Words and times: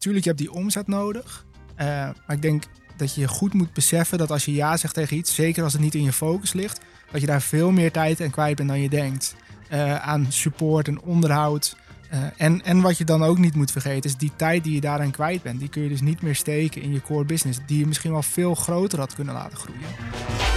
tuurlijk, 0.00 0.24
je 0.24 0.30
hebt 0.30 0.42
die 0.42 0.52
omzet 0.52 0.86
nodig. 0.86 1.46
Eh, 1.74 1.86
maar 1.86 2.36
ik 2.36 2.42
denk 2.42 2.64
dat 2.96 3.14
je 3.14 3.28
goed 3.28 3.54
moet 3.54 3.72
beseffen 3.72 4.18
dat 4.18 4.30
als 4.30 4.44
je 4.44 4.52
ja 4.52 4.76
zegt 4.76 4.94
tegen 4.94 5.16
iets, 5.16 5.34
zeker 5.34 5.62
als 5.62 5.72
het 5.72 5.82
niet 5.82 5.94
in 5.94 6.02
je 6.02 6.12
focus 6.12 6.52
ligt, 6.52 6.80
dat 7.10 7.20
je 7.20 7.26
daar 7.26 7.42
veel 7.42 7.70
meer 7.70 7.92
tijd 7.92 8.20
en 8.20 8.30
kwijt 8.30 8.56
bent 8.56 8.68
dan 8.68 8.80
je 8.80 8.88
denkt. 8.88 9.34
Eh, 9.68 9.96
aan 9.96 10.26
support 10.28 10.88
en 10.88 11.00
onderhoud. 11.00 11.76
Eh, 12.10 12.18
en, 12.36 12.64
en 12.64 12.80
wat 12.80 12.98
je 12.98 13.04
dan 13.04 13.22
ook 13.22 13.38
niet 13.38 13.54
moet 13.54 13.72
vergeten, 13.72 14.10
is 14.10 14.16
die 14.16 14.32
tijd 14.36 14.64
die 14.64 14.74
je 14.74 14.80
daaraan 14.80 15.10
kwijt 15.10 15.42
bent, 15.42 15.58
die 15.58 15.68
kun 15.68 15.82
je 15.82 15.88
dus 15.88 16.00
niet 16.00 16.22
meer 16.22 16.34
steken 16.34 16.82
in 16.82 16.92
je 16.92 17.02
core 17.02 17.24
business, 17.24 17.58
die 17.66 17.78
je 17.78 17.86
misschien 17.86 18.12
wel 18.12 18.22
veel 18.22 18.54
groter 18.54 18.98
had 18.98 19.14
kunnen 19.14 19.34
laten 19.34 19.58
groeien. 19.58 20.49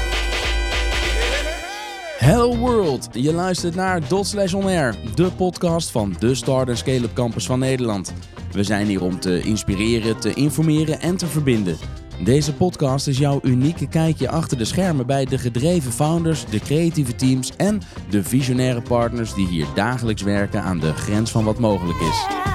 Hello 2.24 2.58
World, 2.58 3.10
je 3.12 3.34
luistert 3.34 3.76
naar 3.76 4.08
Dot 4.08 4.28
Slash 4.28 4.54
On 4.54 4.66
Air, 4.66 4.96
de 5.16 5.32
podcast 5.32 5.92
van 5.92 6.16
de 6.20 6.36
Start 6.36 6.78
Scale-up 6.78 7.14
Campus 7.14 7.46
van 7.46 7.60
Nederland. 7.60 8.14
We 8.52 8.64
zijn 8.64 8.88
hier 8.88 9.04
om 9.04 9.20
te 9.20 9.42
inspireren, 9.42 10.20
te 10.20 10.34
informeren 10.34 11.02
en 11.02 11.18
te 11.18 11.28
verbinden. 11.28 11.78
Deze 12.24 12.54
podcast 12.54 13.08
is 13.08 13.18
jouw 13.18 13.40
unieke 13.42 13.88
kijkje 13.88 14.30
achter 14.30 14.58
de 14.58 14.66
schermen 14.66 15.06
bij 15.06 15.26
de 15.26 15.38
gedreven 15.38 15.92
founders, 15.92 16.46
de 16.46 16.60
creatieve 16.60 17.16
teams 17.16 17.56
en 17.56 17.82
de 18.10 18.24
visionaire 18.24 18.82
partners 18.82 19.34
die 19.34 19.48
hier 19.48 19.68
dagelijks 19.76 20.22
werken 20.22 20.64
aan 20.64 20.80
de 20.80 20.94
grens 20.94 21.32
van 21.32 21.44
wat 21.44 21.60
mogelijk 21.60 22.00
is. 22.00 22.53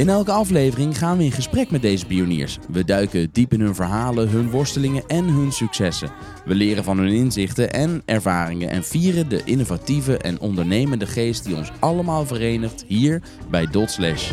In 0.00 0.08
elke 0.08 0.32
aflevering 0.32 0.98
gaan 0.98 1.16
we 1.16 1.24
in 1.24 1.32
gesprek 1.32 1.70
met 1.70 1.82
deze 1.82 2.06
pioniers. 2.06 2.58
We 2.68 2.84
duiken 2.84 3.28
diep 3.32 3.52
in 3.52 3.60
hun 3.60 3.74
verhalen, 3.74 4.28
hun 4.28 4.50
worstelingen 4.50 5.02
en 5.06 5.24
hun 5.24 5.52
successen. 5.52 6.10
We 6.44 6.54
leren 6.54 6.84
van 6.84 6.98
hun 6.98 7.08
inzichten 7.08 7.72
en 7.72 8.02
ervaringen 8.04 8.70
en 8.70 8.84
vieren 8.84 9.28
de 9.28 9.40
innovatieve 9.44 10.18
en 10.18 10.40
ondernemende 10.40 11.06
geest 11.06 11.44
die 11.44 11.56
ons 11.56 11.70
allemaal 11.78 12.26
verenigt 12.26 12.84
hier 12.86 13.22
bij 13.50 13.66
Dot 13.66 13.90
Slash. 13.90 14.30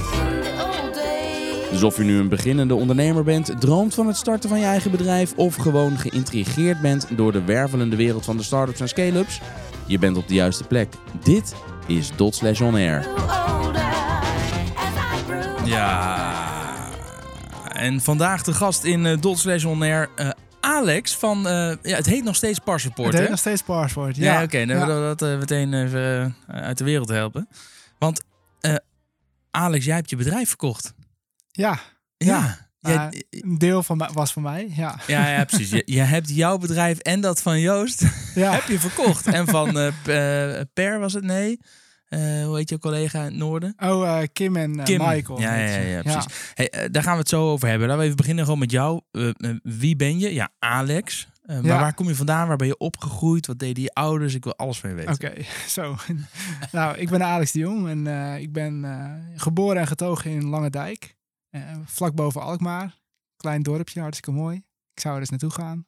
Dus 1.71 1.83
of 1.83 1.97
je 1.97 2.03
nu 2.03 2.17
een 2.17 2.29
beginnende 2.29 2.75
ondernemer 2.75 3.23
bent, 3.23 3.61
droomt 3.61 3.93
van 3.93 4.07
het 4.07 4.17
starten 4.17 4.49
van 4.49 4.59
je 4.59 4.65
eigen 4.65 4.91
bedrijf 4.91 5.33
of 5.35 5.55
gewoon 5.55 5.97
geïntrigeerd 5.97 6.81
bent 6.81 7.07
door 7.15 7.31
de 7.31 7.43
wervelende 7.43 7.95
wereld 7.95 8.25
van 8.25 8.37
de 8.37 8.43
startups 8.43 8.79
en 8.79 8.87
scale-ups, 8.87 9.41
je 9.85 9.99
bent 9.99 10.17
op 10.17 10.27
de 10.27 10.33
juiste 10.33 10.63
plek. 10.63 10.93
Dit 11.23 11.55
is 11.87 12.11
Dot 12.15 12.35
Slash 12.35 12.61
On 12.61 12.75
Air. 12.75 13.07
Ja. 15.67 16.91
En 17.71 18.01
vandaag 18.01 18.43
de 18.43 18.53
gast 18.53 18.83
in 18.83 19.05
uh, 19.05 19.17
Dot 19.21 19.39
Slash 19.39 19.63
On 19.65 19.81
Air, 19.81 20.09
uh, 20.19 20.29
Alex 20.59 21.15
van... 21.15 21.37
Uh, 21.47 21.73
ja, 21.81 21.95
het 21.95 22.05
heet 22.05 22.23
nog 22.23 22.35
steeds 22.35 22.59
Passport, 22.59 23.05
Het 23.07 23.13
heet 23.15 23.23
hè? 23.23 23.29
nog 23.29 23.39
steeds 23.39 23.61
Passport, 23.61 24.15
ja. 24.15 24.33
Ja, 24.33 24.43
oké. 24.43 24.65
dan 24.65 24.77
Ja. 24.77 24.85
willen 24.85 25.01
we 25.09 25.15
dat 25.15 25.29
uh, 25.31 25.37
meteen 25.37 25.73
even 25.73 26.35
uh, 26.51 26.55
uit 26.61 26.77
de 26.77 26.83
wereld 26.83 27.09
helpen. 27.09 27.47
Want 27.99 28.23
Alex, 29.51 29.85
jij 29.85 29.95
hebt 29.95 30.09
je 30.09 30.15
bedrijf 30.15 30.47
verkocht. 30.47 30.93
Ja, 31.51 31.79
Ja. 32.17 32.57
ja. 32.77 32.89
Jij- 33.09 33.23
een 33.29 33.57
deel 33.57 33.83
van 33.83 34.09
was 34.13 34.33
van 34.33 34.41
mij, 34.41 34.71
ja. 34.75 34.99
ja, 35.07 35.27
ja, 35.27 35.45
precies. 35.45 35.69
Je, 35.69 35.81
je 35.85 36.01
hebt 36.01 36.35
jouw 36.35 36.57
bedrijf 36.57 36.97
en 36.99 37.21
dat 37.21 37.41
van 37.41 37.59
Joost 37.59 37.99
heb 38.35 38.67
je 38.67 38.79
verkocht. 38.79 39.27
En 39.27 39.47
van 39.47 39.77
eh, 39.79 39.87
eh, 40.59 40.65
Per 40.73 40.99
was 40.99 41.13
het? 41.13 41.23
Nee. 41.23 41.59
Eh, 42.07 42.45
hoe 42.45 42.55
heet 42.55 42.69
je 42.69 42.79
collega 42.79 43.19
in 43.19 43.25
het 43.25 43.35
noorden? 43.35 43.73
Oh, 43.77 44.19
eh, 44.19 44.27
Kim 44.33 44.55
en 44.55 44.79
eh, 44.79 44.85
Kim. 44.85 44.97
Michael. 44.97 45.39
Ja, 45.39 45.55
ja, 45.55 45.77
ja, 45.77 46.01
precies. 46.01 46.25
Hey, 46.53 46.89
daar 46.89 47.03
gaan 47.03 47.13
we 47.13 47.19
het 47.19 47.29
zo 47.29 47.51
over 47.51 47.67
hebben. 47.67 47.87
Laten 47.87 47.99
we 47.99 48.05
even 48.05 48.17
beginnen 48.17 48.43
gewoon 48.43 48.59
met 48.59 48.71
jou. 48.71 49.01
Wie 49.63 49.95
ben 49.95 50.19
je? 50.19 50.33
Ja, 50.33 50.49
Alex. 50.59 51.27
Maar 51.45 51.61
waar 51.61 51.93
kom 51.93 52.07
je 52.07 52.15
vandaan? 52.15 52.47
Waar 52.47 52.57
ben 52.57 52.67
je 52.67 52.77
opgegroeid? 52.77 53.47
Wat 53.47 53.59
deden 53.59 53.83
je 53.83 53.93
ouders? 53.93 54.33
Ik 54.33 54.43
wil 54.43 54.55
alles 54.55 54.79
van 54.79 54.89
je 54.89 54.95
weten. 54.95 55.13
Oké, 55.13 55.33
zo. 55.77 55.95
nou, 56.71 56.97
ik 56.97 57.09
ben 57.09 57.23
Alex 57.23 57.51
de 57.51 57.59
Jong 57.59 57.87
en 57.87 58.07
ik 58.41 58.51
ben 58.51 58.85
geboren 59.35 59.81
en 59.81 59.87
getogen 59.87 60.31
in 60.31 60.45
Lange 60.45 60.69
eh 61.49 61.61
vlak 61.85 62.15
boven 62.15 62.41
Alkmaar. 62.41 62.95
Klein 63.37 63.63
dorpje, 63.63 63.99
hartstikke 64.01 64.39
mooi. 64.39 64.55
Ik 64.93 64.99
zou 64.99 65.13
er 65.13 65.19
eens 65.19 65.29
naartoe 65.29 65.51
gaan. 65.51 65.85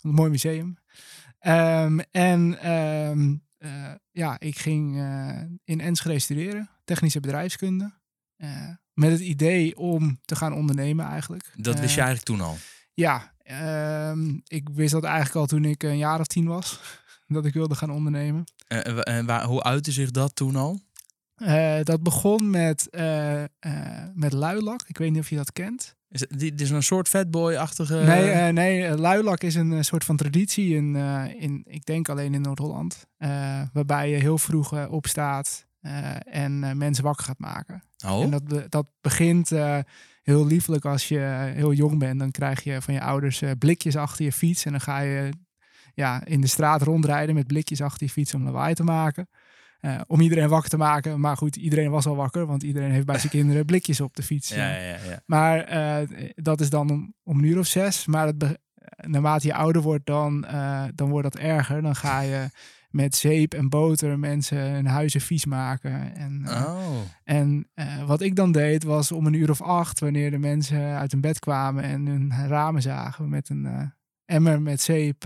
Een 0.00 0.10
mooi 0.10 0.30
museum. 0.30 0.76
Ehm, 1.38 1.98
en 2.10 2.58
ehm, 2.62 3.34
eh, 3.60 3.92
ja, 4.10 4.38
ik 4.38 4.58
ging 4.58 4.98
eh, 4.98 5.42
in 5.64 5.80
Enschede 5.80 6.18
studeren, 6.18 6.70
technische 6.84 7.20
bedrijfskunde. 7.20 7.92
Eh, 8.36 8.68
met 8.92 9.10
het 9.10 9.20
idee 9.20 9.76
om 9.76 10.18
te 10.24 10.36
gaan 10.36 10.52
ondernemen 10.52 11.06
eigenlijk. 11.06 11.52
Dat 11.56 11.80
wist 11.80 11.94
je 11.94 12.00
eigenlijk 12.00 12.26
toen 12.26 12.40
al. 12.40 12.56
Ja, 12.94 13.34
ehm, 13.42 14.38
ik 14.46 14.68
wist 14.68 14.92
dat 14.92 15.04
eigenlijk 15.04 15.34
al 15.36 15.46
toen 15.46 15.64
ik 15.64 15.82
een 15.82 15.98
jaar 15.98 16.20
of 16.20 16.26
tien 16.26 16.46
was. 16.46 16.80
Dat 17.26 17.44
ik 17.44 17.54
wilde 17.54 17.74
gaan 17.74 17.90
ondernemen. 17.90 18.44
En 18.68 19.26
waar, 19.26 19.44
hoe 19.44 19.62
uitte 19.62 19.92
zich 19.92 20.10
dat 20.10 20.36
toen 20.36 20.56
al? 20.56 20.80
Eh, 21.40 21.78
dat 21.82 22.02
begon 22.02 22.50
met, 22.50 22.90
eh, 22.90 23.42
eh, 23.42 23.48
met 24.14 24.32
luilak. 24.32 24.82
Ik 24.86 24.98
weet 24.98 25.10
niet 25.10 25.20
of 25.20 25.30
je 25.30 25.36
dat 25.36 25.52
kent. 25.52 25.96
Is 26.08 26.20
het, 26.20 26.38
dit 26.38 26.60
is 26.60 26.70
een 26.70 26.82
soort 26.82 27.08
fatboy-achtige... 27.08 27.94
nee, 27.94 28.52
nee 28.52 28.96
luilak 28.98 29.42
is 29.42 29.54
een 29.54 29.84
soort 29.84 30.04
van 30.04 30.16
traditie 30.16 30.74
in, 30.74 30.96
in 31.36 31.62
ik 31.66 31.84
denk 31.84 32.08
alleen 32.08 32.34
in 32.34 32.40
Noord-Holland. 32.40 33.06
waarbij 33.72 34.10
je 34.10 34.16
heel 34.16 34.38
vroeg 34.38 34.88
opstaat 34.88 35.66
en 36.24 36.78
mensen 36.78 37.04
wakker 37.04 37.24
gaat 37.24 37.38
maken. 37.38 37.82
oh, 38.06 38.22
En 38.22 38.30
dat, 38.30 38.70
dat 38.70 38.86
begint 39.00 39.48
heel 40.22 40.46
liefelijk 40.46 40.84
als 40.84 41.08
je 41.08 41.50
heel 41.54 41.72
jong 41.72 41.98
bent. 41.98 42.18
Dan 42.18 42.30
krijg 42.30 42.64
je 42.64 42.82
van 42.82 42.94
je 42.94 43.00
ouders 43.00 43.42
blikjes 43.58 43.96
achter 43.96 44.24
je 44.24 44.32
fiets. 44.32 44.64
En 44.64 44.70
dan 44.70 44.80
ga 44.80 44.98
je 45.00 45.30
ja, 45.94 46.24
in 46.24 46.40
de 46.40 46.46
straat 46.46 46.82
rondrijden 46.82 47.34
met 47.34 47.46
blikjes 47.46 47.80
achter 47.80 48.06
je 48.06 48.12
fiets 48.12 48.34
om 48.34 48.44
lawaai 48.44 48.74
te 48.74 48.84
maken. 48.84 49.28
Eh, 49.80 50.00
om 50.06 50.20
iedereen 50.20 50.48
wakker 50.48 50.70
te 50.70 50.76
maken. 50.76 51.20
Maar 51.20 51.36
goed, 51.36 51.56
iedereen 51.56 51.90
was 51.90 52.06
al 52.06 52.16
wakker. 52.16 52.46
Want 52.46 52.62
iedereen 52.62 52.90
heeft 52.90 53.06
bij 53.06 53.18
zijn 53.18 53.32
kinderen 53.32 53.64
blikjes 53.64 54.00
op 54.00 54.16
de 54.16 54.22
fiets. 54.22 54.48
ja, 54.48 54.68
ja, 54.74 54.96
ja. 55.08 55.22
Maar 55.26 55.58
eh, 55.58 56.08
dat 56.34 56.60
is 56.60 56.70
dan 56.70 56.90
om, 56.90 57.14
om 57.22 57.38
een 57.38 57.44
uur 57.44 57.58
of 57.58 57.66
zes. 57.66 58.06
Maar 58.06 58.26
het 58.26 58.58
naarmate 58.96 59.46
je 59.46 59.54
ouder 59.54 59.82
wordt, 59.82 60.06
dan, 60.06 60.44
eh, 60.44 60.84
dan 60.94 61.08
wordt 61.08 61.32
dat 61.32 61.42
erger. 61.42 61.82
Dan 61.82 61.96
ga 61.96 62.20
je 62.20 62.48
met 62.90 63.14
zeep 63.14 63.54
en 63.54 63.68
boter 63.68 64.18
mensen 64.18 64.58
hun 64.58 64.86
huizen 64.86 65.20
vies 65.20 65.44
maken. 65.44 66.14
En, 66.14 66.44
Oh, 66.48 66.96
en 67.24 67.70
wat 68.06 68.20
ik 68.20 68.36
dan 68.36 68.52
deed, 68.52 68.84
was 68.84 69.12
om 69.12 69.26
een 69.26 69.32
uur 69.32 69.50
of 69.50 69.62
acht, 69.62 70.00
wanneer 70.00 70.30
de 70.30 70.38
mensen 70.38 70.96
uit 70.96 71.12
hun 71.12 71.20
bed 71.20 71.38
kwamen 71.38 71.82
en 71.82 72.06
hun 72.06 72.32
ramen 72.48 72.82
zagen, 72.82 73.28
met 73.28 73.48
een 73.48 73.92
emmer 74.24 74.62
met 74.62 74.80
zeep 74.80 75.24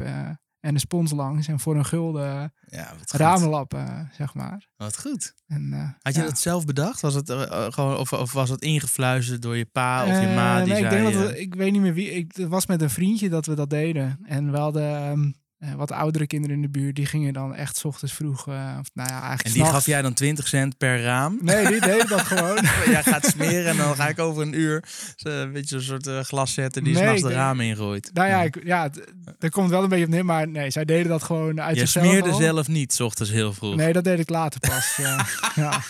en 0.65 0.75
een 0.75 0.81
spons 0.81 1.13
langs. 1.13 1.49
En 1.49 1.61
voor 1.61 1.77
een 1.77 1.85
gulden 1.85 2.53
ja, 2.67 2.93
ramenlappen, 3.07 4.11
zeg 4.17 4.35
maar. 4.35 4.69
Wat 4.77 5.01
goed. 5.01 5.35
En, 5.47 5.73
eh, 5.73 5.89
Had 6.03 6.15
je 6.15 6.21
ja. 6.21 6.27
dat 6.27 6.39
zelf 6.39 6.65
bedacht? 6.65 7.01
Was 7.01 7.15
het 7.15 7.31
eh, 7.31 7.43
eh, 7.43 7.73
gewoon, 7.73 7.97
of, 7.97 8.13
of 8.13 8.33
was 8.33 8.49
het 8.49 8.63
ingefluisterd 8.63 9.43
door 9.43 9.57
je 9.57 9.65
pa 9.65 10.03
of 10.03 10.21
je 10.21 10.27
ma? 10.27 10.63
Die 10.63 10.73
nee, 10.73 10.83
ik 10.83 10.91
zei, 10.91 11.03
denk 11.03 11.15
dat 11.15 11.37
ik 11.37 11.55
weet 11.55 11.73
niet 11.73 11.81
meer 11.81 11.95
wie. 11.95 12.11
Ik, 12.11 12.33
het 12.37 12.49
was 12.49 12.67
met 12.67 12.83
een 12.83 12.91
vriendje 12.91 13.29
dat 13.29 13.47
we 13.47 13.55
dat 13.55 13.71
deden. 13.71 14.19
En 14.23 14.51
we 14.51 14.59
hadden 14.59 14.97
ehm, 14.97 15.31
eh, 15.65 15.75
wat 15.75 15.93
oudere 15.93 16.27
kinderen 16.27 16.57
in 16.57 16.63
de 16.63 16.69
buurt. 16.69 16.97
Die 16.97 17.07
gingen 17.07 17.33
dan 17.33 17.55
echt 17.55 17.77
's 17.77 17.85
ochtends 17.85 18.15
vroeg. 18.15 18.49
eh, 18.49 18.77
of, 18.81 18.89
nou 18.95 19.09
ja, 19.09 19.21
eigenlijk 19.21 19.43
En 19.45 19.53
die 19.53 19.65
gaf 19.65 19.87
jij 19.87 20.03
dan 20.03 20.15
20 20.15 20.49
cent 20.49 20.79
per 20.79 21.03
raam? 21.03 21.39
Nee, 21.43 21.67
die 21.67 21.81
deden 21.81 22.09
dat 22.09 22.21
gewoon. 22.21 22.59
jij 22.95 23.03
gaat 23.03 23.27
smeren 23.27 23.67
en 23.71 23.77
dan 23.77 23.95
ga 23.95 24.09
ik 24.09 24.19
over 24.19 24.43
een 24.43 24.59
uur 24.61 24.85
zo 25.17 25.29
een 25.29 25.53
beetje 25.53 25.69
zo'n 25.81 25.89
soort 26.01 26.07
eh, 26.07 26.21
glas 26.21 26.53
zetten 26.55 26.85
die 26.85 26.95
Nee, 26.95 27.03
s'nachts 27.03 27.23
de 27.23 27.33
ramen 27.33 27.65
ingooit. 27.67 28.11
nou 28.13 28.29
ja, 28.29 28.43
ik, 28.43 28.61
ja, 28.65 28.91
er 29.39 29.51
komt 29.51 29.71
wel 29.71 29.83
een 29.83 29.89
beetje 29.89 30.05
op 30.05 30.11
neer. 30.11 30.25
Maar 30.25 30.49
nee, 30.49 30.71
zij 30.71 30.85
deden 30.85 31.09
dat 31.09 31.23
gewoon 31.23 31.61
uit 31.61 31.75
Je 31.75 31.81
zichzelf 31.81 32.07
smeerde 32.07 32.31
al. 32.31 32.39
zelf 32.39 32.69
niet, 32.69 32.93
's 32.95 33.01
ochtends 33.01 33.31
heel 33.33 33.53
vroeg. 33.53 33.77
Nee, 33.77 33.93
dat 33.93 34.05
deed 34.05 34.19
ik 34.19 34.29
later 34.31 34.61
pas. 34.61 34.97
ja. 34.97 35.27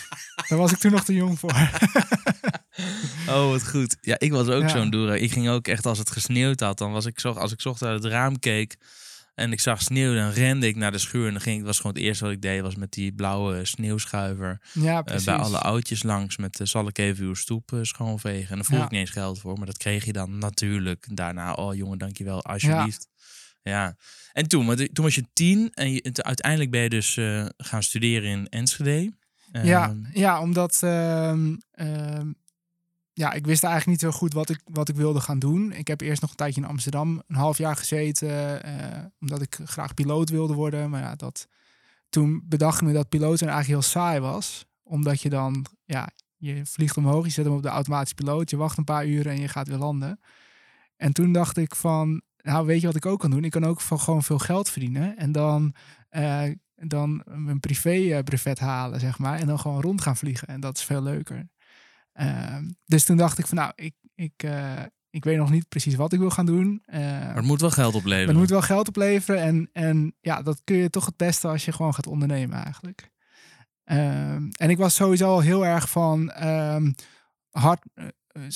Daar 0.49 0.57
was 0.57 0.71
ik 0.71 0.77
toen 0.77 0.91
nog 0.91 1.03
te 1.03 1.13
jong 1.13 1.39
voor. 1.39 1.53
Oh, 3.29 3.49
wat 3.49 3.67
goed. 3.67 3.97
Ja, 4.01 4.15
ik 4.19 4.31
was 4.31 4.47
ook 4.47 4.61
Ja. 4.61 4.67
zo'n 4.67 4.89
doer. 4.89 5.15
Ik 5.15 5.31
ging 5.31 5.49
ook 5.49 5.67
echt 5.67 5.85
als 5.85 5.97
het 5.97 6.11
gesneeuwd 6.11 6.59
had, 6.59 6.77
dan 6.77 6.91
was 6.91 7.05
ik 7.05 7.19
zo, 7.19 7.31
als 7.31 7.51
ik 7.51 7.61
's 7.61 7.65
ochtends 7.65 7.93
uit 7.93 8.03
het 8.03 8.11
raam 8.11 8.39
keek 8.39 8.75
en 9.35 9.51
ik 9.51 9.59
zag 9.59 9.81
sneeuw, 9.81 10.13
dan 10.15 10.29
rende 10.29 10.67
ik 10.67 10.75
naar 10.75 10.91
de 10.91 10.97
schuur 10.97 11.25
en 11.25 11.31
dan 11.31 11.41
ging 11.41 11.59
ik, 11.59 11.65
was 11.65 11.77
gewoon 11.77 11.93
het 11.93 12.01
eerste 12.03 12.23
wat 12.23 12.33
ik 12.33 12.41
deed, 12.41 12.61
was 12.61 12.75
met 12.75 12.91
die 12.91 13.13
blauwe 13.13 13.65
sneeuwschuiver 13.65 14.61
Ja, 14.73 14.97
eh, 14.97 15.03
precies. 15.03 15.25
bij 15.25 15.35
alle 15.35 15.59
oudjes 15.59 16.03
langs 16.03 16.37
met 16.37 16.59
eh, 16.59 16.67
zal 16.67 16.87
ik 16.87 16.97
even 16.97 17.25
uw 17.25 17.33
stoep 17.33 17.73
eh, 17.73 17.79
schoonvegen. 17.81 18.49
En 18.49 18.55
daar 18.55 18.65
vroeg 18.65 18.77
Ja. 18.79 18.85
ik 18.85 18.91
niet 18.91 18.99
eens 18.99 19.09
geld 19.09 19.39
voor, 19.39 19.57
maar 19.57 19.65
dat 19.65 19.77
kreeg 19.77 20.05
je 20.05 20.13
dan 20.13 20.37
natuurlijk 20.37 21.07
daarna. 21.15 21.53
Oh 21.53 21.75
jongen, 21.75 21.97
dankjewel, 21.97 22.43
alsjeblieft. 22.43 23.07
Ja. 23.63 23.95
En 24.33 24.47
toen, 24.47 24.65
want 24.65 24.95
toen 24.95 25.03
was 25.05 25.15
je 25.15 25.25
tien 25.33 25.71
en 25.73 25.91
je, 25.93 26.09
uiteindelijk 26.13 26.71
ben 26.71 26.81
je 26.81 26.89
dus 26.89 27.17
gaan 27.57 27.83
studeren 27.83 28.29
in 28.29 28.47
Enschede. 28.49 29.13
Ja, 29.63 29.89
Ehm, 29.89 29.97
ja 30.13 30.41
omdat 30.41 30.79
ehm, 30.83 31.55
ehm, 31.71 32.31
ja, 33.17 33.33
ik 33.33 33.45
wist 33.45 33.63
eigenlijk 33.63 34.01
niet 34.01 34.11
zo 34.11 34.17
goed 34.17 34.33
wat 34.33 34.49
ik, 34.49 34.61
wat 34.63 34.89
ik 34.89 34.95
wilde 34.95 35.19
gaan 35.19 35.39
doen. 35.39 35.71
Ik 35.71 35.87
heb 35.87 36.01
eerst 36.01 36.21
nog 36.21 36.29
een 36.29 36.35
tijdje 36.35 36.61
in 36.61 36.67
Amsterdam 36.67 37.21
een 37.27 37.35
half 37.35 37.57
jaar 37.57 37.75
gezeten, 37.75 38.63
eh, 38.63 39.03
omdat 39.19 39.41
ik 39.41 39.59
graag 39.63 39.93
piloot 39.93 40.29
wilde 40.29 40.53
worden. 40.53 40.89
Maar 40.89 41.01
ja, 41.01 41.15
dat, 41.15 41.47
toen 42.09 42.41
bedacht 42.45 42.81
ik 42.81 42.87
me 42.87 42.93
dat 42.93 43.09
piloten 43.09 43.47
eigenlijk 43.47 43.81
heel 43.81 43.91
saai 43.91 44.19
was. 44.19 44.65
Omdat 44.83 45.21
je 45.21 45.29
dan, 45.29 45.65
ja, 45.85 46.09
je 46.37 46.65
vliegt 46.65 46.97
omhoog, 46.97 47.25
je 47.25 47.31
zet 47.31 47.45
hem 47.45 47.53
op 47.53 47.61
de 47.61 47.69
automatische 47.69 48.15
piloot, 48.15 48.49
je 48.49 48.57
wacht 48.57 48.77
een 48.77 48.83
paar 48.83 49.07
uren 49.07 49.31
en 49.31 49.41
je 49.41 49.47
gaat 49.47 49.67
weer 49.67 49.77
landen. 49.77 50.19
En 50.97 51.13
toen 51.13 51.31
dacht 51.31 51.57
ik 51.57 51.75
van, 51.75 52.21
nou 52.37 52.65
weet 52.65 52.81
je 52.81 52.87
wat 52.87 52.95
ik 52.95 53.05
ook 53.05 53.19
kan 53.19 53.31
doen? 53.31 53.43
Ik 53.43 53.51
kan 53.51 53.65
ook 53.65 53.81
van 53.81 53.99
gewoon 53.99 54.23
veel 54.23 54.39
geld 54.39 54.69
verdienen. 54.69 55.17
En 55.17 55.31
dan 55.31 55.73
eh, 56.09 56.43
dan 56.75 57.21
een 57.25 57.59
privé 57.59 58.23
brevet 58.23 58.59
halen, 58.59 58.99
zeg 58.99 59.19
maar. 59.19 59.39
En 59.39 59.47
dan 59.47 59.59
gewoon 59.59 59.81
rond 59.81 60.01
gaan 60.01 60.17
vliegen. 60.17 60.47
En 60.47 60.59
dat 60.59 60.77
is 60.77 60.83
veel 60.83 61.01
leuker. 61.01 61.47
Ehm, 62.15 62.69
dus 62.85 63.03
toen 63.03 63.17
dacht 63.17 63.37
ik 63.37 63.47
van 63.47 63.57
nou, 63.57 63.71
ik, 63.75 63.93
ik, 64.15 64.43
eh, 64.43 64.81
ik 65.09 65.23
weet 65.23 65.37
nog 65.37 65.49
niet 65.49 65.69
precies 65.69 65.95
wat 65.95 66.13
ik 66.13 66.19
wil 66.19 66.29
gaan 66.29 66.45
doen. 66.45 66.83
Uh, 66.85 66.99
maar 66.99 67.35
het 67.35 67.45
moet 67.45 67.61
wel 67.61 67.71
geld 67.71 67.95
opleveren. 67.95 68.29
Het 68.29 68.37
moet 68.37 68.49
wel 68.49 68.61
geld 68.61 68.87
opleveren. 68.87 69.41
En, 69.41 69.69
en 69.73 70.15
ja, 70.21 70.41
dat 70.41 70.61
kun 70.63 70.75
je 70.75 70.89
toch 70.89 71.05
het 71.05 71.17
beste 71.17 71.47
als 71.47 71.65
je 71.65 71.71
gewoon 71.71 71.93
gaat 71.93 72.07
ondernemen 72.07 72.63
eigenlijk. 72.63 73.11
Ehm, 73.83 74.49
en 74.51 74.69
ik 74.69 74.77
was 74.77 74.95
sowieso 74.95 75.27
al 75.27 75.39
heel 75.39 75.65
erg 75.65 75.89
van 75.89 76.45
um, 76.47 76.95
hard, 77.49 77.85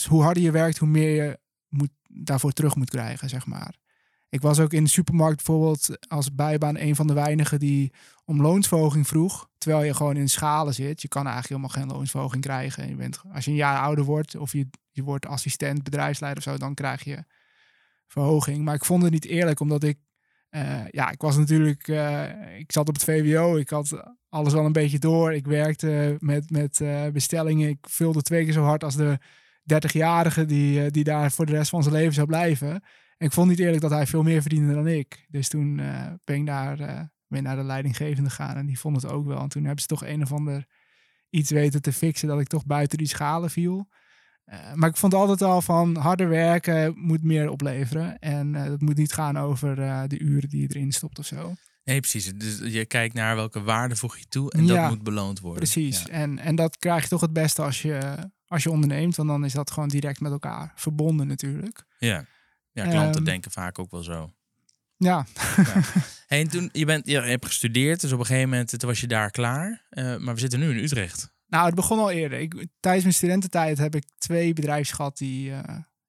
hoe 0.07 0.23
harder 0.23 0.43
je 0.43 0.51
werkt, 0.51 0.77
hoe 0.77 0.87
meer 0.87 1.23
je 1.23 1.39
moet, 1.67 1.91
daarvoor 2.07 2.51
terug 2.51 2.75
moet 2.75 2.89
krijgen, 2.89 3.29
zeg 3.29 3.45
maar. 3.45 3.75
Ik 4.29 4.41
was 4.41 4.59
ook 4.59 4.73
in 4.73 4.83
de 4.83 4.89
supermarkt 4.89 5.35
bijvoorbeeld 5.35 6.07
als 6.07 6.35
bijbaan 6.35 6.77
een 6.77 6.95
van 6.95 7.07
de 7.07 7.13
weinigen 7.13 7.59
die 7.59 7.93
om 8.25 8.41
loonsverhoging 8.41 9.07
vroeg. 9.07 9.48
Terwijl 9.59 9.83
je 9.83 9.93
gewoon 9.93 10.17
in 10.17 10.29
schalen 10.29 10.73
zit. 10.73 11.01
Je 11.01 11.07
kan 11.07 11.25
eigenlijk 11.27 11.49
helemaal 11.49 11.83
geen 11.83 11.97
loonsverhoging 11.97 12.43
krijgen. 12.43 12.87
Je 12.87 12.95
bent, 12.95 13.21
als 13.33 13.45
je 13.45 13.51
een 13.51 13.57
jaar 13.57 13.79
ouder 13.79 14.05
wordt 14.05 14.35
of 14.35 14.51
je, 14.51 14.69
je 14.91 15.03
wordt 15.03 15.25
assistent, 15.25 15.83
bedrijfsleider 15.83 16.45
of 16.45 16.51
zo, 16.51 16.57
dan 16.57 16.73
krijg 16.73 17.03
je 17.03 17.23
verhoging. 18.07 18.63
Maar 18.63 18.75
ik 18.75 18.85
vond 18.85 19.03
het 19.03 19.11
niet 19.11 19.25
eerlijk, 19.25 19.59
omdat 19.59 19.83
ik, 19.83 19.97
uh, 20.51 20.87
ja, 20.89 21.11
ik 21.11 21.21
was 21.21 21.37
natuurlijk, 21.37 21.87
uh, 21.87 22.57
ik 22.57 22.71
zat 22.71 22.87
op 22.87 22.93
het 22.93 23.03
VWO, 23.03 23.55
ik 23.55 23.69
had 23.69 24.03
alles 24.29 24.53
wel 24.53 24.65
een 24.65 24.71
beetje 24.71 24.99
door. 24.99 25.33
Ik 25.33 25.45
werkte 25.45 26.17
met, 26.19 26.49
met 26.49 26.79
uh, 26.79 27.07
bestellingen. 27.07 27.69
Ik 27.69 27.85
vulde 27.89 28.21
twee 28.21 28.43
keer 28.43 28.53
zo 28.53 28.63
hard 28.63 28.83
als 28.83 28.95
de 28.95 29.19
30-jarige 29.73 30.45
die, 30.45 30.91
die 30.91 31.03
daar 31.03 31.31
voor 31.31 31.45
de 31.45 31.51
rest 31.51 31.69
van 31.69 31.83
zijn 31.83 31.95
leven 31.95 32.13
zou 32.13 32.27
blijven 32.27 32.83
ik 33.19 33.31
vond 33.31 33.49
niet 33.49 33.59
eerlijk 33.59 33.81
dat 33.81 33.91
hij 33.91 34.07
veel 34.07 34.23
meer 34.23 34.41
verdiende 34.41 34.73
dan 34.73 34.87
ik. 34.87 35.25
Dus 35.29 35.49
toen 35.49 35.75
ben 36.23 36.35
ik 36.35 36.45
daar, 36.45 37.09
uh, 37.29 37.35
ben 37.35 37.43
naar 37.43 37.55
de 37.55 37.63
leidinggevende 37.63 38.29
gegaan 38.29 38.55
en 38.55 38.65
die 38.65 38.79
vond 38.79 39.01
het 39.01 39.11
ook 39.11 39.25
wel. 39.25 39.41
En 39.41 39.49
toen 39.49 39.63
hebben 39.63 39.81
ze 39.81 39.87
toch 39.87 40.05
een 40.05 40.21
of 40.21 40.31
ander 40.31 40.65
iets 41.29 41.51
weten 41.51 41.81
te 41.81 41.93
fixen 41.93 42.27
dat 42.27 42.39
ik 42.39 42.47
toch 42.47 42.65
buiten 42.65 42.97
die 42.97 43.07
schalen 43.07 43.49
viel. 43.49 43.89
Uh, 44.45 44.73
maar 44.73 44.89
ik 44.89 44.97
vond 44.97 45.13
altijd 45.13 45.41
al 45.41 45.61
van 45.61 45.95
harder 45.95 46.29
werken 46.29 46.93
moet 46.97 47.23
meer 47.23 47.49
opleveren. 47.49 48.19
En 48.19 48.51
dat 48.51 48.81
moet 48.81 48.97
niet 48.97 49.13
gaan 49.13 49.37
over 49.37 49.75
de 50.09 50.19
uren 50.19 50.49
die 50.49 50.61
je 50.61 50.67
erin 50.67 50.91
stopt 50.91 51.19
of 51.19 51.25
zo. 51.25 51.53
Nee, 51.83 51.99
precies. 51.99 52.33
Dus 52.35 52.59
je 52.73 52.85
kijkt 52.85 53.13
naar 53.13 53.35
welke 53.35 53.61
waarde 53.61 53.95
voeg 53.95 54.17
je 54.17 54.25
toe 54.27 54.51
en 54.51 54.67
dat 54.67 54.89
moet 54.89 55.03
beloond 55.03 55.39
worden. 55.39 55.59
Precies. 55.59 56.07
En, 56.07 56.39
en 56.39 56.55
dat 56.55 56.77
krijg 56.77 57.03
je 57.03 57.09
toch 57.09 57.21
het 57.21 57.33
beste 57.33 57.61
als 57.61 57.81
je, 57.81 58.17
als 58.47 58.63
je 58.63 58.71
onderneemt. 58.71 59.15
Want 59.15 59.29
dan 59.29 59.45
is 59.45 59.53
dat 59.53 59.71
gewoon 59.71 59.89
direct 59.89 60.19
met 60.19 60.31
elkaar 60.31 60.71
verbonden 60.75 61.27
natuurlijk. 61.27 61.85
Ja. 61.97 62.25
Ja, 62.71 62.83
klanten 62.83 63.15
ehm, 63.15 63.23
denken 63.23 63.51
vaak 63.51 63.79
ook 63.79 63.91
wel 63.91 64.03
zo. 64.03 64.31
Ja. 64.99 65.25
ja. 65.55 65.81
en 66.27 66.47
toen, 66.47 66.69
je, 66.71 66.85
bent, 66.85 67.07
je 67.07 67.21
hebt 67.21 67.45
gestudeerd, 67.45 68.01
dus 68.01 68.11
op 68.11 68.19
een 68.19 68.25
gegeven 68.25 68.49
moment 68.49 68.79
toen 68.79 68.89
was 68.89 69.01
je 69.01 69.07
daar 69.07 69.31
klaar. 69.31 69.85
Uh, 69.91 70.17
maar 70.17 70.33
we 70.33 70.39
zitten 70.39 70.59
nu 70.59 70.69
in 70.69 70.83
Utrecht. 70.83 71.33
Nou, 71.47 71.65
het 71.65 71.75
begon 71.75 71.99
al 71.99 72.11
eerder. 72.11 72.39
Ik, 72.39 72.67
tijdens 72.79 73.03
mijn 73.03 73.15
studententijd 73.15 73.77
heb 73.77 73.95
ik 73.95 74.03
twee 74.17 74.53
bedrijven 74.53 74.95
gehad 74.95 75.17
die, 75.17 75.49
uh, 75.49 75.59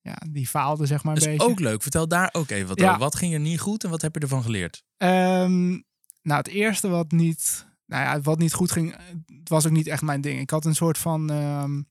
ja, 0.00 0.16
die 0.30 0.46
faalden, 0.46 0.86
zeg 0.86 1.02
maar. 1.02 1.14
Een 1.14 1.20
dat 1.20 1.28
is 1.28 1.36
beetje. 1.36 1.52
ook 1.52 1.60
leuk. 1.60 1.82
Vertel 1.82 2.08
daar 2.08 2.28
ook 2.32 2.50
even 2.50 2.68
wat 2.68 2.80
over. 2.82 2.98
Wat 2.98 3.16
ging 3.16 3.34
er 3.34 3.40
niet 3.40 3.60
goed 3.60 3.84
en 3.84 3.90
wat 3.90 4.02
heb 4.02 4.14
je 4.14 4.20
ervan 4.20 4.42
geleerd? 4.42 4.84
Um, 4.96 5.84
nou, 6.22 6.38
het 6.38 6.48
eerste 6.48 6.88
wat 6.88 7.10
niet, 7.10 7.66
nou 7.86 8.04
ja, 8.04 8.20
wat 8.20 8.38
niet 8.38 8.52
goed 8.52 8.72
ging, 8.72 8.96
was 9.44 9.66
ook 9.66 9.72
niet 9.72 9.86
echt 9.86 10.02
mijn 10.02 10.20
ding. 10.20 10.40
Ik 10.40 10.50
had 10.50 10.64
een 10.64 10.74
soort 10.74 10.98
van, 10.98 11.30
um, 11.30 11.88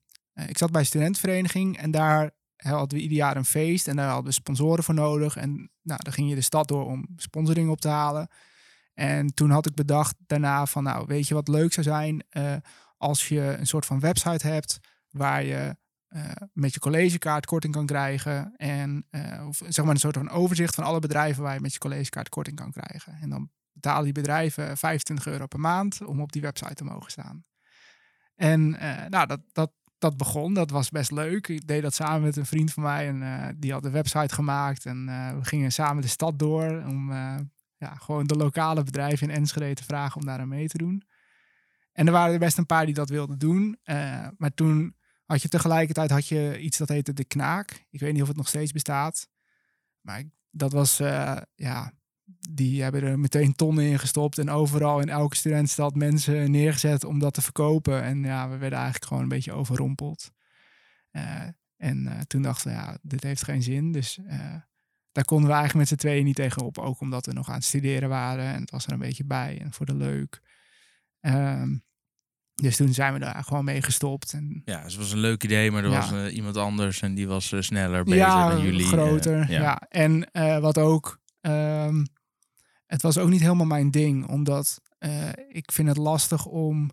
ik 0.48 0.57
zat 0.57 0.72
bij 0.72 0.81
een 0.81 0.88
studentenvereniging 0.88 1.78
en 1.78 1.92
daar 1.92 2.31
hadden 2.67 2.97
we 2.97 3.03
ieder 3.03 3.17
jaar 3.17 3.38
een 3.38 3.45
feest 3.45 3.88
en 3.88 3.95
daar 3.95 4.07
hadden 4.07 4.25
we 4.25 4.31
sponsoren 4.31 4.83
voor 4.83 4.94
nodig. 4.94 5.35
En 5.35 5.71
nou, 5.81 6.00
dan 6.03 6.13
ging 6.13 6.29
je 6.29 6.35
de 6.35 6.41
stad 6.41 6.67
door 6.67 6.85
om 6.85 7.07
sponsoring 7.15 7.69
op 7.69 7.81
te 7.81 7.88
halen. 7.88 8.29
En 9.00 9.33
toen 9.33 9.50
had 9.50 9.65
ik 9.65 9.75
bedacht 9.75 10.15
daarna 10.27 10.65
van, 10.65 10.83
nou, 10.83 11.06
weet 11.07 11.27
je 11.27 11.33
wat 11.33 11.47
leuk 11.47 11.73
zou 11.73 11.85
zijn 11.85 12.23
uh, 12.31 12.56
als 12.97 13.27
je 13.27 13.41
een 13.41 13.67
soort 13.67 13.85
van 13.85 14.00
website 14.00 14.47
hebt 14.47 14.79
waar 15.09 15.44
je 15.44 15.77
uh, 16.09 16.31
met 16.53 16.73
je 16.73 16.79
collegekaart 16.79 17.45
korting 17.45 17.73
kan 17.73 17.85
krijgen. 17.85 18.53
En 18.56 19.05
uh, 19.12 19.47
of 19.47 19.62
zeg 19.67 19.85
maar 19.85 19.94
een 19.94 20.00
soort 20.00 20.17
van 20.17 20.29
overzicht 20.29 20.75
van 20.75 20.83
alle 20.83 21.00
bedrijven 21.00 21.44
waar 21.44 21.53
je 21.53 21.62
met 21.62 21.73
je 21.73 21.79
collegekaart 21.79 22.29
korting 22.29 22.55
kan 22.55 22.71
krijgen. 22.71 23.17
En 23.21 23.29
dan 23.29 23.50
betalen 23.71 24.03
die 24.03 24.13
bedrijven 24.13 24.77
25 24.77 25.27
euro 25.27 25.47
per 25.47 25.59
maand 25.59 26.05
om 26.05 26.21
op 26.21 26.31
die 26.31 26.41
website 26.41 26.73
te 26.73 26.83
mogen 26.83 27.12
staan. 27.12 27.44
En 28.35 28.69
nou, 29.09 29.27
dat, 29.27 29.39
dat, 29.51 29.71
dat 30.00 30.18
begon. 30.18 30.54
Dat 30.54 30.69
was 30.69 30.90
best 30.90 31.12
leuk. 31.12 31.48
Ik 31.48 31.68
deed 31.68 31.81
dat 31.81 31.94
samen 31.94 32.22
met 32.22 32.36
een 32.36 32.46
vriend 32.46 32.74
van 32.74 32.84
mij 32.84 33.07
en 33.07 33.22
uh, 33.22 33.48
die 33.56 33.72
had 33.72 33.84
de 33.84 33.90
website 33.90 34.34
gemaakt. 34.34 34.86
En 34.86 35.06
uh, 35.10 35.34
we 35.34 35.46
gingen 35.46 35.72
samen 35.72 36.01
de 36.01 36.07
stad 36.07 36.40
door 36.40 36.84
om 36.88 37.12
uh, 37.12 37.36
ja, 37.78 37.96
gewoon 37.96 38.28
de 38.28 38.36
lokale 38.36 38.84
bedrijven 38.84 39.30
in 39.30 39.36
Enschede 39.36 39.74
te 39.74 39.84
vragen 39.84 40.19
om 40.19 40.25
daar 40.25 40.40
aan 40.40 40.48
mee 40.48 40.68
te 40.68 40.78
doen. 40.78 41.04
En 41.92 42.06
er 42.06 42.12
waren 42.12 42.34
er 42.34 42.40
best 42.40 42.57
een 42.57 42.66
paar 42.66 42.86
die 42.86 42.94
dat 42.94 43.10
wilden 43.10 43.40
doen. 43.40 43.80
maar 44.38 44.54
toen 44.54 44.96
had 45.25 45.42
je 45.42 45.50
tegelijkertijd 45.50 46.12
had 46.12 46.28
je 46.28 46.60
iets 46.60 46.78
dat 46.78 46.90
heette 46.90 47.13
De 47.13 47.25
Knaak. 47.25 47.86
Ik 47.90 48.00
weet 48.00 48.13
niet 48.13 48.22
of 48.22 48.28
het 48.28 48.38
nog 48.38 48.48
steeds 48.48 48.72
bestaat. 48.72 49.28
Maar 50.01 50.24
dat 50.50 50.72
was 50.72 50.98
ja, 51.56 51.92
die 52.51 52.81
hebben 52.81 53.04
er 53.04 53.19
meteen 53.19 53.56
tonnen 53.56 53.86
in 53.86 54.00
gestopt. 54.00 54.38
En 54.38 54.50
overal 54.50 55.00
in 55.00 55.10
elke 55.10 55.36
studentstad 55.36 55.96
mensen 55.96 56.51
neergezet 56.51 57.04
om 57.04 57.19
dat 57.19 57.34
te 57.34 57.42
verkopen. 57.42 58.04
En 58.04 58.24
ja, 58.24 58.50
we 58.50 58.57
werden 58.57 58.78
eigenlijk 58.78 59.06
gewoon 59.06 59.24
een 59.24 59.30
beetje 59.30 59.54
overrompeld. 59.54 60.31
Uh, 61.12 61.42
en 61.78 62.06
uh, 62.06 62.19
toen 62.19 62.42
dachten 62.42 62.72
we, 62.72 62.78
ja, 62.78 62.98
dit 63.01 63.24
heeft 63.24 63.44
geen 63.44 63.63
zin. 63.63 63.92
Dus 63.92 64.18
uh, 64.18 64.56
daar 65.12 65.25
konden 65.25 65.48
we 65.48 65.54
eigenlijk 65.54 65.90
met 65.90 66.00
z'n 66.00 66.07
tweeën 66.07 66.25
niet 66.25 66.36
tegenop. 66.36 66.78
Ook 66.78 67.00
omdat 67.00 67.25
we 67.25 67.34
nog 67.34 67.48
aan 67.50 67.56
het 67.56 67.63
studeren 67.63 68.10
waren. 68.10 68.46
En 68.46 68.62
het 68.62 68.72
was 68.72 68.86
er 68.86 68.92
een 68.92 69.00
beetje 69.00 69.25
bij. 69.25 69.60
En 69.62 69.74
voor 69.74 69.86
de 69.86 69.96
leuk. 69.96 70.42
Um, 71.22 71.84
dus 72.54 72.75
toen 72.75 72.94
zijn 72.94 73.13
we 73.13 73.19
daar 73.19 73.44
gewoon 73.44 73.66
mee 73.66 73.81
gestopt. 73.81 74.34
En... 74.34 74.62
Ja, 74.66 74.84
dus 74.84 74.92
het 74.92 75.01
was 75.01 75.12
een 75.12 75.19
leuk 75.19 75.44
idee, 75.44 75.72
maar 75.72 75.84
er 75.84 75.90
ja. 75.90 76.12
was 76.12 76.31
iemand 76.31 76.57
anders 76.57 77.01
en 77.01 77.13
die 77.13 77.28
was 77.28 77.54
sneller 77.60 78.07
ja, 78.16 78.50
dan 78.50 78.62
jullie. 78.62 78.86
groter. 78.86 79.51
ja. 79.51 79.62
ja. 79.62 79.81
En 79.90 80.30
wat 80.62 80.78
ook 80.78 81.19
um, 81.42 82.06
het 82.89 83.01
was 83.01 83.18
ook 83.18 83.30
niet 83.30 83.41
helemaal 83.41 83.65
mijn 83.65 83.91
ding, 83.91 84.27
omdat 84.27 84.81
uh, 85.00 85.30
ik 85.50 85.71
vind 85.71 85.88
het 85.88 85.97
lastig 85.97 86.45
om. 86.45 86.89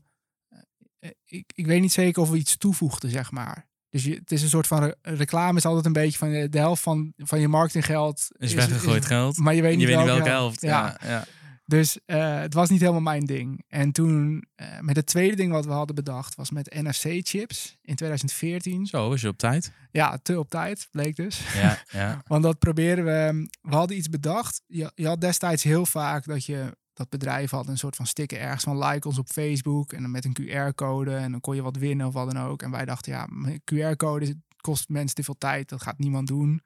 Uh, 1.01 1.11
ik, 1.25 1.53
ik 1.55 1.67
weet 1.67 1.81
niet 1.81 1.93
zeker 1.93 2.23
of 2.23 2.31
we 2.31 2.37
iets 2.37 2.57
toevoegden, 2.57 3.11
zeg 3.11 3.31
maar. 3.31 3.67
Dus 3.91 4.05
je, 4.05 4.15
het 4.15 4.33
is 4.33 4.43
een 4.43 4.49
soort 4.49 4.67
van 4.67 4.83
re 4.83 4.97
reclame, 5.03 5.59
is 5.59 5.65
altijd 5.65 5.87
een 5.87 5.93
beetje 5.93 6.19
van 6.19 6.31
de, 6.31 6.59
helft 6.59 6.83
van, 6.83 7.13
van 7.17 7.41
je 7.41 7.49
marketinggeld. 7.49 8.29
Is, 8.39 8.49
is 8.49 8.55
weggegooid 8.55 9.03
is, 9.03 9.09
geld. 9.09 9.37
Maar 9.37 9.55
je 9.55 9.63
weet 9.63 9.77
niet, 9.77 9.89
je 9.89 9.95
welke, 9.95 10.05
weet 10.05 10.15
niet 10.15 10.25
welke 10.25 10.39
helft. 10.39 10.61
Ja. 10.61 10.97
ja. 11.01 11.09
ja. 11.09 11.25
Dus 11.69 11.99
uh, 12.07 12.39
het 12.39 12.55
was 12.55 12.69
niet 12.69 12.81
helemaal 12.81 13.01
mijn 13.01 13.25
ding. 13.25 13.65
En 13.69 13.93
toen, 13.93 14.45
uh, 14.57 14.81
met 14.81 14.97
het 14.97 15.07
tweede 15.07 15.37
ding 15.37 15.53
wat 15.53 15.65
we 15.65 15.73
hadden 15.73 15.95
bedacht, 15.95 16.35
was 16.35 16.51
met 16.51 16.75
NFC-chips 16.75 17.79
in 17.83 17.95
2014. 17.95 18.87
Zo, 18.87 19.09
was 19.09 19.21
je 19.21 19.29
op 19.29 19.39
tijd? 19.39 19.73
Ja, 19.91 20.19
te 20.23 20.39
op 20.39 20.51
tijd, 20.51 20.89
bleek 20.91 21.17
dus. 21.17 21.55
Ja, 21.55 21.83
ja. 21.91 22.23
Want 22.27 22.43
dat 22.43 22.59
proberen 22.59 23.05
we, 23.05 23.49
we 23.61 23.75
hadden 23.75 23.97
iets 23.97 24.09
bedacht. 24.09 24.63
Je, 24.67 24.93
je 24.95 25.07
had 25.07 25.21
destijds 25.21 25.63
heel 25.63 25.87
vaak 25.87 26.25
dat 26.25 26.45
je, 26.45 26.77
dat 26.93 27.09
bedrijf 27.09 27.51
had 27.51 27.69
een 27.69 27.79
soort 27.79 27.97
van 27.97 28.07
sticker 28.07 28.39
ergens 28.39 28.65
van 28.65 28.85
like 28.85 29.09
ons 29.09 29.19
op 29.19 29.29
Facebook. 29.29 29.93
En 29.93 30.03
dan 30.03 30.11
met 30.11 30.25
een 30.25 30.37
QR-code 30.43 31.15
en 31.15 31.31
dan 31.31 31.41
kon 31.41 31.55
je 31.55 31.63
wat 31.63 31.77
winnen 31.77 32.07
of 32.07 32.13
wat 32.13 32.33
dan 32.33 32.43
ook. 32.43 32.63
En 32.63 32.71
wij 32.71 32.85
dachten, 32.85 33.13
ja, 33.13 33.29
QR-code 33.75 34.35
kost 34.57 34.89
mensen 34.89 35.17
te 35.17 35.23
veel 35.23 35.39
tijd, 35.39 35.69
dat 35.69 35.83
gaat 35.83 35.99
niemand 35.99 36.27
doen. 36.27 36.63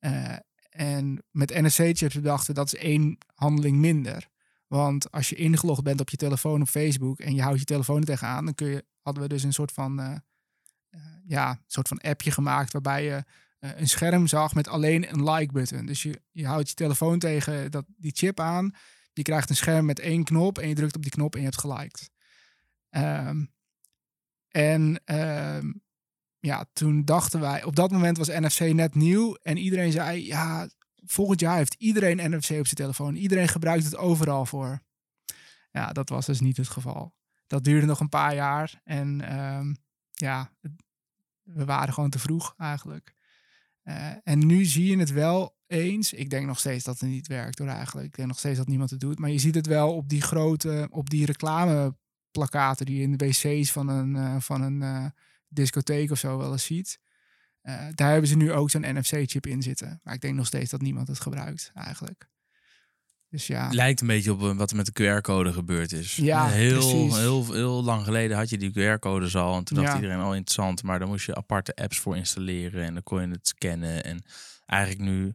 Uh, 0.00 0.36
en 0.76 1.24
met 1.30 1.54
NSC-chips 1.54 2.14
dachten 2.14 2.46
we 2.46 2.52
dat 2.52 2.72
is 2.72 2.78
één 2.78 3.18
handeling 3.34 3.76
minder. 3.76 4.28
Want 4.66 5.10
als 5.10 5.28
je 5.28 5.34
ingelogd 5.34 5.82
bent 5.82 6.00
op 6.00 6.10
je 6.10 6.16
telefoon 6.16 6.60
op 6.60 6.68
Facebook 6.68 7.20
en 7.20 7.34
je 7.34 7.42
houdt 7.42 7.58
je 7.58 7.64
telefoon 7.64 8.00
er 8.00 8.04
tegenaan, 8.04 8.44
dan 8.44 8.54
kun 8.54 8.66
je, 8.66 8.84
hadden 9.02 9.22
we 9.22 9.28
dus 9.28 9.42
een 9.42 9.52
soort 9.52 9.72
van, 9.72 10.00
uh, 10.00 10.16
ja, 11.26 11.60
soort 11.66 11.88
van 11.88 12.00
appje 12.00 12.30
gemaakt 12.30 12.72
waarbij 12.72 13.04
je 13.04 13.24
uh, 13.60 13.70
een 13.76 13.88
scherm 13.88 14.26
zag 14.26 14.54
met 14.54 14.68
alleen 14.68 15.12
een 15.12 15.30
like-button. 15.30 15.86
Dus 15.86 16.02
je, 16.02 16.20
je 16.30 16.46
houdt 16.46 16.68
je 16.68 16.74
telefoon 16.74 17.18
tegen 17.18 17.70
dat, 17.70 17.84
die 17.96 18.12
chip 18.14 18.40
aan, 18.40 18.74
je 19.12 19.22
krijgt 19.22 19.50
een 19.50 19.56
scherm 19.56 19.84
met 19.84 19.98
één 19.98 20.24
knop 20.24 20.58
en 20.58 20.68
je 20.68 20.74
drukt 20.74 20.96
op 20.96 21.02
die 21.02 21.10
knop 21.10 21.34
en 21.34 21.40
je 21.40 21.46
hebt 21.46 21.60
geliked. 21.60 22.10
Um, 22.90 23.54
en 24.48 25.00
um, 25.04 25.82
ja, 26.46 26.66
toen 26.72 27.04
dachten 27.04 27.40
wij, 27.40 27.64
op 27.64 27.76
dat 27.76 27.90
moment 27.90 28.18
was 28.18 28.28
NFC 28.28 28.60
net 28.60 28.94
nieuw 28.94 29.34
en 29.34 29.56
iedereen 29.56 29.92
zei, 29.92 30.26
ja, 30.26 30.68
volgend 31.04 31.40
jaar 31.40 31.56
heeft 31.56 31.74
iedereen 31.78 32.30
NFC 32.30 32.50
op 32.50 32.66
zijn 32.66 32.74
telefoon. 32.74 33.14
Iedereen 33.14 33.48
gebruikt 33.48 33.84
het 33.84 33.96
overal 33.96 34.46
voor. 34.46 34.80
Ja, 35.70 35.92
dat 35.92 36.08
was 36.08 36.26
dus 36.26 36.40
niet 36.40 36.56
het 36.56 36.68
geval. 36.68 37.14
Dat 37.46 37.64
duurde 37.64 37.86
nog 37.86 38.00
een 38.00 38.08
paar 38.08 38.34
jaar 38.34 38.80
en 38.84 39.38
um, 39.38 39.76
ja, 40.10 40.52
we 41.42 41.64
waren 41.64 41.94
gewoon 41.94 42.10
te 42.10 42.18
vroeg 42.18 42.54
eigenlijk. 42.56 43.14
Uh, 43.84 44.10
en 44.22 44.46
nu 44.46 44.64
zie 44.64 44.86
je 44.86 44.98
het 44.98 45.10
wel 45.10 45.56
eens. 45.66 46.12
Ik 46.12 46.30
denk 46.30 46.46
nog 46.46 46.58
steeds 46.58 46.84
dat 46.84 47.00
het 47.00 47.08
niet 47.08 47.26
werkt 47.26 47.58
hoor 47.58 47.68
eigenlijk. 47.68 48.06
Ik 48.06 48.16
denk 48.16 48.28
nog 48.28 48.38
steeds 48.38 48.58
dat 48.58 48.66
niemand 48.66 48.90
het 48.90 49.00
doet. 49.00 49.18
Maar 49.18 49.30
je 49.30 49.38
ziet 49.38 49.54
het 49.54 49.66
wel 49.66 49.94
op 49.94 50.08
die 50.08 50.22
grote, 50.22 50.88
op 50.90 51.10
die 51.10 51.26
reclameplakaten 51.26 52.86
die 52.86 53.02
in 53.02 53.16
de 53.16 53.26
wc's 53.26 53.72
van 53.72 53.88
een, 53.88 54.14
uh, 54.14 54.36
van 54.40 54.62
een 54.62 54.80
uh, 54.82 55.06
discotheek 55.48 56.10
of 56.10 56.18
zo 56.18 56.38
wel 56.38 56.52
eens 56.52 56.64
ziet. 56.64 56.98
Uh, 57.62 57.86
daar 57.94 58.10
hebben 58.10 58.28
ze 58.28 58.36
nu 58.36 58.52
ook 58.52 58.70
zo'n 58.70 58.98
NFC-chip 58.98 59.46
in 59.46 59.62
zitten. 59.62 60.00
Maar 60.02 60.14
ik 60.14 60.20
denk 60.20 60.34
nog 60.34 60.46
steeds 60.46 60.70
dat 60.70 60.80
niemand 60.80 61.08
het 61.08 61.20
gebruikt 61.20 61.70
eigenlijk. 61.74 62.28
Dus 63.28 63.46
ja. 63.46 63.68
Lijkt 63.72 64.00
een 64.00 64.06
beetje 64.06 64.32
op 64.32 64.42
eh, 64.42 64.56
wat 64.56 64.70
er 64.70 64.76
met 64.76 64.94
de 64.94 65.02
QR-code 65.18 65.52
gebeurd 65.52 65.92
is. 65.92 66.16
Ja, 66.16 66.48
heel, 66.48 66.78
precies. 66.78 67.16
heel, 67.16 67.52
heel 67.52 67.84
lang 67.84 68.04
geleden 68.04 68.36
had 68.36 68.48
je 68.48 68.58
die 68.58 68.70
QR-codes 68.70 69.36
al. 69.36 69.56
En 69.56 69.64
toen 69.64 69.76
dacht 69.76 69.88
Ja. 69.88 69.94
iedereen 69.94 70.18
al 70.20 70.34
interessant. 70.34 70.82
Maar 70.82 70.98
dan 70.98 71.08
moest 71.08 71.26
je 71.26 71.34
aparte 71.34 71.74
apps 71.74 71.98
voor 71.98 72.16
installeren. 72.16 72.84
En 72.84 72.94
dan 72.94 73.02
kon 73.02 73.20
je 73.20 73.28
het 73.28 73.48
scannen. 73.48 74.04
En 74.04 74.24
eigenlijk 74.66 75.00
nu 75.10 75.34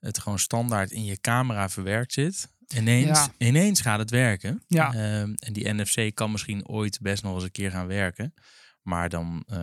het 0.00 0.18
gewoon 0.18 0.38
standaard 0.38 0.90
in 0.90 1.04
je 1.04 1.20
camera 1.20 1.68
verwerkt 1.68 2.12
zit. 2.12 2.48
Ineens, 2.74 3.18
Ja. 3.18 3.28
ineens 3.38 3.80
gaat 3.80 3.98
het 3.98 4.10
werken. 4.10 4.62
Ja. 4.66 4.86
Ehm, 4.94 5.32
en 5.34 5.52
die 5.52 5.72
NFC 5.72 6.14
kan 6.14 6.30
misschien 6.32 6.68
ooit 6.68 6.98
best 7.00 7.22
nog 7.22 7.34
eens 7.34 7.44
een 7.44 7.50
keer 7.50 7.70
gaan 7.70 7.86
werken. 7.86 8.34
Maar 8.82 9.08
dan, 9.08 9.42
eh, 9.46 9.56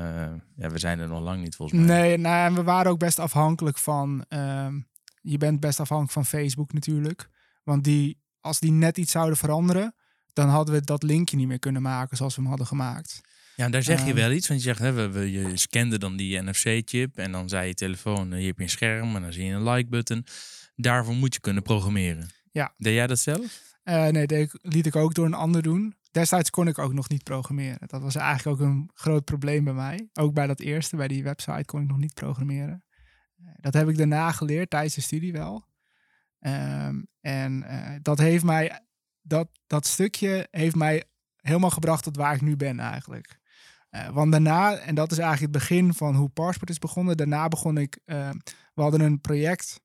ja, 0.56 0.70
we 0.70 0.78
zijn 0.80 1.00
er 1.00 1.08
nog 1.08 1.22
lang 1.22 1.44
niet 1.44 1.56
volgens 1.56 1.80
mij. 1.82 2.00
Nee, 2.00 2.18
nou, 2.18 2.46
en 2.50 2.56
we 2.56 2.64
waren 2.64 2.92
ook 2.92 3.00
best 3.00 3.20
afhankelijk 3.20 3.78
van. 3.78 4.26
ehm, 4.28 4.80
je 5.22 5.38
bent 5.38 5.60
best 5.60 5.80
afhankelijk 5.80 6.14
van 6.14 6.26
Facebook 6.26 6.74
natuurlijk. 6.74 7.30
Want 7.64 7.84
die, 7.84 8.22
als 8.42 8.60
die 8.60 8.72
net 8.72 8.98
iets 8.98 9.12
zouden 9.12 9.38
veranderen, 9.38 9.96
dan 10.34 10.50
hadden 10.50 10.76
we 10.76 10.82
dat 10.82 11.04
linkje 11.04 11.38
niet 11.38 11.48
meer 11.48 11.60
kunnen 11.60 11.82
maken 11.82 12.18
zoals 12.18 12.36
we 12.36 12.40
hem 12.42 12.50
hadden 12.50 12.68
gemaakt. 12.68 13.22
Ja, 13.56 13.70
daar 13.70 13.84
zeg 13.84 14.00
je 14.00 14.06
Ehm. 14.06 14.16
wel 14.16 14.32
iets. 14.32 14.48
Want 14.48 14.60
je 14.64 14.66
zegt, 14.68 14.80
hè, 14.80 14.92
we, 14.92 15.10
we, 15.10 15.32
je 15.32 15.58
scande 15.58 15.98
dan 15.98 16.16
die 16.16 16.42
NFC-chip. 16.42 17.18
En 17.18 17.32
dan 17.32 17.50
zei 17.50 17.68
je 17.68 17.74
telefoon, 17.74 18.32
eh, 18.32 18.38
hier 18.38 18.48
heb 18.48 18.58
je 18.58 18.64
een 18.64 18.70
scherm. 18.70 19.16
En 19.16 19.22
dan 19.22 19.34
zie 19.34 19.46
je 19.46 19.54
een 19.54 19.70
like-button. 19.70 20.26
Daarvoor 20.76 21.16
moet 21.16 21.34
je 21.34 21.40
kunnen 21.40 21.64
programmeren. 21.64 22.30
Ja. 22.52 22.74
Deed 22.78 22.94
jij 22.94 23.08
dat 23.08 23.20
zelf? 23.20 23.62
Eh, 23.84 24.08
nee, 24.08 24.28
deed 24.28 24.54
ik, 24.54 24.60
liet 24.74 24.86
ik 24.86 24.96
ook 24.96 25.14
door 25.14 25.26
een 25.26 25.34
ander 25.34 25.62
doen. 25.62 25.96
Destijds 26.12 26.50
kon 26.50 26.68
ik 26.68 26.78
ook 26.78 26.94
nog 26.94 27.10
niet 27.10 27.24
programmeren. 27.24 27.88
Dat 27.88 28.02
was 28.02 28.16
eigenlijk 28.16 28.62
ook 28.62 28.68
een 28.68 28.90
groot 28.94 29.26
probleem 29.26 29.64
bij 29.64 29.74
mij. 29.74 30.10
Ook 30.14 30.34
bij 30.34 30.48
dat 30.48 30.60
eerste, 30.60 30.96
bij 30.96 31.08
die 31.08 31.24
website, 31.24 31.66
kon 31.66 31.82
ik 31.82 31.88
nog 31.88 31.98
niet 31.98 32.14
programmeren. 32.14 32.84
Eh, 33.38 33.46
dat 33.56 33.74
heb 33.74 33.90
ik 33.90 33.98
daarna 33.98 34.32
geleerd, 34.32 34.70
tijdens 34.70 34.96
de 34.96 35.02
studie 35.02 35.32
wel. 35.32 35.68
Ehm, 36.40 37.02
en 37.22 37.64
eh, 37.64 37.96
dat 38.02 38.18
heeft 38.18 38.44
mij, 38.44 38.82
dat, 39.22 39.50
dat 39.68 39.86
stukje 39.86 40.48
heeft 40.52 40.76
mij 40.76 41.04
helemaal 41.36 41.70
gebracht 41.70 42.04
tot 42.04 42.16
waar 42.16 42.36
ik 42.36 42.42
nu 42.42 42.56
ben 42.56 42.80
eigenlijk. 42.80 43.40
Eh, 43.90 44.10
want 44.10 44.32
daarna, 44.32 44.78
en 44.78 44.96
dat 44.96 45.12
is 45.12 45.18
eigenlijk 45.18 45.54
het 45.54 45.64
begin 45.64 45.94
van 45.94 46.16
hoe 46.16 46.30
Passport 46.30 46.70
is 46.70 46.80
begonnen. 46.80 47.18
Daarna 47.18 47.48
begon 47.48 47.78
ik, 47.78 48.00
eh, 48.06 48.30
we 48.74 48.82
hadden 48.82 49.02
een 49.02 49.22
project 49.22 49.82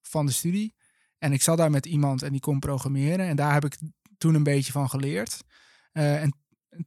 van 0.00 0.26
de 0.26 0.32
studie. 0.32 0.74
En 1.18 1.32
ik 1.32 1.42
zat 1.42 1.56
daar 1.56 1.70
met 1.70 1.86
iemand 1.86 2.22
en 2.22 2.32
die 2.32 2.40
kon 2.40 2.58
programmeren. 2.58 3.26
En 3.26 3.36
daar 3.36 3.52
heb 3.52 3.64
ik 3.64 3.78
toen 4.22 4.34
een 4.34 4.42
beetje 4.42 4.72
van 4.72 4.90
geleerd. 4.90 5.44
Eh, 5.92 6.22
en 6.22 6.34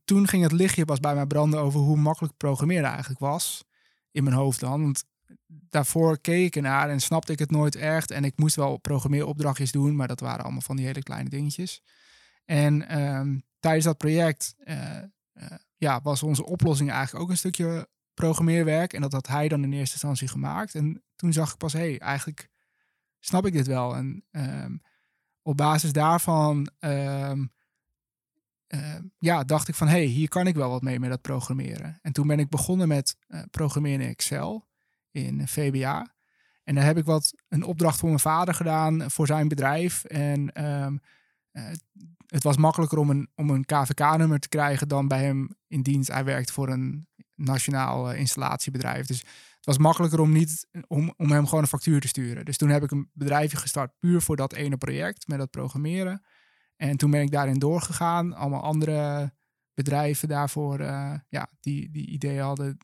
toen 0.06 0.28
ging 0.28 0.44
het 0.44 0.52
lichtje 0.52 0.86
pas 0.86 1.00
bij 1.00 1.16
mij 1.16 1.26
branden 1.26 1.60
over 1.60 1.80
hoe 1.80 1.98
makkelijk 1.98 2.38
programmeren 2.38 2.90
eigenlijk 2.90 3.20
was. 3.20 3.64
In 4.12 4.24
mijn 4.24 4.36
hoofd 4.36 4.60
dan. 4.60 4.82
Want 4.82 5.04
daarvoor 5.48 6.20
keek 6.20 6.46
ik 6.46 6.56
ernaar 6.56 6.90
en 6.90 7.00
snapte 7.00 7.32
ik 7.32 7.40
het 7.40 7.52
nooit 7.52 7.76
echt. 7.76 8.12
En 8.12 8.24
ik 8.24 8.38
moest 8.38 8.56
wel 8.56 8.78
programmeeropdrachtjes 8.78 9.72
doen, 9.72 9.96
maar 9.96 10.08
dat 10.08 10.20
waren 10.20 10.44
allemaal 10.44 10.62
van 10.62 10.76
die 10.76 10.86
hele 10.86 11.04
kleine 11.04 11.30
dingetjes. 11.30 11.82
En 12.46 12.88
ehm, 12.88 13.40
tijdens 13.60 13.86
dat 13.86 13.98
project 13.98 14.56
eh, 14.58 14.98
eh, 14.98 15.06
ja, 15.78 16.02
was 16.02 16.24
onze 16.24 16.46
oplossing 16.46 16.92
eigenlijk 16.92 17.24
ook 17.24 17.30
een 17.30 17.38
stukje 17.38 17.90
programmeerwerk. 18.14 18.94
En 18.94 19.02
dat 19.02 19.12
had 19.12 19.28
hij 19.28 19.48
dan 19.48 19.64
in 19.64 19.74
eerste 19.74 19.94
instantie 19.94 20.28
gemaakt. 20.28 20.76
En 20.76 21.04
toen 21.16 21.34
zag 21.34 21.52
ik 21.52 21.58
pas, 21.58 21.74
hé, 21.74 21.80
hey, 21.80 22.00
eigenlijk 22.00 22.50
snap 23.20 23.46
ik 23.46 23.54
dit 23.54 23.68
wel. 23.68 23.96
En 23.96 24.26
ehm, 24.32 24.76
op 25.46 25.58
basis 25.58 25.92
daarvan 25.92 26.70
ehm, 26.80 27.46
ehm, 28.68 29.02
ja, 29.18 29.44
dacht 29.44 29.68
ik 29.68 29.76
van, 29.76 29.88
hey, 29.88 30.04
hier 30.04 30.28
kan 30.28 30.48
ik 30.48 30.56
wel 30.56 30.70
wat 30.70 30.82
mee 30.82 31.00
met 31.00 31.10
dat 31.10 31.22
programmeren. 31.22 32.00
En 32.02 32.12
toen 32.12 32.28
ben 32.28 32.40
ik 32.40 32.50
begonnen 32.50 32.88
met 32.88 33.18
eh, 33.28 33.42
programmeren 33.52 34.02
in 34.02 34.10
Excel 34.10 34.68
in 35.12 35.48
VBA. 35.48 36.14
En 36.64 36.76
daar 36.76 36.84
heb 36.84 36.98
ik 36.98 37.06
wat 37.06 37.34
een 37.48 37.64
opdracht 37.64 38.00
voor 38.00 38.08
mijn 38.08 38.20
vader 38.20 38.54
gedaan 38.54 39.12
voor 39.12 39.28
zijn 39.28 39.48
bedrijf. 39.48 40.04
En 40.04 40.54
ehm, 40.54 40.98
eh, 41.52 41.64
het 42.28 42.44
was 42.44 42.58
makkelijker 42.58 42.98
om 42.98 43.10
een, 43.10 43.30
om 43.36 43.50
een 43.50 43.66
KVK-nummer 43.66 44.40
te 44.40 44.50
krijgen 44.50 44.88
dan 44.88 45.08
bij 45.08 45.24
hem 45.24 45.50
in 45.68 45.82
dienst. 45.82 46.12
Hij 46.12 46.24
werkt 46.24 46.52
voor 46.52 46.70
een 46.70 47.08
nationaal 47.36 48.12
eh, 48.12 48.20
installatiebedrijf. 48.20 49.06
Dus 49.06 49.24
was 49.66 49.78
makkelijker 49.78 50.20
om, 50.20 50.32
niet, 50.32 50.68
om, 50.88 51.14
om 51.18 51.32
hem 51.32 51.46
gewoon 51.46 51.62
een 51.62 51.70
factuur 51.70 52.02
te 52.02 52.08
sturen. 52.08 52.46
Dus 52.46 52.58
toen 52.58 52.70
heb 52.70 52.84
ik 52.84 52.92
een 52.92 53.10
bedrijfje 53.14 53.58
gestart 53.58 53.92
puur 54.00 54.22
voor 54.22 54.36
dat 54.36 54.54
ene 54.54 54.78
project 54.78 55.28
met 55.28 55.38
dat 55.38 55.50
programmeren. 55.50 56.26
En 56.76 56.98
toen 56.98 57.12
ben 57.12 57.22
ik 57.22 57.32
daarin 57.32 57.60
doorgegaan. 57.60 58.34
Allemaal 58.34 58.62
andere 58.62 59.34
bedrijven 59.74 60.28
daarvoor, 60.28 60.80
eh, 60.80 61.14
ja, 61.30 61.50
die, 61.60 61.92
die 61.92 62.08
ideeën 62.08 62.42
hadden, 62.42 62.78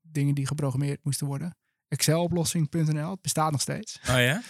dingen 0.00 0.34
die 0.34 0.46
geprogrammeerd 0.46 1.04
moesten 1.04 1.26
worden. 1.26 1.56
Exceloplossing.nl, 1.88 3.10
het 3.10 3.22
bestaat 3.22 3.50
nog 3.50 3.60
steeds. 3.60 4.00
Oh 4.00 4.06
ja? 4.06 4.42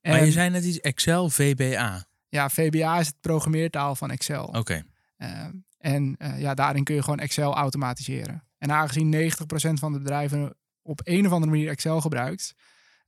En, 0.00 0.10
maar 0.12 0.24
je 0.24 0.32
zei 0.32 0.50
net 0.50 0.64
iets 0.64 0.80
Excel 0.80 1.30
VBA. 1.30 2.04
Ja, 2.28 2.48
VBA 2.48 2.98
is 2.98 3.06
het 3.06 3.20
programmeertaal 3.20 3.94
van 3.94 4.10
Excel. 4.10 4.44
Oké. 4.44 4.82
Uh, 5.18 5.46
en 5.78 6.14
uh, 6.18 6.40
ja, 6.40 6.54
daarin 6.54 6.84
kun 6.84 6.94
je 6.94 7.02
gewoon 7.02 7.18
Excel 7.18 7.54
automatiseren. 7.54 8.48
En 8.58 8.72
aangezien 8.72 9.14
90% 9.14 9.72
van 9.72 9.92
de 9.92 9.98
bedrijven 9.98 10.54
op 10.90 11.00
een 11.04 11.26
of 11.26 11.32
andere 11.32 11.50
manier 11.50 11.68
Excel 11.68 12.00
gebruikt, 12.00 12.54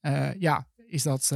uh, 0.01 0.35
ja, 0.39 0.67
is 0.87 1.03
dat, 1.03 1.29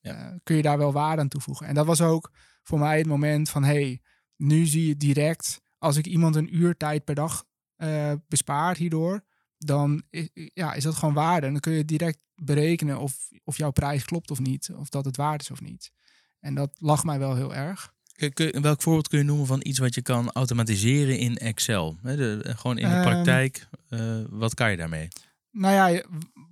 ja. 0.00 0.38
kun 0.42 0.56
je 0.56 0.62
daar 0.62 0.78
wel 0.78 0.92
waarde 0.92 1.22
aan 1.22 1.28
toevoegen. 1.28 1.66
En 1.66 1.74
dat 1.74 1.86
was 1.86 2.00
ook 2.00 2.30
voor 2.62 2.78
mij 2.78 2.98
het 2.98 3.06
moment 3.06 3.50
van, 3.50 3.64
hey, 3.64 4.00
nu 4.36 4.66
zie 4.66 4.86
je 4.86 4.96
direct, 4.96 5.60
als 5.78 5.96
ik 5.96 6.06
iemand 6.06 6.36
een 6.36 6.56
uur 6.56 6.76
tijd 6.76 7.04
per 7.04 7.14
dag 7.14 7.44
bespaar 8.28 8.76
hierdoor, 8.76 9.24
dan 9.58 10.02
is, 10.10 10.28
ja, 10.32 10.72
is 10.72 10.82
dat 10.82 10.94
gewoon 10.94 11.14
waarde. 11.14 11.46
En 11.46 11.52
dan 11.52 11.60
kun 11.60 11.72
je 11.72 11.84
direct 11.84 12.18
berekenen 12.34 12.98
of, 12.98 13.28
of 13.44 13.56
jouw 13.56 13.70
prijs 13.70 14.04
klopt 14.04 14.30
of 14.30 14.40
niet, 14.40 14.70
of 14.76 14.88
dat 14.88 15.04
het 15.04 15.16
waard 15.16 15.40
is 15.40 15.50
of 15.50 15.60
niet. 15.60 15.90
En 16.40 16.54
dat 16.54 16.70
lag 16.78 17.04
mij 17.04 17.18
wel 17.18 17.36
heel 17.36 17.54
erg. 17.54 17.92
Kun, 18.34 18.62
welk 18.62 18.82
voorbeeld 18.82 19.08
kun 19.08 19.18
je 19.18 19.24
noemen 19.24 19.46
van 19.46 19.60
iets 19.62 19.78
wat 19.78 19.94
je 19.94 20.02
kan 20.02 20.30
automatiseren 20.32 21.18
in 21.18 21.36
Excel? 21.36 21.98
He, 22.02 22.16
de, 22.16 22.52
gewoon 22.56 22.78
in 22.78 22.88
de 22.88 22.96
um, 22.96 23.02
praktijk, 23.02 23.68
uh, 23.90 24.24
wat 24.28 24.54
kan 24.54 24.70
je 24.70 24.76
daarmee? 24.76 25.08
Nou 25.50 25.74
ja, 25.74 26.02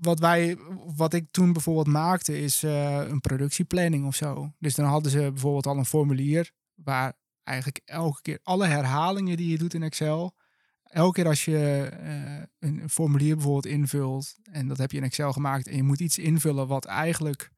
wat, 0.01 0.19
wij, 0.19 0.59
wat 0.97 1.15
ik 1.15 1.27
toen 1.31 1.53
bijvoorbeeld 1.53 1.87
maakte 1.87 2.41
is 2.41 2.65
uh, 2.65 3.09
een 3.09 3.21
productieplanning 3.21 4.07
of 4.07 4.15
zo. 4.15 4.53
Dus 4.59 4.75
dan 4.75 4.87
hadden 4.87 5.11
ze 5.11 5.19
bijvoorbeeld 5.19 5.67
al 5.67 5.79
een 5.79 5.85
formulier 5.85 6.53
waar 6.75 7.13
eigenlijk 7.43 7.81
elke 7.85 8.23
keer 8.23 8.39
alle 8.43 8.67
herhalingen 8.67 9.37
die 9.37 9.51
je 9.51 9.59
doet 9.59 9.75
in 9.75 9.83
Excel, 9.83 10.37
elke 10.83 11.13
keer 11.13 11.27
als 11.27 11.45
je 11.45 11.91
uh, 12.03 12.71
een 12.71 12.91
formulier 12.91 13.35
bijvoorbeeld 13.35 13.75
invult 13.75 14.35
en 14.43 14.69
dat 14.69 14.79
heb 14.79 14.91
je 14.91 14.97
in 14.97 15.03
Excel 15.05 15.33
gemaakt 15.33 15.67
en 15.67 15.77
je 15.77 15.83
moet 15.83 16.01
iets 16.01 16.19
invullen 16.19 16.67
wat 16.67 16.85
eigenlijk 16.85 17.51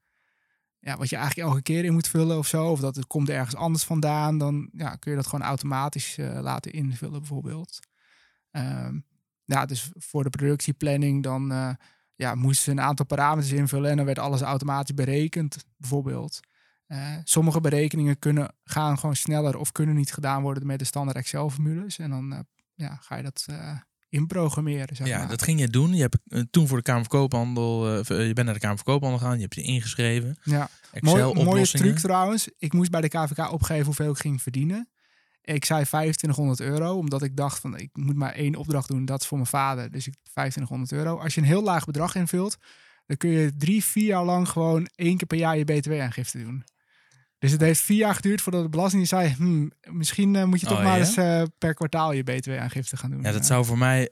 ja, 0.79 0.97
wat 0.97 1.09
je 1.09 1.15
eigenlijk 1.15 1.49
elke 1.49 1.61
keer 1.61 1.85
in 1.85 1.93
moet 1.93 2.07
vullen 2.07 2.37
of 2.37 2.47
zo, 2.47 2.71
of 2.71 2.79
dat 2.79 2.95
het 2.95 3.07
komt 3.07 3.29
ergens 3.29 3.55
anders 3.55 3.83
vandaan, 3.83 4.37
dan 4.37 4.69
ja, 4.71 4.95
kun 4.95 5.11
je 5.11 5.17
dat 5.17 5.27
gewoon 5.27 5.45
automatisch 5.45 6.17
uh, 6.17 6.39
laten 6.41 6.71
invullen 6.71 7.19
bijvoorbeeld. 7.19 7.79
Um, 8.51 9.05
ja, 9.51 9.65
dus 9.65 9.91
voor 9.93 10.23
de 10.23 10.29
productieplanning 10.29 11.23
dan 11.23 11.51
uh, 11.51 11.69
ja, 12.15 12.35
moesten 12.35 12.63
ze 12.63 12.71
een 12.71 12.81
aantal 12.81 13.05
parameters 13.05 13.51
invullen 13.51 13.89
en 13.89 13.97
dan 13.97 14.05
werd 14.05 14.19
alles 14.19 14.41
automatisch 14.41 14.95
berekend 14.95 15.65
bijvoorbeeld. 15.77 16.39
Uh, 16.87 17.15
sommige 17.23 17.61
berekeningen 17.61 18.19
kunnen, 18.19 18.55
gaan 18.63 18.99
gewoon 18.99 19.15
sneller 19.15 19.57
of 19.57 19.71
kunnen 19.71 19.95
niet 19.95 20.13
gedaan 20.13 20.41
worden 20.41 20.67
met 20.67 20.79
de 20.79 20.85
standaard 20.85 21.17
Excel-formules. 21.17 21.99
En 21.99 22.09
dan 22.09 22.33
uh, 22.33 22.39
ja, 22.75 22.97
ga 23.01 23.15
je 23.15 23.23
dat 23.23 23.45
inprogrammeren. 24.09 24.95
Zeg 24.95 25.07
ja, 25.07 25.17
maar. 25.17 25.27
dat 25.27 25.41
ging 25.41 25.59
je 25.59 25.67
doen. 25.67 25.93
Je 25.93 26.01
hebt 26.01 26.17
toen 26.51 26.67
voor 26.67 26.77
de 26.77 26.83
Kamer 26.83 27.01
van 27.01 27.19
Koophandel, 27.19 27.97
uh, 27.97 28.27
je 28.27 28.33
bent 28.33 28.45
naar 28.45 28.53
de 28.53 28.59
Kamer 28.59 28.77
van 28.77 28.85
Koophandel 28.85 29.19
gegaan, 29.19 29.35
je 29.35 29.41
hebt 29.41 29.55
je 29.55 29.61
ingeschreven. 29.61 30.37
Ja, 30.43 30.69
Mooi, 30.99 31.43
mooie 31.43 31.67
truc 31.67 31.97
trouwens. 31.97 32.49
Ik 32.57 32.73
moest 32.73 32.91
bij 32.91 33.01
de 33.01 33.07
KVK 33.07 33.51
opgeven 33.51 33.85
hoeveel 33.85 34.11
ik 34.11 34.17
ging 34.17 34.41
verdienen. 34.41 34.89
Ik 35.43 35.65
zei 35.65 35.85
2500 35.85 36.59
euro, 36.59 36.97
omdat 36.97 37.23
ik 37.23 37.37
dacht 37.37 37.59
van 37.59 37.77
ik 37.77 37.89
moet 37.93 38.15
maar 38.15 38.33
één 38.33 38.55
opdracht 38.55 38.87
doen, 38.87 39.05
dat 39.05 39.21
is 39.21 39.27
voor 39.27 39.37
mijn 39.37 39.49
vader. 39.49 39.91
Dus 39.91 40.07
ik 40.07 40.13
2500 40.13 40.91
euro. 40.91 41.17
Als 41.17 41.35
je 41.35 41.41
een 41.41 41.47
heel 41.47 41.63
laag 41.63 41.85
bedrag 41.85 42.15
invult, 42.15 42.57
dan 43.05 43.17
kun 43.17 43.29
je 43.29 43.55
drie, 43.57 43.83
vier 43.83 44.05
jaar 44.05 44.25
lang 44.25 44.49
gewoon 44.49 44.87
één 44.95 45.17
keer 45.17 45.27
per 45.27 45.37
jaar 45.37 45.57
je 45.57 45.63
btw-aangifte 45.63 46.43
doen. 46.43 46.63
Dus 47.37 47.51
het 47.51 47.61
heeft 47.61 47.81
vier 47.81 47.97
jaar 47.97 48.15
geduurd 48.15 48.41
voordat 48.41 48.63
de 48.63 48.69
belasting 48.69 49.07
zei, 49.07 49.33
hmm, 49.37 49.71
misschien 49.89 50.33
uh, 50.33 50.43
moet 50.43 50.59
je 50.59 50.65
toch 50.65 50.77
oh, 50.77 50.83
maar 50.83 50.99
ja? 50.99 51.05
eens 51.05 51.17
uh, 51.17 51.43
per 51.57 51.73
kwartaal 51.73 52.11
je 52.11 52.23
btw-aangifte 52.23 52.97
gaan 52.97 53.09
doen. 53.09 53.21
Ja, 53.21 53.31
dat 53.31 53.45
zou 53.45 53.65
voor 53.65 53.77
mij 53.77 54.09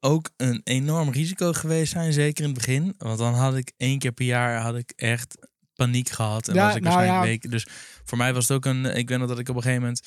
ook 0.00 0.30
een 0.36 0.60
enorm 0.64 1.10
risico 1.10 1.52
geweest 1.52 1.92
zijn, 1.92 2.12
zeker 2.12 2.44
in 2.44 2.50
het 2.50 2.58
begin. 2.58 2.94
Want 2.98 3.18
dan 3.18 3.34
had 3.34 3.56
ik 3.56 3.72
één 3.76 3.98
keer 3.98 4.12
per 4.12 4.24
jaar 4.24 4.60
had 4.60 4.76
ik 4.76 4.92
echt 4.96 5.48
paniek 5.74 6.08
gehad. 6.08 6.48
En 6.48 6.54
Ja, 6.54 6.66
was 6.66 6.76
ik 6.76 6.82
nou 6.82 6.94
waarschijnlijk 6.94 7.26
ja. 7.26 7.32
weken. 7.32 7.50
Dus 7.50 7.66
voor 8.08 8.18
mij 8.18 8.34
was 8.34 8.48
het 8.48 8.56
ook 8.56 8.64
een. 8.64 8.84
Ik 8.84 9.08
weet 9.08 9.18
nog 9.18 9.28
dat 9.28 9.38
ik 9.38 9.48
op 9.48 9.56
een 9.56 9.62
gegeven 9.62 9.82
moment. 9.82 10.06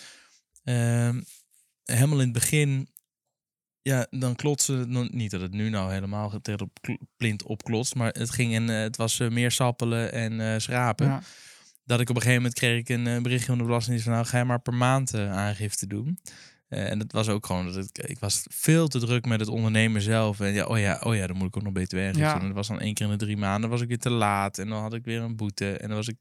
ehm, 0.64 1.22
helemaal 1.84 2.18
in 2.20 2.24
het 2.24 2.34
begin. 2.34 2.90
Ja, 3.82 4.08
dan 4.10 4.36
klotste 4.36 4.74
het 4.74 5.14
niet 5.14 5.32
dat 5.32 5.42
het 5.42 5.52
nu 5.52 5.70
nou 5.70 5.92
helemaal 5.92 6.42
tegen 6.42 6.62
op 6.62 6.80
opklotst. 7.46 7.96
Maar 7.96 8.12
het 8.12 8.30
ging 8.30 8.56
en 8.56 8.68
het 8.68 8.98
was 8.98 9.20
eh, 9.20 9.30
meer 9.30 9.52
sappelen 9.52 10.12
en 10.12 10.54
eh, 10.54 10.60
schrapen. 10.60 11.06
Ja. 11.08 11.22
Dat 11.84 12.00
ik 12.00 12.10
op 12.10 12.16
een 12.16 12.22
gegeven 12.22 12.42
moment 12.42 12.60
kreeg 12.60 12.80
ik 12.80 12.90
een 12.90 13.08
eh, 13.08 13.22
berichtje 13.22 13.48
van 13.48 13.58
de 13.58 13.64
Belastingdienst 13.64 14.06
van 14.06 14.14
nou 14.14 14.28
ga 14.28 14.38
je 14.38 14.44
maar 14.44 14.62
per 14.62 14.74
maand 14.74 15.14
eh, 15.14 15.32
aangifte 15.32 15.88
doen. 15.88 16.20
Eh, 16.68 16.90
en 16.90 17.00
dat 17.00 17.12
was 17.12 17.28
ook 17.30 17.46
gewoon 17.46 17.66
dat 17.66 17.78
ik, 17.78 17.98
ik 17.98 18.20
was 18.20 18.46
veel 18.50 18.88
te 18.88 19.00
druk 19.00 19.26
met 19.26 19.40
het 19.40 19.50
ondernemen 19.50 20.02
zelf. 20.02 20.40
En 20.40 20.54
ja, 20.54 20.66
oh 20.66 20.80
ja, 20.80 21.02
oh 21.04 21.16
ja, 21.16 21.28
dan 21.28 21.38
moet 21.38 21.48
ik 21.48 21.58
ook 21.58 21.64
nog 21.64 21.74
btw 21.74 21.98
Ja. 21.98 22.40
En 22.40 22.46
dat 22.46 22.56
was 22.56 22.68
dan 22.68 22.80
één 22.80 22.94
keer 22.94 23.06
in 23.06 23.12
de 23.12 23.26
drie 23.26 23.38
maanden 23.38 23.70
was 23.70 23.82
ik 23.82 23.88
weer 23.88 24.00
te 24.00 24.10
laat 24.10 24.58
en 24.58 24.68
dan 24.70 24.82
had 24.82 24.94
ik 24.94 25.06
weer 25.06 25.22
een 25.22 25.36
boete 25.36 25.78
en 25.78 25.88
dan 25.88 25.98
was 25.98 26.08
ik 26.08 26.18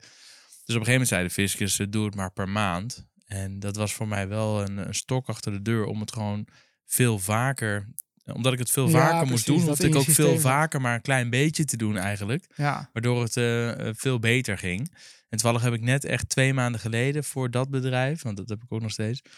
Dus 0.70 0.78
op 0.78 0.86
een 0.86 0.92
gegeven 0.92 1.14
moment 1.16 1.34
zei 1.34 1.44
de 1.44 1.50
fiscus, 1.50 1.78
eh, 1.78 1.86
doe 1.90 2.04
het 2.04 2.14
maar 2.14 2.32
per 2.32 2.48
maand. 2.48 3.06
En 3.26 3.58
dat 3.58 3.76
was 3.76 3.94
voor 3.94 4.08
mij 4.08 4.28
wel 4.28 4.62
een, 4.62 4.76
een 4.76 4.94
stok 4.94 5.28
achter 5.28 5.52
de 5.52 5.62
deur 5.62 5.84
om 5.84 6.00
het 6.00 6.12
gewoon 6.12 6.46
veel 6.86 7.18
vaker... 7.18 7.88
Omdat 8.24 8.52
ik 8.52 8.58
het 8.58 8.70
veel 8.70 8.88
Ja, 8.88 8.92
vaker 8.92 9.26
moest 9.26 9.44
precies, 9.44 9.60
doen, 9.60 9.68
hoefde 9.68 9.86
ik 9.86 9.94
ook 9.94 10.04
veel 10.04 10.38
vaker 10.38 10.80
maar 10.80 10.94
een 10.94 11.00
klein 11.00 11.30
beetje 11.30 11.64
te 11.64 11.76
doen 11.76 11.96
eigenlijk. 11.96 12.46
Ja, 12.54 12.90
Waardoor 12.92 13.22
het 13.22 13.36
eh, 13.36 13.88
eh, 13.88 13.94
veel 13.96 14.18
beter 14.18 14.58
ging. 14.58 14.90
En 15.28 15.38
toevallig 15.38 15.62
heb 15.62 15.72
ik 15.72 15.80
net 15.80 16.04
echt 16.04 16.28
twee 16.28 16.54
maanden 16.54 16.80
geleden 16.80 17.24
voor 17.24 17.50
dat 17.50 17.70
bedrijf, 17.70 18.22
want 18.22 18.36
dat 18.36 18.48
heb 18.48 18.62
ik 18.62 18.72
ook 18.72 18.80
nog 18.80 18.90
steeds, 18.90 19.20
eh, 19.22 19.30
eh, 19.30 19.34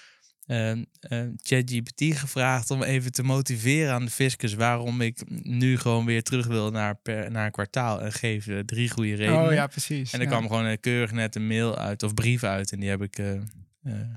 ChatGPT 1.43 2.19
gevraagd 2.19 2.71
om 2.71 2.83
even 2.83 3.13
te 3.13 3.23
motiveren 3.23 3.93
aan 3.93 4.05
de 4.05 4.11
fiscus 4.11 4.55
waarom 4.55 5.01
ik 5.01 5.23
nu 5.43 5.79
gewoon 5.79 6.05
weer 6.05 6.23
terug 6.23 6.47
wil 6.47 6.71
naar, 6.71 6.95
per, 6.95 7.31
naar 7.31 7.47
een 7.47 7.53
kwartaal 7.53 8.01
en 8.01 8.13
geef 8.13 8.47
eh, 8.47 8.59
drie 8.59 8.91
goede 8.91 9.15
redenen. 9.15 9.47
oh 9.47 9.53
ja, 9.53 9.67
precies. 9.67 10.13
En 10.13 10.19
er 10.19 10.25
ja. 10.25 10.31
kwam 10.31 10.49
gewoon 10.49 10.67
eh, 10.67 10.77
keurig 10.81 11.13
net 11.13 11.35
een 11.35 11.47
mail 11.47 11.77
uit 11.77 12.03
of 12.03 12.15
brief 12.15 12.45
uit 12.45 12.73
en 12.73 12.81
die 12.81 12.89
heb 12.89 13.03
ik 13.03 13.19
eh, 13.19 13.41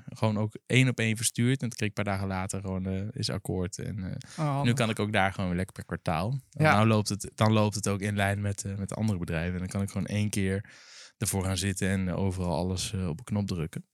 gewoon 0.06 0.38
ook 0.38 0.54
één 0.66 0.88
op 0.88 1.00
één 1.00 1.18
verstuurd. 1.18 1.62
En 1.62 1.70
dat 1.70 1.78
kreeg 1.78 1.90
ik 1.90 1.98
een 1.98 2.04
paar 2.04 2.14
dagen 2.14 2.28
later 2.28 2.62
gewoon 2.62 3.12
is 3.12 3.30
akkoord. 3.30 3.80
En 3.80 4.18
Oh, 4.38 4.62
nu 4.62 4.74
kan 4.74 4.90
ik 4.90 5.00
ook 5.00 5.12
daar 5.12 5.32
gewoon 5.32 5.48
weer 5.48 5.58
lekker 5.58 5.76
per 5.76 5.86
kwartaal. 5.86 6.40
Ja. 6.50 6.74
Nou 6.74 6.88
loopt 6.88 7.10
het, 7.10 7.32
dan 7.36 7.52
loopt 7.52 7.76
het 7.76 7.88
ook 7.88 8.02
in 8.02 8.16
lijn 8.16 8.42
met, 8.42 8.64
met 8.78 8.96
andere 8.96 9.20
bedrijven. 9.20 9.54
En 9.54 9.60
dan 9.60 9.68
kan 9.68 9.82
ik 9.82 9.90
gewoon 9.90 10.08
één 10.08 10.30
keer 10.30 10.70
ervoor 11.18 11.44
gaan 11.44 11.58
zitten 11.58 11.90
en 11.90 12.14
overal 12.14 12.56
alles 12.56 12.94
op 12.94 13.20
een 13.20 13.24
knop 13.24 13.48
drukken. 13.48 13.86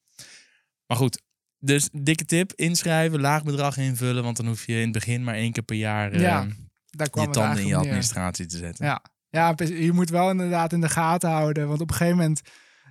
Maar 0.85 0.97
goed, 0.97 1.21
dus 1.61 1.89
dikke 1.91 2.25
tip. 2.25 2.51
Inschrijven, 2.55 3.19
laag 3.21 3.43
bedrag 3.43 3.77
invullen. 3.77 4.23
Want 4.23 4.37
dan 4.37 4.47
hoef 4.47 4.65
je 4.65 4.73
in 4.75 4.81
het 4.81 4.91
begin 4.91 5.23
maar 5.23 5.35
één 5.35 5.51
keer 5.51 5.63
per 5.63 5.75
jaar 5.75 6.19
Ja, 6.19 6.47
Daar 6.89 7.09
kwam 7.09 7.25
je 7.25 7.31
tanden 7.31 7.57
in 7.59 7.63
je 7.67 7.73
neer. 7.73 7.77
administratie 7.77 8.45
te 8.45 8.57
zetten. 8.57 8.85
Ja. 8.85 9.01
Ja, 9.29 9.53
je 9.57 9.91
moet 9.91 10.09
wel 10.09 10.29
inderdaad 10.29 10.73
in 10.73 10.81
de 10.81 10.89
gaten 10.89 11.29
houden. 11.29 11.67
Want 11.67 11.81
op 11.81 11.89
een 11.89 11.95
gegeven 11.95 12.17
moment, 12.17 12.41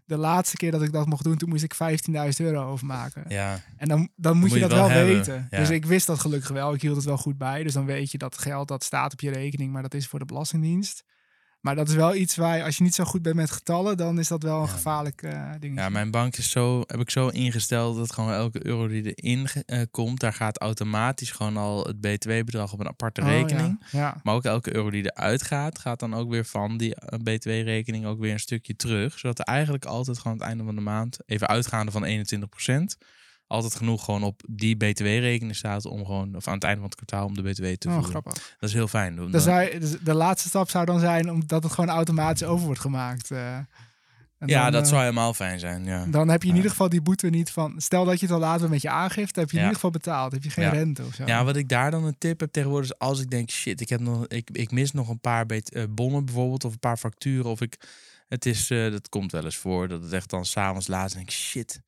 de 0.04 0.16
laatste 0.16 0.56
keer 0.56 0.70
dat 0.70 0.82
ik 0.82 0.92
dat 0.92 1.06
mocht 1.06 1.24
doen, 1.24 1.36
toen 1.36 1.48
moest 1.48 1.62
ik 1.62 1.74
15.000 1.74 2.46
euro 2.46 2.70
overmaken. 2.70 3.24
Ja, 3.28 3.60
En 3.76 3.88
dan, 3.88 4.08
dan 4.16 4.32
moet 4.32 4.48
moet 4.48 4.58
je 4.58 4.64
je 4.64 4.68
dat 4.70 4.88
wel, 4.88 5.04
weten. 5.04 5.46
ja. 5.50 5.58
Dus 5.58 5.70
ik 5.70 5.86
wist 5.86 6.06
dat 6.06 6.20
gelukkig 6.20 6.50
wel. 6.50 6.74
Ik 6.74 6.82
hield 6.82 6.96
het 6.96 7.04
wel 7.04 7.16
goed 7.16 7.38
bij. 7.38 7.62
Dus 7.62 7.72
dan 7.72 7.84
weet 7.86 8.10
je 8.10 8.18
dat 8.18 8.38
geld 8.38 8.68
dat 8.68 8.84
staat 8.84 9.12
op 9.12 9.20
je 9.20 9.30
rekening, 9.30 9.72
maar 9.72 9.82
dat 9.82 9.94
is 9.94 10.06
voor 10.06 10.18
de 10.18 10.24
Belastingdienst. 10.24 11.04
Maar 11.60 11.74
dat 11.76 11.88
is 11.88 11.94
wel 11.94 12.14
iets 12.14 12.36
waar, 12.36 12.56
je- 12.56 12.64
als 12.64 12.76
je 12.76 12.82
niet 12.82 12.94
zo 12.94 13.04
goed 13.04 13.22
bent 13.22 13.36
met 13.36 13.50
getallen, 13.50 13.96
dan 13.96 14.18
is 14.18 14.28
dat 14.28 14.42
wel 14.42 14.56
een 14.60 14.66
Ja. 14.66 14.72
gevaarlijk 14.72 15.22
eh 15.22 15.50
ding. 15.58 15.78
Ja, 15.78 15.88
mijn 15.88 16.10
bank 16.10 16.36
is 16.36 16.50
zo, 16.50 16.80
heb 16.86 17.00
ik 17.00 17.10
zo 17.10 17.28
ingesteld 17.28 17.96
dat 17.96 18.12
gewoon 18.12 18.32
elke 18.32 18.66
euro 18.66 18.88
die 18.88 19.12
erin 19.14 19.46
eh, 19.66 19.82
komt, 19.90 20.20
daar 20.20 20.32
gaat 20.32 20.58
automatisch 20.60 21.30
gewoon 21.30 21.56
al 21.56 21.84
het 21.86 22.00
btw-bedrag 22.00 22.72
op 22.72 22.80
een 22.80 22.88
aparte 22.88 23.20
rekening. 23.20 23.82
Oh, 23.82 23.88
ja. 23.90 24.20
Maar 24.22 24.34
ook 24.34 24.44
elke 24.44 24.74
euro 24.74 24.90
die 24.90 25.02
eruit 25.12 25.42
gaat, 25.42 25.78
gaat 25.78 26.00
dan 26.00 26.14
ook 26.14 26.30
weer 26.30 26.44
van 26.44 26.76
die 26.76 26.94
eh, 26.94 27.18
btw-rekening 27.18 28.06
ook 28.06 28.18
weer 28.20 28.32
een 28.32 28.40
stukje 28.40 28.76
terug. 28.76 29.18
Zodat 29.18 29.38
er 29.38 29.44
eigenlijk 29.44 29.84
altijd 29.84 30.18
gewoon 30.18 30.32
aan 30.32 30.38
het 30.38 30.48
einde 30.48 30.64
van 30.64 30.74
de 30.74 30.80
maand, 30.80 31.18
even 31.26 31.46
uitgaande 31.48 31.90
van 31.92 32.04
21%, 32.04 32.96
altijd 33.50 33.74
genoeg 33.74 34.04
gewoon 34.04 34.22
op 34.22 34.42
die 34.48 34.76
btw-rekening 34.76 35.56
staat 35.56 35.84
om 35.86 36.04
gewoon, 36.04 36.36
of 36.36 36.48
aan 36.48 36.54
het 36.54 36.64
einde 36.64 36.80
van 36.80 36.88
het 36.90 36.94
kwartaal, 36.94 37.26
om 37.26 37.34
de 37.34 37.42
btw 37.42 37.62
te. 37.64 37.88
Oh, 37.88 37.92
voeren. 37.94 38.10
grappig. 38.10 38.56
Dat 38.60 38.68
is 38.68 38.74
heel 38.74 38.88
fijn. 38.88 39.16
Dan- 39.16 39.30
Dan 39.30 39.40
zou 39.40 39.60
je- 39.62 39.80
dus 39.80 39.96
de 40.02 40.14
laatste 40.14 40.48
stap 40.48 40.70
zou 40.70 40.84
dan 40.84 41.00
zijn 41.00 41.30
omdat 41.30 41.62
het 41.62 41.72
gewoon 41.72 41.90
automatisch 41.90 42.46
over 42.46 42.64
wordt 42.64 42.80
gemaakt. 42.80 43.30
eh. 43.30 43.56
En 44.38 44.48
ja, 44.48 44.62
dan, 44.62 44.72
dat 44.72 44.82
eh, 44.82 44.88
zou 44.88 45.00
helemaal 45.00 45.34
fijn 45.34 45.58
zijn. 45.58 45.84
Ja. 45.84 46.06
Dan 46.06 46.28
heb 46.28 46.40
je 46.42 46.46
in 46.48 46.52
Ja. 46.54 46.56
ieder 46.56 46.70
geval 46.70 46.88
die 46.88 47.00
boete 47.02 47.26
niet 47.28 47.50
van. 47.50 47.74
Stel 47.76 48.04
dat 48.04 48.20
je 48.20 48.26
het 48.26 48.34
al 48.34 48.40
laat 48.40 48.58
bent 48.58 48.70
met 48.70 48.82
je 48.82 48.90
aangifte, 48.90 49.40
heb 49.40 49.48
je 49.50 49.54
in 49.56 49.62
ieder 49.62 49.74
geval 49.74 49.90
betaald. 49.90 50.32
Heb 50.32 50.42
je 50.42 50.50
geen 50.50 50.70
rente 50.70 51.04
of 51.04 51.14
zo. 51.14 51.24
Ja, 51.26 51.44
wat 51.44 51.56
ik 51.56 51.68
daar 51.68 51.90
dan 51.90 52.04
een 52.04 52.18
tip 52.18 52.40
heb 52.40 52.52
tegenwoordig 52.52 52.90
is 52.90 52.98
als 52.98 53.20
ik 53.20 53.30
denk, 53.30 53.50
shit, 53.50 53.80
ik, 53.80 53.88
heb 53.88 54.00
nog, 54.00 54.26
ik, 54.26 54.50
ik 54.52 54.70
mis 54.70 54.92
nog 54.92 55.08
een 55.08 55.20
paar 55.20 55.46
bet- 55.46 55.72
eh, 55.72 55.84
bonnen 55.90 56.24
bijvoorbeeld, 56.24 56.64
of 56.64 56.72
een 56.72 56.78
paar 56.78 56.96
facturen, 56.96 57.50
of 57.50 57.60
ik, 57.60 57.76
het 58.28 58.46
is, 58.46 58.66
dat 58.66 59.08
komt 59.08 59.32
wel 59.32 59.44
eens 59.44 59.56
voor, 59.56 59.88
dat 59.88 60.02
het 60.02 60.12
echt 60.12 60.30
dan 60.30 60.44
s'avonds 60.44 60.86
laat 60.88 61.12
denk 61.12 61.26
ik, 61.28 61.34
shit, 61.34 61.80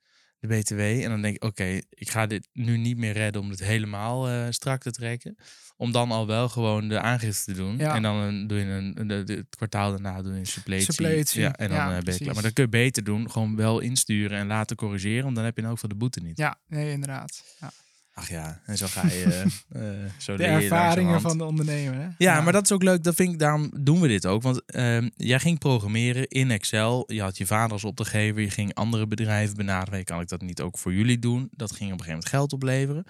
de 0.42 0.48
BTW. 0.58 0.80
En 0.80 1.08
dan 1.08 1.22
denk 1.22 1.34
ik, 1.36 1.44
oké, 1.44 1.78
ik 1.90 2.10
ga 2.10 2.26
dit 2.26 2.48
nu 2.52 2.76
niet 2.76 2.96
meer 2.96 3.12
redden 3.12 3.42
om 3.42 3.50
het 3.50 3.60
helemaal 3.64 4.28
eh, 4.28 4.46
strak 4.50 4.82
te 4.82 4.90
trekken. 4.90 5.36
Om 5.76 5.92
dan 5.92 6.10
al 6.10 6.26
wel 6.26 6.48
gewoon 6.48 6.88
de 6.88 7.00
aangifte 7.00 7.44
te 7.52 7.58
doen. 7.58 7.76
Ja. 7.78 7.94
En 7.94 8.02
dan 8.02 8.16
een, 8.16 8.46
doe 8.46 8.58
je 8.58 8.64
een, 8.64 8.94
de, 9.08 9.22
de- 9.24 9.32
het 9.34 9.56
kwartaal 9.56 9.90
daarna 9.90 10.22
doe 10.22 10.32
je 10.32 10.38
een 10.38 10.46
suppletie. 10.46 10.92
Suppletie, 10.92 11.40
Ja, 11.40 11.52
en 11.56 11.68
dan 11.68 11.76
ja, 11.78 11.96
eh, 11.96 12.02
ben 12.02 12.12
je 12.14 12.20
klaar. 12.20 12.34
Maar 12.34 12.42
dat 12.42 12.52
kun 12.52 12.64
je 12.64 12.70
beter 12.70 13.04
doen. 13.04 13.30
Gewoon 13.30 13.56
wel 13.56 13.80
insturen 13.80 14.38
en 14.38 14.46
laten 14.46 14.76
corrigeren. 14.76 15.22
Want 15.24 15.36
dan 15.36 15.44
heb 15.44 15.54
je 15.56 15.60
in 15.62 15.66
elk 15.68 15.74
geval 15.78 15.90
de 15.90 15.96
boete 15.96 16.20
niet. 16.20 16.38
Ja, 16.38 16.58
nee, 16.66 16.90
inderdaad. 16.92 17.42
Ja. 17.60 17.70
Ach 18.14 18.28
ja, 18.28 18.60
en 18.64 18.76
zo 18.76 18.86
ga 18.86 19.06
je. 19.06 19.24
eh, 19.68 19.82
zo 20.18 20.36
De 20.36 20.44
ervaringen 20.44 21.20
van 21.20 21.38
de 21.38 21.44
ondernemer. 21.44 21.94
Hè? 21.94 22.08
Ja, 22.18 22.40
maar 22.40 22.52
dat 22.52 22.64
is 22.64 22.72
ook 22.72 22.82
leuk. 22.82 23.02
Dat 23.02 23.14
vind 23.14 23.32
ik, 23.32 23.38
daarom 23.38 23.72
doen 23.80 24.00
we 24.00 24.08
dit 24.08 24.26
ook. 24.26 24.42
Want 24.42 24.64
ehm, 24.64 25.08
jij 25.16 25.38
ging 25.38 25.58
programmeren 25.58 26.28
in 26.28 26.50
Excel. 26.50 27.12
Je 27.12 27.22
had 27.22 27.38
je 27.38 27.46
vader 27.46 27.72
als 27.72 27.84
opdrachtgever. 27.84 28.40
Je 28.40 28.50
ging 28.50 28.74
andere 28.74 29.06
bedrijven 29.06 29.56
benaderen. 29.56 30.04
Kan 30.04 30.20
ik 30.20 30.28
dat 30.28 30.40
niet 30.40 30.60
ook 30.60 30.78
voor 30.78 30.94
jullie 30.94 31.18
doen? 31.18 31.48
Dat 31.50 31.72
ging 31.72 31.92
op 31.92 31.98
een 31.98 32.04
gegeven 32.04 32.08
moment 32.08 32.28
geld 32.28 32.52
opleveren. 32.52 33.04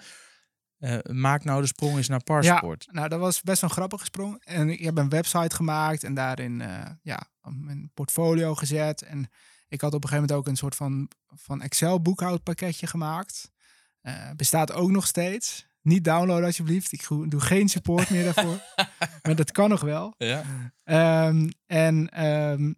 Eh, 0.77 0.97
maak 1.13 1.43
nou 1.43 1.61
de 1.61 1.67
sprong 1.67 1.97
eens 1.97 2.07
naar 2.07 2.23
Parsport. 2.23 2.87
Nou, 2.91 3.09
dat 3.09 3.19
was 3.19 3.41
best 3.41 3.61
wel 3.61 3.69
een 3.69 3.75
grappige 3.75 4.05
sprong. 4.05 4.41
En 4.43 4.69
ik 4.69 4.83
heb 4.83 4.97
een 4.97 5.09
website 5.09 5.55
gemaakt 5.55 6.03
en 6.03 6.13
daarin 6.13 6.63
ja, 7.01 7.27
een 7.41 7.91
portfolio 7.93 8.55
gezet. 8.55 9.01
En 9.01 9.29
ik 9.67 9.81
had 9.81 9.93
op 9.93 10.03
een 10.03 10.09
gegeven 10.09 10.27
moment 10.27 10.31
ook 10.31 10.47
een 10.47 10.57
soort 10.57 10.75
van, 10.75 11.09
van 11.27 11.61
Excel 11.61 12.01
boekhoudpakketje 12.01 12.87
gemaakt. 12.87 13.52
Eh, 14.03 14.29
bestaat 14.35 14.71
ook 14.71 14.91
nog 14.91 15.07
steeds. 15.07 15.65
Niet 15.81 16.03
downloaden 16.03 16.45
alsjeblieft. 16.45 16.91
Ik 16.91 17.07
doe 17.07 17.39
geen 17.39 17.69
support 17.69 18.09
meer 18.09 18.23
daarvoor. 18.23 18.59
maar 19.23 19.35
dat 19.35 19.51
kan 19.51 19.69
nog 19.69 19.81
wel. 19.81 20.13
Ja. 20.17 20.43
Ehm, 20.83 21.49
en 21.65 22.09
ehm, 22.09 22.73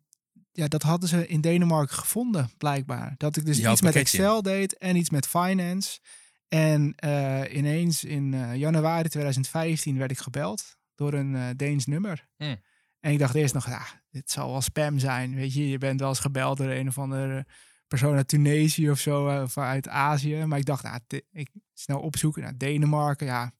ja, 0.51 0.67
dat 0.67 0.81
hadden 0.81 1.09
ze 1.09 1.27
in 1.27 1.41
Denemarken 1.41 1.95
gevonden, 1.95 2.49
blijkbaar. 2.57 3.13
Dat 3.17 3.37
ik 3.37 3.45
dus 3.45 3.57
Jouw 3.57 3.71
iets 3.71 3.81
met. 3.81 3.95
Excel 3.95 4.41
deed 4.41 4.77
en 4.77 4.95
iets 4.95 5.09
met 5.09 5.27
finance. 5.27 5.99
En 6.47 6.93
eh, 6.95 7.41
ineens 7.55 8.03
in 8.03 8.33
eh, 8.33 8.55
januari 8.55 9.09
2015 9.09 9.97
werd 9.97 10.11
ik 10.11 10.17
gebeld 10.17 10.77
door 10.95 11.13
een 11.13 11.35
eh, 11.35 11.47
Deens 11.55 11.85
nummer. 11.85 12.27
Hmm. 12.37 12.55
En 12.99 13.11
ik 13.11 13.19
dacht 13.19 13.35
eerst 13.35 13.53
nog, 13.53 13.67
ja, 13.67 13.85
dit 14.09 14.31
zal 14.31 14.51
wel 14.51 14.61
spam 14.61 14.99
zijn. 14.99 15.35
Weet 15.35 15.53
je, 15.53 15.69
je 15.69 15.77
bent 15.77 15.99
wel 15.99 16.09
eens 16.09 16.19
gebeld 16.19 16.57
door 16.57 16.69
een 16.69 16.87
of 16.87 16.97
andere 16.97 17.45
persoon 17.87 18.15
uit 18.15 18.27
Tunesië 18.27 18.89
of 18.89 18.99
zo, 18.99 19.27
eh, 19.29 19.41
of 19.41 19.57
uit 19.57 19.87
Azië. 19.87 20.45
Maar 20.45 20.59
ik 20.59 20.65
dacht, 20.65 20.83
nou, 20.83 20.99
ik 21.31 21.49
snel 21.73 21.99
opzoeken 21.99 22.41
naar 22.41 22.57
Denemarken. 22.57 23.25
Ja, 23.25 23.51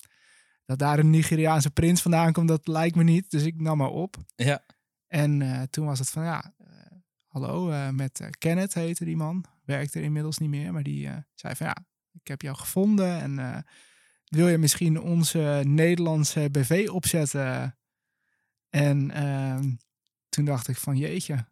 dat 0.65 0.79
daar 0.79 0.99
een 0.99 1.09
Nigeriaanse 1.09 1.71
prins 1.71 2.01
vandaan 2.01 2.33
komt, 2.33 2.47
dat 2.47 2.67
lijkt 2.67 2.95
me 2.95 3.03
niet. 3.03 3.31
Dus 3.31 3.43
ik 3.43 3.61
nam 3.61 3.77
maar 3.77 3.89
op. 3.89 4.17
Ja. 4.35 4.63
En 5.07 5.41
eh, 5.41 5.61
toen 5.61 5.85
was 5.85 5.99
het 5.99 6.09
van, 6.09 6.23
ja, 6.23 6.53
eh, 6.57 6.67
hallo, 7.27 7.91
met 7.91 8.27
Kenneth 8.37 8.73
heette 8.73 9.05
die 9.05 9.17
man. 9.17 9.45
Werkte 9.65 9.99
er 9.99 10.05
inmiddels 10.05 10.37
niet 10.37 10.49
meer, 10.49 10.73
maar 10.73 10.83
die 10.83 11.09
zei 11.33 11.55
van, 11.55 11.67
ja, 11.67 11.75
ik 12.11 12.27
heb 12.27 12.41
jou 12.41 12.57
gevonden 12.57 13.21
en 13.21 13.65
wil 14.25 14.47
je 14.47 14.57
misschien 14.57 15.01
onze 15.01 15.61
Nederlandse 15.65 16.49
BV 16.51 16.87
opzetten? 16.91 17.77
En 18.69 19.11
ehm, 19.11 19.71
toen 20.29 20.45
dacht 20.45 20.67
ik 20.67 20.77
van, 20.77 20.97
jeetje, 20.97 21.45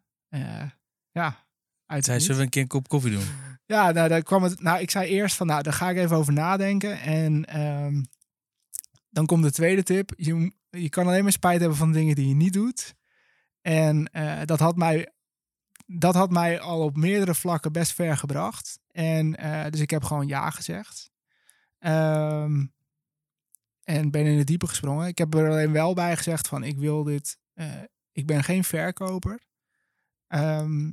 ja, 1.10 1.43
uit 1.94 2.04
Zij 2.04 2.20
zullen 2.20 2.36
we 2.36 2.42
een 2.42 2.48
keer 2.48 2.62
een 2.62 2.68
kop 2.68 2.88
koffie 2.88 3.10
doen? 3.10 3.24
ja, 3.66 3.90
nou, 3.90 4.08
daar 4.08 4.22
kwam 4.22 4.42
het. 4.42 4.60
Nou, 4.60 4.80
ik 4.80 4.90
zei 4.90 5.08
eerst 5.08 5.36
van, 5.36 5.46
nou, 5.46 5.62
daar 5.62 5.72
ga 5.72 5.90
ik 5.90 5.96
even 5.96 6.16
over 6.16 6.32
nadenken. 6.32 7.00
En 7.00 7.44
ehm, 7.44 8.02
dan 9.10 9.26
komt 9.26 9.42
de 9.42 9.52
tweede 9.52 9.82
tip. 9.82 10.12
Je, 10.16 10.52
je 10.70 10.88
kan 10.88 11.06
alleen 11.06 11.22
maar 11.22 11.32
spijt 11.32 11.60
hebben 11.60 11.78
van 11.78 11.92
dingen 11.92 12.14
die 12.14 12.28
je 12.28 12.34
niet 12.34 12.52
doet. 12.52 12.94
En 13.60 14.12
eh, 14.12 14.40
dat, 14.44 14.58
had 14.58 14.76
mij, 14.76 15.12
dat 15.86 16.14
had 16.14 16.30
mij 16.30 16.60
al 16.60 16.82
op 16.82 16.96
meerdere 16.96 17.34
vlakken 17.34 17.72
best 17.72 17.92
ver 17.92 18.16
gebracht. 18.16 18.78
En 18.90 19.36
eh, 19.36 19.70
dus 19.70 19.80
ik 19.80 19.90
heb 19.90 20.04
gewoon 20.04 20.26
ja 20.26 20.50
gezegd. 20.50 21.10
Ehm, 21.78 22.66
en 23.84 24.10
ben 24.10 24.26
in 24.26 24.38
het 24.38 24.46
diepe 24.46 24.66
gesprongen. 24.66 25.06
Ik 25.06 25.18
heb 25.18 25.34
er 25.34 25.48
alleen 25.50 25.72
wel 25.72 25.94
bij 25.94 26.16
gezegd 26.16 26.48
van, 26.48 26.64
ik 26.64 26.78
wil 26.78 27.04
dit. 27.04 27.38
eh, 27.54 27.82
ik 28.12 28.26
ben 28.26 28.44
geen 28.44 28.64
verkoper. 28.64 29.42
Ehm, 30.26 30.90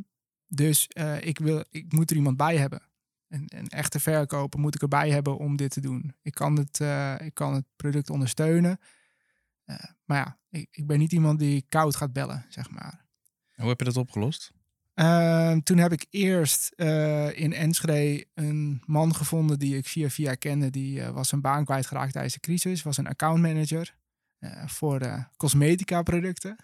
dus 0.54 0.88
eh, 0.88 1.22
ik, 1.22 1.40
wil, 1.40 1.64
ik 1.70 1.94
moet 1.94 2.10
er 2.10 2.16
iemand 2.16 2.38
bij 2.38 2.58
hebben. 2.58 2.82
Een, 3.28 3.52
een 3.56 3.68
echte 3.68 4.00
verkoper 4.00 4.60
moet 4.60 4.76
ik 4.76 4.82
erbij 4.82 5.10
hebben 5.10 5.38
om 5.38 5.56
dit 5.56 5.72
te 5.72 5.82
doen. 5.82 6.16
Ik 6.22 6.34
kan 6.34 6.58
het, 6.58 6.80
eh, 6.80 7.16
ik 7.20 7.34
kan 7.34 7.54
het 7.54 7.66
product 7.76 8.10
ondersteunen. 8.10 8.80
Eh, 9.64 9.76
maar 10.06 10.18
ja, 10.18 10.40
ik, 10.50 10.68
ik 10.72 10.88
ben 10.88 11.00
niet 11.00 11.12
iemand 11.12 11.40
die 11.40 11.66
koud 11.70 11.96
gaat 11.96 12.14
bellen, 12.14 12.46
zeg 12.50 12.70
maar. 12.70 13.06
Hoe 13.56 13.70
heb 13.70 13.80
je 13.80 13.86
dat 13.86 13.98
opgelost? 13.98 14.52
Ehm, 14.94 15.60
toen 15.60 15.78
heb 15.78 15.92
ik 15.92 16.06
eerst 16.10 16.74
in 17.34 17.54
Enschede 17.54 18.26
een 18.34 18.82
man 18.86 19.16
gevonden 19.16 19.60
die 19.60 19.78
ik 19.78 19.88
via 19.88 20.10
via 20.10 20.36
kende. 20.36 20.70
Die 20.70 21.04
was 21.04 21.30
zijn 21.30 21.42
baan 21.42 21.66
kwijtgeraakt 21.66 22.12
tijdens 22.12 22.34
de 22.34 22.40
crisis. 22.40 22.84
Was 22.84 22.98
een 22.98 23.08
accountmanager 23.08 23.96
voor 24.66 25.28
cosmetica 25.38 26.02
producten. 26.02 26.58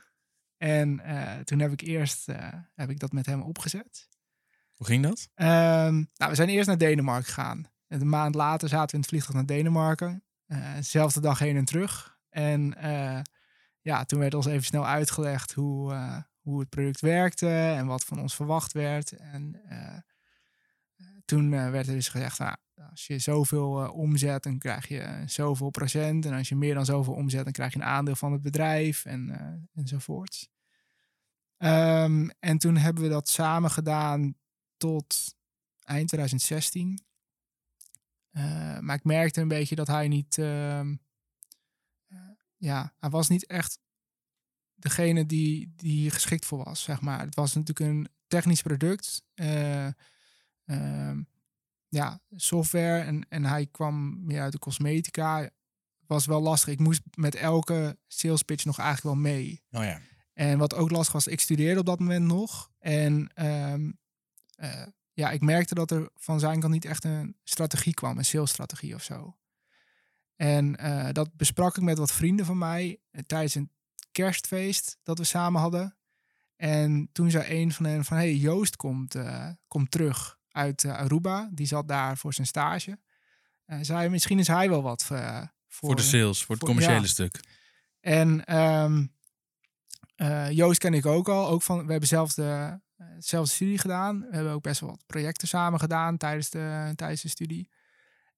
En 0.58 1.00
eh, 1.00 1.40
toen 1.40 1.60
heb 1.60 1.72
ik 1.72 1.82
eerst 1.82 2.30
eh, 2.30 2.54
heb 2.76 2.90
ik 2.90 3.00
dat 3.00 3.12
met 3.12 3.26
hem 3.26 3.42
opgezet. 3.42 4.10
Hoe 4.74 4.88
ging 4.88 5.04
dat? 5.04 5.30
Ehm, 5.34 5.94
nou, 5.94 6.30
we 6.30 6.36
zijn 6.36 6.50
eerst 6.50 6.68
naar 6.68 6.78
Denemarken 6.78 7.26
gegaan. 7.26 7.68
En 7.88 8.02
Een 8.02 8.10
maand 8.10 8.36
later 8.36 8.70
zaten 8.70 8.88
we 8.88 8.94
in 8.94 9.00
het 9.00 9.10
vliegtuig 9.10 9.36
naar 9.36 9.46
Denemarken. 9.46 10.24
Eh, 10.46 10.76
dezelfde 10.76 11.20
dag 11.20 11.40
heen 11.40 11.58
en 11.58 11.66
terug. 11.66 12.18
En 12.30 12.76
ja, 13.82 14.06
toen 14.06 14.20
werd 14.20 14.34
ons 14.34 14.46
even 14.46 14.64
snel 14.64 14.86
uitgelegd 14.86 15.54
hoe, 15.54 15.94
hoe 16.40 16.60
het 16.60 16.70
product 16.70 17.02
werkte 17.02 17.50
en 17.50 17.86
wat 17.86 18.04
van 18.04 18.20
ons 18.20 18.36
verwacht 18.36 18.72
werd. 18.72 19.12
En 19.12 19.62
toen 21.28 21.54
eh, 21.54 21.70
werd 21.70 21.88
er 21.88 21.94
dus 21.94 22.10
gezegd, 22.10 22.40
nou, 22.40 22.56
als 22.90 23.08
je 23.08 23.20
zoveel 23.20 23.84
uh, 23.84 23.94
omzet, 23.94 24.44
dan 24.44 24.58
krijg 24.58 24.88
je 24.88 25.24
zoveel 25.26 25.70
procent. 25.70 26.26
En 26.26 26.34
als 26.34 26.50
je 26.50 26.56
meer 26.56 26.74
dan 26.74 26.86
zoveel 26.86 27.14
omzet, 27.14 27.44
dan 27.44 27.54
krijg 27.54 27.74
je 27.74 27.80
een 27.80 27.86
aandeel 27.86 28.16
van 28.16 28.32
het 28.32 28.42
bedrijf 28.42 29.06
en, 29.06 29.70
enzovoorts. 29.74 30.50
Um, 31.58 32.30
en 32.40 32.58
toen 32.58 32.78
hebben 32.78 33.04
we 33.04 33.10
dat 33.10 33.30
samen 33.30 33.72
gedaan 33.72 34.36
tot 34.78 35.36
eind 35.84 36.08
2016. 36.08 37.06
Uh, 38.32 38.80
maar 38.80 38.96
ik 38.96 39.04
merkte 39.04 39.42
een 39.42 39.48
beetje 39.48 39.76
dat 39.76 39.88
hij 39.88 40.08
niet, 40.08 40.38
uh, 40.38 40.90
ja, 42.58 42.94
hij 42.98 43.10
was 43.10 43.28
niet 43.28 43.46
echt 43.46 43.80
degene 44.76 45.26
die, 45.26 45.74
die 45.76 46.00
hier 46.00 46.12
geschikt 46.12 46.46
voor 46.46 46.64
was, 46.64 46.82
zeg 46.82 47.02
maar. 47.02 47.20
Het 47.20 47.36
was 47.36 47.54
natuurlijk 47.54 47.90
een 47.92 48.08
technisch 48.28 48.62
product. 48.62 49.24
Uh, 50.68 51.12
ja, 51.88 52.20
software 52.36 53.00
en, 53.00 53.26
en 53.30 53.46
hij 53.46 53.68
kwam 53.72 54.26
meer 54.26 54.42
uit 54.42 54.52
de 54.52 54.60
cosmetica. 54.60 55.50
Was 56.06 56.26
wel 56.26 56.42
lastig. 56.42 56.74
Ik 56.74 56.80
moest 56.80 57.02
met 57.14 57.36
elke 57.36 57.98
sales 58.08 58.44
pitch 58.44 58.66
nog 58.66 58.80
eigenlijk 58.80 59.16
wel 59.16 59.24
mee. 59.34 59.64
Oh 59.72 59.84
ja. 59.84 60.00
En 60.34 60.58
wat 60.58 60.76
ook 60.76 60.92
lastig 60.92 61.14
was, 61.14 61.28
ik 61.28 61.40
studeerde 61.40 61.80
op 61.80 61.86
dat 61.86 62.00
moment 62.00 62.26
nog. 62.26 62.72
En 62.80 63.32
um, 63.46 64.00
uh, 64.60 64.86
ja, 65.14 65.32
ik 65.32 65.42
merkte 65.42 65.76
dat 65.76 65.92
er 65.92 66.10
van 66.16 66.40
zijn 66.40 66.60
kant 66.60 66.74
niet 66.74 66.86
echt 66.86 67.04
een 67.04 67.36
strategie 67.44 67.94
kwam, 67.94 68.18
een 68.18 68.26
salesstrategie 68.26 68.96
of 68.96 69.04
zo. 69.04 69.38
En 70.36 70.86
uh, 70.86 71.10
dat 71.12 71.36
besprak 71.36 71.78
ik 71.78 71.84
met 71.84 71.98
wat 71.98 72.12
vrienden 72.12 72.46
van 72.46 72.58
mij 72.58 73.00
tijdens 73.26 73.56
een 73.56 73.72
kerstfeest 74.12 74.98
dat 75.04 75.18
we 75.18 75.24
samen 75.24 75.62
hadden. 75.62 75.98
En 76.56 77.10
toen 77.12 77.32
zei 77.32 77.62
een 77.62 77.72
van 77.72 77.86
hen 77.86 78.06
van, 78.06 78.18
hey, 78.18 78.36
Joost 78.36 78.76
komt, 78.76 79.16
komt 79.68 79.92
terug 79.92 80.37
uit 80.58 80.84
uh, 80.84 80.98
Aruba. 80.98 81.50
Die 81.52 81.68
zat 81.68 81.88
daar 81.88 82.18
voor 82.18 82.34
zijn 82.34 82.48
stage. 82.48 83.00
Uh, 83.68 83.78
zei, 83.82 84.10
misschien 84.10 84.40
is 84.40 84.48
hij 84.48 84.70
wel 84.70 84.82
wat 84.82 85.04
voor... 85.04 85.56
Voor 85.68 85.96
de 85.96 86.02
sales, 86.02 86.44
voor 86.44 86.56
het 86.56 86.64
voor, 86.64 86.74
commerciële 86.74 87.02
ja. 87.02 87.08
stuk. 87.08 87.40
En 88.00 88.58
um, 88.58 89.14
Joost 90.50 90.80
ken 90.80 90.94
ik 90.94 91.06
ook 91.06 91.30
al. 91.30 91.48
Ook 91.48 91.64
van, 91.64 91.86
we 91.86 91.92
hebben 91.92 92.10
zelf 92.10 92.34
de, 92.34 92.80
hetzelfde 92.96 93.54
studie 93.54 93.78
gedaan. 93.78 94.20
We 94.20 94.36
hebben 94.36 94.54
ook 94.54 94.62
best 94.62 94.80
wel 94.80 94.90
wat 94.90 95.04
projecten 95.06 95.48
samen 95.48 95.80
gedaan 95.80 96.18
tijdens 96.18 96.50
de, 96.50 96.94
tijdens 96.96 97.22
de 97.22 97.30
studie. 97.30 97.70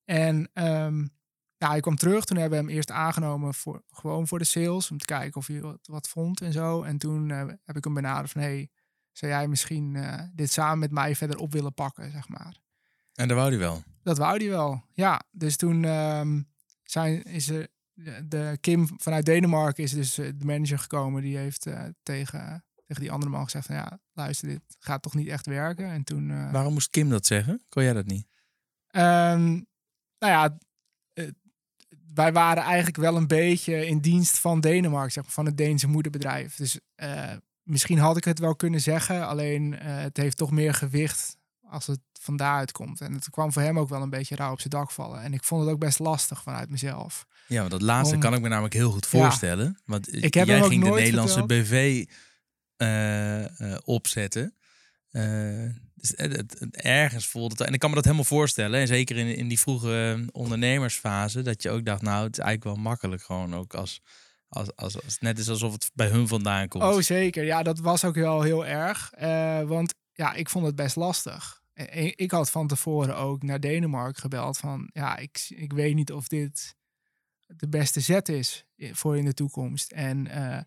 En 0.05 0.49
um, 0.53 1.09
ja, 1.57 1.69
hij 1.69 1.79
kwam 1.79 1.95
terug. 1.95 2.25
Toen 2.25 2.37
hebben 2.37 2.59
we 2.59 2.65
hem 2.65 2.75
eerst 2.75 2.91
aangenomen 2.91 3.53
voor, 3.53 3.83
gewoon 3.91 4.27
voor 4.27 4.39
de 4.39 4.45
sales. 4.45 4.91
Om 4.91 4.97
te 4.97 5.05
kijken 5.05 5.35
of 5.35 5.47
hij 5.47 5.61
wat, 5.61 5.79
wat 5.87 6.09
vond 6.09 6.41
en 6.41 6.51
zo. 6.51 6.83
En 6.83 6.97
toen 6.97 7.29
uh, 7.29 7.37
heb 7.65 7.77
ik 7.77 7.83
hem 7.83 7.93
benaderd 7.93 8.31
van... 8.31 8.41
Hey, 8.41 8.69
zou 9.19 9.31
jij 9.31 9.47
misschien 9.47 9.93
uh, 9.93 10.21
dit 10.33 10.51
samen 10.51 10.79
met 10.79 10.91
mij 10.91 11.15
verder 11.15 11.37
op 11.37 11.51
willen 11.51 11.73
pakken, 11.73 12.11
zeg 12.11 12.27
maar. 12.27 12.57
En 13.13 13.27
dat 13.27 13.37
wou 13.37 13.49
hij 13.49 13.59
wel? 13.59 13.83
Dat 14.03 14.17
wou 14.17 14.37
hij 14.37 14.49
wel, 14.49 14.83
ja. 14.93 15.21
Dus 15.31 15.55
toen 15.57 15.83
um, 15.83 16.49
zijn, 16.83 17.23
is 17.23 17.49
er... 17.49 17.67
De 18.23 18.57
Kim 18.61 18.87
vanuit 18.97 19.25
Denemarken 19.25 19.83
is 19.83 19.91
dus 19.91 20.13
de 20.15 20.35
manager 20.43 20.79
gekomen. 20.79 21.21
Die 21.21 21.37
heeft 21.37 21.67
uh, 21.67 21.83
tegen, 22.03 22.65
tegen 22.85 23.01
die 23.01 23.11
andere 23.11 23.31
man 23.31 23.43
gezegd 23.43 23.65
van... 23.65 23.75
Ja, 23.75 23.99
luister, 24.13 24.47
dit 24.47 24.61
gaat 24.79 25.01
toch 25.01 25.15
niet 25.15 25.27
echt 25.27 25.45
werken. 25.45 25.85
En 25.85 26.03
toen... 26.03 26.29
uh, 26.29 26.51
Waarom 26.51 26.73
moest 26.73 26.89
Kim 26.89 27.09
dat 27.09 27.25
zeggen? 27.25 27.63
Kon 27.69 27.83
jij 27.83 27.93
dat 27.93 28.05
niet? 28.05 28.27
Um, 28.91 29.67
nou 30.19 30.33
ja, 30.33 30.57
wij 32.13 32.33
waren 32.33 32.63
eigenlijk 32.63 32.97
wel 32.97 33.15
een 33.15 33.27
beetje 33.27 33.85
in 33.85 33.99
dienst 33.99 34.37
van 34.37 34.59
Denemarken, 34.59 35.11
zeg 35.11 35.23
maar, 35.23 35.33
van 35.33 35.45
het 35.45 35.57
Deense 35.57 35.87
moederbedrijf. 35.87 36.55
Dus 36.55 36.79
uh, 36.95 37.33
misschien 37.69 37.97
had 37.97 38.17
ik 38.17 38.23
het 38.23 38.39
wel 38.39 38.55
kunnen 38.55 38.81
zeggen, 38.81 39.27
alleen 39.27 39.73
uh, 39.73 39.79
het 39.81 40.17
heeft 40.17 40.37
toch 40.37 40.51
meer 40.51 40.73
gewicht 40.73 41.37
als 41.61 41.87
het 41.87 41.99
van 42.21 42.37
daaruit 42.37 42.71
komt. 42.71 43.01
En 43.01 43.13
het 43.13 43.29
kwam 43.29 43.51
voor 43.51 43.61
hem 43.61 43.79
ook 43.79 43.89
wel 43.89 44.01
een 44.01 44.09
beetje 44.09 44.35
rauw 44.35 44.51
op 44.51 44.59
zijn 44.59 44.69
dak 44.69 44.91
vallen. 44.91 45.21
En 45.21 45.33
ik 45.33 45.43
vond 45.43 45.61
het 45.61 45.71
ook 45.71 45.79
best 45.79 45.99
lastig 45.99 46.41
vanuit 46.43 46.69
mezelf. 46.69 47.25
Ja, 47.47 47.59
want 47.59 47.71
dat 47.71 47.81
laatste 47.81 48.15
Om, 48.15 48.21
kan 48.21 48.33
ik 48.33 48.41
me 48.41 48.47
namelijk 48.47 48.73
heel 48.73 48.91
goed 48.91 49.05
voorstellen. 49.05 49.65
Ja, 49.65 49.81
want 49.85 50.23
ik 50.23 50.33
heb 50.33 50.47
jij 50.47 50.61
ging 50.61 50.83
de 50.83 50.89
Nederlandse 50.89 51.37
verteld. 51.37 51.63
BV 51.63 52.05
uh, 52.77 53.77
opzetten. 53.83 54.53
Dus 55.95 56.13
het, 56.15 56.35
het, 56.35 56.59
het, 56.59 56.75
ergens 56.75 57.27
voelde 57.27 57.55
het. 57.57 57.67
En 57.67 57.73
ik 57.73 57.79
kan 57.79 57.89
me 57.89 57.95
dat 57.95 58.03
helemaal 58.03 58.25
voorstellen. 58.25 58.79
En 58.79 58.87
zeker 58.87 59.17
in, 59.17 59.35
in 59.35 59.47
die 59.47 59.59
vroege 59.59 60.25
ondernemersfase. 60.31 61.41
Dat 61.41 61.63
je 61.63 61.69
ook 61.69 61.85
dacht, 61.85 62.01
nou, 62.01 62.23
het 62.23 62.37
is 62.37 62.43
eigenlijk 62.43 62.75
wel 62.75 62.83
makkelijk. 62.83 63.21
Gewoon 63.21 63.55
ook 63.55 63.73
als. 63.73 64.01
Als, 64.49 64.75
als, 64.75 65.03
als, 65.03 65.19
net 65.19 65.39
is 65.39 65.49
alsof 65.49 65.71
het 65.71 65.91
bij 65.93 66.07
hun 66.07 66.27
vandaan 66.27 66.67
komt. 66.67 66.83
Oh, 66.83 66.99
zeker. 66.99 67.43
Ja, 67.43 67.63
dat 67.63 67.79
was 67.79 68.05
ook 68.05 68.15
wel 68.15 68.41
heel 68.41 68.65
erg. 68.65 69.11
Uh, 69.21 69.61
want 69.61 69.93
ja, 70.13 70.33
ik 70.33 70.49
vond 70.49 70.65
het 70.65 70.75
best 70.75 70.95
lastig. 70.95 71.61
Ik, 71.73 72.15
ik 72.15 72.31
had 72.31 72.49
van 72.49 72.67
tevoren 72.67 73.15
ook 73.15 73.43
naar 73.43 73.59
Denemarken 73.59 74.21
gebeld 74.21 74.57
van... 74.57 74.89
Ja, 74.93 75.17
ik, 75.17 75.45
ik 75.49 75.73
weet 75.73 75.95
niet 75.95 76.11
of 76.11 76.27
dit 76.27 76.75
de 77.47 77.69
beste 77.69 77.99
zet 77.99 78.29
is 78.29 78.65
voor 78.77 79.17
in 79.17 79.25
de 79.25 79.33
toekomst. 79.33 79.91
En 79.91 80.27
uh, 80.27 80.59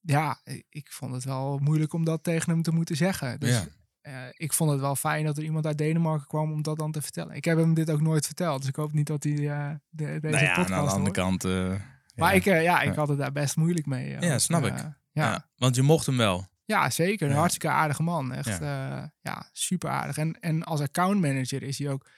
ja, 0.00 0.40
ik 0.68 0.92
vond 0.92 1.12
het 1.14 1.24
wel 1.24 1.58
moeilijk 1.58 1.92
om 1.92 2.04
dat 2.04 2.22
tegen 2.22 2.50
hem 2.50 2.62
te 2.62 2.72
moeten 2.72 2.96
zeggen. 2.96 3.40
Dus 3.40 3.50
ja. 3.50 3.66
Uh, 4.02 4.26
ik 4.32 4.52
vond 4.52 4.70
het 4.70 4.80
wel 4.80 4.96
fijn 4.96 5.24
dat 5.24 5.36
er 5.36 5.44
iemand 5.44 5.66
uit 5.66 5.78
Denemarken 5.78 6.26
kwam 6.26 6.52
om 6.52 6.62
dat 6.62 6.78
dan 6.78 6.92
te 6.92 7.02
vertellen. 7.02 7.36
Ik 7.36 7.44
heb 7.44 7.58
hem 7.58 7.74
dit 7.74 7.90
ook 7.90 8.00
nooit 8.00 8.26
verteld, 8.26 8.58
dus 8.58 8.68
ik 8.68 8.76
hoop 8.76 8.92
niet 8.92 9.06
dat 9.06 9.22
hij 9.22 9.32
uh, 9.32 9.70
de, 9.88 10.04
deze 10.04 10.20
nou 10.20 10.44
ja, 10.44 10.54
podcast 10.54 10.72
aan 10.72 10.84
de 10.84 10.90
andere 10.90 11.20
hoort. 11.20 11.40
kant. 11.42 11.44
Uh, 11.44 11.80
maar 12.14 12.34
ik, 12.34 12.44
ja, 12.44 12.80
ik 12.80 12.94
had 12.94 13.08
het 13.08 13.18
daar 13.18 13.32
best 13.32 13.56
moeilijk 13.56 13.86
mee. 13.86 14.20
Ja, 14.20 14.38
snap 14.38 14.64
ik. 14.64 14.74
Ja. 15.12 15.48
want 15.56 15.76
je 15.76 15.82
mocht 15.82 16.06
hem 16.06 16.16
wel. 16.16 16.50
Ja, 16.64 16.90
zeker. 16.90 17.30
Een 17.30 17.36
hartstikke 17.36 17.68
aardige 17.68 18.02
man. 18.02 18.32
Echt, 18.32 18.58
ja, 18.58 19.12
ja 19.20 19.48
super 19.52 19.90
aardig. 19.90 20.16
En, 20.16 20.40
en 20.40 20.62
als 20.62 20.80
accountmanager 20.80 21.62
is 21.62 21.78
hij 21.78 21.90
ook 21.90 22.10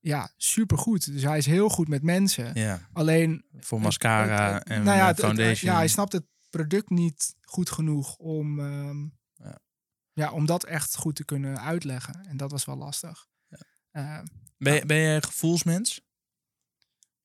ja, 0.00 0.30
super 0.36 0.78
goed. 0.78 1.12
Dus 1.12 1.22
hij 1.22 1.38
is 1.38 1.46
heel 1.46 1.68
goed 1.68 1.88
met 1.88 2.02
mensen. 2.02 2.50
Ja. 2.54 2.88
Alleen 2.92 3.44
voor 3.56 3.80
mascara 3.80 4.52
het, 4.52 4.54
het, 4.54 4.68
en 4.68 4.82
nou 4.82 4.96
ja, 4.96 5.14
foundation. 5.14 5.72
ja, 5.72 5.76
hij 5.76 5.88
snapt 5.88 6.12
het 6.12 6.24
product 6.50 6.90
niet 6.90 7.34
goed 7.40 7.70
genoeg 7.70 8.16
om. 8.16 8.58
Um, 8.58 9.18
ja 9.34 9.60
ja, 10.20 10.30
om 10.32 10.46
dat 10.46 10.64
echt 10.64 10.96
goed 10.96 11.16
te 11.16 11.24
kunnen 11.24 11.60
uitleggen. 11.60 12.26
En 12.26 12.36
dat 12.36 12.50
was 12.50 12.64
wel 12.64 12.76
lastig. 12.76 13.26
Ja. 13.48 13.58
Uh, 13.92 14.26
ben, 14.56 14.74
je, 14.74 14.86
ben 14.86 14.96
je 14.96 15.14
een 15.14 15.22
gevoelsmens? 15.22 16.00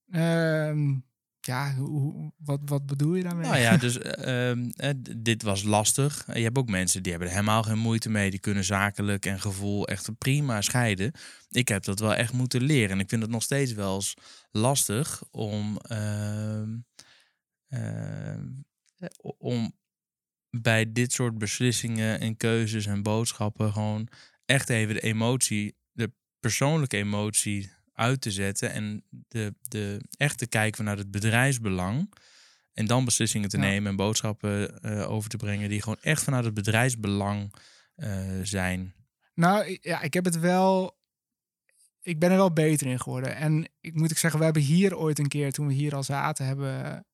Uh, 0.05 0.97
ja, 1.45 1.75
hoe, 1.75 2.31
wat, 2.37 2.59
wat 2.65 2.85
bedoel 2.85 3.15
je 3.15 3.23
daarmee? 3.23 3.45
Nou 3.45 3.57
ja, 3.57 3.77
dus 3.85 3.97
uh, 3.97 4.89
dit 5.17 5.43
was 5.43 5.63
lastig. 5.63 6.25
Je 6.33 6.43
hebt 6.43 6.57
ook 6.57 6.69
mensen 6.69 7.03
die 7.03 7.11
hebben 7.11 7.29
er 7.29 7.35
helemaal 7.35 7.63
geen 7.63 7.77
moeite 7.77 8.09
mee. 8.09 8.29
Die 8.29 8.39
kunnen 8.39 8.63
zakelijk 8.63 9.25
en 9.25 9.39
gevoel 9.39 9.87
echt 9.87 10.17
prima 10.17 10.61
scheiden. 10.61 11.11
Ik 11.49 11.67
heb 11.67 11.83
dat 11.83 11.99
wel 11.99 12.15
echt 12.15 12.33
moeten 12.33 12.63
leren. 12.63 12.89
En 12.89 12.99
ik 12.99 13.09
vind 13.09 13.21
het 13.21 13.31
nog 13.31 13.43
steeds 13.43 13.73
wel 13.73 13.95
eens 13.95 14.13
lastig 14.51 15.23
om, 15.31 15.77
ehm, 15.77 16.77
om 19.37 19.73
bij 20.49 20.91
dit 20.91 21.13
soort 21.13 21.37
beslissingen 21.37 22.19
en 22.19 22.37
keuzes 22.37 22.85
en 22.85 23.03
boodschappen 23.03 23.71
gewoon 23.73 24.07
echt 24.45 24.69
even 24.69 24.93
de 24.93 25.01
emotie, 25.01 25.75
de 25.91 26.11
persoonlijke 26.39 26.97
emotie 26.97 27.71
uit 27.95 28.21
te 28.21 28.31
zetten 28.31 28.71
en 28.71 29.03
de, 29.09 29.55
de 29.61 30.01
echt 30.17 30.37
te 30.37 30.47
kijken 30.47 30.77
vanuit 30.77 30.97
het 30.97 31.11
bedrijfsbelang. 31.11 32.13
En 32.73 32.85
dan 32.85 33.05
beslissingen 33.05 33.49
te 33.49 33.57
ja. 33.57 33.63
nemen 33.63 33.89
en 33.89 33.95
boodschappen 33.95 34.79
uh, 34.81 35.09
over 35.11 35.29
te 35.29 35.37
brengen 35.37 35.69
die 35.69 35.81
gewoon 35.81 35.99
echt 36.01 36.23
vanuit 36.23 36.45
het 36.45 36.53
bedrijfsbelang 36.53 37.53
uh, 37.95 38.21
zijn. 38.43 38.93
Nou 39.33 39.77
ja, 39.81 40.01
ik 40.01 40.13
heb 40.13 40.25
het 40.25 40.39
wel. 40.39 40.97
Ik 42.01 42.19
ben 42.19 42.31
er 42.31 42.37
wel 42.37 42.53
beter 42.53 42.87
in 42.87 42.99
geworden. 42.99 43.35
En 43.35 43.69
ik 43.81 43.93
moet 43.93 44.11
ik 44.11 44.17
zeggen, 44.17 44.39
we 44.39 44.45
hebben 44.45 44.63
hier 44.63 44.97
ooit 44.97 45.19
een 45.19 45.27
keer, 45.27 45.51
toen 45.51 45.67
we 45.67 45.73
hier 45.73 45.95
al 45.95 46.03
zaten, 46.03 46.45
hebben 46.45 47.05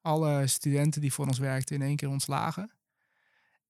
alle 0.00 0.46
studenten 0.46 1.00
die 1.00 1.12
voor 1.12 1.26
ons 1.26 1.38
werkten 1.38 1.76
in 1.76 1.82
één 1.82 1.96
keer 1.96 2.08
ontslagen. 2.08 2.70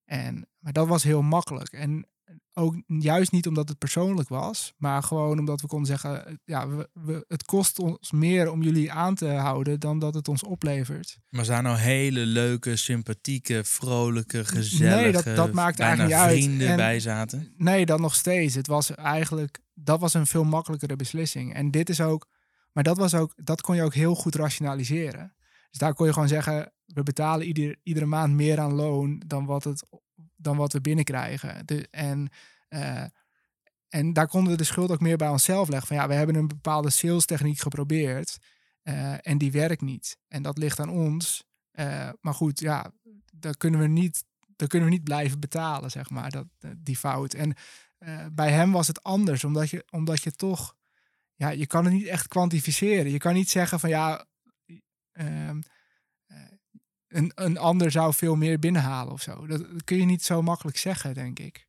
En, 0.05 0.47
maar 0.59 0.73
dat 0.73 0.87
was 0.87 1.03
heel 1.03 1.21
makkelijk. 1.21 1.71
En 1.71 2.07
ook 2.53 2.81
juist 2.87 3.31
niet 3.31 3.47
omdat 3.47 3.69
het 3.69 3.77
persoonlijk 3.77 4.29
was, 4.29 4.73
maar 4.77 5.03
gewoon 5.03 5.39
omdat 5.39 5.61
we 5.61 5.67
konden 5.67 5.87
zeggen, 5.87 6.41
ja, 6.45 6.69
we, 6.69 6.89
we, 6.93 7.25
het 7.27 7.45
kost 7.45 7.79
ons 7.79 8.11
meer 8.11 8.51
om 8.51 8.61
jullie 8.63 8.91
aan 8.91 9.15
te 9.15 9.27
houden 9.27 9.79
dan 9.79 9.99
dat 9.99 10.13
het 10.13 10.27
ons 10.27 10.43
oplevert. 10.43 11.17
Maar 11.29 11.45
zijn 11.45 11.63
nou 11.63 11.77
hele 11.77 12.19
leuke, 12.19 12.75
sympathieke, 12.75 13.63
vrolijke, 13.63 14.45
gezellige, 14.45 15.01
nee, 15.01 15.11
dat, 15.11 15.35
dat 15.35 15.51
maakt 15.51 15.79
eigenlijk 15.79 16.15
niet 16.15 16.29
vrienden 16.29 16.67
uit. 16.67 16.77
bij 16.77 16.99
zaten? 16.99 17.53
Nee, 17.57 17.85
dat 17.85 17.99
nog 17.99 18.15
steeds. 18.15 18.55
Het 18.55 18.67
was 18.67 18.95
eigenlijk, 18.95 19.59
dat 19.73 19.99
was 19.99 20.13
een 20.13 20.27
veel 20.27 20.43
makkelijkere 20.43 20.95
beslissing. 20.95 21.53
En 21.53 21.71
dit 21.71 21.89
is 21.89 22.01
ook, 22.01 22.27
maar 22.71 22.83
dat 22.83 22.97
was 22.97 23.13
ook, 23.13 23.33
dat 23.35 23.61
kon 23.61 23.75
je 23.75 23.83
ook 23.83 23.93
heel 23.93 24.15
goed 24.15 24.35
rationaliseren. 24.35 25.35
Dus 25.69 25.79
daar 25.79 25.93
kon 25.93 26.05
je 26.05 26.13
gewoon 26.13 26.27
zeggen, 26.27 26.73
we 26.85 27.03
betalen 27.03 27.47
ieder, 27.47 27.75
iedere 27.83 28.05
maand 28.05 28.33
meer 28.33 28.59
aan 28.59 28.73
loon 28.73 29.21
dan 29.27 29.45
wat, 29.45 29.63
het, 29.63 29.85
dan 30.35 30.57
wat 30.57 30.73
we 30.73 30.81
binnenkrijgen. 30.81 31.65
De, 31.65 31.87
en, 31.91 32.29
uh, 32.69 33.05
en 33.87 34.13
daar 34.13 34.27
konden 34.27 34.51
we 34.51 34.57
de 34.57 34.63
schuld 34.63 34.91
ook 34.91 35.01
meer 35.01 35.17
bij 35.17 35.29
onszelf 35.29 35.69
leggen. 35.69 35.87
Van 35.87 35.97
ja, 35.97 36.07
we 36.07 36.13
hebben 36.13 36.35
een 36.35 36.47
bepaalde 36.47 36.89
sales 36.89 37.25
techniek 37.25 37.59
geprobeerd 37.59 38.37
uh, 38.83 39.27
en 39.27 39.37
die 39.37 39.51
werkt 39.51 39.81
niet. 39.81 40.17
En 40.27 40.41
dat 40.41 40.57
ligt 40.57 40.79
aan 40.79 40.89
ons. 40.89 41.43
Uh, 41.73 42.09
maar 42.21 42.33
goed, 42.33 42.59
ja, 42.59 42.91
daar 43.31 43.57
kunnen 43.57 43.79
we 43.79 43.87
niet 43.87 44.23
dan 44.55 44.67
kunnen 44.67 44.89
we 44.89 44.95
niet 44.95 45.03
blijven 45.03 45.39
betalen, 45.39 45.91
zeg 45.91 46.09
maar, 46.09 46.31
dat, 46.31 46.45
eh, 46.59 46.71
die 46.77 46.97
fout. 46.97 47.33
En 47.33 47.53
eh, 47.97 48.25
bij 48.31 48.51
hem 48.51 48.71
was 48.71 48.87
het 48.87 49.03
anders, 49.03 49.43
omdat 49.43 49.69
je, 49.69 49.85
omdat 49.89 50.23
je 50.23 50.31
toch, 50.31 50.75
ja, 51.35 51.49
je 51.49 51.67
kan 51.67 51.85
het 51.85 51.93
niet 51.93 52.05
echt 52.05 52.27
kwantificeren. 52.27 53.11
Je 53.11 53.17
kan 53.17 53.33
niet 53.33 53.49
zeggen 53.49 53.79
van 53.79 53.89
ja, 53.89 54.25
eh, 55.11 55.57
een, 57.13 57.31
een 57.35 57.57
ander 57.57 57.91
zou 57.91 58.13
veel 58.13 58.35
meer 58.35 58.59
binnenhalen 58.59 59.13
of 59.13 59.21
zo. 59.21 59.47
Dat, 59.47 59.83
kun 59.83 59.97
je 59.97 60.05
niet 60.05 60.23
zo 60.23 60.41
makkelijk 60.41 60.77
zeggen, 60.77 61.13
denk 61.13 61.39
ik. 61.39 61.67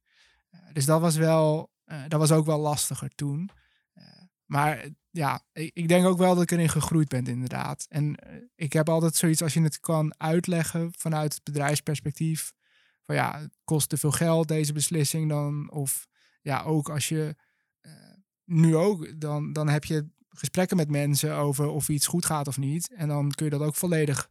Eh, 0.50 0.60
dus 0.72 0.84
dat 0.84 1.00
was 1.00 1.16
wel, 1.16 1.70
eh, 1.84 2.02
dat 2.08 2.20
was 2.20 2.32
ook 2.32 2.46
wel 2.46 2.58
lastiger 2.58 3.14
toen. 3.14 3.50
Eh, 3.92 4.04
maar 4.44 4.88
ja, 5.10 5.42
ik, 5.52 5.70
ik 5.74 5.88
denk 5.88 6.06
ook 6.06 6.18
wel 6.18 6.34
dat 6.34 6.42
ik 6.42 6.50
erin 6.50 6.68
gegroeid 6.68 7.08
ben, 7.08 7.26
inderdaad. 7.26 7.86
En 7.88 8.16
ik 8.54 8.72
heb 8.72 8.88
altijd 8.88 9.16
zoiets, 9.16 9.42
als 9.42 9.54
je 9.54 9.62
het 9.62 9.80
kan 9.80 10.14
uitleggen 10.20 10.92
vanuit 10.98 11.34
het 11.34 11.44
bedrijfsperspectief, 11.44 12.52
van 13.02 13.14
ja, 13.14 13.38
het 13.40 13.56
kost 13.64 13.88
te 13.88 13.96
veel 13.96 14.12
geld, 14.12 14.48
deze 14.48 14.72
beslissing 14.72 15.28
dan. 15.28 15.70
Of 15.70 16.06
ja, 16.42 16.62
ook 16.62 16.88
als 16.88 17.08
je 17.08 17.36
nu 18.44 18.76
ook, 18.76 19.20
dan, 19.20 19.52
dan 19.52 19.68
heb 19.68 19.84
je 19.84 20.08
gesprekken 20.28 20.76
met 20.76 20.88
mensen 20.88 21.34
over 21.34 21.68
of 21.68 21.88
iets 21.88 22.06
goed 22.06 22.24
gaat 22.24 22.48
of 22.48 22.58
niet. 22.58 22.94
En 22.94 23.08
dan 23.08 23.30
kun 23.30 23.44
je 23.44 23.50
dat 23.50 23.60
ook 23.60 23.74
volledig 23.74 24.30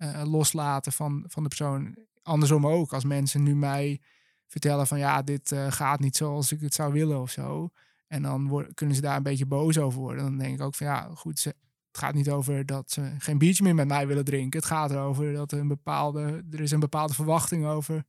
eh, 0.00 0.22
loslaten 0.24 0.92
van, 0.92 1.24
van 1.26 1.42
de 1.42 1.48
persoon. 1.48 1.96
Andersom 2.22 2.66
ook, 2.66 2.92
als 2.92 3.04
mensen 3.04 3.42
nu 3.42 3.56
mij 3.56 4.00
vertellen 4.46 4.86
van 4.86 4.98
ja, 4.98 5.22
dit 5.22 5.52
eh, 5.52 5.72
gaat 5.72 6.00
niet 6.00 6.16
zoals 6.16 6.52
ik 6.52 6.60
het 6.60 6.74
zou 6.74 6.92
willen 6.92 7.20
of 7.20 7.30
zo. 7.30 7.70
En 8.06 8.22
dan 8.22 8.66
kunnen 8.74 8.96
ze 8.96 9.02
daar 9.02 9.16
een 9.16 9.22
beetje 9.22 9.46
boos 9.46 9.78
over 9.78 10.00
worden. 10.00 10.24
Dan 10.24 10.38
denk 10.38 10.54
ik 10.54 10.60
ook 10.60 10.74
van 10.74 10.86
ja, 10.86 11.10
goed, 11.14 11.38
ze, 11.38 11.48
het 11.88 11.98
gaat 11.98 12.14
niet 12.14 12.30
over 12.30 12.66
dat 12.66 12.90
ze 12.90 13.14
geen 13.18 13.38
biertje 13.38 13.62
meer 13.62 13.74
met 13.74 13.88
mij 13.88 14.06
willen 14.06 14.24
drinken. 14.24 14.58
Het 14.58 14.68
gaat 14.68 14.90
erover 14.90 15.32
dat 15.32 15.52
er 15.52 15.58
een 15.58 15.68
bepaalde, 15.68 16.44
er 16.50 16.60
is 16.60 16.70
een 16.70 16.80
bepaalde 16.80 17.14
verwachting 17.14 17.66
over, 17.66 18.04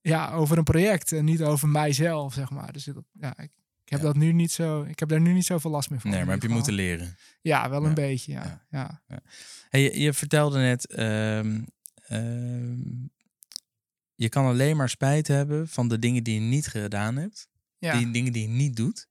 ja, 0.00 0.32
over 0.32 0.58
een 0.58 0.64
project 0.64 1.12
en 1.12 1.24
niet 1.24 1.42
over 1.42 1.68
mijzelf, 1.68 2.32
zeg 2.32 2.50
maar. 2.50 2.72
Dus 2.72 2.84
dat, 2.84 3.04
ja, 3.12 3.38
ik, 3.38 3.50
ik 3.86 3.92
heb 3.92 4.00
Ja. 4.00 4.06
dat 4.06 4.16
nu 4.16 4.32
niet 4.32 4.52
zo, 4.52 4.82
ik 4.82 4.98
heb 4.98 5.08
daar 5.08 5.20
nu 5.20 5.32
niet 5.32 5.44
zoveel 5.44 5.70
last 5.70 5.90
meer 5.90 6.00
van. 6.00 6.10
Nee, 6.10 6.24
maar 6.24 6.32
heb 6.34 6.42
je 6.42 6.48
moeten 6.48 6.72
leren. 6.72 7.16
Ja, 7.40 7.70
wel 7.70 7.80
een 7.82 7.88
Ja. 7.88 7.92
beetje, 7.94 8.32
ja. 8.32 8.66
ja. 8.70 9.02
Hey, 9.68 9.82
je, 9.82 10.00
je 10.00 10.12
vertelde 10.12 10.58
net, 10.58 10.86
ehm, 10.86 11.62
ehm, 12.06 12.78
je 14.14 14.28
kan 14.28 14.44
alleen 14.44 14.76
maar 14.76 14.88
spijt 14.88 15.28
hebben 15.28 15.68
van 15.68 15.88
de 15.88 15.98
dingen 15.98 16.22
die 16.24 16.34
je 16.34 16.40
niet 16.40 16.66
gedaan 16.66 17.16
hebt. 17.16 17.48
ja. 17.78 17.98
Die 17.98 18.10
dingen 18.10 18.32
die 18.32 18.42
je 18.42 18.48
niet 18.48 18.76
doet. 18.76 19.08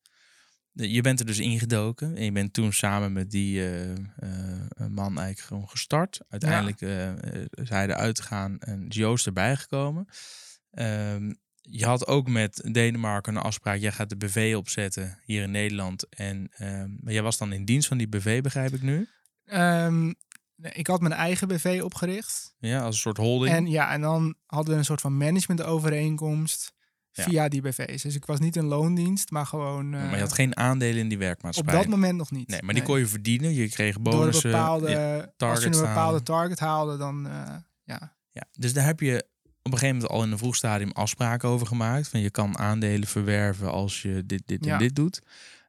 Je 0.72 1.02
bent 1.02 1.20
er 1.20 1.26
dus 1.26 1.40
ingedoken 1.40 2.16
en 2.16 2.24
je 2.24 2.32
bent 2.32 2.54
toen 2.54 2.74
samen 2.74 3.14
met 3.14 3.32
die 3.32 3.60
eh, 3.62 3.92
eh, 3.92 3.98
man 4.90 5.18
eigenlijk 5.18 5.40
gewoon 5.40 5.70
gestart. 5.70 6.20
Uiteindelijk 6.30 6.82
eh, 6.82 7.10
eh, 7.10 7.46
is 7.50 7.70
hij 7.70 7.84
eruit 7.88 8.20
gegaan 8.22 8.60
en 8.60 8.86
Joost 8.88 9.26
erbij 9.26 9.56
gekomen. 9.56 10.06
Ehm, 10.72 11.34
je 11.69 11.86
had 11.86 12.08
ook 12.08 12.28
met 12.30 12.69
Denemarken 12.71 13.36
een 13.36 13.41
afspraak. 13.41 13.78
Jij 13.78 13.91
gaat 13.91 14.10
de 14.10 14.15
BV 14.17 14.54
opzetten 14.58 15.19
hier 15.25 15.43
in 15.43 15.51
Nederland. 15.51 16.10
En 16.10 16.47
ehm, 16.56 16.89
maar 16.99 17.13
jij 17.13 17.21
was 17.23 17.38
dan 17.38 17.54
in 17.54 17.65
dienst 17.65 17.88
van 17.88 17.97
die 17.97 18.08
BV, 18.08 18.41
begrijp 18.41 18.73
ik 18.73 18.82
nu. 18.82 19.08
Ehm, 19.45 20.13
ik 20.62 20.88
had 20.88 21.01
mijn 21.01 21.13
eigen 21.13 21.47
BV 21.47 21.82
opgericht. 21.84 22.56
Ja, 22.60 22.80
als 22.80 22.95
een 22.95 23.01
soort 23.01 23.17
holding. 23.17 23.56
En 23.56 23.67
ja, 23.67 23.91
en 23.91 24.01
dan 24.01 24.36
hadden 24.45 24.73
we 24.73 24.80
een 24.80 24.86
soort 24.86 25.01
van 25.01 25.17
managementovereenkomst 25.17 26.73
Ja. 27.12 27.23
via 27.23 27.47
die 27.47 27.62
BV's. 27.62 28.01
Dus 28.01 28.15
ik 28.15 28.25
was 28.25 28.39
niet 28.39 28.56
een 28.56 28.65
loondienst, 28.65 29.32
maar 29.32 29.45
gewoon. 29.45 29.89
maar 29.89 30.10
je 30.10 30.15
eh, 30.15 30.19
had 30.21 30.34
geen 30.34 30.58
aandelen 30.58 30.97
in 30.99 31.08
die 31.08 31.17
op 31.17 31.23
werkmaatschappij. 31.23 31.75
dat 31.75 31.88
moment 31.88 32.17
nog 32.17 32.32
niet. 32.32 32.47
Nee, 32.49 32.62
maar 32.63 32.73
die 32.73 32.84
kon 32.84 32.99
je 32.99 33.08
verdienen. 33.08 33.54
Je 33.54 33.69
kreeg 33.69 33.97
door 33.97 34.13
een 34.13 34.19
bonussen. 34.19 34.51
bepaalde. 34.51 34.89
Ja, 34.89 35.34
als 35.47 35.60
je 35.60 35.65
een 35.65 35.71
bepaalde 35.71 36.23
target 36.23 36.60
haalde, 36.60 36.97
dan. 36.97 37.28
eh, 37.28 37.56
ja. 37.84 38.13
Ja, 38.32 38.47
dus 38.51 38.73
daar 38.73 38.86
heb 38.86 38.99
je 38.99 39.25
op 39.65 39.71
een 39.71 39.78
gegeven 39.78 39.95
moment 39.95 40.13
al 40.13 40.23
in 40.23 40.32
een 40.32 40.38
vroeg 40.38 40.56
stadium 40.56 40.91
afspraken 40.91 41.49
over 41.49 41.67
gemaakt. 41.67 42.08
Van 42.08 42.19
je 42.19 42.30
kan 42.30 42.58
aandelen 42.58 43.08
verwerven 43.08 43.71
als 43.71 44.01
je 44.01 44.25
dit, 44.25 44.41
dit 44.45 44.65
Ja. 44.65 44.73
en 44.73 44.80
dit 44.80 44.95
doet. 44.95 45.21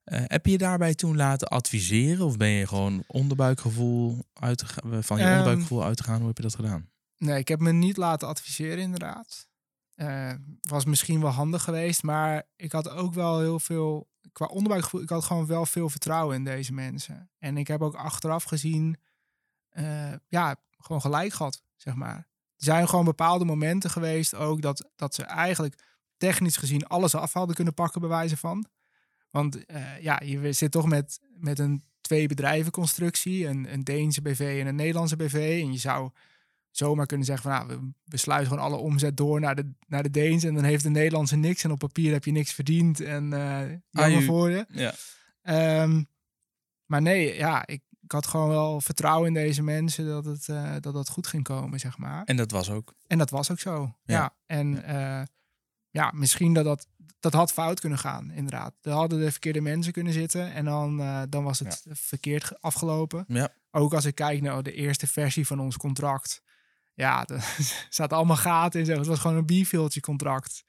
Eh, 0.04 0.20
heb 0.24 0.44
je 0.46 0.52
je 0.52 0.59
daarbij 0.59 0.94
toen 0.94 1.16
laten 1.16 1.48
adviseren? 1.48 2.26
Of 2.26 2.37
ben 2.37 2.48
je 2.48 2.66
gewoon 2.66 3.04
onderbuikgevoel 3.06 4.24
uit 4.32 4.59
te 4.59 4.66
ga- 4.66 5.02
van 5.02 5.16
je 5.18 5.22
Ehm, 5.22 5.30
onderbuikgevoel 5.32 5.85
uit 5.85 5.96
te 5.96 6.02
gaan? 6.02 6.18
Hoe 6.18 6.26
heb 6.26 6.37
je 6.37 6.42
dat 6.42 6.54
gedaan? 6.54 6.88
Nee, 7.18 7.38
ik 7.38 7.48
heb 7.48 7.61
me 7.61 7.72
niet 7.72 7.96
laten 7.96 8.28
adviseren, 8.28 8.78
inderdaad. 8.78 9.48
Eh, 9.94 10.32
was 10.61 10.85
misschien 10.85 11.20
wel 11.20 11.30
handig 11.30 11.62
geweest, 11.62 12.02
maar 12.02 12.42
ik 12.56 12.72
had 12.72 12.88
ook 12.88 13.14
wel 13.14 13.40
heel 13.40 13.61
veel. 13.61 14.09
Qua 14.32 14.46
onderbuikgevoel, 14.46 15.00
ik 15.02 15.09
had 15.09 15.24
gewoon 15.24 15.46
wel 15.46 15.66
veel 15.66 15.88
vertrouwen 15.88 16.37
in 16.37 16.44
deze 16.44 16.72
mensen. 16.72 17.30
En 17.38 17.56
ik 17.56 17.66
heb 17.66 17.82
ook 17.82 17.94
achteraf 17.94 18.44
gezien, 18.44 18.96
eh, 19.68 20.12
ja, 20.28 20.56
gewoon 20.78 21.00
gelijk 21.00 21.32
gehad, 21.32 21.62
zeg 21.76 21.94
maar. 21.94 22.28
Er 22.57 22.64
zijn 22.64 22.88
gewoon 22.88 23.05
bepaalde 23.05 23.45
momenten 23.45 23.90
geweest 23.90 24.35
ook 24.35 24.62
dat, 24.62 24.90
dat 24.97 25.14
ze 25.14 25.23
eigenlijk 25.23 25.75
technisch 26.16 26.57
gezien 26.57 26.87
alles 26.87 27.14
af 27.14 27.33
hadden 27.33 27.55
kunnen 27.55 27.75
pakken, 27.75 28.01
bij 28.01 28.11
wijze 28.11 28.37
van. 28.37 28.66
Want 29.31 29.66
eh, 29.66 30.03
ja, 30.03 30.21
je 30.25 30.53
zit 30.53 30.71
toch 30.71 30.87
met, 30.87 31.21
met 31.38 31.59
een 31.59 31.83
twee 32.01 32.27
bedrijven 32.27 32.73
constructie, 32.73 33.47
een, 33.47 33.73
een 33.73 33.85
Deense 33.85 34.23
BV 34.23 34.59
en 34.61 34.66
een 34.66 34.75
Nederlandse 34.75 35.16
BV. 35.16 35.61
En 35.62 35.73
je 35.73 35.79
zou 35.79 36.11
zomaar 36.71 37.07
kunnen 37.07 37.27
zeggen 37.27 37.51
van 37.51 37.66
nou, 37.66 37.92
we, 38.05 38.16
sluiten 38.16 38.49
gewoon 38.49 38.64
alle 38.64 38.77
omzet 38.77 39.16
door 39.16 39.40
naar 39.40 39.55
de, 39.55 39.71
naar 39.87 40.03
de 40.03 40.11
Deens 40.11 40.45
en 40.45 40.55
dan 40.55 40.64
heeft 40.64 40.83
de 40.83 40.90
Nederlandse 40.90 41.37
niks 41.37 41.64
en 41.64 41.71
op 41.71 41.79
papier 41.79 42.12
heb 42.12 42.25
je 42.25 42.33
niks 42.33 42.53
verdiend 42.53 43.01
en 43.01 43.33
eh 43.33 43.77
jammer 43.90 44.23
voor 44.23 44.51
je. 44.51 44.66
Ja. 44.69 44.95
Ehm, 45.42 46.03
maar 46.87 47.03
nee, 47.03 47.35
ja, 47.35 47.66
ik, 47.66 47.83
ik 48.07 48.12
had 48.12 48.27
gewoon 48.27 48.49
wel 48.49 48.81
vertrouwen 48.81 49.29
in 49.29 49.35
deze 49.35 49.62
mensen 49.62 50.07
dat 50.07 50.25
het, 50.25 50.49
eh, 50.49 50.73
dat 50.81 50.95
dat 50.95 51.09
goed 51.09 51.27
ging 51.27 51.42
komen, 51.42 51.79
zeg 51.81 51.99
maar. 51.99 52.25
En 52.25 52.37
dat 52.37 52.51
was 52.51 52.71
ook. 52.71 52.95
En 53.07 53.19
dat 53.19 53.31
was 53.31 53.51
ook 53.51 53.59
zo. 53.61 53.95
Ja. 54.05 54.14
Ja. 54.21 54.35
En 54.47 54.83
eh, 54.85 55.23
ja, 55.90 56.11
misschien 56.14 56.53
dat 56.55 56.64
dat, 56.64 56.87
dat 57.21 57.33
had 57.33 57.53
fout 57.53 57.81
kunnen 57.81 57.99
gaan, 57.99 58.31
inderdaad. 58.31 58.75
Er 58.83 58.92
hadden 58.92 59.21
de 59.21 59.31
verkeerde 59.31 59.61
mensen 59.61 59.92
kunnen 59.92 60.12
zitten 60.12 60.53
en 60.53 60.64
dan, 60.64 61.01
eh, 61.01 61.23
dan 61.29 61.45
was 61.45 61.59
het 61.59 61.87
verkeerd 61.90 62.45
ge- 62.45 62.59
afgelopen. 62.61 63.25
Ja. 63.29 63.49
Ook 63.71 63.95
als 63.95 64.05
ik 64.05 64.14
kijk 64.14 64.40
naar 64.40 64.62
de 64.62 64.73
eerste 64.73 65.07
versie 65.07 65.47
van 65.47 65.61
ons 65.61 65.77
contract. 65.77 66.42
Ja, 66.95 67.25
er 67.27 67.45
zaten 67.88 68.16
allemaal 68.16 68.37
gaten 68.37 68.81
in. 68.81 68.90
Het 68.90 69.07
was 69.07 69.19
gewoon 69.19 69.37
een 69.37 69.47
bierveeltje 69.47 70.01
contract. 70.01 70.64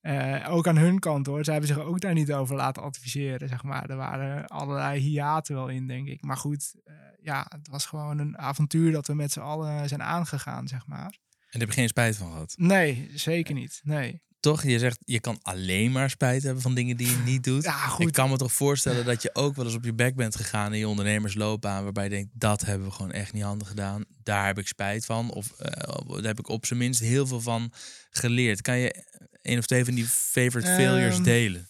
Eh, 0.00 0.46
ook 0.48 0.66
aan 0.66 0.76
hun 0.76 0.98
kant 0.98 1.26
hoor. 1.26 1.44
Zij 1.44 1.52
hebben 1.54 1.74
zich 1.74 1.84
ook 1.84 2.00
daar 2.00 2.14
niet 2.14 2.32
over 2.32 2.56
laten 2.56 2.82
adviseren, 2.82 3.48
zeg 3.48 3.62
maar. 3.62 3.90
Er 3.90 3.96
waren 3.96 4.46
allerlei 4.46 5.00
hiaten 5.00 5.54
wel 5.54 5.68
in, 5.68 5.86
denk 5.86 6.08
ik. 6.08 6.22
Maar 6.22 6.36
goed, 6.36 6.74
eh, 6.84 6.94
ja, 7.22 7.46
het 7.48 7.68
was 7.68 7.86
gewoon 7.86 8.18
een 8.18 8.38
avontuur 8.38 8.92
dat 8.92 9.06
we 9.06 9.14
met 9.14 9.32
z'n 9.32 9.40
allen 9.40 9.88
zijn 9.88 10.02
aangegaan, 10.02 10.68
zeg 10.68 10.86
maar. 10.86 11.04
En 11.06 11.58
daar 11.58 11.60
heb 11.60 11.68
je 11.68 11.80
geen 11.80 11.88
spijt 11.88 12.16
van 12.16 12.30
gehad. 12.30 12.54
Nee, 12.56 13.10
zeker 13.14 13.54
niet. 13.54 13.80
Nee. 13.82 14.22
Toch? 14.40 14.62
Je 14.62 14.78
zegt, 14.78 14.98
je 15.04 15.20
kan 15.20 15.38
alleen 15.42 15.92
maar 15.92 16.10
spijt 16.10 16.42
hebben 16.42 16.62
van 16.62 16.74
dingen 16.74 16.96
die 16.96 17.10
je 17.10 17.16
niet 17.16 17.44
doet. 17.44 17.62
Ja, 17.64 17.72
goed. 17.72 18.06
Ik 18.06 18.12
kan 18.12 18.30
me 18.30 18.36
toch 18.36 18.52
voorstellen 18.52 19.04
dat 19.04 19.22
je 19.22 19.34
ook 19.34 19.56
wel 19.56 19.64
eens 19.64 19.74
op 19.74 19.84
je 19.84 19.94
bek 19.94 20.14
bent 20.14 20.36
gegaan 20.36 20.72
in 20.72 20.78
je 20.78 20.88
ondernemersloopbaan. 20.88 21.82
Waarbij 21.82 22.04
je 22.04 22.10
denkt, 22.10 22.30
dat 22.32 22.60
hebben 22.60 22.86
we 22.88 22.92
gewoon 22.94 23.12
echt 23.12 23.32
niet 23.32 23.42
handig 23.42 23.68
gedaan. 23.68 24.04
Daar 24.22 24.46
heb 24.46 24.58
ik 24.58 24.66
spijt 24.66 25.04
van. 25.04 25.30
Of 25.32 25.52
eh, 25.52 26.06
daar 26.08 26.22
heb 26.22 26.38
ik 26.38 26.48
op 26.48 26.66
zijn 26.66 26.78
minst 26.78 27.00
heel 27.00 27.26
veel 27.26 27.40
van 27.40 27.72
geleerd. 28.10 28.62
Kan 28.62 28.78
je 28.78 29.04
een 29.42 29.58
of 29.58 29.66
twee 29.66 29.84
van 29.84 29.94
die 29.94 30.06
favorite 30.06 30.70
failures 30.70 31.14
Ehm, 31.14 31.22
delen? 31.22 31.68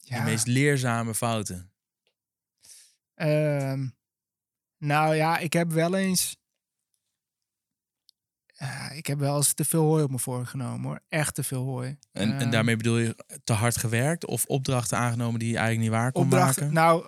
Ja. 0.00 0.18
De 0.18 0.30
meest 0.30 0.46
leerzame 0.46 1.14
fouten. 1.14 1.72
Ehm, 3.14 3.86
nou 4.78 5.14
ja, 5.14 5.38
ik 5.38 5.52
heb 5.52 5.72
wel 5.72 5.94
eens. 5.96 6.36
Ja, 8.56 8.90
ik 8.90 9.06
heb 9.06 9.18
wel 9.18 9.36
eens 9.36 9.52
te 9.52 9.64
veel 9.64 9.82
hooi 9.84 10.02
op 10.02 10.10
me 10.10 10.18
voorgenomen 10.18 10.82
hoor. 10.88 11.00
Echt 11.08 11.34
te 11.34 11.42
veel 11.42 11.64
hooi. 11.64 11.98
En, 12.12 12.32
en 12.32 12.40
Ehm, 12.40 12.50
daarmee 12.50 12.76
bedoel 12.76 12.98
je 12.98 13.24
te 13.44 13.52
hard 13.52 13.76
gewerkt 13.76 14.26
of 14.26 14.44
opdrachten 14.44 14.98
aangenomen 14.98 15.38
die 15.38 15.48
je 15.48 15.56
eigenlijk 15.56 15.88
niet 15.88 15.98
waar 16.00 16.12
kon 16.12 16.22
opdrachten. 16.22 16.72
maken? 16.72 16.74
Nou, 16.74 17.04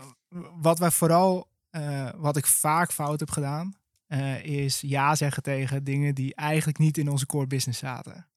wat 0.60 0.78
wij 0.78 0.90
vooral, 0.90 1.48
eh, 1.70 2.08
wat 2.16 2.36
ik 2.36 2.46
vaak 2.46 2.92
fout 2.92 3.20
heb 3.20 3.30
gedaan, 3.30 3.74
eh, 4.06 4.44
is 4.44 4.80
ja 4.80 5.14
zeggen 5.14 5.42
tegen 5.42 5.84
dingen 5.84 6.14
die 6.14 6.34
eigenlijk 6.34 6.78
niet 6.78 6.98
in 6.98 7.08
onze 7.10 7.26
core 7.26 7.46
business 7.46 7.78
zaten. 7.78 8.28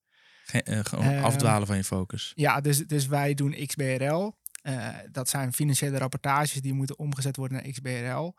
Geen- 0.44 0.62
eh, 0.62 0.80
gewoon 0.82 1.22
afdwalen 1.22 1.66
van 1.66 1.76
je 1.76 1.84
focus. 1.84 2.32
Ja, 2.34 2.60
dus, 2.60 2.86
dus 2.86 3.06
wij 3.06 3.34
doen 3.34 3.66
XBRL. 3.66 4.38
Eh, 4.62 4.88
dat 5.10 5.28
zijn 5.28 5.52
financiële 5.52 5.98
rapportages 5.98 6.52
die 6.60 6.72
moeten 6.74 6.98
omgezet 6.98 7.36
worden 7.36 7.56
naar 7.62 7.72
XBRL. 7.72 8.34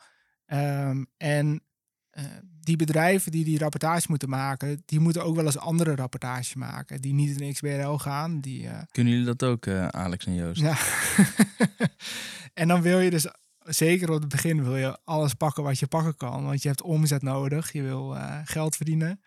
Ehm, 0.46 1.04
en 1.18 1.64
eh, 2.12 2.24
die 2.62 2.76
bedrijven 2.76 3.32
die 3.32 3.44
die 3.44 3.58
rapportage 3.58 4.06
moeten 4.10 4.30
maken, 4.30 4.84
die 4.86 5.00
moeten 5.00 5.24
ook 5.24 5.36
wel 5.36 5.46
eens 5.46 5.58
andere 5.58 5.96
rapportages 5.96 6.54
maken 6.54 7.02
die 7.02 7.14
niet 7.14 7.42
in 7.42 7.54
XBRL 7.54 7.98
gaan. 7.98 8.40
Die, 8.42 8.68
eh, 8.68 8.82
Kunnen 8.92 9.14
jullie 9.14 9.28
dat 9.28 9.44
ook, 9.44 9.66
eh, 9.66 9.88
Alex 9.88 10.26
en 10.26 10.36
Joost? 10.36 10.62
ja. 10.62 10.78
en 12.62 12.68
dan 12.68 12.82
wil 12.82 13.00
je 13.00 13.10
dus, 13.10 13.28
zeker 13.60 14.10
op 14.12 14.20
het 14.20 14.30
begin, 14.30 14.64
wil 14.64 14.78
je 14.78 15.00
alles 15.04 15.34
pakken 15.34 15.64
wat 15.64 15.80
je 15.80 15.88
pakken 15.88 16.16
kan. 16.16 16.44
Want 16.44 16.62
je 16.62 16.68
hebt 16.68 16.82
omzet 16.82 17.22
nodig, 17.22 17.72
je 17.72 17.82
wil 17.82 18.16
geld 18.46 18.76
verdienen. 18.76 19.22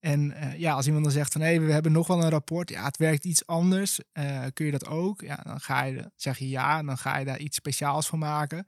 En 0.00 0.34
ja, 0.56 0.72
als 0.72 0.86
iemand 0.86 1.04
dan 1.04 1.12
zegt 1.12 1.32
van 1.32 1.40
hé, 1.40 1.60
we 1.60 1.72
hebben 1.72 1.92
nog 1.92 2.06
wel 2.06 2.22
een 2.22 2.30
rapport. 2.30 2.70
Ja, 2.70 2.84
het 2.84 2.96
werkt 2.96 3.24
iets 3.24 3.46
anders. 3.46 4.00
kun 4.52 4.66
je 4.66 4.72
dat 4.72 4.86
ook? 4.86 5.20
Ja, 5.20 5.40
dan 5.44 5.60
ga 5.60 5.82
je, 5.82 6.10
zeg 6.16 6.38
je 6.38 6.48
ja 6.48 6.78
en 6.78 6.86
dan 6.86 6.98
ga 6.98 7.18
je 7.18 7.24
daar 7.24 7.38
iets 7.38 7.56
speciaals 7.56 8.06
van 8.06 8.18
maken. 8.18 8.66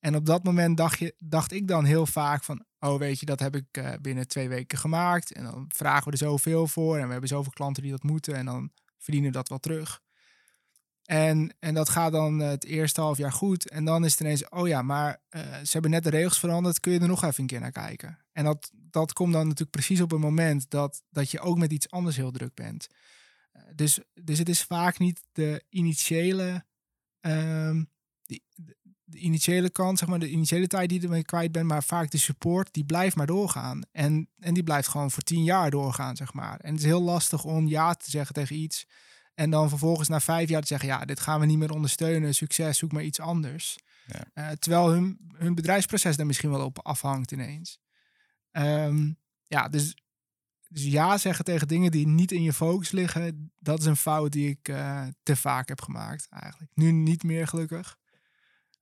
En 0.00 0.16
op 0.16 0.26
dat 0.26 0.44
moment 0.44 0.76
dacht, 0.76 0.98
je, 0.98 1.14
dacht 1.18 1.52
ik 1.52 1.68
dan 1.68 1.84
heel 1.84 2.06
vaak 2.06 2.44
van, 2.44 2.64
oh 2.78 2.98
weet 2.98 3.20
je, 3.20 3.26
dat 3.26 3.40
heb 3.40 3.56
ik 3.56 3.66
eh, 3.70 3.92
binnen 4.00 4.28
twee 4.28 4.48
weken 4.48 4.78
gemaakt. 4.78 5.32
En 5.32 5.44
dan 5.44 5.64
vragen 5.68 6.04
we 6.04 6.10
er 6.10 6.16
zoveel 6.16 6.66
voor. 6.66 6.96
En 6.96 7.04
we 7.04 7.10
hebben 7.10 7.28
zoveel 7.28 7.52
klanten 7.52 7.82
die 7.82 7.92
dat 7.92 8.02
moeten. 8.02 8.34
En 8.34 8.46
dan 8.46 8.70
verdienen 8.98 9.30
we 9.30 9.36
dat 9.36 9.48
wel 9.48 9.58
terug. 9.58 10.00
En, 11.04 11.54
en 11.58 11.74
dat 11.74 11.88
gaat 11.88 12.12
dan 12.12 12.42
eh, 12.42 12.48
het 12.48 12.64
eerste 12.64 13.00
half 13.00 13.18
jaar 13.18 13.32
goed. 13.32 13.70
En 13.70 13.84
dan 13.84 14.04
is 14.04 14.10
het 14.10 14.20
ineens, 14.20 14.48
oh 14.48 14.68
ja, 14.68 14.82
maar 14.82 15.22
eh, 15.28 15.42
ze 15.42 15.72
hebben 15.72 15.90
net 15.90 16.04
de 16.04 16.10
regels 16.10 16.38
veranderd. 16.38 16.80
Kun 16.80 16.92
je 16.92 17.00
er 17.00 17.08
nog 17.08 17.24
even 17.24 17.40
een 17.40 17.46
keer 17.46 17.60
naar 17.60 17.72
kijken? 17.72 18.18
En 18.32 18.44
dat, 18.44 18.70
dat 18.74 19.12
komt 19.12 19.32
dan 19.32 19.42
natuurlijk 19.42 19.70
precies 19.70 20.00
op 20.00 20.12
een 20.12 20.20
moment 20.20 20.70
dat, 20.70 21.02
dat 21.10 21.30
je 21.30 21.40
ook 21.40 21.58
met 21.58 21.72
iets 21.72 21.90
anders 21.90 22.16
heel 22.16 22.30
druk 22.30 22.54
bent. 22.54 22.86
Dus, 23.74 24.00
dus 24.22 24.38
het 24.38 24.48
is 24.48 24.62
vaak 24.62 24.98
niet 24.98 25.22
de 25.32 25.64
initiële, 25.68 26.64
ehm, 27.20 27.84
die, 28.22 28.44
de 29.10 29.18
initiële 29.18 29.70
kant, 29.70 29.98
zeg 29.98 30.08
maar, 30.08 30.18
de 30.18 30.30
initiële 30.30 30.66
tijd 30.66 30.88
die 30.88 30.98
je 30.98 31.04
ermee 31.04 31.24
kwijt 31.24 31.52
bent, 31.52 31.66
maar 31.66 31.82
vaak 31.82 32.10
de 32.10 32.18
support, 32.18 32.68
die 32.72 32.84
blijft 32.84 33.16
maar 33.16 33.26
doorgaan. 33.26 33.82
En, 33.92 34.28
en 34.38 34.54
die 34.54 34.62
blijft 34.62 34.88
gewoon 34.88 35.10
voor 35.10 35.22
tien 35.22 35.44
jaar 35.44 35.70
doorgaan, 35.70 36.16
zeg 36.16 36.32
maar. 36.32 36.60
En 36.60 36.70
het 36.70 36.80
is 36.80 36.86
heel 36.86 37.02
lastig 37.02 37.44
om 37.44 37.68
ja 37.68 37.94
te 37.94 38.10
zeggen 38.10 38.34
tegen 38.34 38.56
iets 38.56 38.86
en 39.38 39.50
dan 39.50 39.68
vervolgens 39.68 40.08
na 40.08 40.20
vijf 40.20 40.48
jaar 40.48 40.60
te 40.60 40.66
zeggen, 40.66 40.88
ja, 40.88 41.04
dit 41.04 41.20
gaan 41.20 41.40
we 41.40 41.46
niet 41.46 41.58
meer 41.58 41.72
ondersteunen. 41.72 42.34
Succes, 42.34 42.78
zoek 42.78 42.92
maar 42.92 43.02
iets 43.02 43.20
anders. 43.20 43.78
Ja. 44.06 44.24
Eh, 44.34 44.50
terwijl 44.50 44.90
hun, 44.90 45.18
hun 45.32 45.54
bedrijfsproces 45.54 46.16
daar 46.16 46.26
misschien 46.26 46.50
wel 46.50 46.64
op 46.64 46.78
afhangt 46.78 47.32
ineens. 47.32 47.78
Ehm, 48.50 49.12
ja, 49.46 49.68
dus, 49.68 49.96
dus 50.68 50.84
ja 50.84 51.18
zeggen 51.18 51.44
tegen 51.44 51.68
dingen 51.68 51.90
die 51.90 52.06
niet 52.06 52.32
in 52.32 52.42
je 52.42 52.52
focus 52.52 52.90
liggen, 52.90 53.52
dat 53.58 53.78
is 53.78 53.84
een 53.84 53.96
fout 53.96 54.32
die 54.32 54.48
ik 54.48 54.68
eh, 54.68 55.06
te 55.22 55.36
vaak 55.36 55.68
heb 55.68 55.80
gemaakt 55.80 56.26
eigenlijk. 56.30 56.72
Nu 56.74 56.92
niet 56.92 57.22
meer 57.22 57.46
gelukkig. 57.46 57.98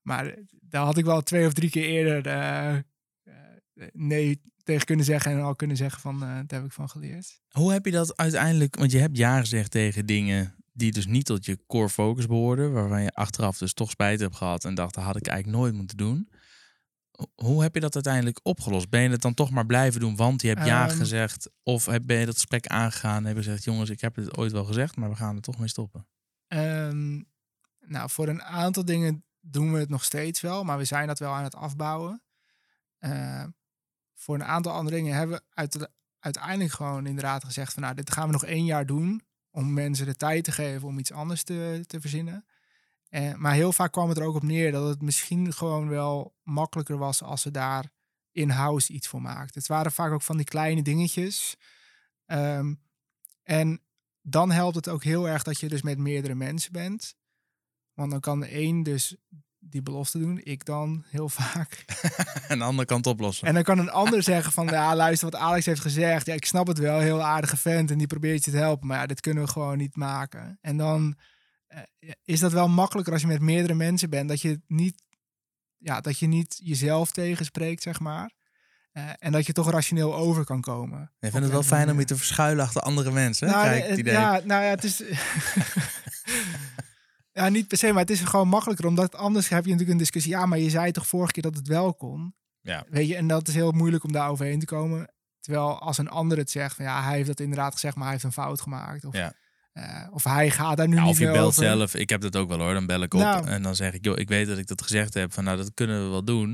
Maar 0.06 0.26
eh, 0.26 0.42
daar 0.60 0.84
had 0.84 0.98
ik 0.98 1.04
wel 1.04 1.22
twee 1.22 1.46
of 1.46 1.52
drie 1.52 1.70
keer 1.70 1.84
eerder 1.84 2.26
uh, 2.26 2.76
nee 3.92 4.40
tegen 4.62 4.86
kunnen 4.86 5.04
zeggen 5.04 5.32
en 5.32 5.40
al 5.40 5.56
kunnen 5.56 5.76
zeggen 5.76 6.00
van, 6.00 6.14
uh, 6.14 6.20
daar 6.20 6.44
heb 6.46 6.64
ik 6.64 6.72
van 6.72 6.88
geleerd. 6.88 7.40
Hoe 7.48 7.72
heb 7.72 7.84
je 7.84 7.90
dat 7.90 8.16
uiteindelijk, 8.16 8.76
want 8.76 8.92
je 8.92 8.98
hebt 8.98 9.16
ja 9.16 9.40
gezegd 9.40 9.70
tegen 9.70 10.06
dingen 10.06 10.54
die 10.72 10.92
dus 10.92 11.06
niet 11.06 11.24
tot 11.24 11.44
je 11.44 11.58
core 11.66 11.88
focus 11.88 12.26
behoorden, 12.26 12.72
waarvan 12.72 13.02
je 13.02 13.10
achteraf 13.10 13.58
dus 13.58 13.72
toch 13.72 13.90
spijt 13.90 14.20
hebt 14.20 14.36
gehad 14.36 14.64
en 14.64 14.74
dacht, 14.74 14.94
dat 14.94 15.04
had 15.04 15.16
ik 15.16 15.26
eigenlijk 15.26 15.58
nooit 15.58 15.74
moeten 15.74 15.96
doen. 15.96 16.28
Hoe 17.34 17.62
heb 17.62 17.74
je 17.74 17.80
dat 17.80 17.94
uiteindelijk 17.94 18.40
opgelost? 18.42 18.88
Ben 18.88 19.02
je 19.02 19.08
het 19.08 19.22
dan 19.22 19.34
toch 19.34 19.50
maar 19.50 19.66
blijven 19.66 20.00
doen, 20.00 20.16
want 20.16 20.42
je 20.42 20.48
hebt 20.48 20.64
ja 20.64 20.90
Um, 20.90 20.96
gezegd? 20.96 21.50
Of 21.62 21.88
ben 22.02 22.18
je 22.18 22.26
dat 22.26 22.34
gesprek 22.34 22.66
aangegaan 22.66 23.16
en 23.16 23.24
heb 23.24 23.36
je 23.36 23.42
gezegd, 23.42 23.64
jongens, 23.64 23.90
ik 23.90 24.00
heb 24.00 24.16
het 24.16 24.36
ooit 24.36 24.52
wel 24.52 24.64
gezegd, 24.64 24.96
maar 24.96 25.08
we 25.08 25.16
gaan 25.16 25.36
er 25.36 25.42
toch 25.42 25.58
mee 25.58 25.68
stoppen? 25.68 26.06
Um, 26.48 27.26
nou, 27.80 28.10
voor 28.10 28.28
een 28.28 28.42
aantal 28.42 28.84
dingen 28.84 29.24
doen 29.50 29.72
we 29.72 29.78
het 29.78 29.88
nog 29.88 30.04
steeds 30.04 30.40
wel, 30.40 30.64
maar 30.64 30.78
we 30.78 30.84
zijn 30.84 31.06
dat 31.06 31.18
wel 31.18 31.32
aan 31.32 31.44
het 31.44 31.54
afbouwen. 31.54 32.22
Uh, 33.00 33.44
voor 34.14 34.34
een 34.34 34.44
aantal 34.44 34.72
andere 34.72 34.96
dingen 34.96 35.14
hebben 35.14 35.36
we 35.36 35.42
uit, 35.54 35.90
uiteindelijk 36.18 36.72
gewoon 36.72 37.06
inderdaad 37.06 37.44
gezegd 37.44 37.72
van 37.72 37.82
nou, 37.82 37.94
dit 37.94 38.12
gaan 38.12 38.26
we 38.26 38.32
nog 38.32 38.44
één 38.44 38.64
jaar 38.64 38.86
doen 38.86 39.22
om 39.50 39.72
mensen 39.72 40.06
de 40.06 40.16
tijd 40.16 40.44
te 40.44 40.52
geven 40.52 40.88
om 40.88 40.98
iets 40.98 41.12
anders 41.12 41.42
te, 41.42 41.84
te 41.86 42.00
verzinnen. 42.00 42.46
En, 43.08 43.40
maar 43.40 43.52
heel 43.52 43.72
vaak 43.72 43.92
kwam 43.92 44.08
het 44.08 44.18
er 44.18 44.24
ook 44.24 44.34
op 44.34 44.42
neer 44.42 44.72
dat 44.72 44.88
het 44.88 45.02
misschien 45.02 45.52
gewoon 45.52 45.88
wel 45.88 46.34
makkelijker 46.42 46.98
was 46.98 47.22
als 47.22 47.42
ze 47.42 47.50
daar 47.50 47.90
in-house 48.32 48.92
iets 48.92 49.08
voor 49.08 49.22
maakten. 49.22 49.60
Het 49.60 49.68
waren 49.68 49.92
vaak 49.92 50.12
ook 50.12 50.22
van 50.22 50.36
die 50.36 50.46
kleine 50.46 50.82
dingetjes. 50.82 51.56
Um, 52.26 52.82
en 53.42 53.82
dan 54.22 54.50
helpt 54.50 54.76
het 54.76 54.88
ook 54.88 55.04
heel 55.04 55.28
erg 55.28 55.42
dat 55.42 55.60
je 55.60 55.68
dus 55.68 55.82
met 55.82 55.98
meerdere 55.98 56.34
mensen 56.34 56.72
bent. 56.72 57.14
Want 57.96 58.10
dan 58.10 58.20
kan 58.20 58.40
de 58.40 58.54
een 58.54 58.82
dus 58.82 59.16
die 59.58 59.82
belofte 59.82 60.18
doen. 60.18 60.40
Ik 60.42 60.64
dan 60.64 61.04
heel 61.08 61.28
vaak. 61.28 61.84
en 62.48 62.58
de 62.58 62.64
andere 62.64 62.86
kant 62.86 63.06
oplossen. 63.06 63.48
En 63.48 63.54
dan 63.54 63.62
kan 63.62 63.78
een 63.78 63.90
ander 63.90 64.22
zeggen 64.22 64.52
van, 64.52 64.66
ja, 64.66 64.96
luister 64.96 65.30
wat 65.30 65.40
Alex 65.40 65.66
heeft 65.66 65.80
gezegd. 65.80 66.26
Ja, 66.26 66.34
ik 66.34 66.44
snap 66.44 66.66
het 66.66 66.78
wel, 66.78 66.98
heel 66.98 67.22
aardige 67.22 67.56
vent 67.56 67.90
en 67.90 67.98
die 67.98 68.06
probeert 68.06 68.44
je 68.44 68.50
te 68.50 68.56
helpen. 68.56 68.86
Maar 68.86 68.98
ja, 68.98 69.06
dit 69.06 69.20
kunnen 69.20 69.44
we 69.44 69.50
gewoon 69.50 69.78
niet 69.78 69.96
maken. 69.96 70.58
En 70.60 70.76
dan 70.76 71.16
uh, 71.68 72.10
is 72.24 72.40
dat 72.40 72.52
wel 72.52 72.68
makkelijker 72.68 73.12
als 73.12 73.22
je 73.22 73.28
met 73.28 73.40
meerdere 73.40 73.74
mensen 73.74 74.10
bent. 74.10 74.28
Dat 74.28 74.40
je 74.40 74.60
niet, 74.66 75.02
ja, 75.76 76.00
dat 76.00 76.18
je 76.18 76.26
niet 76.26 76.60
jezelf 76.62 77.12
tegenspreekt, 77.12 77.82
zeg 77.82 78.00
maar. 78.00 78.34
Uh, 78.92 79.10
en 79.18 79.32
dat 79.32 79.46
je 79.46 79.52
toch 79.52 79.70
rationeel 79.70 80.14
over 80.14 80.44
kan 80.44 80.60
komen. 80.60 81.12
Je 81.18 81.30
vindt 81.30 81.44
het 81.44 81.52
wel 81.52 81.62
fijn 81.62 81.90
om 81.90 81.98
je 81.98 82.04
te 82.04 82.16
verschuilen 82.16 82.64
achter 82.64 82.82
andere 82.82 83.10
mensen. 83.10 83.48
Nou, 83.48 83.64
Kijk, 83.64 83.88
het 83.88 83.98
idee. 83.98 84.12
Ja, 84.12 84.40
nou 84.44 84.62
ja, 84.64 84.70
het 84.70 84.84
is. 84.84 85.02
Ja, 87.36 87.48
niet 87.48 87.68
per 87.68 87.78
se, 87.78 87.86
maar 87.92 88.00
het 88.00 88.10
is 88.10 88.20
gewoon 88.20 88.48
makkelijker. 88.48 88.86
Omdat 88.86 89.14
anders 89.14 89.48
heb 89.48 89.62
je 89.64 89.70
natuurlijk 89.70 89.90
een 89.92 90.02
discussie. 90.02 90.32
Ja, 90.32 90.46
maar 90.46 90.58
je 90.58 90.70
zei 90.70 90.92
toch 90.92 91.06
vorige 91.06 91.32
keer 91.32 91.42
dat 91.42 91.56
het 91.56 91.68
wel 91.68 91.94
kon? 91.94 92.34
Ja. 92.60 92.84
Weet 92.88 93.08
je, 93.08 93.16
en 93.16 93.26
dat 93.26 93.48
is 93.48 93.54
heel 93.54 93.72
moeilijk 93.72 94.04
om 94.04 94.12
daar 94.12 94.28
overheen 94.30 94.58
te 94.58 94.66
komen. 94.66 95.10
Terwijl 95.40 95.78
als 95.80 95.98
een 95.98 96.08
ander 96.08 96.38
het 96.38 96.50
zegt, 96.50 96.76
van 96.76 96.84
ja, 96.84 97.02
hij 97.04 97.14
heeft 97.14 97.26
dat 97.26 97.40
inderdaad 97.40 97.72
gezegd, 97.72 97.94
maar 97.94 98.04
hij 98.04 98.12
heeft 98.12 98.24
een 98.24 98.32
fout 98.32 98.60
gemaakt. 98.60 99.04
Of, 99.04 99.14
ja. 99.14 99.32
uh, 99.74 100.06
of 100.10 100.24
hij 100.24 100.50
gaat 100.50 100.76
daar 100.76 100.88
nu 100.88 101.00
niet 101.00 101.08
Of 101.08 101.18
je 101.18 101.30
belt 101.30 101.46
over. 101.46 101.62
zelf, 101.62 101.94
ik 101.94 102.08
heb 102.10 102.20
dat 102.20 102.36
ook 102.36 102.48
wel 102.48 102.58
hoor. 102.58 102.72
Dan 102.74 102.86
bel 102.86 103.02
ik 103.02 103.14
op 103.14 103.20
Nou. 103.20 103.46
en 103.46 103.62
dan 103.62 103.76
zeg 103.76 103.92
ik, 103.92 104.04
joh, 104.04 104.18
ik 104.18 104.28
weet 104.28 104.46
dat 104.46 104.58
ik 104.58 104.66
dat 104.66 104.82
gezegd 104.82 105.14
heb. 105.14 105.32
Van 105.32 105.44
nou, 105.44 105.56
dat 105.56 105.70
kunnen 105.74 106.04
we 106.04 106.10
wel 106.10 106.24
doen. 106.24 106.50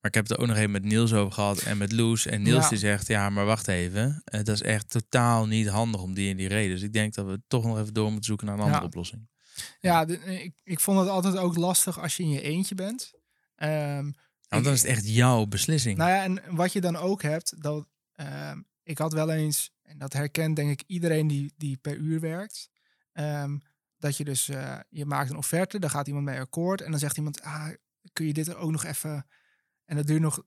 Maar 0.00 0.12
ik 0.12 0.14
heb 0.14 0.28
het 0.28 0.30
er 0.32 0.38
ook 0.42 0.46
nog 0.48 0.56
even 0.56 0.70
met 0.70 0.84
Niels 0.84 1.12
over 1.12 1.32
gehad 1.32 1.58
en 1.62 1.78
met 1.78 1.92
Loes. 1.92 2.26
En 2.26 2.42
Niels 2.42 2.62
Ja. 2.62 2.68
die 2.68 2.78
zegt, 2.78 3.06
ja, 3.06 3.30
maar 3.30 3.44
wacht 3.44 3.68
even. 3.68 4.22
Uh, 4.34 4.40
dat 4.42 4.48
is 4.54 4.62
echt 4.62 4.90
totaal 4.90 5.46
niet 5.46 5.68
handig 5.68 6.02
om 6.02 6.14
die 6.14 6.30
en 6.30 6.36
die 6.36 6.48
reden. 6.48 6.70
Dus 6.70 6.82
ik 6.82 6.92
denk 6.92 7.14
dat 7.14 7.26
we 7.26 7.40
toch 7.48 7.64
nog 7.64 7.78
even 7.78 7.94
door 7.94 8.06
moeten 8.06 8.24
zoeken 8.24 8.46
naar 8.46 8.56
een 8.56 8.62
andere 8.62 8.84
oplossing. 8.84 9.28
Ja, 9.80 10.04
de- 10.04 10.42
ik, 10.42 10.54
ik 10.64 10.80
vond 10.80 10.98
het 10.98 11.08
altijd 11.08 11.36
ook 11.36 11.56
lastig 11.56 12.00
als 12.00 12.16
je 12.16 12.22
in 12.22 12.28
je 12.30 12.40
eentje 12.40 12.74
bent. 12.74 13.12
Ehm, 13.56 14.06
Ja, 14.06 14.60
want 14.60 14.64
dan 14.64 14.72
is 14.72 14.82
het 14.82 14.90
echt 14.90 15.08
jouw 15.08 15.44
beslissing. 15.46 15.96
Nou 15.98 16.10
ja, 16.10 16.22
en 16.22 16.56
wat 16.56 16.72
je 16.72 16.80
dan 16.80 16.96
ook 16.96 17.22
hebt, 17.22 17.62
dat 17.62 17.86
ehm, 18.12 18.60
ik 18.82 18.98
had 18.98 19.12
wel 19.12 19.30
eens, 19.30 19.70
en 19.82 19.98
dat 19.98 20.12
herkent 20.12 20.56
denk 20.56 20.70
ik 20.70 20.82
iedereen 20.86 21.26
die, 21.26 21.52
die 21.56 21.76
per 21.76 21.96
uur 21.96 22.20
werkt, 22.20 22.68
ehm, 23.12 23.58
dat 23.98 24.16
je 24.16 24.24
dus, 24.24 24.48
eh, 24.48 24.76
je 24.88 25.04
maakt 25.06 25.30
een 25.30 25.36
offerte, 25.36 25.78
daar 25.78 25.90
gaat 25.90 26.06
iemand 26.06 26.24
mee 26.24 26.40
akkoord 26.40 26.80
en 26.80 26.90
dan 26.90 27.00
zegt 27.00 27.16
iemand, 27.16 27.42
ah, 27.42 27.68
kun 28.12 28.26
je 28.26 28.32
dit 28.32 28.48
er 28.48 28.56
ook 28.56 28.70
nog 28.70 28.84
even, 28.84 29.26
en 29.84 29.96
dat 29.96 30.06
duurt 30.06 30.20
nog, 30.20 30.42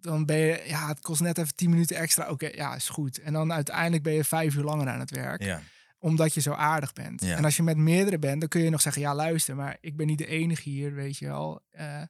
dan 0.00 0.26
ben 0.26 0.36
je, 0.38 0.62
ja, 0.66 0.88
het 0.88 1.00
kost 1.00 1.20
net 1.20 1.38
even 1.38 1.54
10 1.54 1.70
minuten 1.70 1.96
extra, 1.96 2.30
oké, 2.30 2.46
ja, 2.46 2.74
is 2.74 2.88
goed. 2.88 3.18
En 3.18 3.32
dan 3.32 3.52
uiteindelijk 3.52 4.02
ben 4.02 4.12
je 4.12 4.24
vijf 4.24 4.54
uur 4.54 4.64
langer 4.64 4.88
aan 4.88 5.00
het 5.00 5.10
werk 5.10 5.42
ja. 5.42 5.62
Omdat 6.02 6.34
je 6.34 6.40
zo 6.40 6.52
aardig 6.52 6.92
bent. 6.92 7.20
Ja. 7.20 7.36
En 7.36 7.44
als 7.44 7.56
je 7.56 7.62
met 7.62 7.76
meerdere 7.76 8.18
bent, 8.18 8.40
dan 8.40 8.48
kun 8.48 8.62
je 8.62 8.70
nog 8.70 8.80
zeggen, 8.80 9.02
ja 9.02 9.14
luister, 9.14 9.56
maar 9.56 9.76
ik 9.80 9.96
ben 9.96 10.06
niet 10.06 10.18
de 10.18 10.26
enige 10.26 10.68
hier, 10.68 10.94
weet 10.94 11.18
je 11.18 11.26
wel. 11.26 11.60
Eh, 11.70 12.02
eh, 12.02 12.08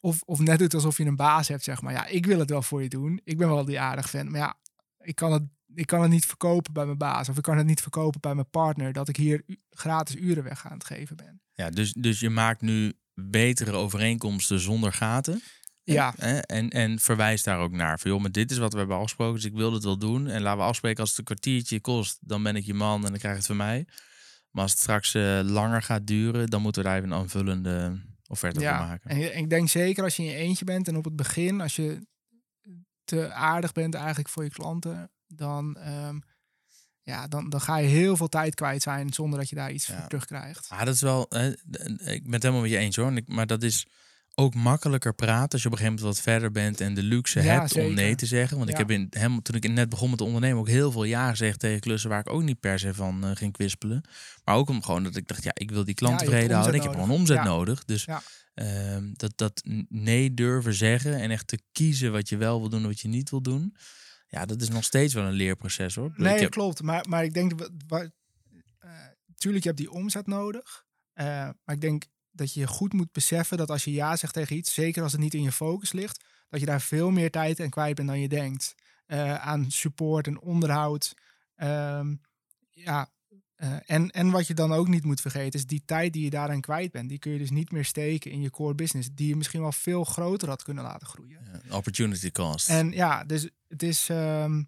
of, 0.00 0.22
of 0.24 0.38
net 0.38 0.58
doet 0.58 0.74
alsof 0.74 0.96
je 0.96 1.04
een 1.04 1.16
baas 1.16 1.48
hebt, 1.48 1.64
zeg 1.64 1.82
maar. 1.82 1.92
Ja, 1.92 2.06
ik 2.06 2.26
wil 2.26 2.38
het 2.38 2.50
wel 2.50 2.62
voor 2.62 2.82
je 2.82 2.88
doen. 2.88 3.20
Ik 3.24 3.38
ben 3.38 3.48
wel 3.48 3.64
die 3.64 3.80
aardig 3.80 4.10
vent. 4.10 4.30
Maar 4.30 4.40
ja, 4.40 4.56
ik 4.98 5.14
kan 5.14 5.32
het, 5.32 5.42
ik 5.74 5.86
kan 5.86 6.02
het 6.02 6.10
niet 6.10 6.26
verkopen 6.26 6.72
bij 6.72 6.84
mijn 6.84 6.98
baas. 6.98 7.28
Of 7.28 7.36
ik 7.36 7.42
kan 7.42 7.56
het 7.56 7.66
niet 7.66 7.80
verkopen 7.80 8.20
bij 8.20 8.34
mijn 8.34 8.50
partner. 8.50 8.92
Dat 8.92 9.08
ik 9.08 9.16
hier 9.16 9.44
gratis 9.70 10.16
uren 10.16 10.44
weg 10.44 10.66
aan 10.66 10.72
het 10.72 10.84
geven 10.84 11.16
ben. 11.16 11.42
ja 11.52 11.70
dus, 11.70 11.92
dus 11.92 12.20
je 12.20 12.30
maakt 12.30 12.60
nu 12.60 12.92
betere 13.14 13.76
overeenkomsten 13.76 14.60
zonder 14.60 14.92
gaten. 14.92 15.42
Ja? 15.84 16.14
En, 16.16 16.68
en 16.68 16.98
verwijs 16.98 17.42
daar 17.42 17.58
ook 17.58 17.72
naar. 17.72 17.98
Van, 17.98 18.10
joh, 18.10 18.20
maar 18.20 18.32
dit 18.32 18.50
is 18.50 18.58
wat 18.58 18.72
we 18.72 18.78
hebben 18.78 18.96
afgesproken, 18.96 19.34
dus 19.34 19.44
ik 19.44 19.54
wil 19.54 19.72
het 19.72 19.84
wel 19.84 19.98
doen. 19.98 20.28
En 20.28 20.42
laten 20.42 20.58
we 20.58 20.64
afspreken, 20.64 21.00
als 21.00 21.08
het 21.08 21.18
een 21.18 21.24
kwartiertje 21.24 21.80
kost, 21.80 22.18
dan 22.20 22.42
ben 22.42 22.56
ik 22.56 22.64
je 22.64 22.74
man 22.74 23.04
en 23.04 23.10
dan 23.10 23.18
krijg 23.18 23.32
je 23.34 23.38
het 23.38 23.46
van 23.46 23.56
mij. 23.56 23.86
Maar 24.50 24.62
als 24.62 24.72
het 24.72 24.80
straks 24.80 25.14
eh, 25.14 25.40
langer 25.42 25.82
gaat 25.82 26.06
duren, 26.06 26.50
dan 26.50 26.62
moeten 26.62 26.82
we 26.82 26.88
daar 26.88 26.98
even 26.98 27.10
een 27.10 27.18
aanvullende 27.18 28.02
offerte 28.26 28.60
ja. 28.60 28.78
voor 28.78 28.86
maken. 28.86 29.10
En 29.10 29.32
en 29.32 29.38
ik 29.38 29.50
denk 29.50 29.68
zeker 29.68 30.04
als 30.04 30.16
je 30.16 30.22
in 30.22 30.28
je 30.28 30.36
eentje 30.36 30.64
bent 30.64 30.88
en 30.88 30.96
op 30.96 31.04
het 31.04 31.16
begin, 31.16 31.60
als 31.60 31.76
je 31.76 32.06
te 33.04 33.32
aardig 33.32 33.72
bent 33.72 33.94
eigenlijk 33.94 34.28
voor 34.28 34.44
je 34.44 34.50
klanten, 34.50 35.10
dan, 35.26 35.76
ehm, 35.76 36.18
ja, 37.02 37.28
dan, 37.28 37.48
dan 37.48 37.60
ga 37.60 37.76
je 37.76 37.88
heel 37.88 38.16
veel 38.16 38.28
tijd 38.28 38.54
kwijt 38.54 38.82
zijn 38.82 39.12
zonder 39.12 39.38
dat 39.38 39.48
je 39.48 39.54
daar 39.54 39.72
iets 39.72 39.86
Ja. 39.86 39.98
voor 39.98 40.08
terugkrijgt. 40.08 40.68
Ah, 40.68 40.84
dat 40.84 40.94
is 40.94 41.00
wel, 41.00 41.26
hè, 41.28 41.48
ik 42.12 42.22
ben 42.22 42.32
het 42.32 42.42
helemaal 42.42 42.62
met 42.62 42.70
je 42.70 42.76
eens 42.76 42.96
hoor. 42.96 43.12
Maar 43.26 43.46
dat 43.46 43.62
is 43.62 43.86
ook 44.40 44.54
makkelijker 44.54 45.14
praten 45.14 45.52
als 45.52 45.62
je 45.62 45.66
op 45.68 45.72
een 45.72 45.78
gegeven 45.78 46.00
moment 46.02 46.16
wat 46.16 46.24
verder 46.24 46.50
bent 46.50 46.80
en 46.80 46.94
de 46.94 47.02
luxe 47.02 47.42
Ja, 47.42 47.60
hebt 47.60 47.76
om 47.76 47.94
nee 47.94 48.14
te 48.14 48.26
zeggen. 48.26 48.56
Want 48.58 48.68
ik 48.70 48.76
heb 48.76 48.90
in, 48.90 49.06
helemaal, 49.10 49.42
toen 49.42 49.54
ik 49.54 49.68
net 49.70 49.88
begon 49.88 50.08
met 50.08 50.18
te 50.18 50.24
ondernemen 50.24 50.58
ook 50.58 50.68
heel 50.68 50.92
veel 50.92 51.04
ja 51.04 51.30
gezegd 51.30 51.58
tegen 51.58 51.80
klussen 51.80 52.10
waar 52.10 52.20
ik 52.20 52.30
ook 52.30 52.42
niet 52.42 52.60
per 52.60 52.78
se 52.78 52.94
van 52.94 53.24
eh, 53.24 53.30
ging 53.34 53.52
kwispelen. 53.52 54.02
Maar 54.44 54.54
ook 54.54 54.68
om 54.68 54.82
gewoon 54.82 55.02
dat 55.02 55.16
ik 55.16 55.26
dacht, 55.28 55.42
ja, 55.44 55.50
ik 55.54 55.70
wil 55.70 55.84
die 55.84 55.94
klant 55.94 56.18
tevreden 56.18 56.56
houden. 56.56 56.74
Ik 56.74 56.82
heb 56.82 56.92
gewoon 56.92 57.10
omzet 57.10 57.42
nodig. 57.44 57.84
Dus 57.84 58.06
ehm, 58.54 59.10
dat, 59.12 59.32
dat 59.36 59.62
nee 59.88 60.34
durven 60.34 60.74
zeggen 60.74 61.14
en 61.20 61.30
echt 61.30 61.46
te 61.46 61.60
kiezen 61.72 62.12
wat 62.12 62.28
je 62.28 62.36
wel 62.36 62.60
wil 62.60 62.68
doen 62.68 62.80
en 62.82 62.86
wat 62.86 63.00
je 63.00 63.08
niet 63.08 63.30
wil 63.30 63.42
doen. 63.42 63.76
Ja, 64.28 64.46
dat 64.46 64.60
is 64.62 64.68
nog 64.68 64.84
steeds 64.84 65.14
wel 65.14 65.24
een 65.24 65.32
leerproces 65.32 65.94
hoor. 65.94 66.12
Nee, 66.16 66.38
heb- 66.38 66.50
klopt. 66.50 66.82
Maar, 66.82 67.04
maar 67.08 67.24
ik 67.24 67.32
denk, 67.34 67.58
dat 67.58 67.70
wa- 67.86 68.10
eh, 68.78 68.90
tuurlijk, 69.36 69.62
je 69.62 69.68
hebt 69.70 69.80
die 69.80 69.90
omzet 69.90 70.26
nodig. 70.26 70.84
Eh, 71.12 71.24
maar 71.64 71.74
ik 71.74 71.80
denk 71.80 72.04
dat 72.40 72.54
je 72.54 72.66
goed 72.66 72.92
moet 72.92 73.12
beseffen 73.12 73.56
dat 73.56 73.70
als 73.70 73.84
je 73.84 73.92
ja 73.92 74.16
zegt 74.16 74.32
tegen 74.32 74.56
iets, 74.56 74.74
zeker 74.74 75.02
als 75.02 75.12
het 75.12 75.20
niet 75.20 75.34
in 75.34 75.42
je 75.42 75.52
focus 75.52 75.92
ligt, 75.92 76.24
dat 76.48 76.60
je 76.60 76.66
daar 76.66 76.80
veel 76.80 77.10
meer 77.10 77.30
tijd 77.30 77.60
en 77.60 77.70
kwijt 77.70 77.94
bent 77.94 78.08
dan 78.08 78.20
je 78.20 78.28
denkt. 78.28 78.74
Eh, 79.06 79.34
aan 79.34 79.70
support 79.70 80.26
en 80.26 80.40
onderhoud. 80.40 81.14
Ehm, 81.56 82.14
ja, 82.70 83.10
eh, 83.54 83.76
en, 83.86 84.10
en 84.10 84.30
wat 84.30 84.46
je 84.46 84.54
dan 84.54 84.72
ook 84.72 84.88
niet 84.88 85.04
moet 85.04 85.20
vergeten 85.20 85.58
is 85.58 85.66
die 85.66 85.82
tijd 85.84 86.12
die 86.12 86.24
je 86.24 86.30
daaraan 86.30 86.60
kwijt 86.60 86.92
bent. 86.92 87.08
Die 87.08 87.18
kun 87.18 87.32
je 87.32 87.38
dus 87.38 87.50
niet 87.50 87.70
meer 87.70 87.84
steken 87.84 88.30
in 88.30 88.40
je 88.40 88.50
core 88.50 88.74
business. 88.74 89.08
Die 89.12 89.28
je 89.28 89.36
misschien 89.36 89.60
wel 89.60 89.72
veel 89.72 90.04
groter 90.04 90.48
had 90.48 90.62
kunnen 90.62 90.84
laten 90.84 91.06
groeien. 91.06 91.62
Opportunity 91.70 92.30
cost. 92.30 92.68
En 92.68 92.90
ja, 92.90 93.24
dus 93.24 93.48
het 93.68 93.82
is, 93.82 94.08
ehm, 94.08 94.62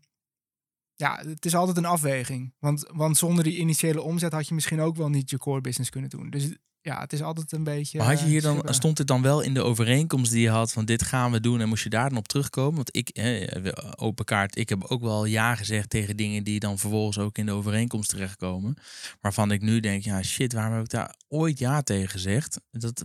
ja, 0.95 1.23
het 1.27 1.45
is 1.45 1.55
altijd 1.55 1.77
een 1.77 1.85
afweging. 1.85 2.55
Want, 2.59 2.91
want 2.93 3.17
zonder 3.17 3.45
die 3.45 3.59
initiële 3.59 4.03
omzet 4.03 4.33
had 4.33 4.49
je 4.49 4.55
misschien 4.55 4.81
ook 4.81 4.97
wel 4.97 5.09
niet 5.09 5.31
je 5.31 5.39
core 5.39 5.61
business 5.61 5.91
kunnen 5.91 6.11
doen. 6.11 6.31
Dus 6.31 6.57
ja, 6.83 7.01
het 7.01 7.13
is 7.13 7.23
altijd 7.23 7.53
een 7.53 7.65
beetje. 7.65 7.99
Maar 7.99 8.07
had 8.07 8.19
je 8.19 8.25
eh, 8.25 8.31
hier 8.31 8.43
dan, 8.43 8.53
schibben. 8.53 8.75
stond 8.75 8.97
dit 8.97 9.07
dan 9.07 9.23
wel 9.23 9.41
in 9.41 9.55
de 9.55 9.63
overeenkomst 9.63 10.33
die 10.33 10.41
je 10.41 10.51
had 10.51 10.73
van 10.73 10.85
dit 10.85 11.03
gaan 11.03 11.33
we 11.33 11.41
doen 11.41 11.61
en 11.61 11.69
moest 11.69 11.83
je 11.83 11.91
daar 11.91 12.09
dan 12.09 12.19
op 12.19 12.29
terugkomen? 12.29 12.75
Want 12.75 12.97
ik, 12.97 13.09
eh, 13.09 13.73
open 13.97 14.25
kaart, 14.25 14.59
ik 14.59 14.69
heb 14.69 14.85
ook 14.85 15.03
wel 15.03 15.25
ja 15.25 15.55
gezegd 15.55 15.91
tegen 15.91 16.17
dingen 16.17 16.45
die 16.45 16.61
dan 16.61 16.79
vervolgens 16.79 17.19
ook 17.19 17.39
in 17.39 17.47
de 17.47 17.53
overeenkomst 17.53 18.09
terechtkomen. 18.11 18.77
Waarvan 19.21 19.51
ik 19.51 19.63
nu 19.63 19.81
denk, 19.81 20.03
ja 20.03 20.23
shit, 20.23 20.53
waarom 20.53 20.75
heb 20.75 20.85
ik 20.85 20.91
daar 20.91 21.15
ooit 21.29 21.59
ja 21.59 21.83
tegen 21.83 22.09
gezegd? 22.09 22.61
Dat 22.71 23.03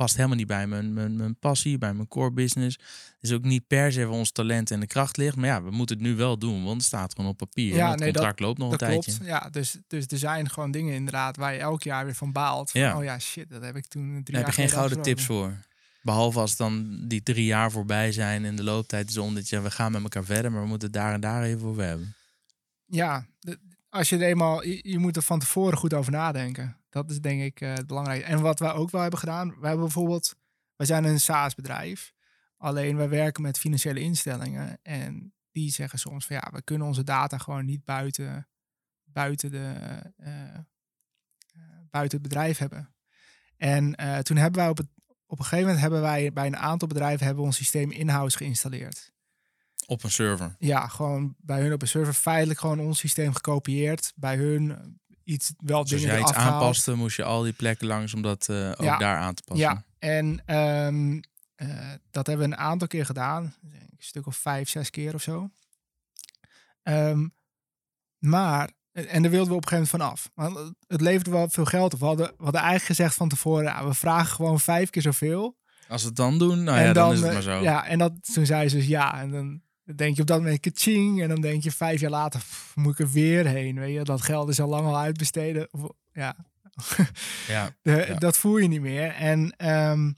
past 0.00 0.16
helemaal 0.16 0.36
niet 0.36 0.46
bij 0.46 0.66
mijn, 0.66 0.92
mijn, 0.92 1.16
mijn 1.16 1.36
passie, 1.38 1.78
bij 1.78 1.94
mijn 1.94 2.08
core 2.08 2.30
business. 2.32 2.78
Is 3.20 3.32
ook 3.32 3.42
niet 3.42 3.66
per 3.66 3.92
se 3.92 4.04
waar 4.06 4.18
ons 4.18 4.30
talent 4.30 4.70
en 4.70 4.80
de 4.80 4.86
kracht 4.86 5.16
ligt. 5.16 5.36
Maar 5.36 5.46
ja, 5.46 5.62
we 5.62 5.70
moeten 5.70 5.96
het 5.96 6.04
nu 6.06 6.14
wel 6.14 6.38
doen, 6.38 6.64
want 6.64 6.76
het 6.76 6.84
staat 6.86 7.14
gewoon 7.14 7.30
op 7.30 7.36
papier. 7.36 7.68
Ja, 7.74 7.76
Ja, 7.76 7.90
het 7.90 7.98
nee, 7.98 8.12
dat- 8.12 8.16
contract 8.16 8.40
loopt 8.40 8.58
nog 8.58 8.70
Dat 8.70 8.80
een 8.82 8.88
tijdje. 9.00 9.24
Ja, 9.24 9.48
dus, 9.50 9.76
dus 9.86 10.06
er 10.06 10.18
zijn 10.18 10.50
gewoon 10.50 10.70
dingen 10.70 10.94
inderdaad 10.94 11.36
waar 11.36 11.52
je 11.52 11.58
elk 11.58 11.82
jaar 11.82 12.04
weer 12.04 12.14
van 12.14 12.32
baalt. 12.32 12.70
Van, 12.70 12.80
Ja. 12.80 12.96
Oh 12.96 13.04
ja, 13.04 13.18
shit, 13.18 13.50
dat 13.50 13.62
heb 13.62 13.76
ik 13.76 13.86
toen 13.86 14.02
drie 14.02 14.24
Daar 14.24 14.34
heb 14.44 14.54
jaar 14.54 14.64
je 14.64 14.70
geen 14.70 14.78
gouden 14.78 15.02
tips 15.02 15.24
voor. 15.24 15.56
Behalve 16.02 16.38
als 16.38 16.56
dan 16.56 17.04
die 17.08 17.22
drie 17.22 17.44
jaar 17.44 17.70
voorbij 17.70 18.12
zijn 18.12 18.44
en 18.44 18.56
de 18.56 18.62
looptijd 18.64 19.08
is 19.10 19.18
om 19.18 19.34
dat 19.34 19.48
je 19.48 19.60
we 19.60 19.70
gaan 19.70 19.92
met 19.92 20.02
elkaar 20.02 20.24
verder, 20.24 20.52
maar 20.52 20.62
we 20.62 20.68
moeten 20.68 20.88
het 20.88 20.96
daar 20.96 21.12
en 21.14 21.20
daar 21.20 21.42
even 21.42 21.66
over 21.68 21.82
hebben. 21.84 22.14
Ja, 22.86 23.26
de- 23.40 23.58
als 23.90 24.08
je 24.08 24.16
er 24.16 24.22
eenmaal, 24.22 24.64
je, 24.64 24.80
je 24.82 24.98
moet 24.98 25.16
er 25.16 25.22
van 25.22 25.38
tevoren 25.38 25.78
goed 25.78 25.94
over 25.94 26.12
nadenken. 26.12 26.76
Dat 26.90 27.10
is 27.10 27.20
denk 27.20 27.42
ik 27.42 27.60
eh, 27.60 27.74
het 27.74 27.86
belangrijke. 27.86 28.24
En 28.24 28.40
wat 28.40 28.58
wij 28.58 28.72
ook 28.72 28.90
wel 28.90 29.00
hebben 29.00 29.18
gedaan, 29.18 29.48
we 29.48 29.66
hebben 29.66 29.84
bijvoorbeeld, 29.84 30.36
wij 30.76 30.86
zijn 30.86 31.04
een 31.04 31.20
SaaS-bedrijf. 31.20 32.12
Alleen 32.56 32.96
wij 32.96 33.08
werken 33.08 33.42
met 33.42 33.58
financiële 33.58 34.00
instellingen 34.00 34.78
en 34.82 35.34
die 35.52 35.70
zeggen 35.70 35.98
soms 35.98 36.26
van 36.26 36.36
ja, 36.36 36.50
we 36.52 36.62
kunnen 36.62 36.86
onze 36.86 37.04
data 37.04 37.38
gewoon 37.38 37.64
niet 37.64 37.84
buiten, 37.84 38.48
buiten, 39.04 39.50
de, 39.50 39.74
eh, 40.16 40.54
eh, 40.54 40.60
buiten 41.90 42.18
het 42.18 42.28
bedrijf 42.28 42.58
hebben. 42.58 42.94
En 43.56 43.94
toen 44.22 44.36
hebben 44.36 44.60
wij 44.60 44.70
op, 44.70 44.76
het, 44.76 44.86
op 45.26 45.38
een 45.38 45.44
gegeven 45.44 45.64
moment 45.64 45.80
hebben 45.80 46.00
wij 46.00 46.32
bij 46.32 46.46
een 46.46 46.56
aantal 46.56 46.88
bedrijven 46.88 47.24
hebben 47.24 47.42
we 47.42 47.48
ons 47.48 47.56
systeem 47.56 47.90
in-house 47.90 48.36
geïnstalleerd. 48.36 49.12
Op 49.86 50.04
een 50.04 50.10
server. 50.10 50.54
Ja, 50.58 50.88
gewoon 50.88 51.34
bij 51.38 51.60
hun 51.60 51.72
op 51.72 51.82
een 51.82 51.88
server 51.88 52.14
feitelijk 52.14 52.60
gewoon 52.60 52.80
ons 52.80 52.98
systeem 52.98 53.32
gekopieerd. 53.32 54.12
Bij 54.16 54.36
hun 54.36 54.99
iets 55.30 55.52
wel 55.58 55.82
Dus 55.82 55.92
als 55.92 56.00
dingen 56.00 56.16
jij 56.16 56.24
iets 56.24 56.32
aanpaste, 56.32 56.94
moest 56.94 57.16
je 57.16 57.24
al 57.24 57.42
die 57.42 57.52
plekken 57.52 57.86
langs 57.86 58.14
om 58.14 58.22
dat 58.22 58.48
eh, 58.48 58.68
ook 58.70 58.82
Ja. 58.82 58.98
daar 58.98 59.18
aan 59.18 59.34
te 59.34 59.42
passen. 59.42 59.66
Ja, 59.68 59.84
en 59.98 60.42
ehm, 60.46 61.20
eh, 61.54 61.92
dat 62.10 62.26
hebben 62.26 62.48
we 62.48 62.52
een 62.52 62.60
aantal 62.60 62.88
keer 62.88 63.06
gedaan. 63.06 63.54
Een 63.62 63.96
stuk 63.98 64.26
of 64.26 64.36
vijf, 64.36 64.68
zes 64.68 64.90
keer 64.90 65.14
of 65.14 65.22
zo. 65.22 65.50
Ehm, 66.82 67.28
maar, 68.18 68.70
en 68.92 69.22
daar 69.22 69.30
wilden 69.30 69.50
we 69.50 69.56
op 69.56 69.62
een 69.62 69.68
gegeven 69.68 69.88
moment 69.90 69.90
van 69.90 70.00
af. 70.00 70.30
Want 70.34 70.74
het 70.86 71.00
leverde 71.00 71.30
wel 71.30 71.48
veel 71.48 71.64
geld 71.64 71.94
op. 71.94 72.00
We 72.00 72.06
hadden, 72.06 72.26
we 72.26 72.42
hadden 72.42 72.60
eigenlijk 72.60 72.84
gezegd 72.96 73.14
van 73.14 73.28
tevoren, 73.28 73.64
ja, 73.64 73.86
we 73.86 73.94
vragen 73.94 74.34
gewoon 74.34 74.60
vijf 74.60 74.90
keer 74.90 75.02
zoveel. 75.02 75.58
Als 75.88 76.02
we 76.02 76.08
het 76.08 76.16
dan 76.16 76.38
doen, 76.38 76.62
nou 76.64 76.78
en 76.78 76.84
ja, 76.84 76.92
dan, 76.92 77.12
is 77.12 77.18
het 77.18 77.26
eh, 77.28 77.32
maar 77.32 77.42
zo. 77.42 77.62
Ja, 77.62 77.86
en 77.86 77.98
dat, 77.98 78.32
toen 78.32 78.46
zei 78.46 78.68
ze 78.68 78.76
dus 78.76 78.86
ja. 78.86 79.20
En 79.20 79.30
dan 79.30 79.62
denk 79.84 80.14
je 80.16 80.20
op 80.20 80.26
dat 80.26 80.38
moment 80.38 80.60
kaching. 80.60 81.22
En 81.22 81.28
dan 81.28 81.40
denk 81.40 81.62
je 81.62 81.70
vijf 81.72 82.00
jaar 82.00 82.10
later, 82.10 82.40
pff, 82.40 82.76
moet 82.76 82.92
ik 82.92 82.98
er 82.98 83.10
weer 83.12 83.46
heen? 83.46 83.78
Weet 83.78 83.94
je, 83.94 84.04
dat 84.04 84.22
geld 84.22 84.48
is 84.48 84.60
al 84.60 84.68
lang 84.68 84.86
al 84.86 84.98
uitbesteden. 84.98 85.68
Of, 85.70 85.90
ja, 86.12 86.36
Ja. 87.46 87.70
de- 87.82 88.04
Ja. 88.08 88.14
dat 88.14 88.36
voel 88.38 88.56
je 88.58 88.68
niet 88.68 88.80
meer. 88.80 89.10
En 89.10 89.54
ehm, 89.56 90.12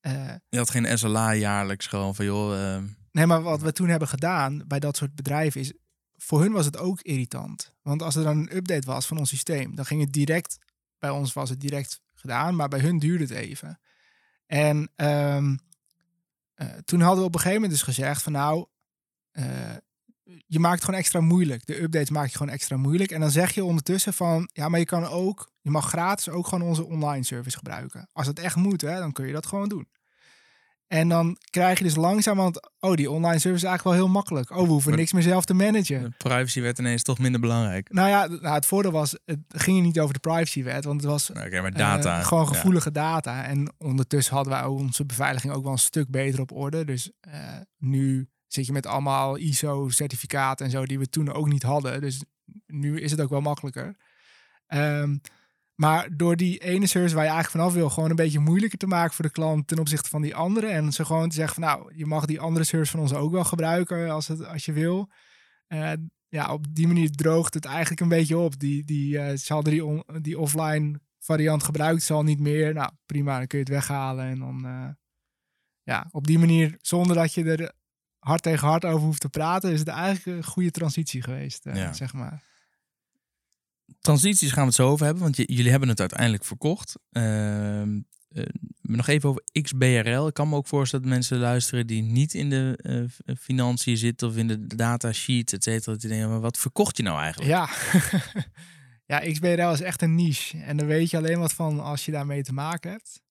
eh, 0.00 0.34
Je 0.48 0.58
had 0.58 0.70
geen 0.70 0.98
SLA 0.98 1.34
jaarlijks 1.34 1.86
gewoon 1.86 2.14
van 2.14 2.24
joh, 2.24 2.74
eh, 2.74 2.82
nee, 3.12 3.26
maar 3.26 3.42
wat 3.42 3.60
we 3.62 3.72
toen 3.72 3.88
hebben 3.88 4.08
gedaan 4.08 4.62
bij 4.66 4.78
dat 4.80 4.96
soort 4.96 5.14
bedrijven 5.14 5.60
is, 5.60 5.72
voor 6.16 6.40
hun 6.40 6.52
was 6.52 6.64
het 6.64 6.76
ook 6.78 7.00
irritant. 7.00 7.74
Want 7.82 8.02
als 8.02 8.16
er 8.16 8.22
dan 8.24 8.38
een 8.38 8.56
update 8.56 8.86
was 8.86 9.06
van 9.06 9.18
ons 9.18 9.28
systeem, 9.28 9.74
dan 9.74 9.84
ging 9.86 10.00
het 10.00 10.12
direct, 10.12 10.58
bij 10.98 11.10
ons 11.10 11.32
was 11.32 11.50
het 11.50 11.60
direct 11.60 12.00
gedaan, 12.14 12.56
maar 12.56 12.68
bij 12.68 12.80
hun 12.80 12.98
duurde 12.98 13.24
het 13.24 13.32
even. 13.32 13.80
En 14.46 14.90
ehm, 14.96 15.56
eh, 16.54 16.66
toen 16.84 17.00
hadden 17.00 17.20
we 17.20 17.26
op 17.26 17.34
een 17.34 17.40
gegeven 17.40 17.60
moment 17.62 17.78
dus 17.78 17.94
gezegd 17.94 18.22
van 18.22 18.32
nou, 18.32 18.66
je 20.46 20.58
maakt 20.58 20.74
het 20.74 20.84
gewoon 20.84 21.00
extra 21.00 21.20
moeilijk. 21.20 21.66
De 21.66 21.82
updates 21.82 22.10
maak 22.10 22.26
je 22.26 22.36
gewoon 22.36 22.52
extra 22.52 22.76
moeilijk. 22.76 23.10
En 23.10 23.20
dan 23.20 23.30
zeg 23.30 23.54
je 23.54 23.64
ondertussen 23.64 24.12
van, 24.12 24.48
ja, 24.52 24.68
maar 24.68 24.78
je 24.80 24.86
kan 24.86 25.04
ook, 25.06 25.52
je 25.60 25.70
mag 25.70 25.88
gratis 25.88 26.28
ook 26.28 26.46
gewoon 26.46 26.68
onze 26.68 26.86
online 26.86 27.24
service 27.24 27.56
gebruiken. 27.56 28.08
Als 28.12 28.26
het 28.26 28.38
echt 28.38 28.56
moet, 28.56 28.80
hè, 28.80 28.98
dan 28.98 29.12
kun 29.12 29.26
je 29.26 29.32
dat 29.32 29.46
gewoon 29.46 29.68
doen. 29.68 29.88
En 30.86 31.08
dan 31.08 31.36
krijg 31.50 31.78
je 31.78 31.84
dus 31.84 31.96
langzamerhand, 31.96 32.70
oh, 32.80 32.94
die 32.94 33.10
online 33.10 33.38
service 33.38 33.64
is 33.64 33.70
eigenlijk 33.70 33.84
wel 33.84 33.92
heel 33.92 34.08
makkelijk. 34.14 34.50
Oh, 34.50 34.62
we 34.62 34.68
hoeven 34.68 34.90
Maar- 34.90 34.98
niks 34.98 35.12
meer 35.12 35.22
zelf 35.22 35.44
te 35.44 35.54
managen. 35.54 36.02
de 36.02 36.10
privacy 36.16 36.60
werd 36.60 36.78
ineens 36.78 37.02
toch 37.02 37.18
minder 37.18 37.40
belangrijk. 37.40 37.92
Nou 37.92 38.08
ja, 38.08 38.26
nou, 38.26 38.54
het 38.54 38.66
voordeel 38.66 38.92
was, 38.92 39.18
het 39.24 39.40
ging 39.48 39.82
niet 39.82 40.00
over 40.00 40.14
de 40.14 40.20
privacywet, 40.20 40.84
want 40.84 41.00
het 41.00 41.10
was 41.10 41.30
maar 41.30 41.52
eh, 41.52 41.74
data. 41.74 42.22
gewoon 42.22 42.44
ja. 42.44 42.48
gevoelige 42.50 42.90
data. 42.90 43.44
En 43.44 43.74
ondertussen 43.78 44.34
hadden 44.34 44.52
wij 44.52 44.62
ook 44.62 44.78
onze 44.78 45.04
beveiliging 45.04 45.52
ook 45.52 45.62
wel 45.62 45.72
een 45.72 45.78
stuk 45.78 46.10
beter 46.10 46.40
op 46.40 46.52
orde. 46.52 46.84
Dus 46.84 47.10
eh, 47.20 47.56
nu 47.78 48.28
zit 48.48 48.66
je 48.66 48.72
met 48.72 48.86
allemaal 48.86 49.36
ISO-certificaten 49.36 50.66
en 50.66 50.72
zo 50.72 50.86
die 50.86 50.98
we 50.98 51.08
toen 51.08 51.32
ook 51.32 51.48
niet 51.48 51.62
hadden. 51.62 52.00
Dus 52.00 52.22
nu 52.66 53.00
is 53.00 53.10
het 53.10 53.20
ook 53.20 53.30
wel 53.30 53.40
makkelijker. 53.40 53.96
Ehm, 54.66 55.16
maar 55.74 56.16
door 56.16 56.36
die 56.36 56.58
ene 56.58 56.86
service 56.86 57.14
waar 57.14 57.24
je 57.24 57.30
eigenlijk 57.30 57.64
vanaf 57.64 57.74
wil, 57.74 57.90
gewoon 57.90 58.10
een 58.10 58.16
beetje 58.16 58.38
moeilijker 58.38 58.78
te 58.78 58.86
maken 58.86 59.14
voor 59.14 59.24
de 59.24 59.30
klant 59.30 59.68
ten 59.68 59.78
opzichte 59.78 60.08
van 60.08 60.22
die 60.22 60.34
andere. 60.34 60.66
En 60.66 60.92
ze 60.92 61.04
gewoon 61.04 61.28
te 61.28 61.34
zeggen 61.34 61.54
van 61.54 61.62
nou, 61.62 61.96
je 61.96 62.06
mag 62.06 62.24
die 62.24 62.40
andere 62.40 62.64
service 62.64 62.90
van 62.90 63.00
ons 63.00 63.14
ook 63.14 63.32
wel 63.32 63.44
gebruiken 63.44 64.10
als, 64.10 64.28
het, 64.28 64.44
als 64.46 64.64
je 64.64 64.72
wil. 64.72 65.10
Eh, 65.66 65.92
ja, 66.28 66.52
op 66.52 66.74
die 66.74 66.86
manier 66.86 67.10
droogt 67.10 67.54
het 67.54 67.64
eigenlijk 67.64 68.00
een 68.00 68.08
beetje 68.08 68.38
op. 68.38 68.58
Die, 68.58 68.84
die, 68.84 69.18
eh, 69.18 69.36
ze 69.36 69.52
hadden 69.52 69.72
die, 69.72 70.20
die 70.20 70.38
offline 70.38 71.00
variant 71.18 71.62
gebruikt, 71.62 72.02
zal 72.02 72.22
niet 72.22 72.40
meer. 72.40 72.74
Nou, 72.74 72.90
prima, 73.06 73.38
dan 73.38 73.46
kun 73.46 73.58
je 73.58 73.64
het 73.64 73.74
weghalen. 73.74 74.24
En 74.24 74.38
dan, 74.38 74.66
eh, 74.66 74.88
ja, 75.82 76.08
op 76.10 76.26
die 76.26 76.38
manier, 76.38 76.76
zonder 76.80 77.16
dat 77.16 77.34
je 77.34 77.44
er 77.44 77.72
hard 78.18 78.42
tegen 78.42 78.66
hard 78.68 78.84
over 78.84 79.06
hoeft 79.06 79.20
te 79.20 79.28
praten, 79.28 79.72
is 79.72 79.78
het 79.78 79.88
eigenlijk 79.88 80.36
een 80.36 80.44
goede 80.44 80.70
transitie 80.70 81.22
geweest, 81.22 81.66
eh, 81.66 81.74
Ja. 81.76 81.92
zeg 81.92 82.12
maar. 82.12 82.42
Transities 84.00 84.50
gaan 84.50 84.60
we 84.60 84.66
het 84.66 84.74
zo 84.74 84.88
over 84.88 85.04
hebben, 85.04 85.22
want 85.22 85.36
jullie 85.36 85.70
hebben 85.70 85.88
het 85.88 86.00
uiteindelijk 86.00 86.44
verkocht. 86.44 86.96
Ehm, 87.10 88.00
eh, 88.28 88.42
nog 88.82 89.06
even 89.06 89.28
over 89.28 89.42
XBRL. 89.62 90.26
Ik 90.26 90.34
kan 90.34 90.48
me 90.48 90.56
ook 90.56 90.66
voorstellen 90.66 91.04
dat 91.04 91.14
mensen 91.14 91.38
luisteren 91.38 91.86
die 91.86 92.02
niet 92.02 92.34
in 92.34 92.50
de 92.50 92.78
eh, 93.26 93.34
financiën 93.36 93.96
zitten 93.96 94.28
of 94.28 94.36
in 94.36 94.48
de 94.48 94.66
datasheet, 94.66 95.52
et 95.52 95.62
cetera. 95.62 95.96
Die 95.96 96.08
denken, 96.08 96.28
maar 96.28 96.40
wat 96.40 96.58
verkocht 96.58 96.96
je 96.96 97.02
nou 97.02 97.20
eigenlijk? 97.20 97.50
Ja. 97.50 97.68
ja, 99.24 99.32
XBRL 99.32 99.72
is 99.72 99.80
echt 99.80 100.02
een 100.02 100.14
niche. 100.14 100.58
En 100.58 100.76
daar 100.76 100.86
weet 100.86 101.10
je 101.10 101.16
alleen 101.16 101.38
wat 101.38 101.52
van 101.52 101.80
als 101.80 102.04
je 102.04 102.12
daarmee 102.12 102.42
te 102.42 102.52
maken 102.52 102.90
hebt. 102.90 103.22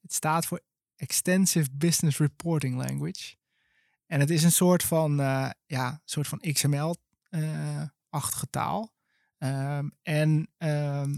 Het 0.00 0.12
staat 0.14 0.46
voor 0.46 0.60
Extensive 0.96 1.68
Business 1.72 2.18
Reporting 2.18 2.76
Language. 2.76 3.34
En 4.06 4.20
het 4.20 4.30
is 4.30 4.42
een 4.42 4.52
soort 4.52 4.82
van, 4.82 5.20
eh, 5.20 5.50
ja, 5.66 6.00
soort 6.04 6.28
van 6.28 6.40
XML-achtige 6.52 8.50
taal. 8.50 8.94
Ehm, 9.38 9.88
en 10.02 10.50
ehm, 10.58 11.14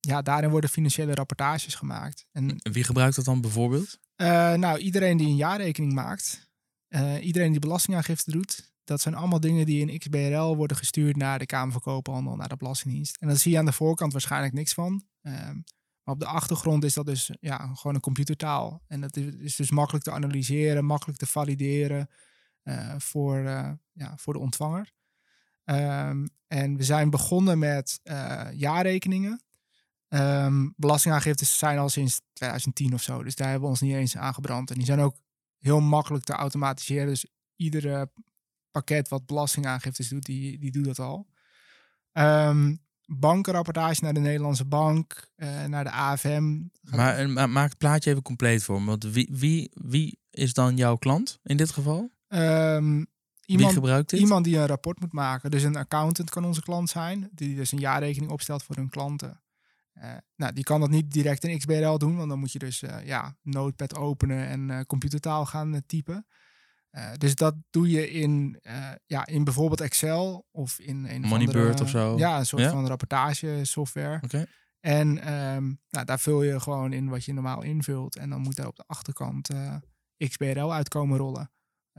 ja, 0.00 0.22
daarin 0.22 0.50
worden 0.50 0.70
financiële 0.70 1.14
rapportages 1.14 1.74
gemaakt. 1.74 2.26
En 2.32 2.56
Wie 2.72 2.84
gebruikt 2.84 3.16
dat 3.16 3.24
dan 3.24 3.40
bijvoorbeeld? 3.40 3.98
eh, 4.16 4.52
nou, 4.52 4.78
iedereen 4.78 5.16
die 5.16 5.26
een 5.26 5.36
jaarrekening 5.36 5.92
maakt, 5.92 6.50
eh, 6.88 7.24
iedereen 7.24 7.50
die 7.50 7.60
belastingaangifte 7.60 8.30
doet, 8.30 8.72
dat 8.84 9.00
zijn 9.00 9.14
allemaal 9.14 9.40
dingen 9.40 9.66
die 9.66 9.86
in 9.88 9.98
XBRL 9.98 10.56
worden 10.56 10.76
gestuurd 10.76 11.16
naar 11.16 11.38
de 11.38 11.46
Kamer 11.46 11.72
van 11.72 11.80
Koophandel, 11.80 12.36
naar 12.36 12.48
de 12.48 12.56
Belastingdienst. 12.56 13.16
En 13.20 13.28
dan 13.28 13.36
zie 13.36 13.52
je 13.52 13.58
aan 13.58 13.64
de 13.64 13.72
voorkant 13.72 14.12
waarschijnlijk 14.12 14.52
niks 14.52 14.74
van. 14.74 15.04
Ehm, 15.22 15.54
maar 16.02 16.14
op 16.14 16.20
de 16.20 16.26
achtergrond 16.26 16.84
is 16.84 16.94
dat 16.94 17.06
dus 17.06 17.30
ja, 17.40 17.70
gewoon 17.74 17.94
een 17.94 18.00
computertaal. 18.00 18.82
En 18.86 19.00
dat 19.00 19.16
is, 19.16 19.24
is 19.34 19.56
dus 19.56 19.70
makkelijk 19.70 20.04
te 20.04 20.10
analyseren, 20.12 20.84
makkelijk 20.84 21.18
te 21.18 21.26
valideren 21.26 21.98
eh, 22.00 22.14
voor, 22.98 23.38
eh, 23.44 23.70
ja, 23.92 24.16
voor 24.16 24.32
de 24.32 24.38
ontvanger. 24.38 24.92
Ehm, 25.64 26.26
en 26.46 26.76
we 26.76 26.84
zijn 26.84 27.10
begonnen 27.10 27.58
met 27.58 28.00
eh, 28.02 28.46
jaarrekeningen. 28.52 29.42
Ehm 30.08 30.68
belastingaangiftes 30.76 31.58
zijn 31.58 31.78
al 31.78 31.88
sinds 31.88 32.20
2010 32.32 32.94
of 32.94 33.02
zo. 33.02 33.22
Dus 33.22 33.34
daar 33.34 33.46
hebben 33.48 33.64
we 33.64 33.70
ons 33.72 33.80
niet 33.80 33.94
eens 33.94 34.16
aan 34.16 34.34
gebrand. 34.34 34.70
En 34.70 34.76
die 34.76 34.86
zijn 34.86 35.00
ook 35.00 35.16
heel 35.58 35.80
makkelijk 35.80 36.24
te 36.24 36.32
automatiseren. 36.32 37.06
Dus 37.06 37.26
iedere 37.56 38.10
pakket 38.70 39.08
wat 39.08 39.26
belastingaangiftes 39.26 40.08
doet, 40.08 40.24
die, 40.24 40.58
die 40.58 40.70
doet 40.70 40.84
dat 40.84 40.98
al. 40.98 41.26
Ehm 42.12 42.74
bankenrapportage 43.12 44.02
naar 44.04 44.14
de 44.14 44.20
Nederlandse 44.20 44.64
bank, 44.64 45.30
eh, 45.36 45.64
naar 45.64 45.84
de 45.84 45.90
AFM. 45.90 46.62
Maar, 46.82 47.16
eh, 47.18 47.26
ma- 47.28 47.46
maak 47.46 47.68
het 47.68 47.78
plaatje 47.78 48.10
even 48.10 48.22
compleet 48.22 48.64
voor 48.64 48.80
me. 48.80 48.86
Want 48.86 49.04
wie, 49.04 49.28
wie, 49.32 49.70
wie 49.74 50.18
is 50.30 50.52
dan 50.52 50.76
jouw 50.76 50.96
klant 50.96 51.38
in 51.42 51.56
dit 51.56 51.70
geval? 51.70 52.10
Wie 52.30 53.58
iemand, 53.58 53.72
gebruikt 53.74 54.10
dit? 54.10 54.20
iemand 54.20 54.44
die 54.44 54.56
een 54.56 54.66
rapport 54.66 55.00
moet 55.00 55.12
maken. 55.12 55.50
Dus 55.50 55.62
een 55.62 55.76
accountant 55.76 56.30
kan 56.30 56.44
onze 56.44 56.62
klant 56.62 56.90
zijn, 56.90 57.28
die 57.32 57.56
dus 57.56 57.72
een 57.72 57.78
jaarrekening 57.78 58.32
opstelt 58.32 58.62
voor 58.62 58.76
hun 58.76 58.88
klanten. 58.88 59.42
Eh, 59.92 60.12
nou, 60.36 60.52
die 60.52 60.64
kan 60.64 60.80
dat 60.80 60.90
niet 60.90 61.10
direct 61.10 61.44
in 61.44 61.58
XBRL 61.58 61.98
doen, 61.98 62.16
want 62.16 62.28
dan 62.28 62.38
moet 62.38 62.52
je 62.52 62.58
dus 62.58 62.82
eh, 62.82 63.06
ja, 63.06 63.36
Notepad 63.42 63.96
openen 63.96 64.46
en 64.46 64.70
eh, 64.70 64.80
computertaal 64.80 65.46
gaan 65.46 65.82
typen. 65.86 66.26
Dus 67.18 67.34
dat 67.34 67.54
doe 67.70 67.90
je 67.90 68.10
in, 68.10 68.60
ja, 69.06 69.26
in 69.26 69.44
bijvoorbeeld 69.44 69.80
Excel 69.80 70.46
of 70.50 70.78
in 70.78 71.04
een 71.04 71.24
of 71.24 71.30
Moneybird 71.30 71.80
of 71.80 71.88
zo? 71.88 72.18
Ja, 72.18 72.38
een 72.38 72.46
soort 72.46 72.62
Ja? 72.62 72.70
van 72.70 72.86
rapportagesoftware. 72.86 74.20
Oké. 74.22 74.46
En 74.80 75.18
ehm, 75.18 75.72
nou, 75.90 76.04
daar 76.04 76.18
vul 76.18 76.42
je 76.42 76.60
gewoon 76.60 76.92
in 76.92 77.08
wat 77.08 77.24
je 77.24 77.32
normaal 77.32 77.62
invult. 77.62 78.16
En 78.16 78.30
dan 78.30 78.40
moet 78.40 78.58
er 78.58 78.66
op 78.66 78.76
de 78.76 78.84
achterkant 78.86 79.48
XBRL 80.16 80.72
uitkomen 80.72 81.18
rollen. 81.18 81.50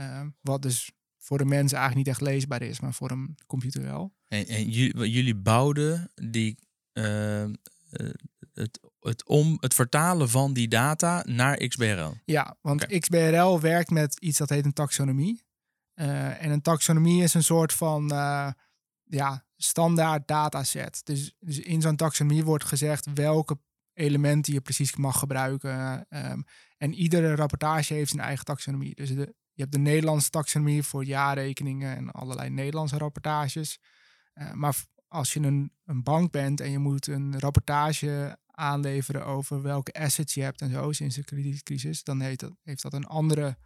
Ehm, 0.02 0.30
wat 0.42 0.62
dus 0.62 0.92
voor 1.18 1.38
de 1.38 1.46
mensen 1.46 1.78
eigenlijk 1.78 2.08
niet 2.08 2.16
echt 2.16 2.30
leesbaar 2.32 2.62
is, 2.62 2.80
maar 2.80 2.94
voor 2.94 3.12
een 3.12 3.38
computer 3.48 3.82
wel. 3.82 4.14
En, 4.28 4.48
en 4.48 4.70
jullie, 4.70 5.36
bouwden 5.36 6.12
die, 6.16 6.60
eh, 6.92 7.44
eh, 7.44 7.50
het, 8.54 8.80
het, 9.00 9.26
om, 9.26 9.58
het 9.60 9.74
vertalen 9.74 10.30
van 10.30 10.54
die 10.54 10.68
data 10.68 11.24
naar 11.26 11.68
XBRL. 11.68 12.14
Ja, 12.26 12.58
want. 12.62 12.86
XBRL 13.00 13.60
werkt 13.60 13.90
met 13.90 14.20
iets 14.20 14.38
dat 14.38 14.50
heet 14.50 14.66
een 14.66 14.74
taxonomie. 14.74 15.44
Eh, 15.94 16.44
en 16.44 16.52
een 16.52 16.62
taxonomie 16.62 17.24
is 17.24 17.34
een 17.34 17.44
soort 17.44 17.74
van 17.74 18.12
eh, 18.12 18.52
ja, 19.04 19.46
standaard 19.58 20.28
dataset. 20.28 21.02
Dus, 21.06 21.36
dus 21.40 21.60
in 21.60 21.82
zo'n 21.82 21.96
taxonomie 21.96 22.44
wordt 22.44 22.66
gezegd 22.66 23.08
welke 23.14 23.60
elementen 23.94 24.54
je 24.54 24.62
precies 24.62 24.96
mag 24.96 25.20
gebruiken. 25.20 26.06
Ehm, 26.10 26.42
en 26.78 26.94
iedere 26.94 27.36
rapportage 27.36 27.94
heeft 27.94 28.10
zijn 28.12 28.24
eigen 28.24 28.46
taxonomie. 28.46 28.96
Dus 28.96 29.16
de, 29.16 29.36
je 29.62 29.68
hebt 29.68 29.84
de 29.84 29.92
Nederlandse 29.92 30.30
taxonomie 30.30 30.84
voor 30.84 31.04
jaarrekeningen 31.06 31.96
en 31.96 32.12
allerlei 32.12 32.50
Nederlandse 32.50 32.98
rapportages. 32.98 33.80
Eh, 34.34 34.52
maar 34.52 34.76
als 35.08 35.34
je 35.34 35.40
een, 35.40 35.72
een 35.86 36.04
bank 36.04 36.32
bent 36.32 36.62
en 36.62 36.72
je 36.72 36.78
moet 36.78 37.08
een 37.08 37.40
rapportage 37.40 38.38
aanleveren 38.46 39.26
over 39.26 39.62
welke 39.62 39.94
assets 39.94 40.34
je 40.34 40.42
hebt 40.42 40.62
en 40.62 40.72
zo 40.72 40.92
sinds 40.92 41.16
de 41.16 41.24
kredietcrisis, 41.24 42.04
dan 42.04 42.22
heeft 42.22 42.40
dat, 42.40 42.52
heeft 42.64 42.82
dat 42.82 42.94
een 42.94 43.06
andere, 43.06 43.58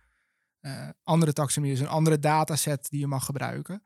eh, 0.59 0.89
andere 1.03 1.33
taxonomie, 1.33 1.75
dus 1.75 1.85
een 1.85 1.91
andere 1.91 2.19
dataset 2.19 2.89
die 2.89 2.99
je 2.99 3.07
mag 3.07 3.25
gebruiken. 3.25 3.83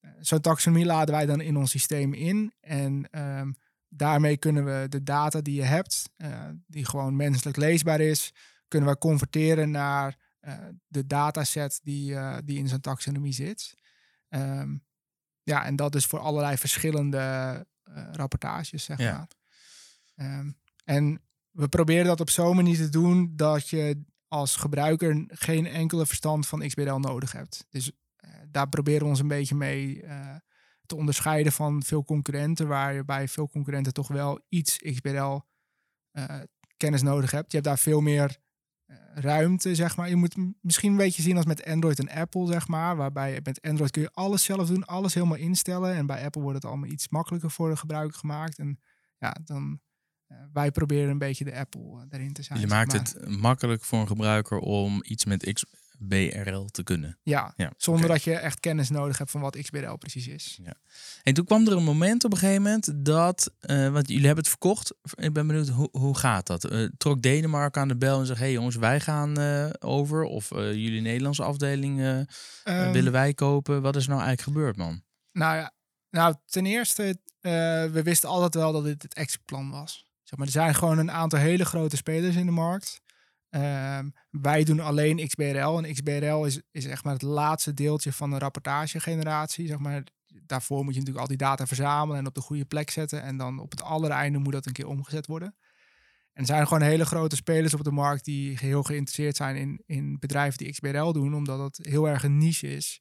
Eh, 0.00 0.10
Zo'n 0.20 0.40
taxonomie 0.40 0.86
laden 0.86 1.14
wij 1.14 1.26
dan 1.26 1.40
in 1.40 1.56
ons 1.56 1.70
systeem 1.70 2.14
in 2.14 2.52
en 2.60 3.08
ehm, 3.10 3.52
daarmee 3.88 4.36
kunnen 4.36 4.64
we 4.64 4.86
de 4.88 5.02
data 5.02 5.40
die 5.40 5.54
je 5.54 5.62
hebt, 5.62 6.10
die 6.66 6.84
gewoon 6.84 7.16
menselijk 7.16 7.56
leesbaar 7.56 8.00
is, 8.00 8.32
kunnen 8.68 8.88
we 8.88 8.98
converteren 8.98 9.70
naar 9.70 10.16
de 10.86 11.06
dataset 11.06 11.80
die, 11.82 12.14
eh, 12.14 12.36
die 12.44 12.58
in 12.58 12.68
zo'n 12.68 12.80
taxonomie 12.80 13.32
zit. 13.32 13.74
Ehm, 14.28 14.76
ja, 15.42 15.64
en 15.64 15.76
dat 15.76 15.94
is 15.94 16.06
voor 16.06 16.18
allerlei 16.18 16.56
verschillende 16.56 17.18
eh, 17.82 18.08
rapportages, 18.12 18.84
zeg 18.84 18.98
Ja. 18.98 19.12
maar. 19.16 19.28
Ehm, 20.14 20.50
en 20.84 21.22
we 21.50 21.68
proberen 21.68 22.04
dat 22.04 22.20
op 22.20 22.30
zo'n 22.30 22.56
manier 22.56 22.76
te 22.76 22.88
doen 22.88 23.32
dat 23.36 23.68
je 23.68 24.02
als 24.28 24.56
gebruiker 24.56 25.24
geen 25.28 25.66
enkele 25.66 26.06
verstand 26.06 26.46
van 26.46 26.66
XBRL 26.66 26.96
nodig 26.98 27.32
hebt. 27.32 27.66
Dus 27.68 27.92
eh, 28.16 28.30
daar 28.48 28.68
proberen 28.68 29.02
we 29.02 29.08
ons 29.08 29.18
een 29.20 29.28
beetje 29.28 29.54
mee 29.54 30.02
eh, 30.02 30.36
te 30.86 30.96
onderscheiden 30.96 31.52
van 31.52 31.82
veel 31.82 32.04
concurrenten, 32.04 32.66
waar 32.68 32.94
je 32.94 33.04
bij 33.04 33.28
veel 33.28 33.48
concurrenten 33.48 33.92
toch 33.92 34.08
wel 34.08 34.40
iets 34.48 34.76
XBRL 34.78 35.40
eh, 36.10 36.40
kennis 36.76 37.02
nodig 37.02 37.30
hebt. 37.30 37.50
Je 37.50 37.56
hebt 37.56 37.68
daar 37.68 37.78
veel 37.78 38.00
meer 38.00 38.28
eh, 38.30 38.36
ruimte, 39.20 39.74
zeg 39.74 39.96
maar. 39.96 40.08
Je 40.08 40.16
moet 40.16 40.36
misschien 40.60 40.90
een 40.90 40.96
beetje 40.96 41.22
zien 41.22 41.36
als 41.36 41.44
met 41.44 41.64
Android 41.64 41.98
en 41.98 42.10
Apple, 42.10 42.46
zeg 42.46 42.68
maar. 42.68 42.96
Waarbij 42.96 43.40
met 43.42 43.62
Android 43.62 43.90
kun 43.90 44.02
je 44.02 44.10
alles 44.12 44.44
zelf 44.44 44.68
doen, 44.68 44.84
alles 44.84 45.14
helemaal 45.14 45.36
instellen. 45.36 45.94
En 45.94 46.06
bij 46.06 46.24
Apple 46.24 46.42
wordt 46.42 46.56
het 46.56 46.66
allemaal 46.66 46.88
iets 46.88 47.08
makkelijker 47.08 47.50
voor 47.50 47.70
de 47.70 47.76
gebruiker 47.76 48.18
gemaakt. 48.18 48.58
En 48.58 48.80
ja, 49.18 49.36
dan 49.44 49.80
eh, 50.26 50.36
wij 50.52 50.70
proberen 50.70 51.10
een 51.10 51.18
beetje 51.18 51.44
de 51.44 51.54
Apple 51.54 51.82
eh, 51.82 52.06
erin 52.10 52.32
te 52.32 52.42
zijn. 52.42 52.58
Zeg 52.58 52.68
maakt 52.68 52.92
maar. 52.92 53.00
het 53.00 53.38
makkelijk 53.40 53.84
voor 53.84 54.00
een 54.00 54.06
gebruiker 54.06 54.58
om 54.58 55.02
iets 55.02 55.24
met 55.24 55.46
XBRL 56.08 56.64
te 56.64 56.82
kunnen. 56.82 57.18
Ja, 57.22 57.52
Ja, 57.56 57.72
zonder 57.76 58.08
dat 58.08 58.22
je 58.22 58.34
echt 58.34 58.60
kennis 58.60 58.90
nodig 58.90 59.18
hebt 59.18 59.30
van 59.30 59.40
wat 59.40 59.56
XBRL 59.56 59.96
precies 59.96 60.26
is. 60.26 60.60
En 61.22 61.34
toen 61.34 61.44
kwam 61.44 61.66
er 61.66 61.76
een 61.76 61.82
moment 61.84 62.24
op 62.24 62.32
een 62.32 62.38
gegeven 62.38 62.62
moment 62.62 63.04
dat, 63.04 63.52
eh, 63.60 63.88
want 63.88 64.08
jullie 64.08 64.26
hebben 64.26 64.44
het 64.44 64.52
verkocht. 64.52 64.94
Ik 65.14 65.32
ben 65.32 65.46
benieuwd, 65.46 65.68
hoe, 65.68 65.88
hoe 65.92 66.16
gaat 66.16 66.46
dat? 66.46 66.64
Eh, 66.64 66.88
trok 66.96 67.22
Denemarken 67.22 67.80
aan 67.80 67.88
de 67.88 67.96
bel 67.96 68.20
en 68.20 68.26
hé 68.26 68.34
hey 68.34 68.52
jongens, 68.52 68.76
wij 68.76 69.00
gaan 69.00 69.38
eh, 69.38 69.70
over. 69.78 70.22
Of 70.22 70.48
jullie 70.50 71.00
Nederlandse 71.00 71.42
afdeling 71.42 72.00
eh, 72.00 72.20
Ehm, 72.64 72.92
willen 72.92 73.12
wij 73.12 73.34
kopen. 73.34 73.82
Wat 73.82 73.96
is 73.96 74.06
nou 74.06 74.20
eigenlijk 74.20 74.48
gebeurd, 74.48 74.76
man? 74.76 75.02
Nou 75.32 75.56
ja, 75.56 75.72
nou, 76.10 76.34
ten 76.46 76.66
eerste, 76.66 77.18
we 77.40 78.00
wisten 78.04 78.28
altijd 78.28 78.54
wel 78.54 78.72
dat 78.72 78.84
dit 78.84 79.02
het 79.02 79.14
exitplan 79.14 79.70
was. 79.70 80.08
Zeg 80.22 80.38
maar, 80.38 80.46
er 80.46 80.52
zijn 80.52 80.74
gewoon 80.74 80.98
een 80.98 81.10
aantal 81.10 81.38
hele 81.38 81.64
grote 81.64 81.96
spelers 81.96 82.36
in 82.36 82.46
de 82.46 82.52
markt. 82.52 83.00
Ehm, 83.50 84.08
wij 84.30 84.64
doen 84.64 84.80
alleen 84.80 85.26
XBRL. 85.26 85.78
En 85.78 85.92
XBRL 85.92 86.44
is, 86.44 86.60
is 86.70 86.84
echt 86.84 87.04
maar 87.04 87.12
het 87.12 87.22
laatste 87.22 87.74
deeltje 87.74 88.12
van 88.12 88.30
de 88.30 88.38
rapportagegeneratie. 88.38 89.66
Zeg 89.66 89.78
maar. 89.78 90.02
Daarvoor 90.46 90.84
moet 90.84 90.94
je 90.94 90.98
natuurlijk 90.98 91.26
al 91.26 91.36
die 91.36 91.46
data 91.46 91.66
verzamelen 91.66 92.18
en 92.18 92.26
op 92.26 92.34
de 92.34 92.40
goede 92.40 92.64
plek 92.64 92.90
zetten. 92.90 93.22
En 93.22 93.36
dan 93.36 93.58
op 93.58 93.70
het 93.70 93.82
allereinde 93.82 94.38
moet 94.38 94.52
dat 94.52 94.66
een 94.66 94.72
keer 94.72 94.86
omgezet 94.86 95.26
worden. 95.26 95.54
En 96.32 96.46
er 96.46 96.46
zijn 96.46 96.66
gewoon 96.66 96.82
hele 96.82 97.04
grote 97.04 97.36
spelers 97.36 97.74
op 97.74 97.84
de 97.84 97.90
markt 97.90 98.24
die 98.24 98.58
heel 98.58 98.82
geïnteresseerd 98.82 99.36
zijn 99.36 99.56
in, 99.56 99.82
in 99.86 100.18
bedrijven 100.18 100.58
die 100.58 100.70
XBRL 100.70 101.12
doen, 101.12 101.34
omdat 101.34 101.58
het 101.58 101.86
heel 101.86 102.08
erg 102.08 102.22
een 102.22 102.38
niche 102.38 102.74
is. 102.74 103.00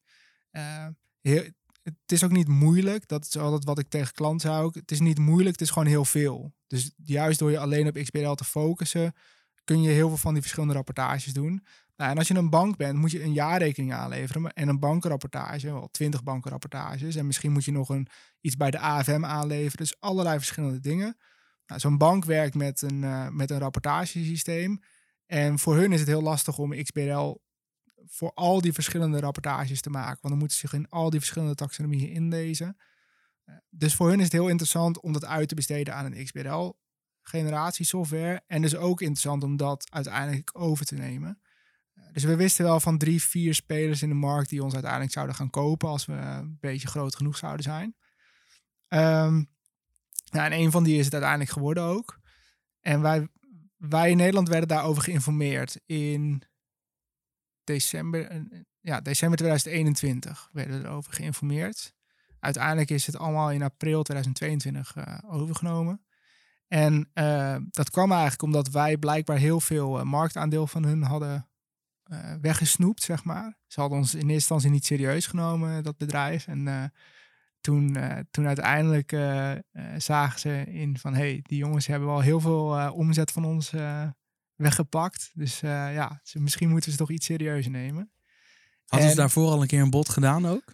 Eh, 0.51 0.87
heel, 1.21 1.43
het 1.83 2.11
is 2.11 2.23
ook 2.23 2.31
niet 2.31 2.47
moeilijk. 2.47 3.07
Dat 3.07 3.25
is 3.25 3.37
altijd 3.37 3.63
wat 3.63 3.79
ik 3.79 3.89
tegen 3.89 4.13
klanten 4.13 4.51
ook. 4.51 4.75
Het 4.75 4.91
is 4.91 4.99
niet 4.99 5.19
moeilijk, 5.19 5.51
het 5.51 5.61
is 5.61 5.69
gewoon 5.69 5.87
heel 5.87 6.05
veel. 6.05 6.53
Dus 6.67 6.91
juist 6.95 7.39
door 7.39 7.51
je 7.51 7.59
alleen 7.59 7.87
op 7.87 7.95
XBRL 7.95 8.33
te 8.33 8.43
focussen, 8.43 9.13
kun 9.69 9.81
je 9.81 9.89
heel 9.89 10.07
veel 10.07 10.17
van 10.17 10.33
die 10.33 10.41
verschillende 10.41 10.73
rapportages 10.73 11.33
doen. 11.33 11.63
Nou, 11.95 12.11
en 12.11 12.17
als 12.17 12.27
je 12.27 12.35
een 12.35 12.49
bank 12.49 12.77
bent, 12.77 12.97
moet 12.97 13.11
je 13.11 13.23
een 13.23 13.33
jaarrekening 13.33 13.93
aanleveren. 13.93 14.53
En 14.53 14.67
een 14.67 14.79
bankenrapportage, 14.79 15.71
wel 15.71 15.89
twintig 15.91 16.23
bankenrapportages. 16.23 17.15
En 17.15 17.25
misschien 17.25 17.51
moet 17.51 17.65
je 17.65 17.71
nog 17.71 17.89
een, 17.89 18.07
iets 18.41 18.55
bij 18.55 18.71
de 18.71 18.79
AFM 18.79 19.25
aanleveren. 19.25 19.77
Dus 19.77 19.99
allerlei 19.99 20.37
verschillende 20.37 20.79
dingen. 20.79 21.17
Nou, 21.65 21.79
Zo'n 21.79 21.97
bank 21.97 22.25
werkt 22.25 22.55
met 22.55 22.81
een, 22.81 23.03
eh, 23.03 23.27
met 23.27 23.51
een 23.51 23.59
rapportagesysteem. 23.59 24.79
En 25.25 25.59
voor 25.59 25.75
hun 25.75 25.91
is 25.91 25.99
het 25.99 26.09
heel 26.09 26.21
lastig 26.21 26.57
om 26.57 26.83
XBRL 26.83 27.41
voor 28.05 28.31
al 28.33 28.61
die 28.61 28.73
verschillende 28.73 29.19
rapportages 29.19 29.81
te 29.81 29.89
maken. 29.89 30.17
Want 30.21 30.27
dan 30.29 30.37
moeten 30.37 30.57
ze 30.57 30.67
zich 30.67 30.79
in 30.79 30.89
al 30.89 31.09
die 31.09 31.19
verschillende 31.19 31.55
taxonomieën 31.55 32.09
inlezen. 32.09 32.77
Eh, 33.43 33.55
Dus 33.69 33.95
voor 33.95 34.09
hun 34.09 34.17
is 34.17 34.23
het 34.23 34.33
heel 34.33 34.49
interessant 34.49 34.99
om 34.99 35.13
dat 35.13 35.25
uit 35.25 35.47
te 35.47 35.55
besteden 35.55 35.95
aan 35.95 36.05
een 36.05 36.13
XBRL-generatiesoftware. 37.29 38.41
En 38.47 38.61
dus 38.61 38.75
ook 38.75 39.01
interessant 39.01 39.43
om 39.43 39.57
dat 39.57 39.87
uiteindelijk 39.91 40.49
over 40.53 40.85
te 40.85 40.95
nemen. 40.95 41.39
Eh, 41.93 42.03
Dus 42.13 42.23
we 42.23 42.35
wisten 42.35 42.65
wel 42.65 42.79
van 42.79 42.97
drie, 42.97 43.23
vier 43.23 43.53
spelers 43.53 44.01
in 44.01 44.09
de 44.09 44.15
markt 44.15 44.49
die 44.49 44.63
ons 44.63 44.73
uiteindelijk 44.73 45.11
zouden 45.11 45.35
gaan 45.35 45.49
kopen 45.49 45.89
als 45.89 46.05
we 46.05 46.13
een 46.13 46.57
beetje 46.59 46.87
groot 46.87 47.15
genoeg 47.15 47.37
zouden 47.37 47.63
zijn. 47.63 47.95
Nou, 50.31 50.45
en 50.45 50.53
een 50.53 50.71
van 50.71 50.83
die 50.83 50.97
is 50.97 51.05
het 51.05 51.13
uiteindelijk 51.13 51.51
geworden 51.51 51.83
ook. 51.83 52.19
En 52.81 53.01
wij, 53.01 53.27
wij 53.77 54.09
in 54.09 54.17
Nederland 54.17 54.47
werden 54.47 54.67
daarover 54.67 55.03
geïnformeerd 55.03 55.79
in 55.85 56.43
december, 57.63 58.27
eh, 58.27 58.39
ja, 58.79 59.01
december 59.01 59.37
2021 59.37 60.49
werden 60.51 60.81
we 60.81 60.87
erover 60.87 61.13
geïnformeerd. 61.13 61.93
Uiteindelijk 62.39 62.89
is 62.89 63.05
het 63.05 63.17
allemaal 63.17 63.51
in 63.51 63.61
april 63.61 64.03
2022 64.03 64.95
eh, 64.95 65.17
overgenomen. 65.27 66.03
En 66.69 67.09
eh, 67.13 67.55
dat 67.69 67.89
kwam 67.89 68.11
eigenlijk 68.11 68.41
omdat 68.41 68.69
wij 68.69 68.97
blijkbaar 68.97 69.37
heel 69.37 69.59
veel 69.59 69.99
eh, 69.99 70.05
marktaandeel 70.05 70.67
van 70.67 70.83
hun 70.83 71.03
hadden 71.03 71.47
eh, 72.03 72.33
weggesnoept, 72.41 73.03
zeg 73.03 73.23
maar. 73.23 73.57
Ze 73.67 73.79
hadden 73.79 73.97
ons 73.97 74.11
in 74.13 74.19
eerste 74.19 74.33
instantie 74.33 74.69
niet 74.69 74.85
serieus 74.85 75.27
genomen, 75.27 75.83
dat 75.83 75.97
bedrijf. 75.97 76.47
En 76.47 76.93
toen, 77.61 77.97
toen 78.31 78.47
uiteindelijk 78.47 79.17
zagen 79.97 80.39
ze 80.39 80.63
in 80.67 80.97
van... 80.97 81.13
hé, 81.13 81.19
hey, 81.19 81.39
die 81.43 81.57
jongens 81.57 81.87
hebben 81.87 82.07
wel 82.07 82.19
heel 82.19 82.39
veel 82.39 82.91
omzet 82.93 83.31
van 83.31 83.45
ons 83.45 83.73
weggepakt. 84.55 85.31
Dus 85.33 85.59
ja, 85.59 86.19
ze, 86.23 86.39
misschien 86.39 86.69
moeten 86.69 86.89
we 86.89 86.95
ze 86.95 87.01
toch 87.01 87.11
iets 87.11 87.25
serieuzer 87.25 87.71
nemen. 87.71 88.11
Hadden 88.85 89.07
En- 89.07 89.13
ze 89.13 89.19
daarvoor 89.19 89.51
al 89.51 89.61
een 89.61 89.67
keer 89.67 89.81
een 89.81 89.89
bod 89.89 90.09
gedaan 90.09 90.47
ook? 90.47 90.73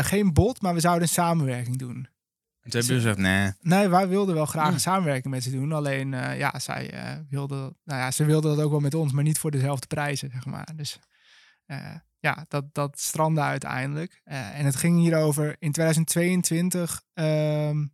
Geen 0.00 0.32
bot, 0.32 0.62
maar 0.62 0.74
we 0.74 0.80
zouden 0.80 1.02
een 1.02 1.08
samenwerking 1.08 1.78
doen. 1.78 2.08
En 2.68 2.80
toen 2.80 2.80
hebben 2.80 3.00
ze 3.02 3.08
gezegd, 3.08 3.18
nee. 3.18 3.52
Nee, 3.78 3.88
wij 3.88 4.08
wilden 4.08 4.34
wel 4.34 4.46
graag 4.46 4.64
Hmm. 4.64 4.74
een 4.74 4.80
samenwerking 4.80 5.34
met 5.34 5.42
ze 5.42 5.50
doen. 5.50 5.72
Alleen, 5.72 6.14
eh, 6.14 6.38
ja, 6.38 6.58
zij 6.58 6.90
eh 6.90 7.16
wilden, 7.30 7.76
nou 7.84 8.00
ja, 8.00 8.10
ze 8.10 8.24
wilden 8.24 8.56
dat 8.56 8.64
ook 8.64 8.70
wel 8.70 8.80
met 8.80 8.94
ons, 8.94 9.12
maar 9.12 9.24
niet 9.24 9.38
voor 9.38 9.50
dezelfde 9.50 9.86
prijzen, 9.86 10.30
zeg 10.30 10.46
maar. 10.46 10.68
Dus 10.76 10.98
eh, 11.66 11.94
ja, 12.18 12.44
dat, 12.48 12.74
dat 12.74 13.00
strandde 13.00 13.40
uiteindelijk. 13.40 14.20
Eh, 14.24 14.58
en 14.58 14.64
het 14.64 14.76
ging 14.76 14.98
hierover 14.98 15.56
in 15.58 15.72
2022 15.72 17.02
ehm, 17.14 17.86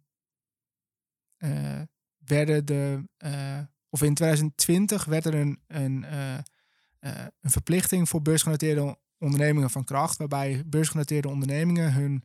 eh, 1.36 1.80
werden 2.18 2.64
de, 2.64 3.08
eh, 3.16 3.58
of 3.88 4.02
in 4.02 4.14
2020 4.14 5.04
werd 5.04 5.24
er 5.24 5.34
een, 5.34 5.62
een, 5.66 6.04
eh, 6.04 6.34
eh, 6.34 7.26
een 7.40 7.50
verplichting 7.50 8.08
voor 8.08 8.22
beursgenoteerde 8.22 8.98
ondernemingen 9.18 9.70
van 9.70 9.84
kracht, 9.84 10.16
waarbij 10.16 10.62
beursgenoteerde 10.66 11.28
ondernemingen 11.28 11.92
hun 11.92 12.24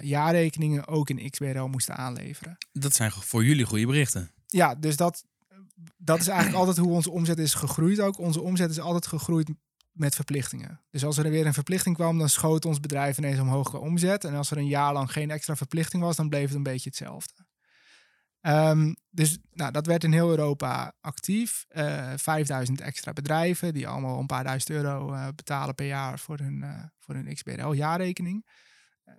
jaarrekeningen 0.00 0.86
ook 0.86 1.10
in 1.10 1.30
XBRL 1.30 1.66
moesten 1.66 1.96
aanleveren. 1.96 2.56
Dat 2.72 2.94
zijn 2.94 3.10
voor 3.10 3.44
jullie 3.44 3.64
goede 3.64 3.86
berichten. 3.86 4.30
Ja, 4.46 4.74
dus 4.74 4.96
dat, 4.96 5.24
dat 5.96 6.20
is 6.20 6.28
eigenlijk 6.28 6.58
altijd 6.58 6.76
hoe 6.76 6.92
onze 6.92 7.10
omzet 7.10 7.38
is 7.38 7.54
gegroeid 7.54 8.00
ook. 8.00 8.18
Onze 8.18 8.40
omzet 8.40 8.70
is 8.70 8.80
altijd 8.80 9.06
gegroeid 9.06 9.50
met 9.92 10.14
verplichtingen. 10.14 10.80
Dus 10.90 11.04
als 11.04 11.18
er 11.18 11.30
weer 11.30 11.46
een 11.46 11.54
verplichting 11.54 11.96
kwam, 11.96 12.18
dan 12.18 12.28
schoot 12.28 12.64
ons 12.64 12.80
bedrijf 12.80 13.18
ineens 13.18 13.38
omhoog 13.38 13.68
qua 13.68 13.78
omzet. 13.78 14.24
En 14.24 14.34
als 14.34 14.50
er 14.50 14.56
een 14.56 14.66
jaar 14.66 14.92
lang 14.92 15.12
geen 15.12 15.30
extra 15.30 15.56
verplichting 15.56 16.02
was, 16.02 16.16
dan 16.16 16.28
bleef 16.28 16.46
het 16.46 16.54
een 16.54 16.62
beetje 16.62 16.88
hetzelfde. 16.88 17.32
Ehm, 18.40 18.94
dus 19.10 19.38
nou, 19.52 19.72
dat 19.72 19.86
werd 19.86 20.04
in 20.04 20.12
heel 20.12 20.30
Europa 20.30 20.92
actief. 21.00 21.66
Uh, 21.70 22.12
5000 22.16 22.80
extra 22.80 23.12
bedrijven 23.12 23.74
die 23.74 23.88
allemaal 23.88 24.20
een 24.20 24.26
paar 24.26 24.44
duizend 24.44 24.70
euro 24.70 25.12
uh, 25.12 25.28
betalen 25.34 25.74
per 25.74 25.86
jaar 25.86 26.18
voor 26.18 26.38
hun, 26.38 26.60
uh, 26.62 26.82
voor 26.98 27.14
hun 27.14 27.34
XBRL 27.34 27.72
jaarrekening. 27.72 28.46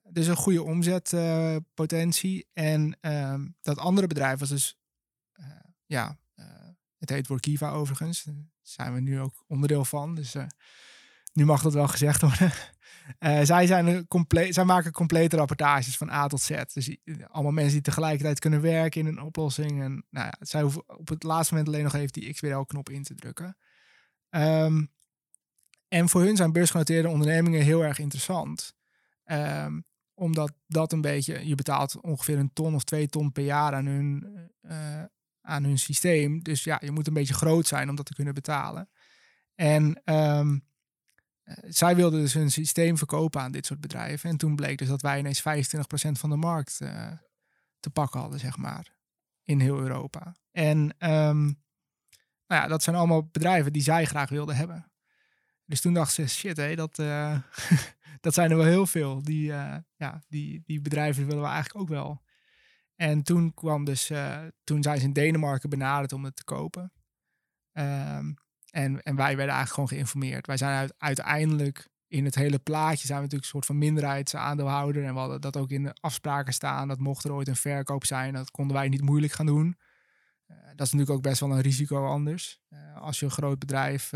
Dus 0.03 0.27
een 0.27 0.35
goede 0.35 0.63
omzetpotentie. 0.63 2.47
en 2.53 2.97
um, 3.01 3.55
dat 3.61 3.77
andere 3.77 4.07
bedrijf 4.07 4.39
was 4.39 4.49
dus, 4.49 4.77
ja, 5.85 6.17
het 6.97 7.09
heet 7.09 7.27
Workiva 7.27 7.71
overigens. 7.71 8.23
Daar 8.23 8.35
zijn 8.61 8.93
we 8.93 8.99
nu 8.99 9.19
ook 9.19 9.43
onderdeel 9.47 9.85
van. 9.85 10.15
Dus 10.15 10.35
nu 11.33 11.45
mag 11.45 11.61
dat 11.61 11.73
wel 11.73 11.87
gezegd 11.87 12.21
worden. 12.21 12.51
Zij, 13.45 13.65
zijn 13.65 14.07
compleet, 14.07 14.53
zij 14.53 14.63
maken 14.63 14.91
complete 14.91 15.35
rapportages 15.35 15.97
van 15.97 16.09
A 16.09 16.27
tot 16.27 16.41
Z. 16.41 16.61
Dus 16.73 16.97
allemaal 17.27 17.51
mensen 17.51 17.73
die 17.73 17.81
tegelijkertijd 17.81 18.39
kunnen 18.39 18.61
werken 18.61 19.01
in 19.01 19.07
een 19.07 19.21
oplossing. 19.21 19.81
En 19.81 20.05
nou 20.09 20.25
ja, 20.25 20.35
zij 20.39 20.61
hoeven 20.61 20.97
op 20.97 21.07
het 21.07 21.23
laatste 21.23 21.53
moment 21.53 21.73
alleen 21.73 21.83
nog 21.83 21.93
even 21.93 22.11
die 22.11 22.33
XBRL-knop 22.33 22.89
in 22.89 23.03
te 23.03 23.15
drukken. 23.15 23.57
Um, 24.29 24.93
en 25.87 26.09
voor 26.09 26.21
hun 26.21 26.35
zijn 26.35 26.51
beursgenoteerde 26.51 27.09
ondernemingen 27.09 27.61
heel 27.61 27.83
erg 27.83 27.99
interessant. 27.99 28.75
Um, 29.31 29.85
omdat 30.15 30.53
dat 30.67 30.91
een 30.91 31.01
beetje, 31.01 31.47
je 31.47 31.55
betaalt 31.55 32.01
ongeveer 32.01 32.37
een 32.37 32.53
ton 32.53 32.75
of 32.75 32.83
twee 32.83 33.07
ton 33.07 33.31
per 33.31 33.43
jaar 33.43 33.73
aan 33.73 33.85
hun, 33.85 34.27
uh, 34.61 35.03
aan 35.41 35.63
hun 35.63 35.79
systeem. 35.79 36.43
Dus 36.43 36.63
ja, 36.63 36.81
je 36.83 36.91
moet 36.91 37.07
een 37.07 37.13
beetje 37.13 37.33
groot 37.33 37.67
zijn 37.67 37.89
om 37.89 37.95
dat 37.95 38.05
te 38.05 38.13
kunnen 38.13 38.33
betalen. 38.33 38.89
En 39.55 40.01
um, 40.05 40.65
uh, 41.43 41.55
zij 41.67 41.95
wilden 41.95 42.19
dus 42.19 42.33
hun 42.33 42.51
systeem 42.51 42.97
verkopen 42.97 43.41
aan 43.41 43.51
dit 43.51 43.65
soort 43.65 43.81
bedrijven. 43.81 44.29
En 44.29 44.37
toen 44.37 44.55
bleek 44.55 44.77
dus 44.77 44.87
dat 44.87 45.01
wij 45.01 45.19
ineens 45.19 45.39
25% 45.39 45.43
van 46.11 46.29
de 46.29 46.35
markt 46.35 46.79
uh, 46.81 47.11
te 47.79 47.89
pakken 47.89 48.19
hadden, 48.19 48.39
zeg 48.39 48.57
maar. 48.57 48.93
In 49.43 49.59
heel 49.59 49.79
Europa. 49.79 50.35
En 50.51 50.79
um, 50.99 51.63
nou 52.47 52.61
ja, 52.61 52.67
dat 52.67 52.83
zijn 52.83 52.95
allemaal 52.95 53.27
bedrijven 53.31 53.73
die 53.73 53.81
zij 53.81 54.05
graag 54.05 54.29
wilden 54.29 54.55
hebben. 54.55 54.91
Dus 55.65 55.81
toen 55.81 55.93
dacht 55.93 56.13
ze, 56.13 56.27
shit 56.27 56.57
hé, 56.57 56.75
dat, 56.75 56.97
dat 58.19 58.33
zijn 58.33 58.51
er 58.51 58.57
wel 58.57 58.65
heel 58.65 58.87
veel. 58.87 59.23
Die, 59.23 59.45
ja, 59.95 60.23
die, 60.27 60.61
die 60.65 60.81
bedrijven 60.81 61.25
willen 61.25 61.41
we 61.41 61.49
eigenlijk 61.49 61.79
ook 61.79 61.89
wel. 61.89 62.23
En 62.95 63.23
toen 63.23 63.53
kwam 63.53 63.85
dus, 63.85 64.11
toen 64.63 64.83
zijn 64.83 64.99
ze 64.99 65.05
in 65.05 65.13
Denemarken 65.13 65.69
benaderd 65.69 66.13
om 66.13 66.23
het 66.23 66.35
te 66.35 66.43
kopen. 66.43 66.91
Um, 67.73 68.33
en, 68.69 69.01
en 69.01 69.15
wij 69.15 69.35
werden 69.35 69.55
eigenlijk 69.55 69.73
gewoon 69.73 69.87
geïnformeerd. 69.87 70.47
Wij 70.47 70.57
zijn 70.57 70.89
uiteindelijk 70.97 71.87
in 72.07 72.25
het 72.25 72.35
hele 72.35 72.59
plaatje 72.59 73.07
zijn 73.07 73.17
we 73.17 73.23
natuurlijk 73.23 73.43
een 73.43 73.49
soort 73.49 73.65
van 73.65 73.77
minderheidsaandeelhouder. 73.77 75.03
En 75.03 75.13
we 75.13 75.19
hadden 75.19 75.41
dat 75.41 75.57
ook 75.57 75.69
in 75.69 75.83
de 75.83 75.95
afspraken 75.99 76.53
staan. 76.53 76.87
Dat 76.87 76.99
mocht 76.99 77.23
er 77.23 77.33
ooit 77.33 77.47
een 77.47 77.55
verkoop 77.55 78.05
zijn, 78.05 78.33
dat 78.33 78.51
konden 78.51 78.75
wij 78.75 78.89
niet 78.89 79.01
moeilijk 79.01 79.33
gaan 79.33 79.45
doen. 79.45 79.77
Uh, 80.47 80.57
dat 80.57 80.87
is 80.87 80.91
natuurlijk 80.91 81.09
ook 81.09 81.21
best 81.21 81.39
wel 81.39 81.51
een 81.51 81.61
risico 81.61 82.07
anders. 82.07 82.61
Als 82.95 83.19
je 83.19 83.25
een 83.25 83.31
groot 83.31 83.59
bedrijf, 83.59 84.11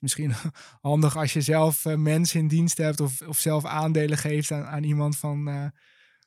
is 0.00 0.14
misschien 0.14 0.32
handig 0.80 1.16
als 1.16 1.32
je 1.32 1.40
zelf 1.40 1.84
mensen 1.84 2.40
in 2.40 2.48
dienst 2.48 2.78
hebt 2.78 3.00
of, 3.00 3.20
of 3.20 3.38
zelf 3.38 3.64
aandelen 3.64 4.18
geeft 4.18 4.50
aan, 4.50 4.64
aan 4.64 4.82
iemand 4.82 5.16
van 5.16 5.70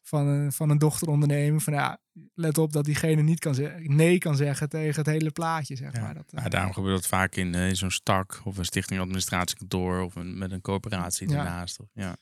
van 0.04 0.28
een, 0.28 0.52
van 0.52 0.70
een 0.70 0.78
dochteronderneming. 0.78 1.64
Van 1.64 1.74
ja, 1.74 2.00
let 2.34 2.58
op 2.58 2.74
dat 2.74 2.86
diegene 2.86 3.22
niet 3.22 3.40
kan 3.40 3.56
zeggen, 3.56 3.96
nee 3.96 4.18
kan 4.18 4.36
zeggen 4.36 4.70
tegen 4.70 4.96
het 4.96 5.06
hele 5.06 5.32
plaatje. 5.32 5.76
Zeg 5.76 5.94
ja. 5.94 6.02
maar. 6.02 6.14
Dat, 6.14 6.24
ja, 6.28 6.50
daarom 6.50 6.74
gebeurt 6.74 6.96
dat 6.96 7.08
vaak 7.08 7.36
in, 7.36 7.54
in 7.54 7.76
zo'n 7.76 7.92
stak 7.92 8.42
of 8.44 8.58
een 8.58 8.66
stichting 8.66 9.00
administratiekantoor 9.00 10.02
of 10.02 10.16
een, 10.16 10.38
met 10.38 10.52
een 10.52 10.62
coöperatie 10.62 11.28
daarnaast. 11.28 11.80
Ja. 11.94 12.16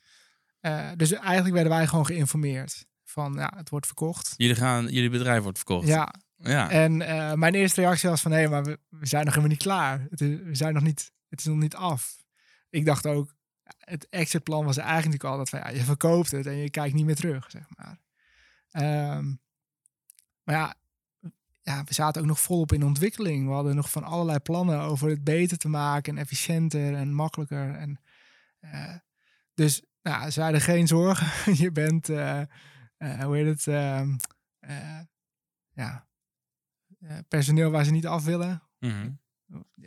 Dus 0.96 1.12
eigenlijk 1.12 1.54
werden 1.54 1.74
wij 1.74 1.88
gewoon 1.88 2.06
geïnformeerd 2.06 2.86
van 3.04 3.34
ja, 3.34 3.54
het 3.56 3.70
wordt 3.70 3.86
verkocht. 3.86 4.34
Jullie, 4.38 4.56
gaan, 4.56 4.88
jullie 4.88 5.10
bedrijf 5.10 5.44
wordt 5.44 5.58
verkocht. 5.58 5.88
Ja. 5.88 6.14
ja. 6.36 6.70
En 6.70 7.02
uh, 7.02 7.34
mijn 7.34 7.54
eerste 7.54 7.82
reactie 7.82 8.10
was 8.10 8.22
van 8.22 8.32
hé, 8.32 8.48
maar 8.48 8.64
we, 8.64 8.80
we, 8.90 9.06
zijn 9.06 9.26
nog 9.26 9.34
helemaal 9.34 9.56
niet 9.56 9.64
klaar. 9.64 10.08
Het 10.10 10.22
is, 10.22 10.40
we 10.44 10.56
zijn 10.56 10.74
nog 10.74 10.84
niet, 10.84 11.12
het 11.30 11.40
is 11.40 11.46
nog 11.46 11.58
niet 11.58 11.76
af. 11.76 12.24
Ik 12.70 12.86
dacht 12.86 13.06
ook, 13.06 13.36
het 13.78 14.10
exitplan 14.10 14.66
was 14.66 14.78
eigenlijk 14.78 15.24
al 15.24 15.38
dat 15.38 15.50
van, 15.50 15.60
ja, 15.60 15.70
je 15.70 15.84
verkoopt 15.84 16.32
het 16.32 16.46
en 16.46 16.56
je 16.56 16.70
kijkt 16.70 16.96
niet 16.96 17.06
meer 17.06 17.16
terug, 17.16 17.52
zeg 17.52 17.66
maar. 17.76 18.00
Um, 19.18 19.42
maar 20.44 20.56
ja, 20.56 20.76
ja, 21.62 21.84
we 21.84 21.94
zaten 21.94 22.22
ook 22.22 22.28
nog 22.28 22.40
volop 22.40 22.72
in 22.72 22.84
ontwikkeling. 22.84 23.48
We 23.48 23.54
hadden 23.54 23.76
nog 23.76 23.92
van 23.92 24.04
allerlei 24.04 24.40
plannen 24.40 24.80
over 24.80 25.10
het 25.10 25.24
beter 25.24 25.58
te 25.58 25.68
maken 25.68 26.16
en 26.16 26.22
efficiënter 26.22 26.96
en 26.96 27.14
makkelijker. 27.14 27.76
En, 27.76 28.02
uh, 28.62 28.96
dus 29.54 29.84
nou, 30.02 30.32
hadden 30.32 30.62
geen 30.62 30.88
zorgen. 30.88 31.56
je 31.64 31.72
bent, 31.72 32.10
uh, 32.10 32.42
uh, 32.98 33.24
hoe 33.24 33.36
heet 33.36 33.48
het, 33.48 33.64
ja, 35.74 36.08
personeel 37.28 37.72
waar 37.72 37.84
ze 37.84 37.92
niet 37.92 38.08
af 38.08 38.24
willen. 38.24 38.64
Mm 38.80 39.20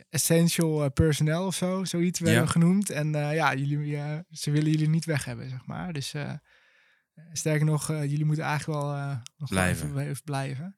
essential 0.09 0.91
personnel 0.91 1.45
of 1.45 1.55
zo, 1.55 1.83
zoiets 1.83 2.19
werden 2.19 2.41
ja. 2.41 2.47
genoemd. 2.49 2.89
En 2.89 3.07
uh, 3.07 3.33
ja, 3.33 3.55
jullie, 3.55 3.87
uh, 3.87 4.17
ze 4.31 4.51
willen 4.51 4.71
jullie 4.71 4.89
niet 4.89 5.05
weg 5.05 5.25
hebben, 5.25 5.49
zeg 5.49 5.65
maar. 5.65 5.93
Dus 5.93 6.13
uh, 6.13 6.33
sterker 7.33 7.65
nog, 7.65 7.87
jullie 7.87 8.25
moeten 8.25 8.45
eigenlijk 8.45 8.79
wel 8.81 9.21
nog 9.37 9.49
blijven. 9.49 9.89
Even, 9.89 10.07
even 10.07 10.23
blijven. 10.23 10.77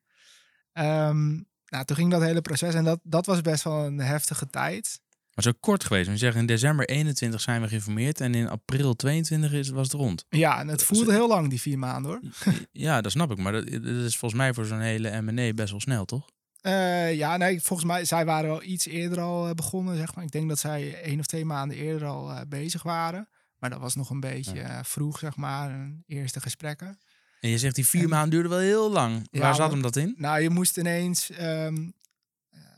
Um, 0.74 1.48
nou, 1.66 1.86
toen 1.86 1.96
ging 1.96 2.12
dat 2.12 2.22
hele 2.22 2.42
proces 2.42 2.74
en 2.74 2.84
dat, 2.84 3.00
dat 3.04 3.26
was 3.26 3.42
best 3.42 3.64
wel 3.64 3.86
een 3.86 4.00
heftige 4.00 4.50
tijd. 4.50 5.00
Maar 5.36 5.44
zo 5.44 5.52
kort 5.60 5.84
geweest. 5.84 6.10
We 6.10 6.18
zeggen 6.18 6.40
in 6.40 6.46
december 6.46 6.86
21 6.86 7.42
zijn 7.42 7.62
we 7.62 7.68
geïnformeerd 7.68 8.22
en 8.22 8.36
in 8.36 8.50
april 8.50 8.96
22 8.96 9.52
is, 9.52 9.70
was 9.70 9.92
het 9.92 10.02
rond. 10.02 10.26
Ja, 10.30 10.60
en 10.60 10.68
het 10.68 10.84
voelde 10.84 11.12
heel 11.12 11.28
lang, 11.28 11.50
die 11.50 11.62
vier 11.62 11.80
maanden 11.80 12.12
hoor. 12.12 12.22
ja, 12.72 13.02
dat 13.02 13.12
snap 13.12 13.32
ik. 13.32 13.38
Maar 13.38 13.52
dat, 13.52 13.72
dat 13.72 13.84
is 13.84 14.18
volgens 14.18 14.42
mij 14.42 14.54
voor 14.54 14.66
zo'n 14.66 14.80
hele 14.80 15.22
M&A 15.22 15.54
best 15.54 15.72
wel 15.72 15.80
snel, 15.80 16.06
toch? 16.06 16.30
Uh, 16.66 17.14
ja, 17.14 17.38
nee, 17.38 17.62
volgens 17.62 17.88
mij, 17.88 18.06
zij 18.06 18.26
waren 18.26 18.50
wel 18.50 18.64
iets 18.64 18.86
eerder 18.86 19.20
al 19.20 19.48
uh, 19.48 19.54
begonnen, 19.54 19.98
zeg 19.98 20.16
maar. 20.16 20.24
Ik 20.24 20.32
denk 20.32 20.50
dat 20.50 20.60
zij 20.60 21.02
één 21.02 21.20
of 21.20 21.26
twee 21.26 21.46
maanden 21.46 21.78
eerder 21.78 22.08
al 22.08 22.32
uh, 22.32 22.42
bezig 22.48 22.84
waren. 22.84 23.30
Maar 23.58 23.70
dat 23.70 23.80
was 23.80 23.96
nog 23.96 24.10
een 24.10 24.20
beetje 24.20 24.56
ja. 24.56 24.84
vroeg, 24.84 25.20
zeg 25.20 25.36
maar, 25.36 25.72
een 25.72 26.04
eerste 26.08 26.42
gesprekken. 26.42 27.00
En 27.40 27.50
je 27.50 27.58
zegt 27.58 27.76
die 27.76 27.88
vier 27.88 28.04
en, 28.04 28.10
maanden 28.10 28.30
duurde 28.30 28.50
wel 28.50 28.60
heel 28.60 28.92
lang. 28.92 29.28
Ja, 29.32 29.40
Waar 29.40 29.56
zat 29.56 29.72
hem 29.72 29.82
dat 29.82 29.96
in? 29.96 30.16
Nou, 30.18 30.42
je 30.42 30.50
moest 30.50 30.78
ineens... 30.78 31.30
Um, 31.42 31.94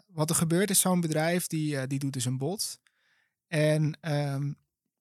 wat 0.07 0.29
er 0.29 0.35
gebeurt 0.35 0.69
is, 0.69 0.79
zo'n 0.79 1.01
bedrijf 1.01 1.47
die, 1.47 1.87
die 1.87 1.99
doet 1.99 2.13
dus 2.13 2.25
een 2.25 2.37
bod. 2.37 2.79
En, 3.47 3.83
um, 3.83 4.57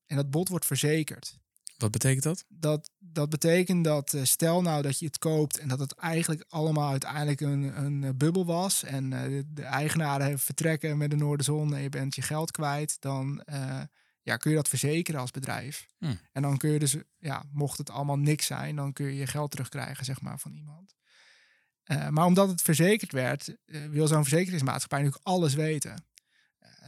en 0.07 0.17
dat 0.17 0.31
bod 0.31 0.49
wordt 0.49 0.67
verzekerd. 0.67 1.39
Wat 1.77 1.91
betekent 1.91 2.23
dat? 2.23 2.45
Dat, 2.49 2.91
dat 2.99 3.29
betekent 3.29 3.85
dat, 3.85 4.13
uh, 4.13 4.25
stel 4.25 4.63
nou 4.63 4.83
dat 4.83 4.99
je 4.99 5.07
het 5.07 5.19
koopt 5.19 5.59
en 5.59 5.69
dat 5.69 5.79
het 5.79 5.95
eigenlijk 5.95 6.45
allemaal 6.49 6.91
uiteindelijk 6.91 7.41
een, 7.41 7.85
een 7.85 8.03
uh, 8.03 8.11
bubbel 8.15 8.47
was 8.47 8.83
en 8.83 9.11
uh, 9.11 9.23
de, 9.23 9.45
de, 9.49 9.63
eigenaren 9.63 10.39
vertrekken 10.39 10.99
met 10.99 11.11
de 11.11 11.17
Noorderzon 11.17 11.75
en 11.75 11.83
je 11.83 11.89
bent 11.89 12.15
je 12.15 12.23
geld 12.23 12.51
kwijt, 12.51 12.97
dan 13.01 13.43
ja, 14.23 14.37
kun 14.37 14.51
je 14.51 14.57
dat 14.57 14.69
verzekeren 14.69 15.21
als 15.21 15.31
bedrijf. 15.31 15.87
Hm. 15.99 16.15
En 16.33 16.43
dan 16.43 16.57
kun 16.57 16.71
je 16.71 16.79
dus, 16.79 16.97
ja, 17.19 17.45
mocht 17.53 17.79
het 17.79 17.91
allemaal 17.91 18.19
niks 18.19 18.47
zijn, 18.47 18.77
dan 18.77 18.93
kun 18.93 19.07
je 19.07 19.17
je 19.17 19.27
geld 19.27 19.51
terugkrijgen, 19.51 20.05
zeg 20.05 20.21
maar, 20.21 20.39
van 20.39 20.53
iemand. 20.53 20.95
maar 22.11 22.25
omdat 22.25 22.49
het 22.49 22.63
verzekerd 22.63 23.13
werd, 23.13 23.57
wil 23.67 24.07
zo'n 24.07 24.25
verzekeringsmaatschappij 24.25 24.99
natuurlijk 24.99 25.27
alles 25.27 25.55
weten. 25.55 26.05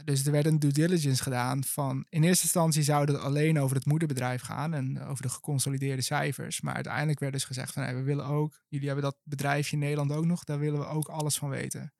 Dus 0.03 0.25
er 0.25 0.31
werd 0.31 0.45
een 0.45 0.59
due 0.59 0.71
diligence 0.71 1.23
gedaan 1.23 1.63
van... 1.63 2.05
In 2.09 2.23
eerste 2.23 2.43
instantie 2.43 2.83
zou 2.83 3.05
het 3.05 3.19
alleen 3.19 3.59
over 3.59 3.75
het 3.75 3.85
moederbedrijf 3.85 4.41
gaan... 4.41 4.73
en 4.73 5.01
over 5.03 5.21
de 5.21 5.29
geconsolideerde 5.29 6.01
cijfers. 6.01 6.61
Maar 6.61 6.73
uiteindelijk 6.73 7.19
werd 7.19 7.33
dus 7.33 7.43
gezegd 7.43 7.73
van... 7.73 7.95
We 7.95 8.01
willen 8.01 8.25
ook... 8.25 8.61
Jullie 8.67 8.87
hebben 8.87 9.05
dat 9.05 9.17
bedrijfje 9.23 9.73
in 9.73 9.81
Nederland 9.81 10.11
ook 10.11 10.25
nog. 10.25 10.43
Daar 10.43 10.59
willen 10.59 10.79
we 10.79 10.85
ook 10.85 11.07
alles 11.07 11.37
van 11.37 11.49
weten. 11.49 11.93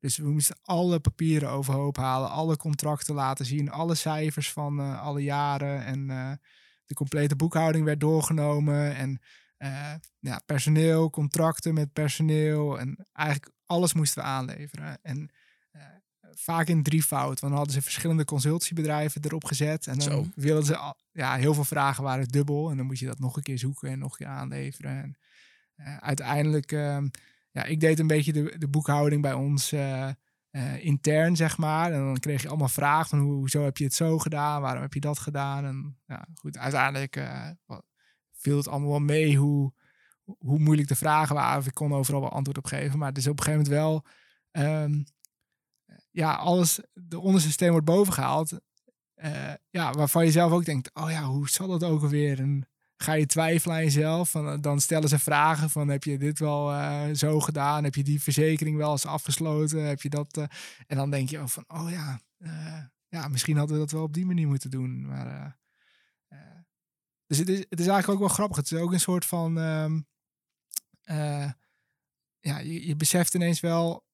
Dus 0.00 0.16
we 0.16 0.30
moesten 0.30 0.58
alle 0.62 1.00
papieren 1.00 1.50
overhoop 1.50 1.96
halen. 1.96 2.30
Alle 2.30 2.56
contracten 2.56 3.14
laten 3.14 3.46
zien. 3.46 3.70
Alle 3.70 3.94
cijfers 3.94 4.52
van 4.52 4.80
uh, 4.80 5.02
alle 5.02 5.22
jaren. 5.22 5.84
En 5.84 6.08
uh, 6.08 6.32
de 6.86 6.94
complete 6.94 7.36
boekhouding 7.36 7.84
werd 7.84 8.00
doorgenomen. 8.00 8.94
En 8.96 9.20
uh, 9.58 9.94
ja, 10.18 10.40
personeel, 10.46 11.10
contracten 11.10 11.74
met 11.74 11.92
personeel. 11.92 12.78
En 12.78 13.06
eigenlijk 13.12 13.52
alles 13.66 13.92
moesten 13.92 14.22
we 14.22 14.28
aanleveren. 14.28 14.98
En 15.02 15.30
vaak 16.36 16.68
in 16.68 16.82
drievoud. 16.82 17.26
Want 17.26 17.40
dan 17.40 17.52
hadden 17.52 17.72
ze 17.72 17.82
verschillende 17.82 18.24
consultiebedrijven 18.24 19.20
erop 19.24 19.44
gezet. 19.44 19.86
En 19.86 19.98
dan 19.98 20.02
Zo. 20.02 20.26
wilden 20.34 20.64
ze, 20.64 20.76
al, 20.76 20.96
ja, 21.12 21.36
heel 21.36 21.54
veel 21.54 21.64
vragen 21.64 22.02
waren 22.02 22.28
dubbel. 22.28 22.70
En 22.70 22.76
dan 22.76 22.86
moet 22.86 22.98
je 22.98 23.06
dat 23.06 23.18
nog 23.18 23.36
een 23.36 23.42
keer 23.42 23.58
zoeken 23.58 23.90
en 23.90 23.98
nog 23.98 24.10
een 24.10 24.18
keer 24.18 24.26
aanleveren. 24.26 25.02
En 25.02 25.16
uh, 25.76 25.96
uiteindelijk, 25.96 26.72
uh, 26.72 26.98
ja, 27.50 27.64
ik 27.64 27.80
deed 27.80 27.98
een 27.98 28.06
beetje 28.06 28.32
de, 28.32 28.54
de 28.58 28.68
boekhouding 28.68 29.22
bij 29.22 29.32
ons. 29.32 29.72
Uh, 29.72 30.08
eh, 30.54 30.84
intern, 30.84 31.36
zeg 31.36 31.58
maar. 31.58 31.92
En 31.92 31.98
dan 31.98 32.18
kreeg 32.18 32.42
je 32.42 32.48
allemaal 32.48 32.68
vragen 32.68 33.08
van 33.08 33.18
hoe, 33.18 33.32
hoezo 33.32 33.64
heb 33.64 33.76
je 33.76 33.84
het 33.84 33.94
zo 33.94 34.18
gedaan? 34.18 34.60
Waarom 34.60 34.82
heb 34.82 34.94
je 34.94 35.00
dat 35.00 35.18
gedaan? 35.18 35.64
En 35.64 35.98
ja, 36.06 36.26
goed, 36.34 36.58
uiteindelijk 36.58 37.16
eh, 37.16 37.48
viel 38.32 38.56
het 38.56 38.68
allemaal 38.68 38.90
wel 38.90 38.98
mee 38.98 39.36
hoe, 39.36 39.72
hoe 40.38 40.58
moeilijk 40.58 40.88
de 40.88 40.96
vragen 40.96 41.34
waren. 41.34 41.58
Of 41.58 41.66
ik 41.66 41.74
kon 41.74 41.94
overal 41.94 42.20
wel 42.20 42.30
antwoord 42.30 42.58
op 42.58 42.66
geven. 42.66 42.98
Maar 42.98 43.08
het 43.08 43.18
is 43.18 43.26
op 43.26 43.38
een 43.38 43.44
gegeven 43.44 43.64
moment 43.64 43.82
wel... 43.82 44.04
ehm, 44.50 45.02
ja, 46.14 46.34
alles, 46.34 46.80
de 46.92 47.20
onderste 47.20 47.50
steen 47.50 47.70
wordt 47.70 47.86
bovengehaald. 47.86 48.60
Eh, 49.14 49.52
ja, 49.70 49.92
waarvan 49.92 50.24
je 50.24 50.30
zelf 50.30 50.52
ook 50.52 50.64
denkt, 50.64 50.90
oh 50.94 51.10
ja, 51.10 51.22
hoe 51.22 51.48
zal 51.48 51.68
dat 51.68 51.84
ook 51.84 52.02
alweer? 52.02 52.38
En 52.38 52.68
ga 52.96 53.12
je 53.12 53.26
twijfelen 53.26 53.76
aan 53.76 53.82
jezelf? 53.82 54.30
Van, 54.30 54.48
eh, 54.48 54.60
dan 54.60 54.80
stellen 54.80 55.08
ze 55.08 55.18
vragen 55.18 55.70
van, 55.70 55.88
heb 55.88 56.04
je 56.04 56.18
dit 56.18 56.38
wel 56.38 56.72
eh, 56.72 57.02
zo 57.12 57.40
gedaan? 57.40 57.84
Heb 57.84 57.94
je 57.94 58.02
die 58.02 58.22
verzekering 58.22 58.76
wel 58.76 58.90
eens 58.90 59.06
afgesloten? 59.06 59.84
Heb 59.84 60.02
je 60.02 60.08
dat? 60.08 60.36
En 60.86 60.96
dan 60.96 61.10
denk 61.10 61.28
je 61.28 61.38
ook 61.38 61.48
van, 61.48 61.64
oh 61.68 61.90
ja, 61.90 62.20
ja, 63.08 63.28
misschien 63.28 63.56
hadden 63.56 63.76
we 63.76 63.82
dat 63.82 63.92
wel 63.92 64.02
op 64.02 64.14
die 64.14 64.26
manier 64.26 64.46
moeten 64.46 64.70
doen. 64.70 65.06
Maar, 65.06 65.58
dus 67.26 67.38
het 67.38 67.48
is, 67.48 67.58
het 67.58 67.80
is 67.80 67.86
eigenlijk 67.86 68.08
ook 68.08 68.26
wel 68.26 68.36
grappig. 68.36 68.56
Het 68.56 68.70
is 68.70 68.78
ook 68.78 68.92
een 68.92 69.00
soort 69.00 69.24
van, 69.24 69.58
ehm, 69.58 70.00
eh, 71.02 71.50
ja, 72.40 72.58
je, 72.58 72.86
je 72.86 72.96
beseft 72.96 73.34
ineens 73.34 73.60
wel 73.60 74.04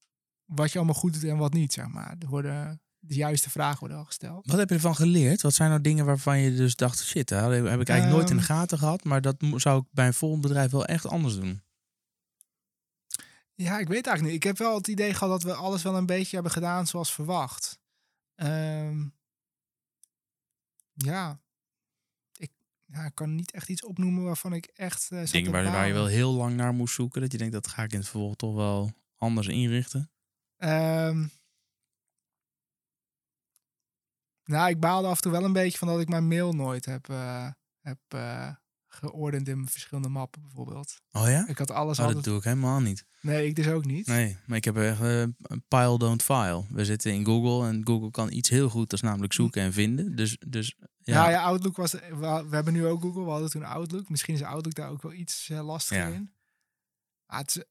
wat 0.54 0.72
je 0.72 0.78
allemaal 0.78 0.94
goed 0.96 1.12
doet 1.12 1.24
en 1.24 1.36
wat 1.36 1.52
niet, 1.52 1.72
zeg 1.72 1.86
maar. 1.88 2.16
Er 2.18 2.28
worden 2.28 2.80
de 2.98 3.14
juiste 3.14 3.50
vragen 3.50 3.78
worden 3.78 3.98
al 3.98 4.04
gesteld. 4.04 4.46
Wat 4.46 4.58
heb 4.58 4.68
je 4.68 4.74
ervan 4.74 4.94
geleerd? 4.94 5.40
Wat 5.40 5.54
zijn 5.54 5.70
nou 5.70 5.80
dingen 5.82 6.04
waarvan 6.04 6.38
je 6.38 6.54
dus 6.54 6.76
dacht, 6.76 7.02
shit, 7.04 7.28
dat 7.28 7.52
heb 7.52 7.80
ik 7.80 7.88
eigenlijk 7.88 8.10
nooit 8.18 8.30
in 8.30 8.36
de 8.36 8.42
Ehm. 8.42 8.52
gaten 8.52 8.78
gehad, 8.78 9.04
maar 9.04 9.20
dat 9.20 9.36
zou 9.56 9.80
ik 9.80 9.86
bij 9.90 10.06
een 10.06 10.14
volgend 10.14 10.42
bedrijf 10.42 10.70
wel 10.70 10.86
echt 10.86 11.06
anders 11.06 11.34
doen. 11.34 11.62
Ja, 13.54 13.78
ik 13.78 13.88
weet 13.88 14.06
eigenlijk 14.06 14.22
niet. 14.22 14.34
Ik 14.34 14.42
heb 14.42 14.58
wel 14.58 14.74
het 14.74 14.88
idee 14.88 15.14
gehad 15.14 15.32
dat 15.32 15.42
we 15.52 15.58
alles 15.58 15.82
wel 15.82 15.96
een 15.96 16.06
beetje 16.06 16.34
hebben 16.34 16.52
gedaan 16.52 16.86
zoals 16.86 17.12
verwacht. 17.12 17.78
Ehm, 18.34 19.06
ja. 20.92 21.40
Ik, 22.36 22.50
ja, 22.86 23.08
kan 23.08 23.34
niet 23.34 23.50
echt 23.52 23.68
iets 23.68 23.84
opnoemen 23.84 24.24
waarvan 24.24 24.52
ik 24.52 24.64
echt... 24.66 25.10
eh, 25.10 25.24
Dingen 25.24 25.44
te 25.44 25.50
waar, 25.50 25.72
waar 25.72 25.86
je 25.86 25.92
wel 25.92 26.06
heel 26.06 26.32
lang 26.32 26.56
naar 26.56 26.72
moest 26.74 26.94
zoeken, 26.94 27.20
dat 27.20 27.32
je 27.32 27.38
denkt, 27.38 27.52
dat 27.52 27.68
ga 27.68 27.82
ik 27.82 27.92
in 27.92 27.98
het 27.98 28.08
vervolg 28.08 28.36
toch 28.36 28.54
wel 28.54 28.92
anders 29.16 29.46
inrichten. 29.46 30.10
Ehm, 30.60 31.26
nou, 34.44 34.68
ik 34.70 34.80
baalde 34.80 35.08
af 35.08 35.16
en 35.16 35.22
toe 35.22 35.32
wel 35.32 35.44
een 35.44 35.52
beetje 35.52 35.78
van 35.78 35.88
dat 35.88 36.00
ik 36.00 36.08
mijn 36.08 36.28
mail 36.28 36.52
nooit 36.52 36.84
heb, 36.84 37.08
eh, 37.08 37.48
heb 37.80 37.98
eh, 38.08 38.50
geordend 38.86 39.48
in 39.48 39.68
verschillende 39.68 40.08
mappen 40.08 40.42
bijvoorbeeld. 40.42 41.00
Oh 41.12 41.28
ja? 41.28 41.48
Ik 41.48 41.58
had 41.58 41.70
alles 41.70 41.98
Oh, 41.98 42.12
dat 42.12 42.24
doe 42.24 42.38
ik 42.38 42.44
helemaal 42.44 42.80
niet. 42.80 43.04
Nee, 43.20 43.46
ik 43.46 43.54
dus 43.56 43.68
ook 43.68 43.84
niet. 43.84 44.06
Nee, 44.06 44.38
maar 44.46 44.56
ik 44.56 44.64
heb 44.64 44.76
echt 44.76 45.00
een 45.00 45.64
pile 45.68 45.98
don't 45.98 46.22
file. 46.22 46.64
We 46.70 46.84
zitten 46.84 47.12
in 47.12 47.24
Google 47.24 47.68
en 47.68 47.86
Google 47.86 48.10
kan 48.10 48.32
iets 48.32 48.48
heel 48.48 48.68
goed, 48.68 48.90
dat 48.90 48.98
is 49.02 49.08
namelijk 49.08 49.32
zoeken 49.32 49.62
en 49.62 49.72
vinden. 49.72 50.16
Dus, 50.16 50.36
dus 50.48 50.74
ja, 50.98 51.24
Ja, 51.24 51.30
ja, 51.30 51.42
Outlook 51.42 51.76
was. 51.76 51.92
We, 51.92 52.44
we 52.48 52.54
hebben 52.54 52.72
nu 52.72 52.86
ook 52.86 53.00
Google, 53.02 53.24
we 53.24 53.30
hadden 53.30 53.50
toen 53.50 53.64
Outlook. 53.64 54.08
Misschien 54.08 54.34
is 54.34 54.42
Outlook 54.42 54.74
daar 54.74 54.90
ook 54.90 55.02
wel 55.02 55.12
iets 55.12 55.48
eh, 55.48 55.64
lastiger 55.64 56.08
Ja. 56.08 56.14
in. 56.14 56.32
Maar 57.26 57.38
het 57.38 57.56
is- 57.56 57.64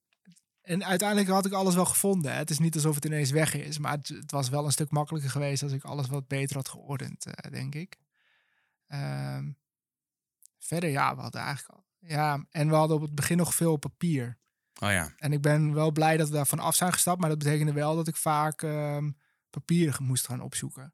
en 0.70 0.86
uiteindelijk 0.86 1.30
had 1.30 1.45
ik 1.45 1.51
alles 1.51 1.76
wel 1.76 1.86
gevonden. 1.86 2.32
Hè. 2.32 2.38
Het 2.38 2.49
is 2.49 2.59
niet 2.59 2.76
alsof 2.76 2.95
het 2.95 3.05
ineens 3.05 3.32
weg 3.32 3.53
is, 3.53 3.78
maar 3.78 3.91
het, 3.91 4.07
het 4.07 4.32
was 4.32 4.49
wel 4.49 4.65
een 4.65 4.72
stuk 4.72 4.91
makkelijker 4.91 5.32
geweest 5.32 5.63
als 5.63 5.72
ik 5.72 5.84
alles 5.84 6.07
wat 6.07 6.28
beter 6.28 6.55
had 6.55 6.70
geordend, 6.70 7.26
eh, 7.26 7.51
denk 7.51 7.76
ik. 7.76 7.97
Ehm, 8.88 9.51
verder, 10.57 10.89
ja, 10.89 11.15
we 11.15 11.22
hadden 11.22 11.41
eigenlijk 11.41 11.78
al. 11.78 11.86
Ja, 11.99 12.45
en 12.51 12.70
we 12.70 12.76
hadden 12.76 12.95
op 12.95 13.01
het 13.01 13.15
begin 13.15 13.38
nog 13.38 13.55
veel 13.55 13.78
papier. 13.78 14.38
oh 14.82 14.91
ja. 14.91 15.13
En 15.17 15.34
ik 15.34 15.41
ben 15.41 15.74
wel 15.74 15.91
blij 15.91 16.17
dat 16.17 16.28
we 16.28 16.36
daarvan 16.36 16.59
af 16.59 16.76
zijn 16.76 16.93
gestapt, 16.93 17.20
maar 17.20 17.30
dat 17.30 17.38
betekende 17.38 17.74
wel 17.74 17.95
dat 17.95 18.07
ik 18.07 18.15
vaak 18.15 18.61
ehm 18.61 19.09
papier 19.49 19.97
moest 20.01 20.26
gaan 20.26 20.41
opzoeken. 20.41 20.93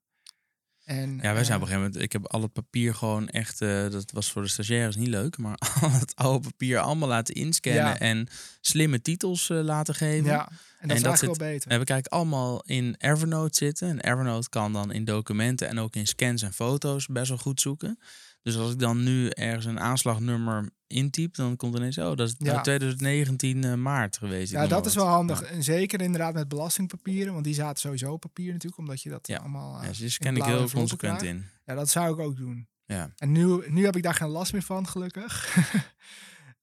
En, 0.86 1.20
Ja, 1.22 1.34
wij 1.34 1.44
zijn 1.44 1.48
eh, 1.48 1.56
op 1.56 1.62
een 1.62 1.68
gegeven 1.68 1.82
moment, 1.82 2.02
ik 2.02 2.12
heb 2.12 2.28
al 2.28 2.42
het 2.42 2.54
papier 2.54 2.96
gewoon 2.96 3.28
echt, 3.30 3.62
eh, 3.62 3.90
dat 3.90 4.12
was 4.12 4.32
voor 4.32 4.42
de 4.42 4.48
stagiaires 4.48 4.96
niet 4.96 5.08
leuk, 5.08 5.38
maar 5.38 5.58
al 5.82 5.92
het 5.92 6.16
oude 6.16 6.48
papier 6.50 6.80
allemaal 6.80 7.08
laten 7.10 7.34
inscannen 7.36 7.82
Ja. 7.84 8.00
en 8.00 8.28
slimme 8.62 9.02
titels 9.02 9.50
eh, 9.50 9.60
laten 9.62 9.96
geven. 9.96 10.26
Ja, 10.26 10.48
en 10.80 10.88
dat 10.88 10.98
is 10.98 11.04
dat 11.04 11.06
eigenlijk 11.12 11.18
zit- 11.18 11.38
wel 11.38 11.54
beter. 11.54 11.72
heb 11.72 11.82
ik 11.82 11.90
eigenlijk 11.90 12.22
allemaal 12.22 12.64
in 12.66 12.96
Evernote 12.98 13.56
zitten. 13.58 13.88
En 13.90 14.00
Evernote 14.12 14.50
kan 14.50 14.74
dan 14.74 14.92
in 14.92 15.06
documenten 15.06 15.68
en 15.68 15.80
ook 15.80 15.96
in 15.96 16.08
scans 16.08 16.42
en 16.42 16.54
foto's 16.54 17.08
best 17.08 17.30
wel 17.30 17.38
goed 17.38 17.62
zoeken. 17.62 18.00
Dus 18.42 18.58
als 18.58 18.72
ik 18.72 18.80
dan 18.80 19.04
nu 19.04 19.30
ergens 19.30 19.66
een 19.66 19.80
aanslagnummer 19.80 20.70
intyp, 20.88 21.36
dan 21.36 21.56
komt 21.56 21.76
ineens, 21.76 21.98
oh, 21.98 22.16
dat 22.16 22.28
is 22.28 22.36
Ja. 22.38 22.54
uit 22.54 22.64
2019 22.64 23.64
eh, 23.64 23.74
maart 23.74 24.18
geweest. 24.18 24.52
Ja, 24.52 24.68
dat 24.68 24.86
is 24.86 24.96
wel 24.96 25.08
handig. 25.08 25.42
En 25.42 25.64
zeker 25.64 26.02
inderdaad 26.02 26.34
met 26.34 26.48
belastingpapieren, 26.48 27.34
want 27.34 27.46
die 27.46 27.54
zaten 27.54 27.80
sowieso 27.80 28.12
op 28.12 28.20
papier 28.22 28.52
natuurlijk, 28.52 28.78
omdat 28.78 29.02
je 29.02 29.10
dat 29.10 29.28
Ja. 29.28 29.38
allemaal. 29.38 29.82
Ja, 29.82 29.88
eh, 29.90 29.98
dus 29.98 30.14
scan 30.14 30.36
ik 30.36 30.44
heel 30.44 30.70
consequent 30.70 31.18
krijgt. 31.18 31.24
in. 31.38 31.46
Ja, 31.66 31.74
dat 31.76 31.90
zou 31.90 32.14
ik 32.14 32.20
ook 32.20 32.38
doen. 32.38 32.68
Ja. 32.86 33.12
En 33.18 33.32
nu, 33.32 33.64
nu 33.70 33.86
heb 33.86 33.96
ik 33.96 34.04
daar 34.04 34.14
geen 34.14 34.28
last 34.30 34.54
meer 34.54 34.62
van, 34.62 34.88
gelukkig. 34.88 35.56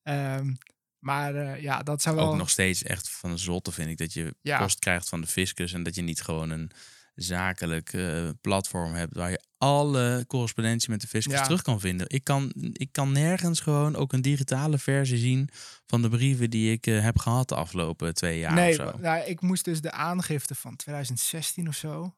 Ehm, 0.03 0.55
maar 0.99 1.35
eh, 1.35 1.63
ja, 1.63 1.83
dat 1.83 2.03
zou 2.03 2.17
wel. 2.17 2.29
Ook 2.31 2.37
nog 2.37 2.51
steeds 2.51 2.83
echt 2.83 3.11
van 3.11 3.39
zotte 3.39 3.73
vind 3.73 3.89
ik 3.89 3.99
dat 3.99 4.13
je 4.13 4.35
Ja. 4.43 4.59
post 4.59 4.79
krijgt 4.79 5.09
van 5.09 5.21
de 5.21 5.27
fiscus 5.27 5.73
en 5.73 5.83
dat 5.83 5.95
je 5.95 6.03
niet 6.03 6.21
gewoon 6.23 6.51
een 6.51 6.71
zakelijk 7.15 7.93
eh, 7.93 8.29
platform 8.41 8.95
hebt 8.95 9.17
waar 9.17 9.31
je 9.31 9.41
alle 9.59 10.25
correspondentie 10.27 10.91
met 10.91 11.01
de 11.01 11.07
fiscus 11.07 11.35
Ja. 11.35 11.43
terug 11.43 11.63
kan 11.63 11.81
vinden. 11.81 12.07
Ik 12.09 12.25
kan, 12.25 12.53
ik 12.73 12.89
kan 12.93 13.13
nergens 13.13 13.61
gewoon 13.61 13.97
ook 13.97 14.13
een 14.13 14.23
digitale 14.23 14.79
versie 14.79 15.19
zien 15.19 15.49
van 15.87 16.03
de 16.03 16.09
brieven 16.09 16.51
die 16.51 16.73
ik 16.73 16.87
eh, 16.87 17.03
heb 17.03 17.19
gehad 17.19 17.49
de 17.49 17.55
afgelopen 17.55 18.15
twee 18.15 18.39
jaar 18.39 18.55
nee, 18.55 18.69
of 18.71 18.75
zo. 18.75 18.99
nou, 18.99 19.25
ik 19.25 19.41
moest 19.41 19.65
dus 19.65 19.81
de 19.81 19.91
aangifte 19.93 20.55
van 20.55 20.77
2016 20.77 21.69
of 21.69 21.75
zo. 21.75 22.15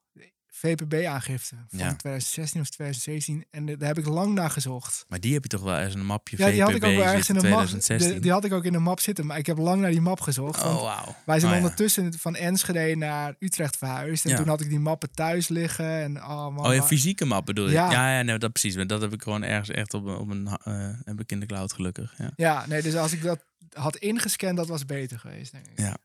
VPB-aangifte 0.57 1.55
van 1.69 1.79
Ja. 1.79 1.95
2016 1.95 2.61
of 2.61 2.69
2017. 2.71 3.45
En 3.51 3.67
daar 3.67 3.89
heb 3.89 3.99
ik 3.99 4.07
lang 4.07 4.35
naar 4.35 4.51
gezocht. 4.51 5.05
Maar 5.09 5.21
die 5.21 5.33
heb 5.33 5.43
je 5.43 5.49
toch 5.49 5.63
wel 5.63 5.75
ergens 5.75 5.95
in 5.95 6.01
een 6.01 6.07
mapje 6.07 6.37
Ja, 6.39 6.51
die 6.51 6.61
had 6.63 6.71
ik 6.71 6.77
VPB 6.77 6.85
ook 6.85 6.95
wel 6.97 7.05
ergens 7.05 7.29
in 7.29 7.35
de 7.35 7.41
map. 7.41 7.51
2016. 7.51 8.15
de- 8.15 8.21
die 8.21 8.31
had 8.31 8.45
ik 8.45 8.53
ook 8.53 8.65
in 8.65 8.73
de 8.73 8.79
map 8.79 9.01
zitten, 9.01 9.27
maar 9.27 9.39
ik 9.39 9.47
heb 9.47 9.59
lang 9.59 9.81
naar 9.81 9.91
die 9.91 10.01
map 10.01 10.21
gezocht. 10.21 10.63
oh, 10.63 10.83
wauw. 10.83 11.15
Wij 11.27 11.39
zijn 11.41 11.53
Oh, 11.53 11.59
ja. 11.59 11.63
ondertussen 11.65 12.19
van 12.19 12.37
Enschede 12.37 12.97
naar 12.97 13.35
Utrecht 13.39 13.77
verhuisd. 13.77 14.25
En 14.25 14.31
Ja. 14.31 14.37
toen 14.37 14.49
had 14.49 14.61
ik 14.61 14.69
die 14.69 14.79
mappen 14.79 15.11
thuis 15.11 15.49
liggen. 15.49 16.01
En, 16.03 16.17
oh, 16.17 16.29
man, 16.55 16.67
Oh, 16.67 16.73
ja, 16.73 16.79
maar- 16.79 16.87
fysieke 16.89 17.25
map 17.25 17.47
bedoel 17.47 17.67
je? 17.67 17.73
Ja. 17.73 17.91
Ja, 18.17 18.23
nee, 18.23 18.39
dat 18.39 18.53
precies. 18.53 18.87
Dat 18.87 19.01
heb 19.01 19.13
ik 19.13 19.23
gewoon 19.23 19.43
ergens 19.43 19.69
echt 19.71 19.95
op 19.95 20.05
een, 20.07 20.17
op 20.17 20.31
een 20.31 20.47
eh, 20.65 20.89
heb 21.05 21.21
ik 21.21 21.33
in 21.33 21.41
de 21.41 21.47
cloud 21.47 21.73
gelukkig. 21.73 22.15
Ja. 22.19 22.31
Ja, 22.37 22.67
nee, 22.67 22.83
dus 22.83 22.95
als 22.97 23.13
ik 23.13 23.23
dat 23.23 23.45
had 23.73 23.97
ingescand, 23.97 24.57
dat 24.57 24.69
was 24.69 24.87
beter 24.87 25.19
geweest, 25.19 25.53
denk 25.53 25.67
ik. 25.67 25.79
Ja. 25.79 25.97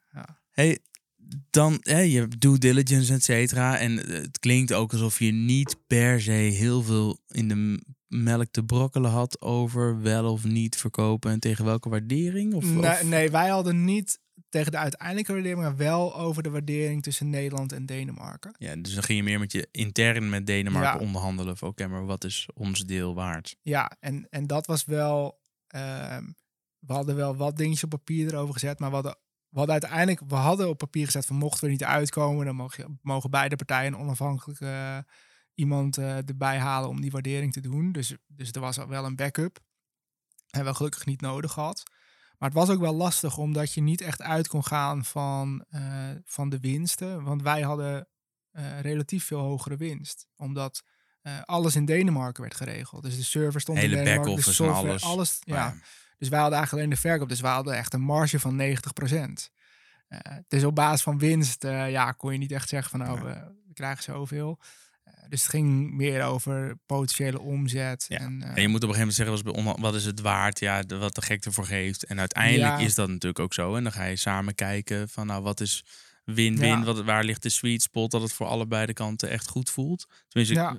Hey, 0.52 0.80
dan 1.49 1.77
hè, 1.82 1.99
je 1.99 2.27
due 2.27 2.57
diligence, 2.57 3.13
et 3.13 3.23
cetera. 3.23 3.77
En 3.77 4.05
eh, 4.05 4.21
het 4.21 4.39
klinkt 4.39 4.73
ook 4.73 4.91
alsof 4.91 5.19
je 5.19 5.32
niet 5.32 5.75
per 5.88 6.21
se 6.21 6.32
heel 6.32 6.84
veel 6.84 7.19
in 7.27 7.47
de 7.47 7.82
melk 8.07 8.47
te 8.51 8.63
brokkelen 8.63 9.11
had 9.11 9.41
over 9.41 10.01
wel 10.01 10.32
of 10.32 10.43
niet 10.43 10.75
verkopen 10.77 11.32
en 11.32 11.39
tegen 11.39 11.65
welke 11.65 11.89
waardering? 11.89 12.53
Of, 12.53 12.63
Nee, 12.65 12.91
of- 12.91 13.03
nee, 13.03 13.30
wij 13.32 13.49
hadden 13.49 13.86
niet 13.86 14.19
tegen 14.49 14.71
de 14.71 14.77
uiteindelijke 14.77 15.32
waardering, 15.34 15.61
maar 15.61 15.77
wel 15.77 16.15
over 16.17 16.43
de 16.43 16.49
waardering 16.49 17.03
tussen 17.03 17.30
Nederland 17.30 17.71
en 17.71 17.86
Denemarken. 17.86 18.55
Ja, 18.57 18.75
dus 18.75 18.93
dan 18.93 19.03
ging 19.03 19.17
je 19.17 19.23
meer 19.23 19.39
met 19.39 19.51
je 19.51 19.67
intern 19.71 20.30
met 20.30 20.45
Denemarken 20.45 20.99
Ja. 20.99 21.05
onderhandelen. 21.05 21.55
Oké, 21.59 21.88
maar 21.88 22.05
wat 22.05 22.23
is 22.23 22.47
ons 22.53 22.80
deel 22.86 23.13
waard? 23.15 23.55
Ja, 23.61 23.91
en, 23.99 24.27
en 24.30 24.47
dat 24.47 24.65
was 24.65 24.86
wel. 24.86 25.39
ehm, 25.67 26.23
we 26.80 26.93
hadden 26.93 27.15
wel 27.15 27.36
wat 27.36 27.57
dingetjes 27.57 27.84
op 27.84 27.89
papier 27.89 28.27
erover 28.34 28.53
gezet, 28.53 28.80
maar 28.80 28.89
we 28.89 28.95
hadden, 28.95 29.17
we 29.50 29.58
hadden 29.58 29.82
uiteindelijk 29.82 30.22
we 30.28 30.36
hadden 30.36 30.70
op 30.70 30.78
papier 30.78 31.06
gezet 31.06 31.26
van 31.26 31.36
mochten 31.36 31.66
we 31.66 31.72
niet 31.72 31.84
uitkomen, 31.84 32.45
dan 32.45 32.56
mogen, 32.56 33.00
mogen 33.02 33.30
beide 33.30 33.56
partijen 33.56 33.93
een 33.93 34.00
onafhankelijke 34.00 34.66
eh, 34.66 34.97
iemand 35.54 35.97
eh, 35.97 36.18
erbij 36.18 36.58
halen 36.58 36.89
om 36.89 37.02
die 37.02 37.12
waardering 37.12 37.54
te 37.54 37.62
doen. 37.62 37.91
Dus, 37.91 38.16
dus 38.28 38.52
er 38.52 38.62
was 38.62 38.80
al 38.80 38.88
wel 38.88 39.06
een 39.06 39.16
backup. 39.16 39.60
Hebben 40.50 40.72
we 40.72 40.78
gelukkig 40.78 41.06
niet 41.06 41.22
nodig 41.22 41.52
gehad. 41.52 41.84
Maar 42.38 42.50
het 42.50 42.58
was 42.58 42.70
ook 42.70 42.80
wel 42.80 42.93
lastig 42.93 43.38
omdat 43.38 43.74
je 43.74 43.82
niet 43.82 44.02
echt 44.02 44.22
uit 44.22 44.47
kon 44.47 44.64
gaan 44.64 45.06
van, 45.06 45.66
eh, 45.70 46.10
van 46.26 46.50
de 46.50 46.60
winsten. 46.60 47.24
Want 47.24 47.41
wij 47.41 47.62
hadden 47.62 48.08
relatief 48.82 49.26
veel 49.26 49.39
hogere 49.39 49.78
winst. 49.78 50.28
Omdat 50.36 50.84
alles 51.43 51.76
in 51.76 51.86
Denemarken 51.86 52.41
werd 52.41 52.56
geregeld. 52.56 53.04
Dus 53.04 53.16
de 53.16 53.24
server 53.24 53.62
stond 53.62 53.78
Hele 53.78 53.97
in 53.97 54.04
Denemarken. 54.04 54.24
de 54.24 54.30
back-office 54.36 54.64
en 54.64 54.74
software, 54.74 55.14
alles. 55.14 55.38
ja. 55.39 55.76
Dus 56.20 56.30
wij 56.30 56.39
hadden 56.39 56.57
eigenlijk 56.57 56.72
alleen 56.74 57.01
de 57.01 57.07
verkoop. 57.09 57.30
Dus 57.30 57.41
wij 57.41 57.51
hadden 57.51 57.74
echt 57.76 57.93
een 57.93 58.01
marge 58.01 58.39
van 58.39 58.61
90%. 58.61 59.49
Eh 60.07 60.20
dus 60.47 60.63
op 60.63 60.76
basis 60.76 61.01
van 61.01 61.17
winst 61.20 61.63
eh, 61.63 61.91
ja, 61.91 62.11
kon 62.11 62.32
je 62.32 62.38
niet 62.38 62.51
echt 62.51 62.70
zeggen 62.70 62.89
van 62.91 62.99
nou, 62.99 63.22
we, 63.22 63.34
we 63.67 63.74
krijgen 63.74 64.03
zoveel. 64.03 64.59
Eh, 65.03 65.13
dus 65.30 65.41
het 65.41 65.49
ging 65.49 65.91
meer 65.91 66.24
over 66.24 66.76
potentiële 66.86 67.39
omzet. 67.39 68.05
Ja. 68.07 68.17
En, 68.20 68.41
En 68.43 68.61
je 68.61 68.67
moet 68.67 68.84
op 68.84 68.89
een 68.89 68.95
gegeven 68.95 69.26
moment 69.26 69.43
zeggen, 69.45 69.82
wat 69.82 69.95
is 69.95 70.05
het 70.05 70.22
waard? 70.22 70.59
Ja, 70.59 70.82
de- 70.82 70.97
wat 70.97 71.15
de 71.15 71.22
gek 71.22 71.45
ervoor 71.45 71.65
geeft. 71.65 72.03
En 72.03 72.20
uiteindelijk 72.20 72.80
Ja. 72.80 72.86
is 72.86 72.95
dat 72.95 73.07
natuurlijk 73.07 73.39
ook 73.39 73.53
zo. 73.53 73.76
En 73.76 73.84
dan 73.84 73.91
ga 73.91 74.03
je 74.03 74.15
samen 74.15 74.55
kijken 74.55 75.09
van, 75.09 75.28
nou, 75.28 75.43
wat 75.43 75.59
is 75.59 75.84
win-win. 76.34 76.84
Ja. 76.84 77.03
Waar 77.03 77.23
ligt 77.23 77.41
de 77.43 77.49
sweet 77.49 77.82
spot 77.82 78.11
dat 78.11 78.21
het 78.21 78.34
voor 78.34 78.47
allebei 78.47 78.86
de 78.86 78.93
kanten 78.93 79.30
echt 79.30 79.47
goed 79.47 79.69
voelt? 79.69 80.05
Tenminste, 80.27 80.55
Ja. 80.55 80.77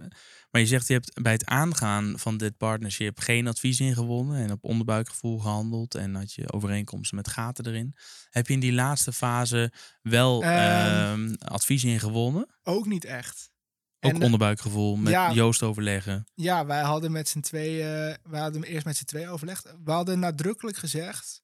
maar 0.51 0.61
je 0.61 0.67
zegt 0.67 0.87
je 0.87 0.93
hebt 0.93 1.23
bij 1.23 1.33
het 1.33 1.45
aangaan 1.47 2.19
van 2.19 2.37
dit 2.37 2.57
partnership 2.57 3.19
geen 3.19 3.47
advies 3.47 3.81
ingewonnen 3.81 4.37
en 4.43 4.51
op 4.53 4.65
onderbuikgevoel 4.65 5.39
gehandeld 5.39 5.95
en 5.95 6.15
had 6.15 6.33
je 6.33 6.53
overeenkomsten 6.53 7.17
met 7.17 7.29
gaten 7.29 7.67
erin. 7.67 7.95
Heb 8.31 8.47
je 8.47 8.53
in 8.53 8.61
die 8.61 8.73
laatste 8.73 9.13
fase 9.13 9.73
wel 10.03 10.43
ehm, 10.43 11.35
advies 11.39 11.85
ingewonnen? 11.85 12.47
Ook 12.63 12.87
niet 12.87 13.05
echt. 13.05 13.51
Ook 14.01 14.11
En, 14.13 14.19
eh, 14.19 14.25
onderbuikgevoel 14.25 14.97
met 14.97 15.13
ja. 15.13 15.33
Joost 15.33 15.63
overleggen. 15.63 16.27
Ja, 16.35 16.67
wij 16.67 16.83
hadden 16.83 17.13
met 17.13 17.29
z'n 17.29 17.41
tweeën, 17.41 18.17
wij 18.23 18.41
hadden 18.41 18.63
eerst 18.63 18.85
met 18.85 18.97
z'n 18.97 19.05
tweeën 19.05 19.29
overlegd. 19.29 19.75
We 19.85 19.91
hadden 19.91 20.19
nadrukkelijk 20.19 20.77
gezegd, 20.77 21.43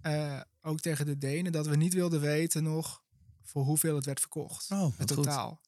eh, 0.00 0.40
ook 0.62 0.80
tegen 0.80 1.06
de 1.06 1.18
Denen, 1.18 1.52
dat 1.52 1.66
we 1.66 1.76
niet 1.76 1.94
wilden 1.94 2.20
weten 2.20 2.62
nog 2.62 3.02
voor 3.50 3.62
hoeveel 3.64 3.94
het 3.96 4.04
werd 4.04 4.20
verkocht. 4.20 4.70
Oh, 4.70 4.98
het 4.98 5.12
goed. 5.12 5.24
totaal. 5.24 5.60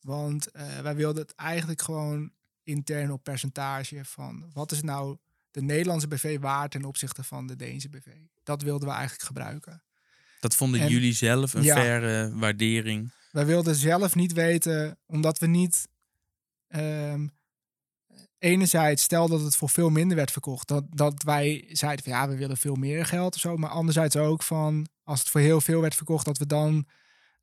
Want 0.00 0.50
eh, 0.50 0.78
wij 0.78 0.94
wilden 0.94 1.22
het 1.22 1.34
eigenlijk 1.34 1.82
gewoon 1.82 2.30
intern 2.62 3.12
op 3.12 3.22
percentage 3.22 4.04
van 4.04 4.50
wat 4.52 4.72
is 4.72 4.82
nou 4.82 5.16
de 5.50 5.62
Nederlandse 5.62 6.08
BV 6.08 6.38
waard 6.40 6.70
ten 6.70 6.84
opzichte 6.84 7.22
van 7.24 7.46
de 7.46 7.56
Deense 7.56 7.88
BV. 7.88 8.06
Dat 8.42 8.62
wilden 8.62 8.88
we 8.88 8.94
eigenlijk 8.94 9.24
gebruiken. 9.24 9.82
Dat 10.40 10.54
vonden 10.56 10.80
En- 10.80 10.88
jullie 10.90 11.12
zelf 11.12 11.54
een 11.54 11.62
Ja. 11.62 11.74
faire 11.74 12.36
waardering. 12.38 13.12
Wij 13.30 13.46
wilden 13.46 13.74
zelf 13.74 14.14
niet 14.14 14.32
weten, 14.32 14.98
omdat 15.06 15.38
we 15.38 15.46
niet. 15.46 15.88
ehm, 16.68 17.26
enerzijds, 18.38 19.02
stel 19.02 19.28
dat 19.28 19.40
het 19.40 19.56
voor 19.56 19.68
veel 19.70 19.90
minder 19.90 20.16
werd 20.16 20.30
verkocht, 20.30 20.68
dat, 20.68 20.84
dat 20.90 21.22
wij 21.22 21.68
zeiden 21.72 22.04
van 22.04 22.12
ja, 22.12 22.28
we 22.28 22.36
willen 22.36 22.56
veel 22.56 22.74
meer 22.74 23.06
geld 23.06 23.34
of 23.34 23.40
zo. 23.40 23.56
Maar 23.56 23.70
anderzijds 23.70 24.16
ook 24.16 24.42
van 24.42 24.86
als 25.04 25.18
het 25.20 25.28
voor 25.28 25.40
heel 25.40 25.60
veel 25.60 25.80
werd 25.80 25.94
verkocht, 25.94 26.24
dat 26.24 26.38
we 26.38 26.46
dan 26.46 26.86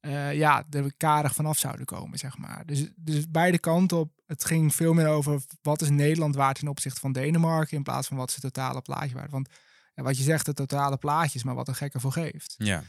eh, 0.03 0.33
ja, 0.33 0.65
er 0.69 0.93
karig 0.97 1.33
vanaf 1.33 1.57
zouden 1.57 1.85
komen, 1.85 2.17
zeg 2.17 2.37
maar. 2.37 2.65
Dus, 2.65 2.87
dus 2.95 3.29
beide 3.29 3.59
kanten 3.59 3.97
op. 3.97 4.21
Het 4.25 4.45
ging 4.45 4.75
veel 4.75 4.93
meer 4.93 5.07
over 5.07 5.41
wat 5.61 5.81
is 5.81 5.89
Nederland 5.89 6.35
waard 6.35 6.59
ten 6.59 6.67
opzichte 6.67 6.99
van 6.99 7.11
Denemarken, 7.11 7.77
in 7.77 7.83
plaats 7.83 8.07
van 8.07 8.17
wat 8.17 8.27
is 8.29 8.33
het 8.33 8.43
totale 8.43 8.81
plaatje 8.81 9.15
waard. 9.15 9.31
Want 9.31 9.49
ja, 9.93 10.03
wat 10.03 10.17
je 10.17 10.23
zegt, 10.23 10.47
het 10.47 10.55
totale 10.55 10.97
plaatje 10.97 11.37
is 11.37 11.43
maar 11.43 11.55
wat 11.55 11.67
een 11.67 11.75
gekke 11.75 11.99
voor 11.99 12.11
geeft. 12.11 12.55
Ja. 12.57 12.83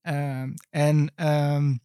Ehm, 0.00 0.52
en 0.70 1.12
ehm, 1.14 1.76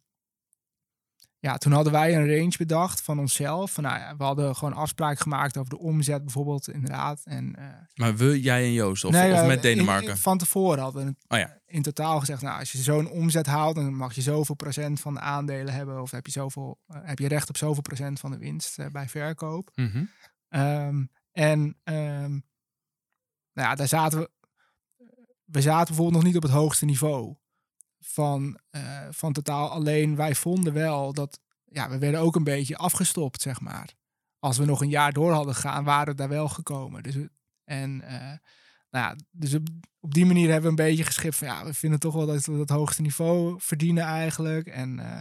ja, 1.46 1.58
toen 1.58 1.72
hadden 1.72 1.92
wij 1.92 2.16
een 2.16 2.36
range 2.36 2.54
bedacht 2.58 3.00
van 3.02 3.18
onszelf. 3.18 3.72
Van, 3.72 3.82
nou 3.84 3.98
ja, 3.98 4.16
we 4.16 4.24
hadden 4.24 4.56
gewoon 4.56 4.74
afspraken 4.74 5.22
gemaakt 5.22 5.56
over 5.56 5.70
de 5.70 5.78
omzet 5.78 6.22
bijvoorbeeld, 6.24 6.68
inderdaad. 6.68 7.20
En, 7.24 7.54
eh, 7.54 7.64
Maar 7.94 8.16
we, 8.16 8.40
jij 8.40 8.62
en 8.64 8.72
Joost, 8.72 9.04
of, 9.04 9.12
nee, 9.12 9.32
of 9.32 9.40
eh, 9.40 9.46
met 9.46 9.62
Denemarken? 9.62 10.10
in- 10.10 10.16
van 10.16 10.38
tevoren 10.38 10.82
hadden 10.82 11.06
we 11.06 11.14
Oh 11.34 11.38
ja. 11.38 11.60
in 11.66 11.82
totaal 11.82 12.18
gezegd, 12.18 12.42
nou, 12.42 12.58
als 12.58 12.72
je 12.72 12.78
zo'n 12.78 13.10
omzet 13.10 13.46
haalt, 13.46 13.74
dan 13.74 13.94
mag 13.94 14.14
je 14.14 14.22
zoveel 14.22 14.54
procent 14.54 15.00
van 15.00 15.14
de 15.14 15.20
aandelen 15.20 15.74
hebben. 15.74 16.02
Of 16.02 16.10
heb 16.10 16.26
je, 16.26 16.32
zoveel, 16.32 16.78
eh, 16.86 16.98
heb 17.02 17.18
je 17.18 17.28
recht 17.28 17.48
op 17.48 17.56
zoveel 17.56 17.82
procent 17.82 18.20
van 18.20 18.30
de 18.30 18.38
winst 18.38 18.78
bij 18.92 19.08
verkoop. 19.08 19.70
Mhm. 19.74 20.04
Ehm, 20.48 21.04
en 21.32 21.76
ehm, 21.84 22.30
nou 23.52 23.68
ja, 23.68 23.74
daar 23.74 23.88
zaten 23.88 24.18
we. 24.18 24.30
We 25.44 25.60
zaten 25.60 25.86
bijvoorbeeld 25.86 26.16
nog 26.16 26.24
niet 26.24 26.36
op 26.36 26.42
het 26.42 26.52
hoogste 26.52 26.84
niveau 26.84 27.34
van, 28.08 28.58
eh, 28.70 29.00
van 29.10 29.32
totaal. 29.32 29.70
Alleen 29.70 30.16
wij 30.16 30.34
vonden 30.34 30.72
wel 30.72 31.12
dat. 31.12 31.40
Ja, 31.64 31.88
we 31.88 31.98
werden 31.98 32.20
ook 32.20 32.36
een 32.36 32.44
beetje 32.44 32.76
afgestopt, 32.76 33.42
zeg 33.42 33.60
maar. 33.60 33.94
Als 34.38 34.58
we 34.58 34.64
nog 34.64 34.80
een 34.80 34.88
jaar 34.88 35.12
door 35.12 35.32
hadden 35.32 35.54
gegaan, 35.54 35.84
waren 35.84 36.08
we 36.08 36.14
daar 36.14 36.28
wel 36.28 36.48
gekomen. 36.48 37.02
Dus, 37.02 37.16
en 37.64 38.02
eh, 38.02 38.18
nou 38.90 39.04
ja, 39.04 39.16
dus 39.30 39.54
op, 39.54 39.68
op 40.00 40.14
die 40.14 40.26
manier 40.26 40.50
hebben 40.50 40.74
we 40.74 40.82
een 40.82 40.88
beetje 40.88 41.04
geschikt 41.04 41.36
van 41.36 41.48
ja, 41.48 41.64
we 41.64 41.74
vinden 41.74 41.98
toch 41.98 42.14
wel 42.14 42.26
dat 42.26 42.44
we 42.44 42.56
dat 42.56 42.68
hoogste 42.68 43.02
niveau 43.02 43.54
verdienen 43.58 44.04
eigenlijk. 44.04 44.66
En 44.66 44.98
eh, 44.98 45.18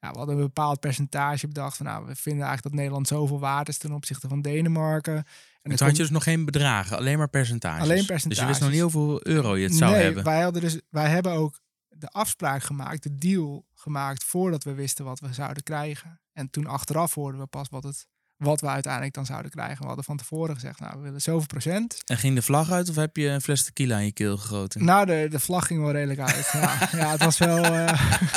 ja, 0.00 0.10
we 0.10 0.18
hadden 0.18 0.36
een 0.36 0.42
bepaald 0.42 0.80
percentage 0.80 1.46
bedacht 1.46 1.76
van 1.76 1.86
nou, 1.86 2.06
we 2.06 2.14
vinden 2.14 2.42
eigenlijk 2.46 2.62
dat 2.62 2.72
Nederland 2.72 3.08
zoveel 3.08 3.40
waard 3.40 3.68
is 3.68 3.78
ten 3.78 3.92
opzichte 3.92 4.28
van 4.28 4.42
Denemarken. 4.42 5.16
En 5.62 5.76
toen 5.76 5.86
had 5.86 5.96
je 5.96 6.02
dus 6.02 6.10
nog 6.10 6.22
geen 6.22 6.44
bedragen, 6.44 6.96
alleen 6.96 7.18
maar 7.18 7.28
percentages. 7.28 7.82
Alleen 7.82 7.96
Dus 7.96 8.06
je 8.06 8.12
wist 8.12 8.24
nog 8.24 8.34
percentages. 8.34 8.74
niet 8.74 8.92
hoeveel 8.92 9.26
euro 9.26 9.56
je 9.56 9.64
het 9.64 9.74
zou 9.74 9.92
nee, 9.92 10.02
hebben. 10.02 10.24
Wij, 10.24 10.42
hadden 10.42 10.62
dus, 10.62 10.80
wij 10.90 11.08
hebben 11.08 11.32
ook 11.32 11.60
de 11.98 12.08
afspraak 12.08 12.62
gemaakt, 12.62 13.02
de 13.02 13.14
deal 13.14 13.66
gemaakt 13.74 14.24
voordat 14.24 14.64
we 14.64 14.74
wisten 14.74 15.04
wat 15.04 15.20
we 15.20 15.32
zouden 15.32 15.62
krijgen. 15.62 16.20
En 16.32 16.50
toen 16.50 16.66
achteraf 16.66 17.14
hoorden 17.14 17.40
we 17.40 17.46
pas 17.46 17.68
wat, 17.68 17.82
het, 17.82 18.06
wat 18.36 18.60
we 18.60 18.66
uiteindelijk 18.66 19.14
dan 19.14 19.26
zouden 19.26 19.50
krijgen. 19.50 19.78
We 19.80 19.86
hadden 19.86 20.04
van 20.04 20.16
tevoren 20.16 20.54
gezegd, 20.54 20.80
nou, 20.80 20.96
we 20.96 21.02
willen 21.02 21.20
zoveel 21.20 21.46
procent. 21.46 22.02
En 22.04 22.16
ging 22.16 22.34
de 22.34 22.42
vlag 22.42 22.70
uit 22.70 22.88
of 22.88 22.96
heb 22.96 23.16
je 23.16 23.28
een 23.28 23.40
fles 23.40 23.64
tequila 23.64 23.98
in 23.98 24.04
je 24.04 24.12
keel 24.12 24.36
gegoten? 24.36 24.84
Nou, 24.84 25.06
de, 25.06 25.26
de 25.30 25.40
vlag 25.40 25.66
ging 25.66 25.80
wel 25.80 25.92
redelijk 25.92 26.20
uit. 26.20 26.50
ja, 26.52 26.88
ja, 27.00 27.10
het 27.10 27.24
was 27.24 27.38
wel... 27.38 27.64
eh, 27.64 28.28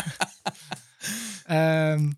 ehm, 1.91 2.11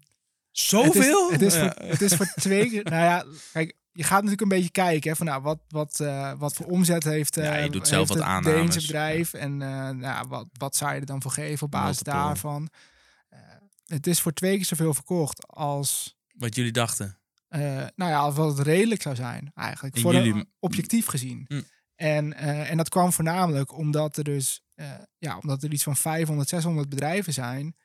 Zoveel? 0.52 1.32
Het 1.32 1.42
is, 1.42 1.56
het 1.56 1.64
is, 1.64 1.76
voor, 1.76 1.88
het 1.88 2.02
is 2.02 2.16
voor 2.16 2.26
twee 2.36 2.70
keer. 2.70 2.84
Nou 2.84 3.04
ja, 3.04 3.26
kijk, 3.54 3.76
je 3.96 4.04
gaat 4.04 4.24
natuurlijk 4.24 4.42
een 4.42 4.48
beetje 4.58 4.72
kijken 4.72 5.10
hè, 5.10 5.16
van 5.16 5.26
nou, 5.26 5.42
wat, 5.42 5.60
wat, 5.68 6.00
eh, 6.00 6.34
wat 6.38 6.54
voor 6.56 6.66
omzet 6.66 7.04
heeft, 7.04 7.36
Ja, 7.36 7.56
je 7.56 7.66
eh, 7.66 7.72
doet 7.72 7.88
zelf 7.88 8.08
wat 8.08 8.24
het 8.24 8.44
Deense 8.44 8.80
bedrijf 8.82 9.34
en 9.34 9.62
eh, 9.62 9.90
nou, 9.90 10.28
wat, 10.28 10.48
wat 10.52 10.76
zou 10.76 10.94
je 10.94 11.00
er 11.00 11.06
dan 11.06 11.22
voor 11.22 11.32
geven 11.32 11.66
op 11.66 11.72
basis 11.72 12.04
Multiple. 12.04 12.14
daarvan. 12.28 12.70
Het 13.86 14.08
is 14.08 14.22
voor 14.22 14.34
twee 14.34 14.56
keer 14.56 14.66
zoveel 14.66 14.94
verkocht 14.94 15.48
als, 15.48 16.18
Wat 16.38 16.56
jullie 16.56 16.72
dachten. 16.72 17.20
nou 17.50 17.92
ja, 17.96 18.18
als 18.18 18.36
wat 18.36 18.58
het 18.58 18.68
redelijk 18.68 19.02
zou 19.02 19.16
zijn 19.16 19.52
eigenlijk. 19.56 19.96
En 19.96 20.02
voor 20.02 20.14
jullie- 20.14 20.34
een- 20.34 20.52
objectief 20.60 21.06
gezien. 21.06 21.46
Mm. 21.48 21.64
En, 21.96 22.34
en 22.68 22.78
dat 22.78 22.90
kwam 22.90 23.12
voornamelijk 23.14 23.78
omdat 23.78 24.18
er 24.18 24.24
dus, 24.24 24.64
ja, 25.18 25.38
omdat 25.38 25.64
er 25.64 25.72
iets 25.72 25.84
van 25.84 25.96
500, 25.96 26.50
600 26.50 26.90
bedrijven 26.90 27.34
zijn 27.34 27.76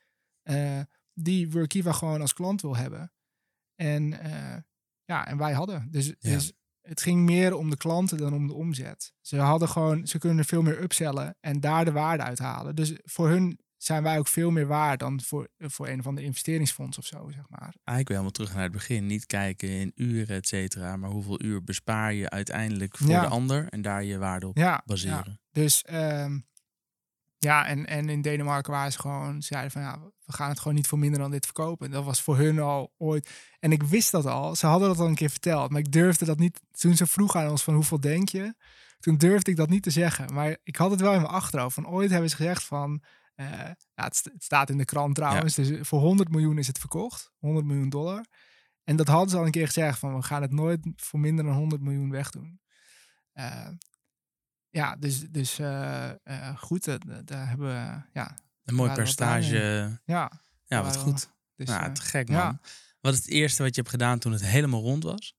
die 1.13 1.49
Workiva 1.51 1.91
gewoon 1.91 2.21
als 2.21 2.33
klant 2.33 2.61
wil 2.61 2.75
hebben. 2.75 3.11
En 3.75 4.19
ja, 5.09 5.27
en 5.27 5.37
wij 5.37 5.53
hadden. 5.53 5.87
Dus, 5.91 6.15
dus 6.19 6.53
het 6.81 7.01
ging 7.01 7.21
meer 7.25 7.55
om 7.55 7.69
de 7.69 7.77
klanten 7.77 8.17
dan 8.17 8.33
om 8.33 8.47
de 8.47 8.53
omzet. 8.53 9.13
Ze 9.21 9.37
hadden 9.37 9.69
gewoon, 9.69 10.07
ze 10.07 10.17
kunnen 10.17 10.45
veel 10.45 10.61
meer 10.61 10.81
upsellen 10.81 11.35
en 11.39 11.59
daar 11.59 11.85
de 11.85 11.91
waarde 11.91 12.23
uithalen. 12.23 12.75
Dus 12.75 12.93
voor 13.03 13.29
hun 13.29 13.59
zijn 13.77 14.03
wij 14.03 14.17
ook 14.19 14.27
veel 14.27 14.51
meer 14.51 14.67
waard 14.67 14.99
dan 14.99 15.21
voor, 15.21 15.47
voor 15.57 15.87
een 15.87 15.99
of 15.99 16.07
ander 16.07 16.23
investeringsfonds 16.23 16.97
of 16.97 17.05
zo, 17.05 17.29
zeg 17.31 17.49
maar. 17.49 17.59
Eigenlijk 17.83 18.07
weer 18.07 18.07
helemaal 18.07 18.31
terug 18.31 18.53
naar 18.53 18.63
het 18.63 18.71
begin. 18.71 19.05
Niet 19.05 19.25
kijken 19.25 19.69
in 19.69 19.91
uren, 19.95 20.35
et 20.35 20.47
cetera. 20.47 20.97
Maar 20.97 21.09
hoeveel 21.09 21.43
uur 21.43 21.63
bespaar 21.63 22.13
je 22.13 22.29
uiteindelijk 22.29 22.97
voor 22.97 23.09
Ja. 23.09 23.21
de 23.21 23.27
ander. 23.27 23.67
En 23.69 23.81
daar 23.81 24.03
je 24.03 24.17
waarde 24.17 24.47
op 24.47 24.57
Ja, 24.57 24.63
ja. 24.63 24.81
baseren. 24.85 25.39
Dus 25.51 25.83
ehm, 25.83 26.39
ja, 27.39 27.65
en, 27.65 27.85
en 27.85 28.09
in 28.09 28.21
Denemarken 28.21 28.71
waren 28.71 28.91
ze 28.91 28.99
gewoon, 28.99 29.41
ze 29.41 29.47
zeiden 29.47 29.71
van 29.71 29.81
ja, 29.81 29.99
we 30.25 30.33
gaan 30.33 30.49
het 30.49 30.59
gewoon 30.59 30.73
niet 30.73 30.87
voor 30.87 30.99
minder 30.99 31.19
dan 31.19 31.31
dit 31.31 31.45
verkopen. 31.45 31.91
Dat 31.91 32.03
was 32.03 32.21
voor 32.21 32.37
hun 32.37 32.59
al 32.59 32.93
ooit. 32.97 33.29
En 33.59 33.71
ik 33.71 33.83
wist 33.83 34.11
dat 34.11 34.25
al, 34.25 34.55
ze 34.55 34.65
hadden 34.67 34.87
dat 34.87 34.99
al 34.99 35.07
een 35.07 35.15
keer 35.15 35.29
verteld, 35.29 35.69
maar 35.71 35.79
ik 35.79 35.91
durfde 35.91 36.25
dat 36.25 36.37
niet. 36.39 36.61
Toen 36.71 36.95
ze 36.95 37.05
vroegen 37.07 37.39
aan 37.39 37.49
ons 37.49 37.63
van 37.63 37.73
hoeveel 37.73 37.99
denk 37.99 38.29
je, 38.29 38.55
toen 38.99 39.17
durfde 39.17 39.51
ik 39.51 39.57
dat 39.57 39.69
niet 39.69 39.83
te 39.83 39.89
zeggen. 39.89 40.33
Maar 40.33 40.57
ik 40.63 40.75
had 40.75 40.91
het 40.91 41.01
wel 41.01 41.13
in 41.13 41.21
mijn 41.21 41.33
achterhoofd. 41.33 41.73
Van 41.73 41.87
ooit 41.87 42.09
hebben 42.11 42.29
ze 42.29 42.35
gezegd 42.35 42.63
van, 42.63 43.03
eh, 43.35 43.47
ja, 43.93 44.03
het, 44.03 44.15
st- 44.15 44.29
het 44.33 44.43
staat 44.43 44.69
in 44.69 44.77
de 44.77 44.85
krant 44.85 45.15
trouwens, 45.15 45.55
dus 45.55 45.87
voor 45.87 45.99
100 45.99 46.29
miljoen 46.29 46.57
is 46.57 46.67
het 46.67 46.79
verkocht, 46.79 47.31
100 47.37 47.65
miljoen 47.65 47.89
dollar. 47.89 48.25
En 48.83 48.95
dat 48.95 49.07
hadden 49.07 49.29
ze 49.29 49.37
al 49.37 49.45
een 49.45 49.51
keer 49.51 49.65
gezegd 49.65 49.99
van 49.99 50.15
we 50.15 50.21
gaan 50.21 50.41
het 50.41 50.51
nooit 50.51 50.79
voor 50.95 51.19
minder 51.19 51.45
dan 51.45 51.53
100 51.53 51.81
miljoen 51.81 52.09
wegdoen. 52.09 52.61
Eh, 53.33 53.67
ja, 54.69 54.95
dus, 54.95 55.19
dus 55.29 55.59
eh, 55.59 56.09
eh, 56.09 56.57
goed, 56.57 56.87
eh, 56.87 56.95
daar 57.25 57.47
hebben 57.49 57.67
we, 57.67 58.01
ja, 58.13 58.37
Een 58.65 58.75
mooi 58.75 58.91
percentage. 58.91 59.99
ja. 60.05 60.31
Ja, 60.65 60.83
wat 60.83 60.97
goed. 60.97 61.29
Dus, 61.55 61.67
nou, 61.67 61.93
te 61.93 62.01
gek 62.01 62.27
man. 62.29 62.37
ja. 62.37 62.59
Wat 63.01 63.13
is 63.13 63.19
het 63.19 63.27
eerste 63.29 63.63
wat 63.63 63.75
je 63.75 63.81
hebt 63.81 63.93
gedaan 63.93 64.19
toen 64.19 64.31
het 64.31 64.45
helemaal 64.45 64.81
rond 64.81 65.03
was? 65.03 65.35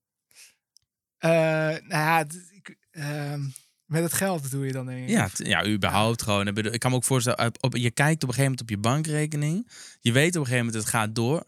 nou 1.19 1.83
ja, 1.89 2.25
ik, 2.51 2.77
ehm, 2.91 3.41
met 3.85 4.03
het 4.03 4.13
geld 4.13 4.51
doe 4.51 4.67
je 4.67 4.73
dan 4.73 4.87
denk 4.87 5.03
ik. 5.03 5.09
Ja, 5.09 5.29
ja 5.33 5.67
überhaupt 5.67 6.23
gewoon. 6.23 6.47
Ik 6.57 6.81
kan 6.81 6.91
me 6.91 6.97
ook 6.97 7.05
voorstellen, 7.05 7.53
op- 7.61 7.77
je 7.77 7.91
kijkt 7.91 8.23
op 8.23 8.29
een 8.29 8.35
gegeven 8.35 8.43
moment 8.43 8.61
op 8.61 8.69
je 8.69 8.79
bankrekening. 8.79 9.69
Je 10.01 10.13
weet 10.13 10.29
op 10.37 10.41
een 10.41 10.47
gegeven 10.47 10.65
moment, 10.67 10.83
het 10.85 10.93
gaat 10.93 11.15
door. 11.15 11.45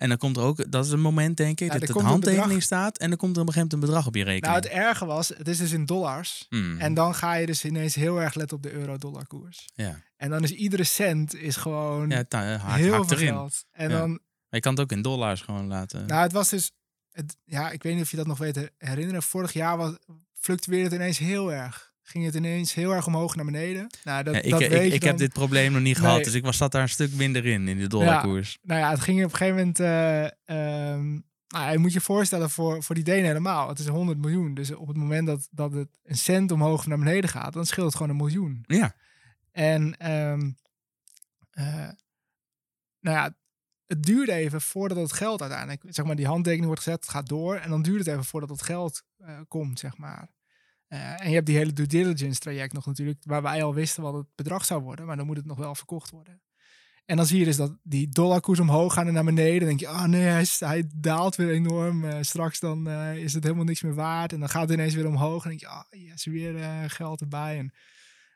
En 0.00 0.08
dan 0.08 0.18
komt 0.18 0.36
er 0.36 0.42
ook, 0.42 0.70
dat 0.70 0.84
is 0.84 0.90
een 0.90 1.00
moment 1.00 1.36
denk 1.36 1.60
ik, 1.60 1.72
Ja, 1.72 1.78
dat 1.78 1.88
er 1.88 1.96
een 1.96 2.04
handtekening 2.04 2.44
bedrag. 2.46 2.62
staat. 2.62 2.98
En 2.98 3.08
dan 3.08 3.18
komt 3.18 3.36
er 3.36 3.42
op 3.42 3.48
een 3.48 3.52
gegeven 3.52 3.78
moment 3.78 3.90
een 3.90 3.94
bedrag 3.94 4.06
op 4.06 4.14
je 4.14 4.24
rekening. 4.24 4.52
Nou, 4.62 4.74
het 4.74 4.86
erge 4.88 5.04
was, 5.06 5.28
het 5.28 5.48
is 5.48 5.58
dus 5.58 5.72
in 5.72 5.84
dollars. 5.86 6.46
Hmm, 6.48 6.78
En 6.80 6.94
dan 6.94 7.14
ga 7.14 7.34
je 7.34 7.46
dus 7.46 7.64
ineens 7.64 7.94
heel 7.94 8.20
erg 8.20 8.34
letten 8.34 8.56
op 8.56 8.62
de 8.62 8.72
euro-dollar 8.72 9.26
koers. 9.26 9.68
ja, 9.74 10.02
En 10.16 10.30
dan 10.30 10.42
is 10.42 10.50
iedere 10.50 10.84
cent 10.84 11.34
is 11.34 11.56
gewoon 11.56 12.08
ja 12.10 12.24
haak, 12.28 12.32
heel 12.78 12.92
haakt 12.92 13.06
veel 13.08 13.16
erin. 13.16 13.28
geld. 13.28 13.64
En 13.70 13.90
Ja. 13.90 13.98
dan, 13.98 14.10
Maar 14.10 14.20
je 14.48 14.60
kan 14.60 14.72
het 14.72 14.80
ook 14.82 14.92
in 14.92 15.02
dollars 15.02 15.40
gewoon 15.40 15.66
laten. 15.66 16.06
nou, 16.06 16.22
het 16.22 16.32
was 16.32 16.48
dus, 16.48 16.72
het, 17.12 17.36
ja, 17.44 17.70
ik 17.70 17.82
weet 17.82 17.94
niet 17.94 18.02
of 18.02 18.10
je 18.10 18.16
dat 18.16 18.26
nog 18.26 18.38
weet 18.38 18.70
herinneren. 18.78 19.22
Vorig 19.22 19.52
jaar 19.52 19.76
was, 19.76 19.92
fluctueerde 20.34 20.84
het 20.84 20.92
ineens 20.94 21.18
heel 21.18 21.52
erg. 21.52 21.89
Ging 22.10 22.24
het 22.24 22.34
ineens 22.34 22.74
heel 22.74 22.92
erg 22.92 23.06
omhoog 23.06 23.36
naar 23.36 23.44
beneden. 23.44 23.86
Nou, 24.04 24.22
dat, 24.24 24.34
Ja, 24.34 24.40
ik 24.40 24.50
dat 24.50 24.60
ik, 24.60 24.68
weet 24.70 24.92
ik, 24.92 25.02
je 25.02 25.08
heb 25.08 25.18
dit 25.18 25.32
probleem 25.32 25.72
nog 25.72 25.82
niet 25.82 25.96
Nee. 25.98 26.06
gehad, 26.06 26.24
dus 26.24 26.34
ik 26.34 26.44
was 26.44 26.56
zat 26.56 26.72
daar 26.72 26.82
een 26.82 26.88
stuk 26.88 27.12
minder 27.12 27.46
in, 27.46 27.68
in 27.68 27.78
de 27.78 27.86
dollarkoers. 27.86 28.58
Nou 28.62 28.80
ja, 28.80 28.90
het 28.90 29.00
ging 29.00 29.18
op 29.24 29.30
een 29.30 29.36
gegeven 29.36 29.56
moment. 29.56 29.80
eh, 29.80 30.24
ehm, 30.24 31.18
nou, 31.48 31.72
je 31.72 31.78
moet 31.78 31.92
je 31.92 32.00
voorstellen 32.00 32.50
voor, 32.50 32.82
voor 32.82 32.94
die 32.94 33.04
Denen 33.04 33.24
helemaal. 33.24 33.68
Het 33.68 33.78
is 33.78 33.86
100 33.86 34.18
miljoen. 34.18 34.54
Dus 34.54 34.70
op 34.74 34.88
het 34.88 34.96
moment 34.96 35.26
dat, 35.26 35.48
dat 35.50 35.72
het 35.72 35.88
een 36.02 36.16
cent 36.16 36.50
omhoog 36.50 36.86
naar 36.86 36.98
beneden 36.98 37.30
gaat, 37.30 37.52
dan 37.52 37.66
scheelt 37.66 37.86
het 37.86 37.94
gewoon 37.96 38.10
een 38.10 38.16
miljoen. 38.16 38.64
Ja, 38.66 38.94
En 39.52 39.96
ehm, 39.96 40.50
eh, 41.50 41.88
nou 43.00 43.16
ja, 43.16 43.34
het 43.86 44.02
duurde 44.02 44.32
even 44.32 44.60
voordat 44.60 44.96
het 44.96 45.12
geld 45.12 45.40
uiteindelijk, 45.40 45.82
zeg 45.88 46.04
maar, 46.04 46.16
die 46.16 46.26
handtekening 46.26 46.66
wordt 46.66 46.82
gezet, 46.82 47.00
het 47.00 47.10
gaat 47.10 47.28
door. 47.28 47.56
En 47.56 47.70
dan 47.70 47.82
duurt 47.82 47.98
het 47.98 48.06
even 48.08 48.24
voordat 48.24 48.50
het 48.50 48.62
geld 48.62 49.02
eh, 49.16 49.38
komt, 49.48 49.78
zeg 49.78 49.96
maar. 49.96 50.28
Eh, 50.90 51.22
en 51.22 51.28
je 51.28 51.34
hebt 51.34 51.46
die 51.46 51.56
hele 51.56 51.72
due 51.72 51.86
diligence 51.86 52.40
traject 52.40 52.72
nog 52.72 52.86
natuurlijk, 52.86 53.18
waar 53.24 53.42
wij 53.42 53.62
al 53.62 53.74
wisten 53.74 54.02
wat 54.02 54.14
het 54.14 54.26
bedrag 54.34 54.64
zou 54.64 54.82
worden, 54.82 55.06
maar 55.06 55.16
dan 55.16 55.26
moet 55.26 55.36
het 55.36 55.46
nog 55.46 55.58
wel 55.58 55.74
verkocht 55.74 56.10
worden. 56.10 56.42
En 57.04 57.16
dan 57.16 57.26
zie 57.26 57.38
je 57.38 57.44
dus 57.44 57.56
dat 57.56 57.78
die 57.82 58.08
dollarkoers 58.08 58.60
omhoog 58.60 58.92
gaan 58.92 59.06
en 59.06 59.12
naar 59.12 59.24
beneden. 59.24 59.58
Dan 59.58 59.68
denk 59.68 59.80
je, 59.80 59.88
ah 59.88 60.04
nee, 60.04 60.22
hij, 60.22 60.46
hij 60.58 60.90
daalt 60.94 61.36
weer 61.36 61.50
enorm. 61.50 62.04
Eh, 62.04 62.18
straks 62.20 62.60
dan 62.60 62.88
eh, 62.88 63.16
is 63.16 63.34
het 63.34 63.42
helemaal 63.42 63.64
niks 63.64 63.82
meer 63.82 63.94
waard. 63.94 64.32
En 64.32 64.40
dan 64.40 64.48
gaat 64.48 64.62
het 64.62 64.70
ineens 64.70 64.94
weer 64.94 65.06
omhoog. 65.06 65.44
En 65.44 65.50
dan 65.50 65.58
denk 65.58 65.60
je, 65.60 65.66
ah, 65.66 66.08
yes, 66.08 66.24
weer 66.24 66.90
geld 66.90 67.20
erbij. 67.20 67.58
En 67.58 67.72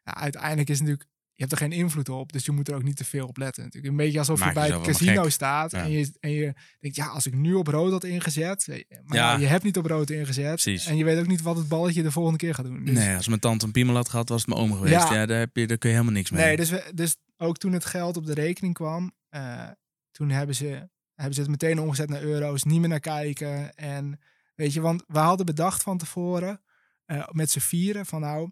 ja, 0.04 0.14
uiteindelijk 0.14 0.68
is 0.68 0.78
het 0.78 0.88
natuurlijk, 0.88 1.13
je 1.36 1.40
hebt 1.42 1.52
er 1.52 1.58
geen 1.58 1.72
invloed 1.72 2.08
op. 2.08 2.32
Dus 2.32 2.44
je 2.44 2.52
moet 2.52 2.68
er 2.68 2.74
ook 2.74 2.82
niet 2.82 2.96
te 2.96 3.04
veel 3.04 3.26
op 3.26 3.36
letten. 3.36 3.62
Natuurlijk. 3.64 3.90
Een 3.92 3.98
beetje 3.98 4.18
alsof 4.18 4.38
Maak 4.38 4.48
je 4.48 4.54
bij 4.54 4.68
het 4.70 4.80
casino 4.80 5.28
staat. 5.28 5.70
Ja. 5.70 5.82
En, 5.82 5.90
je, 5.90 6.12
en 6.20 6.30
je 6.30 6.54
denkt, 6.80 6.96
ja, 6.96 7.06
als 7.06 7.26
ik 7.26 7.34
nu 7.34 7.54
op 7.54 7.66
rood 7.66 7.92
had 7.92 8.04
ingezet. 8.04 8.68
eh, 8.68 8.98
Maar 9.04 9.16
Ja. 9.16 9.36
je 9.36 9.46
hebt 9.46 9.64
niet 9.64 9.76
op 9.78 9.86
rood 9.86 10.10
ingezet. 10.10 10.46
Precies. 10.62 10.86
En 10.86 10.96
je 10.96 11.04
weet 11.04 11.18
ook 11.18 11.26
niet 11.26 11.42
wat 11.42 11.56
het 11.56 11.68
balletje 11.68 12.02
de 12.02 12.10
volgende 12.10 12.38
keer 12.38 12.54
gaat 12.54 12.64
doen. 12.64 12.84
Dus, 12.84 12.94
Nee, 12.98 13.16
als 13.16 13.28
mijn 13.28 13.40
tante 13.40 13.66
een 13.66 13.72
piemel 13.72 13.94
had 13.94 14.08
gehad, 14.08 14.28
was 14.28 14.40
het 14.40 14.48
mijn 14.48 14.60
oom 14.60 14.72
geweest. 14.72 14.92
Ja, 15.08 15.14
Ja. 15.14 15.26
daar, 15.26 15.38
heb 15.38 15.56
je, 15.56 15.66
daar 15.66 15.78
kun 15.78 15.88
je 15.90 15.94
helemaal 15.96 16.16
niks 16.16 16.30
mee. 16.30 16.44
Nee, 16.44 16.56
dus, 16.56 16.70
we, 16.70 16.90
dus 16.94 17.16
ook 17.36 17.58
toen 17.58 17.72
het 17.72 17.84
geld 17.84 18.16
op 18.16 18.26
de 18.26 18.34
rekening 18.34 18.74
kwam, 18.74 19.12
eh, 19.28 19.68
toen 20.10 20.30
hebben 20.30 20.54
ze, 20.54 20.88
hebben 21.14 21.34
ze 21.34 21.40
het 21.40 21.50
meteen 21.50 21.78
omgezet 21.80 22.08
naar 22.08 22.22
euro's, 22.22 22.62
niet 22.64 22.80
meer 22.80 22.88
naar 22.88 23.00
kijken. 23.00 23.74
En 23.74 24.20
weet 24.54 24.72
je, 24.72 24.80
want 24.80 25.04
we 25.06 25.18
hadden 25.18 25.46
bedacht 25.46 25.82
van 25.82 25.98
tevoren 25.98 26.60
eh, 27.04 27.28
met 27.30 27.50
z'n 27.50 27.58
vieren 27.58 28.06
van 28.06 28.20
nou, 28.20 28.50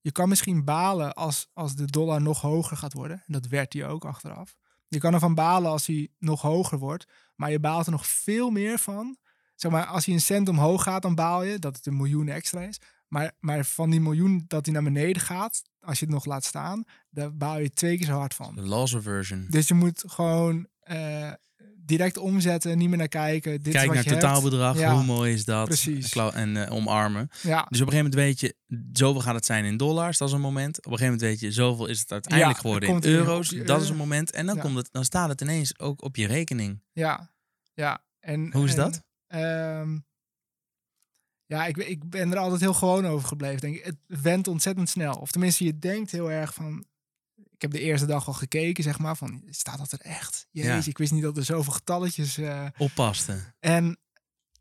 je 0.00 0.12
kan 0.12 0.28
misschien 0.28 0.64
balen 0.64 1.14
als, 1.14 1.48
als 1.52 1.74
de 1.74 1.84
dollar 1.84 2.22
nog 2.22 2.40
hoger 2.40 2.76
gaat 2.76 2.92
worden. 2.92 3.22
En 3.26 3.32
dat 3.32 3.46
werd 3.46 3.72
die 3.72 3.86
ook 3.86 4.04
achteraf. 4.04 4.56
Je 4.88 4.98
kan 4.98 5.14
ervan 5.14 5.34
balen 5.34 5.70
als 5.70 5.86
hij 5.86 6.08
nog 6.18 6.40
hoger 6.40 6.78
wordt, 6.78 7.06
maar 7.34 7.50
je 7.50 7.60
baalt 7.60 7.86
er 7.86 7.92
nog 7.92 8.06
veel 8.06 8.50
meer 8.50 8.78
van. 8.78 9.16
Zeg 9.54 9.70
maar, 9.70 9.86
als 9.86 10.04
hij 10.04 10.14
een 10.14 10.20
cent 10.20 10.48
omhoog 10.48 10.82
gaat, 10.82 11.02
dan 11.02 11.14
baal 11.14 11.42
je 11.42 11.58
dat 11.58 11.76
het 11.76 11.86
een 11.86 11.96
miljoen 11.96 12.28
extra 12.28 12.60
is. 12.60 12.80
Maar, 13.08 13.32
maar 13.40 13.64
van 13.64 13.90
die 13.90 14.00
miljoen 14.00 14.44
dat 14.46 14.64
hij 14.64 14.74
naar 14.74 14.82
beneden 14.82 15.22
gaat, 15.22 15.62
als 15.80 15.98
je 15.98 16.04
het 16.04 16.14
nog 16.14 16.24
laat 16.24 16.44
staan, 16.44 16.84
daar 17.10 17.36
baal 17.36 17.58
je 17.58 17.70
twee 17.70 17.96
keer 17.96 18.06
zo 18.06 18.18
hard 18.18 18.34
van. 18.34 18.54
De 18.54 18.62
loss 18.62 18.96
aversion. 18.96 19.46
Dus 19.50 19.68
je 19.68 19.74
moet 19.74 20.02
gewoon 20.06 20.66
eh, 20.80 21.32
direct 21.76 22.16
omzetten, 22.16 22.78
niet 22.78 22.88
meer 22.88 22.98
naar 22.98 23.08
kijken. 23.08 23.62
Dit 23.62 23.72
Kijk 23.72 23.76
is 23.76 23.84
wat 23.86 23.94
naar 23.94 24.04
het 24.04 24.12
totaalbedrag. 24.22 24.78
Ja. 24.78 24.94
Hoe 24.94 25.04
mooi 25.04 25.32
is 25.32 25.44
dat? 25.44 25.64
Precies. 25.66 26.12
En 26.12 26.66
eh, 26.66 26.72
omarmen. 26.72 27.28
Ja, 27.42 27.66
Dus 27.68 27.80
op 27.80 27.86
een 27.86 27.92
gegeven 27.92 27.96
moment 27.96 28.14
weet 28.14 28.40
je, 28.40 28.54
zoveel 28.92 29.20
gaat 29.20 29.34
het 29.34 29.46
zijn 29.46 29.64
in 29.64 29.76
dollars, 29.76 30.18
dat 30.18 30.28
is 30.28 30.34
een 30.34 30.40
moment. 30.40 30.78
Op 30.78 30.84
een 30.92 30.98
gegeven 30.98 31.12
moment 31.12 31.30
weet 31.30 31.40
je, 31.40 31.52
zoveel 31.52 31.86
is 31.86 32.00
het 32.00 32.12
uiteindelijk 32.12 32.56
Ja, 32.56 32.60
geworden 32.62 32.88
in 32.88 33.04
euro's, 33.04 33.48
dat 33.48 33.82
is 33.82 33.88
een 33.88 33.96
moment. 33.96 34.30
En 34.30 34.46
dan, 34.46 34.58
komt 34.58 34.76
het, 34.76 34.88
dan 34.92 35.04
staat 35.04 35.28
het 35.28 35.40
ineens 35.40 35.78
ook 35.78 36.02
op 36.02 36.16
je 36.16 36.26
rekening. 36.26 36.82
ja, 36.92 37.30
ja. 37.74 38.04
En, 38.20 38.52
Hoe 38.52 38.64
is 38.64 38.70
en, 38.74 38.76
dat? 38.76 39.02
ehm, 39.26 39.98
ja, 41.46 41.66
ik, 41.66 41.76
ik 41.76 42.10
ben 42.10 42.32
er 42.32 42.38
altijd 42.38 42.60
heel 42.60 42.74
gewoon 42.74 43.06
over 43.06 43.28
gebleven. 43.28 43.60
Denk 43.60 43.76
ik. 43.76 43.84
Het 43.84 43.96
went 44.22 44.48
ontzettend 44.48 44.88
snel. 44.88 45.14
Of 45.14 45.30
tenminste, 45.30 45.64
je 45.64 45.78
denkt 45.78 46.10
heel 46.10 46.30
erg 46.30 46.54
van... 46.54 46.84
Ik 47.60 47.72
heb 47.72 47.80
de 47.80 47.86
eerste 47.86 48.06
dag 48.06 48.26
al 48.26 48.32
gekeken, 48.32 48.84
zeg 48.84 48.98
maar, 48.98 49.16
van 49.16 49.42
staat 49.50 49.78
dat 49.78 49.92
er 49.92 50.00
echt? 50.00 50.46
Jezus, 50.50 50.88
ik 50.88 50.98
wist 50.98 51.12
niet 51.12 51.22
dat 51.22 51.36
er 51.36 51.44
zoveel 51.44 51.72
getalletjes... 51.72 52.38
eh, 52.38 52.66
Oppasten. 52.78 53.54
En, 53.58 53.98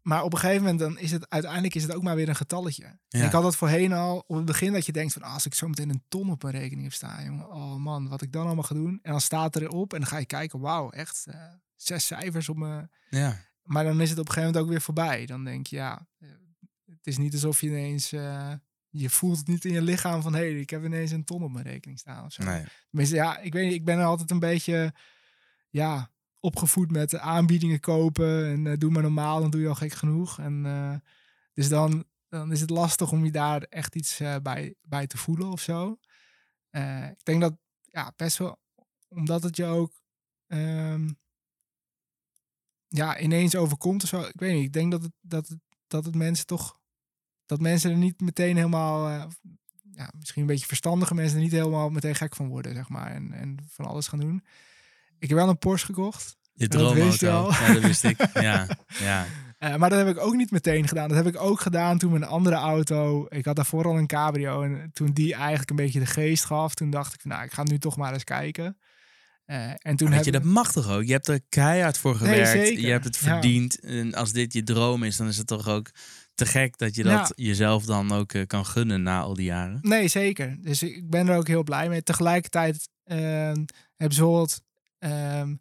maar 0.01 0.23
op 0.23 0.33
een 0.33 0.39
gegeven 0.39 0.61
moment 0.61 0.79
dan 0.79 0.97
is 0.97 1.11
het 1.11 1.29
uiteindelijk 1.29 1.75
is 1.75 1.83
het 1.83 1.93
ook 1.93 2.03
maar 2.03 2.15
weer 2.15 2.29
een 2.29 2.35
getalletje. 2.35 2.99
Ja. 3.07 3.25
Ik 3.25 3.31
had 3.31 3.43
dat 3.43 3.55
voorheen 3.55 3.93
al 3.93 4.23
op 4.27 4.35
het 4.35 4.45
begin 4.45 4.73
dat 4.73 4.85
je 4.85 4.91
denkt 4.91 5.13
van 5.13 5.21
ah, 5.21 5.33
als 5.33 5.45
ik 5.45 5.53
zo 5.53 5.67
meteen 5.67 5.89
een 5.89 6.03
ton 6.07 6.31
op 6.31 6.43
mijn 6.43 6.55
rekening 6.55 6.83
heb 6.83 6.93
staan, 6.93 7.25
jongen, 7.25 7.49
oh 7.49 7.75
man, 7.75 8.07
wat 8.07 8.21
ik 8.21 8.31
dan 8.31 8.45
allemaal 8.45 8.63
ga 8.63 8.73
doen. 8.75 8.99
En 9.01 9.11
dan 9.11 9.21
staat 9.21 9.55
er 9.55 9.61
erop 9.61 9.93
en 9.93 9.99
dan 9.99 10.09
ga 10.09 10.17
je 10.17 10.25
kijken, 10.25 10.59
wauw, 10.59 10.89
echt 10.89 11.25
eh, 11.27 11.41
zes 11.75 12.05
cijfers 12.05 12.49
op 12.49 12.57
me. 12.57 12.87
Ja. 13.09 13.37
Maar 13.61 13.83
dan 13.83 14.01
is 14.01 14.09
het 14.09 14.19
op 14.19 14.27
een 14.27 14.33
gegeven 14.33 14.47
moment 14.53 14.63
ook 14.63 14.69
weer 14.69 14.81
voorbij. 14.81 15.25
Dan 15.25 15.43
denk 15.43 15.67
je 15.67 15.75
ja, 15.75 16.07
eh, 16.19 16.29
het 16.85 17.07
is 17.07 17.17
niet 17.17 17.33
alsof 17.33 17.61
je 17.61 17.67
ineens 17.67 18.11
je 18.89 19.09
voelt 19.09 19.37
het 19.37 19.47
niet 19.47 19.65
in 19.65 19.73
je 19.73 19.81
lichaam 19.81 20.21
van 20.21 20.33
hé, 20.33 20.39
hey, 20.39 20.59
ik 20.59 20.69
heb 20.69 20.83
ineens 20.83 21.11
een 21.11 21.23
ton 21.23 21.43
op 21.43 21.51
mijn 21.51 21.65
rekening 21.65 21.99
staan 21.99 22.25
of 22.25 22.33
zo. 22.33 22.43
Nee. 22.43 22.63
Tenminste, 22.89 23.15
ja, 23.15 23.37
ik 23.37 23.53
weet 23.53 23.65
niet, 23.65 23.73
ik 23.73 23.85
ben 23.85 23.97
er 23.97 24.05
altijd 24.05 24.31
een 24.31 24.39
beetje, 24.39 24.93
ja, 25.69 26.11
opgevoed 26.39 26.91
met 26.91 27.17
aanbiedingen 27.17 27.79
kopen 27.79 28.45
en 28.45 28.67
eh, 28.67 28.77
doe 28.77 28.91
maar 28.91 29.01
normaal, 29.01 29.41
dan 29.41 29.49
doe 29.49 29.61
je 29.61 29.67
al 29.67 29.75
gek 29.75 29.93
genoeg. 29.93 30.39
En 30.39 30.65
eh, 30.65 30.95
dus 31.53 31.69
dan, 31.69 32.05
dan 32.29 32.51
is 32.51 32.61
het 32.61 32.69
lastig 32.69 33.11
om 33.11 33.25
je 33.25 33.31
daar 33.31 33.61
echt 33.61 33.95
iets 33.95 34.19
eh, 34.19 34.35
bij, 34.43 34.75
bij 34.81 35.07
te 35.07 35.17
voelen 35.17 35.51
of 35.51 35.61
zo. 35.61 35.97
Ik 37.09 37.25
denk 37.25 37.41
dat, 37.41 37.57
ja, 37.81 38.13
best 38.15 38.37
wel, 38.37 38.59
omdat 39.07 39.43
het 39.43 39.55
je 39.55 39.65
ook, 39.65 40.01
ehm, 40.47 41.09
ja, 42.87 43.19
ineens 43.19 43.55
overkomt 43.55 44.03
of 44.03 44.09
zo. 44.09 44.21
Ik 44.21 44.39
weet 44.39 44.53
niet, 44.53 44.65
ik 44.65 44.73
denk 44.73 44.91
dat 44.91 45.01
het, 45.01 45.11
dat 45.21 45.47
het, 45.47 45.59
dat 45.87 46.05
het 46.05 46.15
mensen 46.15 46.45
toch, 46.45 46.78
dat 47.49 47.59
mensen 47.59 47.91
er 47.91 47.97
niet 47.97 48.21
meteen 48.21 48.55
helemaal, 48.55 49.07
eh, 49.09 49.23
ja, 49.91 50.11
misschien 50.17 50.41
een 50.41 50.47
beetje 50.47 50.65
verstandige 50.65 51.15
mensen 51.15 51.37
er 51.37 51.43
niet 51.43 51.51
helemaal 51.51 51.89
meteen 51.89 52.15
gek 52.15 52.35
van 52.35 52.47
worden, 52.47 52.75
zeg 52.75 52.89
maar. 52.89 53.11
En, 53.11 53.31
en 53.31 53.57
van 53.69 53.85
alles 53.85 54.07
gaan 54.07 54.19
doen. 54.19 54.43
Ik 55.19 55.29
heb 55.29 55.37
wel 55.37 55.49
een 55.49 55.57
Porsche 55.57 55.85
gekocht. 55.85 56.37
Je 56.53 56.67
droomauto. 56.67 57.51
Ja, 57.51 57.73
dat 57.73 57.81
wist 57.81 58.03
ik. 58.03 58.17
Ja, 58.33 58.67
ja. 58.99 59.25
Eh, 59.59 59.75
maar 59.75 59.89
dat 59.89 60.05
heb 60.05 60.07
ik 60.07 60.19
ook 60.23 60.35
niet 60.35 60.51
meteen 60.51 60.87
gedaan. 60.87 61.07
Dat 61.07 61.17
heb 61.17 61.27
ik 61.27 61.41
ook 61.41 61.59
gedaan 61.59 61.97
toen 61.97 62.11
mijn 62.11 62.23
andere 62.23 62.55
auto... 62.55 63.25
Ik 63.29 63.45
had 63.45 63.55
daarvoor 63.55 63.85
al 63.85 63.97
een 63.97 64.07
cabrio. 64.07 64.61
En 64.61 64.89
toen 64.93 65.11
die 65.11 65.33
eigenlijk 65.33 65.69
een 65.69 65.75
beetje 65.75 65.99
de 65.99 66.05
geest 66.05 66.45
gaf... 66.45 66.75
Toen 66.75 66.89
dacht 66.89 67.13
ik 67.13 67.21
van, 67.21 67.31
nou, 67.31 67.43
ik 67.43 67.51
ga 67.51 67.63
nu 67.63 67.77
toch 67.77 67.97
maar 67.97 68.13
eens 68.13 68.23
kijken. 68.23 68.77
Eh, 69.45 69.71
en 69.77 69.95
toen 69.95 70.11
heb 70.11 70.25
je, 70.25 70.31
dat 70.31 70.73
toch 70.73 70.89
ook? 70.89 71.03
Je 71.03 71.11
hebt 71.11 71.27
er 71.27 71.41
keihard 71.49 71.97
voor 71.97 72.15
gewerkt. 72.15 72.79
Je 72.79 72.89
hebt 72.89 73.03
het 73.03 73.17
Ja. 73.17 73.21
verdiend. 73.21 73.79
En 73.79 74.13
als 74.13 74.31
dit 74.31 74.53
je 74.53 74.63
droom 74.63 75.03
is, 75.03 75.17
dan 75.17 75.27
is 75.27 75.37
het 75.37 75.47
toch 75.47 75.67
ook 75.67 75.91
te 76.39 76.45
gek 76.45 76.77
dat 76.77 76.95
je 76.95 77.03
dat 77.03 77.33
jezelf 77.35 77.85
dan 77.85 78.11
ook 78.11 78.33
eh, 78.33 78.45
kan 78.47 78.65
gunnen 78.65 79.01
na 79.03 79.21
al 79.21 79.33
die 79.33 79.45
jaren. 79.45 79.79
Nee, 79.81 80.07
zeker. 80.07 80.57
Dus 80.61 80.83
ik 80.83 81.09
ben 81.09 81.27
er 81.27 81.37
ook 81.37 81.47
heel 81.47 81.63
blij 81.63 81.89
mee. 81.89 82.03
Tegelijkertijd 82.03 82.89
ehm 83.03 83.65
hebben 83.95 84.17
ze 84.17 84.21
bijvoorbeeld 84.21 84.61
ehm, 84.99 85.55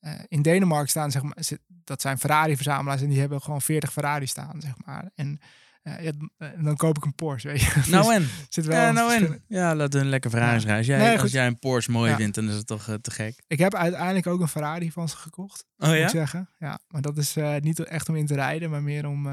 eh, 0.00 0.12
in 0.28 0.42
Denemarken 0.42 0.88
staan, 0.90 1.10
zeg 1.10 1.22
maar, 1.22 1.36
ze- 1.44 1.60
dat 1.66 2.00
zijn 2.00 2.18
Ferrari-verzamelaars 2.18 3.02
en 3.02 3.08
die 3.08 3.20
hebben 3.20 3.42
gewoon 3.42 3.62
40 3.62 3.92
Ferrari 3.92 4.26
staan, 4.26 4.60
zeg 4.60 4.72
maar. 4.84 5.10
En 5.14 5.38
ja, 5.84 5.96
eh, 6.36 6.48
dan 6.64 6.76
koop 6.76 6.96
ik 6.96 7.04
een 7.04 7.14
Porsche, 7.14 7.48
weet 7.48 7.60
je. 7.60 7.82
Nou 7.90 8.04
Dus 8.04 8.14
en? 8.14 8.22
er 8.22 8.46
zit 8.48 8.66
wel 8.66 8.76
Ja, 8.80 8.90
nou 8.92 9.12
en? 9.14 9.44
Ja, 9.48 9.74
laat 9.74 9.92
hun 9.92 10.08
lekker 10.08 10.30
Ferraris 10.30 10.62
rijden. 10.64 10.76
Als 10.78 10.86
jij, 10.86 10.98
Nee, 10.98 11.12
als 11.12 11.20
goed. 11.20 11.30
jij 11.30 11.46
een 11.46 11.58
Porsche 11.58 11.90
mooi 11.90 12.10
Ja. 12.10 12.16
vindt, 12.16 12.34
dan 12.34 12.48
is 12.48 12.54
het 12.54 12.66
toch 12.66 12.88
eh, 12.88 12.94
te 12.94 13.10
gek. 13.10 13.42
Ik 13.46 13.58
heb 13.58 13.74
uiteindelijk 13.74 14.26
ook 14.26 14.40
een 14.40 14.48
Ferrari 14.48 14.92
van 14.92 15.08
ze 15.08 15.16
gekocht, 15.16 15.64
Oh 15.76 15.86
moet 15.88 15.96
ik 15.96 16.02
ja? 16.02 16.08
zeggen. 16.08 16.48
Ja, 16.58 16.78
maar 16.88 17.02
dat 17.02 17.16
is 17.16 17.36
eh, 17.36 17.56
niet 17.56 17.78
echt 17.80 18.08
om 18.08 18.16
in 18.16 18.26
te 18.26 18.34
rijden, 18.34 18.70
maar 18.70 18.82
meer 18.82 19.06
om, 19.06 19.26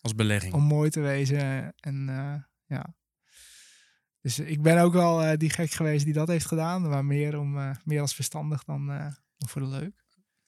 Als 0.00 0.14
belegging. 0.14 0.52
om 0.52 0.62
mooi 0.62 0.90
te 0.90 1.00
wezen. 1.00 1.72
En 1.76 2.06
ja. 2.66 2.94
Dus 4.20 4.38
ik 4.38 4.62
ben 4.62 4.78
ook 4.78 4.92
wel 4.92 5.38
die 5.38 5.50
gek 5.50 5.70
geweest 5.70 6.04
die 6.04 6.14
dat 6.14 6.28
heeft 6.28 6.46
gedaan, 6.46 6.88
maar 6.88 7.04
meer, 7.04 7.38
om, 7.38 7.76
meer 7.84 8.00
als 8.00 8.14
verstandig 8.14 8.64
dan, 8.64 8.86
dan 8.86 9.48
voor 9.48 9.60
de 9.62 9.68
leuk. 9.68 10.03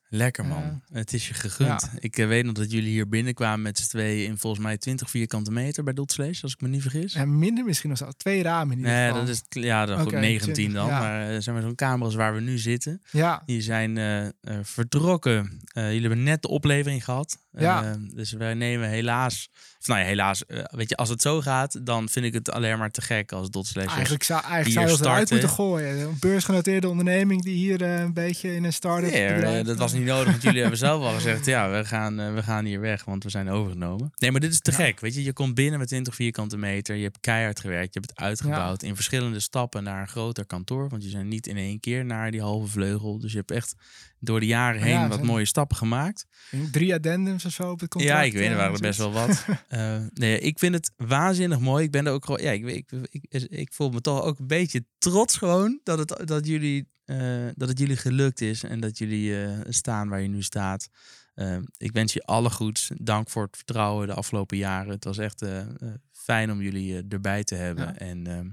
Lekker 0.08 0.44
man. 0.46 0.82
Het 0.92 1.12
is 1.12 1.28
je 1.28 1.34
gegund. 1.34 1.90
Ik 1.98 2.18
eh, 2.18 2.26
weet 2.26 2.44
nog 2.44 2.54
dat 2.54 2.70
jullie 2.70 2.90
hier 2.90 3.08
binnenkwamen 3.08 3.62
met 3.62 3.78
z'n 3.78 3.88
tweeën 3.88 4.26
in 4.28 4.38
volgens 4.38 4.62
mij 4.62 4.76
20 4.78 5.10
vierkante 5.10 5.50
meter 5.50 5.84
bij 5.84 5.92
Dotslees, 5.92 6.42
als 6.42 6.52
ik 6.52 6.60
me 6.60 6.68
niet 6.68 6.82
vergis. 6.82 7.14
En 7.14 7.38
minder 7.38 7.64
misschien 7.64 7.88
nog 7.88 7.98
zo. 7.98 8.10
Twee 8.16 8.42
ramen 8.42 8.72
in 8.72 8.78
ieder 8.78 8.92
Nee, 8.92 9.06
geval. 9.08 9.24
dat 9.24 9.28
is 9.34 9.42
ja, 9.48 9.86
dan 9.86 9.98
goed, 9.98 10.06
Oké, 10.06 10.18
19 10.18 10.72
dan. 10.72 10.86
20, 10.86 10.86
ja. 10.88 11.00
Maar 11.00 11.42
zeg 11.42 11.54
maar 11.54 11.62
zo'n 11.62 11.74
kamer 11.74 12.04
als 12.04 12.14
waar 12.14 12.34
we 12.34 12.40
nu 12.40 12.58
zitten. 12.58 13.02
Ja, 13.10 13.42
Die 13.46 13.60
zijn 13.60 13.96
eh, 13.98 14.26
eh, 14.26 14.30
vertrokken. 14.62 15.60
Jullie 15.74 16.00
hebben 16.00 16.22
net 16.22 16.42
de 16.42 16.48
oplevering 16.48 17.04
gehad. 17.04 17.38
Ja. 17.50 17.96
Dus 18.14 18.32
wij 18.32 18.54
nemen 18.54 18.88
helaas... 18.88 19.48
Of 19.86 19.92
nou 19.92 20.00
ja, 20.00 20.06
helaas. 20.06 20.46
eh, 20.46 20.64
weet 20.70 20.88
je, 20.88 20.96
als 20.96 21.08
het 21.08 21.22
zo 21.22 21.40
gaat, 21.40 21.86
dan 21.86 22.08
vind 22.08 22.26
ik 22.26 22.34
het 22.34 22.50
alleen 22.50 22.78
maar 22.78 22.90
te 22.90 23.00
gek 23.00 23.32
als 23.32 23.50
Dotslashers. 23.50 23.94
eigenlijk 23.94 24.22
zou, 24.22 24.42
eigenlijk 24.42 24.72
zou 24.72 24.86
je 24.86 24.92
het 24.92 25.00
eruit 25.00 25.30
moeten 25.30 25.48
gooien. 25.48 26.00
Een 26.00 26.16
beursgenoteerde 26.20 26.88
onderneming 26.88 27.42
die 27.42 27.54
hier 27.54 27.82
eh, 27.82 28.00
een 28.00 28.12
beetje 28.12 28.54
in 28.54 28.64
een 28.64 28.72
start-up 28.72 29.10
Nee, 29.10 29.64
dat 29.64 29.76
was 29.76 29.92
niet 29.92 30.04
nodig, 30.04 30.30
want 30.30 30.42
jullie 30.42 30.60
hebben 30.60 30.78
zelf 30.78 31.02
al 31.02 31.14
gezegd... 31.14 31.46
ja, 31.46 31.70
we 31.70 31.84
gaan, 31.84 32.20
eh, 32.20 32.34
we 32.34 32.42
gaan 32.42 32.64
hier 32.64 32.80
weg, 32.80 33.04
want 33.04 33.22
we 33.24 33.30
zijn 33.30 33.48
overgenomen. 33.48 34.12
Nee, 34.18 34.30
maar 34.30 34.40
dit 34.40 34.52
is 34.52 34.60
te 34.60 34.70
Ja. 34.70 34.76
gek. 34.76 35.00
Weet 35.00 35.14
je, 35.14 35.22
je 35.22 35.32
komt 35.32 35.54
binnen 35.54 35.78
met 35.78 35.88
20 35.88 36.14
vierkante 36.14 36.56
meter. 36.56 36.96
Je 36.96 37.02
hebt 37.02 37.20
keihard 37.20 37.60
gewerkt. 37.60 37.94
Je 37.94 38.00
hebt 38.00 38.10
het 38.10 38.20
uitgebouwd 38.26 38.82
in 38.82 38.94
verschillende 38.94 39.40
stappen 39.40 39.82
naar 39.82 40.00
een 40.00 40.08
groter 40.08 40.46
kantoor. 40.46 40.88
Want 40.88 41.02
je 41.02 41.08
zijn 41.08 41.28
niet 41.28 41.46
in 41.46 41.56
één 41.56 41.80
keer 41.80 42.04
naar 42.04 42.30
die 42.30 42.40
halve 42.40 42.66
vleugel. 42.68 43.18
Dus 43.18 43.30
je 43.32 43.38
hebt 43.38 43.50
echt 43.50 43.74
door 44.20 44.40
de 44.40 44.46
jaren 44.46 44.82
heen 44.82 44.92
Ja, 44.92 45.08
wat 45.08 45.22
mooie 45.22 45.44
stappen 45.44 45.76
gemaakt. 45.76 46.26
Drie 46.70 46.94
addendums 46.94 47.44
of 47.44 47.52
zo 47.52 47.70
op 47.70 47.80
het 47.80 47.90
contract. 47.90 48.16
Ja, 48.16 48.22
ik 48.22 48.32
weet, 48.32 48.44
er 48.44 48.50
eh, 48.50 48.56
waren 48.56 48.74
er 48.74 48.80
best 48.80 48.98
wel 48.98 49.12
wat. 49.12 49.44
Eh, 49.68 49.96
nee, 50.12 50.38
ik 50.40 50.58
vind 50.58 50.74
het 50.74 50.92
waanzinnig 50.96 51.60
mooi. 51.60 51.84
Ik 51.84 51.90
ben 51.90 52.06
er 52.06 52.12
ook 52.12 52.24
gewoon, 52.24 52.42
ja, 52.42 52.50
ik, 52.50 52.66
ik, 52.66 52.90
ik, 53.28 53.42
ik 53.50 53.72
voel 53.72 53.90
me 53.90 54.00
toch 54.00 54.22
ook 54.22 54.38
een 54.38 54.46
beetje 54.46 54.84
trots 54.98 55.36
gewoon 55.36 55.80
dat 55.82 55.98
het, 55.98 56.28
dat 56.28 56.46
jullie, 56.46 56.88
eh, 57.04 57.46
dat 57.54 57.68
het 57.68 57.78
jullie 57.78 57.96
gelukt 57.96 58.40
is 58.40 58.62
en 58.62 58.80
dat 58.80 58.98
jullie 58.98 59.44
eh, 59.44 59.58
staan 59.68 60.08
waar 60.08 60.20
je 60.20 60.28
nu 60.28 60.42
staat. 60.42 60.88
Ehm, 61.36 61.62
ik 61.76 61.92
wens 61.92 62.12
je 62.12 62.22
alle 62.24 62.50
goeds. 62.50 62.90
Dank 62.94 63.30
voor 63.30 63.42
het 63.44 63.56
vertrouwen 63.56 64.06
de 64.06 64.14
afgelopen 64.14 64.56
jaren. 64.56 64.92
Het 64.92 65.04
was 65.04 65.18
echt 65.18 65.42
eh, 65.42 65.60
eh, 65.60 65.66
fijn 66.12 66.50
om 66.50 66.62
jullie 66.62 67.06
erbij 67.08 67.44
te 67.44 67.54
hebben. 67.54 67.84
Ja. 67.84 67.98
En 67.98 68.26
ehm, 68.26 68.48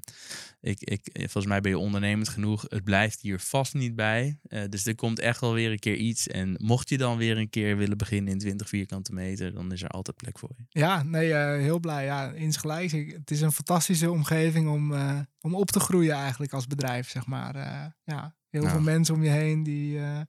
ik, 0.61 0.79
ik, 0.79 1.09
volgens 1.13 1.45
mij 1.45 1.61
ben 1.61 1.71
je 1.71 1.77
ondernemend 1.77 2.29
genoeg. 2.29 2.65
Het 2.67 2.83
blijft 2.83 3.21
hier 3.21 3.39
vast 3.39 3.73
niet 3.73 3.95
bij. 3.95 4.39
dus 4.69 4.85
er 4.85 4.95
komt 4.95 5.19
echt 5.19 5.39
wel 5.39 5.53
weer 5.53 5.71
een 5.71 5.79
keer 5.79 5.95
iets. 5.95 6.27
En 6.27 6.55
mocht 6.57 6.89
je 6.89 6.97
dan 6.97 7.17
weer 7.17 7.37
een 7.37 7.49
keer 7.49 7.77
willen 7.77 7.97
beginnen 7.97 8.33
in 8.33 8.39
20 8.39 8.69
vierkante 8.69 9.13
meter, 9.13 9.53
dan 9.53 9.71
is 9.71 9.81
er 9.83 9.89
altijd 9.89 10.17
plek 10.17 10.39
voor 10.39 10.51
je. 10.57 10.79
Ja, 10.79 11.03
nee, 11.03 11.33
heel 11.35 11.79
blij. 11.79 12.05
Ja, 12.05 12.31
insgelijks. 12.31 12.91
Het 12.91 13.31
is 13.31 13.41
een 13.41 13.51
fantastische 13.51 14.11
omgeving 14.11 14.69
om, 14.69 14.93
eh, 14.93 15.19
om 15.41 15.55
op 15.55 15.71
te 15.71 15.79
groeien 15.79 16.13
eigenlijk 16.15 16.53
als 16.53 16.67
bedrijf, 16.67 17.09
zeg 17.09 17.25
maar. 17.25 17.55
Eh, 17.55 17.85
ja, 18.03 18.35
heel 18.49 18.61
Nou. 18.61 18.73
veel 18.73 18.83
mensen 18.83 19.15
om 19.15 19.23
je 19.23 19.29
heen 19.29 19.63
die, 19.63 19.99
eh, 19.99 20.19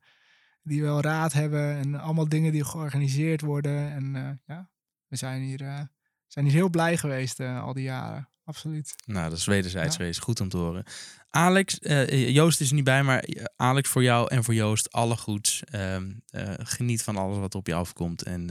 die 0.65 0.83
wel 0.83 1.01
raad 1.01 1.33
hebben 1.33 1.77
en 1.77 1.95
allemaal 1.95 2.29
dingen 2.29 2.53
die 2.53 2.65
georganiseerd 2.65 3.41
worden. 3.41 3.93
En 3.93 4.17
eh, 4.17 4.57
ja, 4.57 4.71
we 5.07 5.17
zijn 5.17 5.43
hier, 5.43 5.61
eh, 5.61 5.81
zijn 6.27 6.45
hier 6.45 6.55
heel 6.55 6.71
blij 6.71 6.97
geweest 6.97 7.41
eh, 7.41 7.63
al 7.63 7.73
die 7.73 7.85
jaren. 7.85 8.29
Absoluut. 8.45 8.95
Nou, 9.07 9.29
dat 9.29 9.39
is 9.39 9.45
wederzijds 9.45 9.97
Ja. 9.97 10.13
Goed 10.13 10.41
om 10.41 10.49
te 10.49 10.57
horen. 10.57 10.85
Alex, 11.29 11.79
Joost 12.09 12.61
is 12.61 12.69
er 12.69 12.75
niet 12.75 12.85
bij, 12.85 13.03
maar 13.03 13.25
Alex 13.57 13.89
voor 13.89 14.03
jou 14.03 14.29
en 14.31 14.45
voor 14.45 14.55
Joost 14.55 14.93
alle 14.93 15.17
goeds. 15.17 15.65
Ehm, 15.65 16.13
eh, 16.27 16.53
geniet 16.59 17.03
van 17.03 17.17
alles 17.17 17.39
wat 17.39 17.55
op 17.55 17.67
je 17.67 17.75
afkomt 17.75 18.23
en 18.23 18.47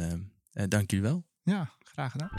dank 0.51 0.91
jullie 0.91 1.05
wel. 1.05 1.26
Ja, 1.43 1.70
graag 1.94 2.12
gedaan. 2.12 2.30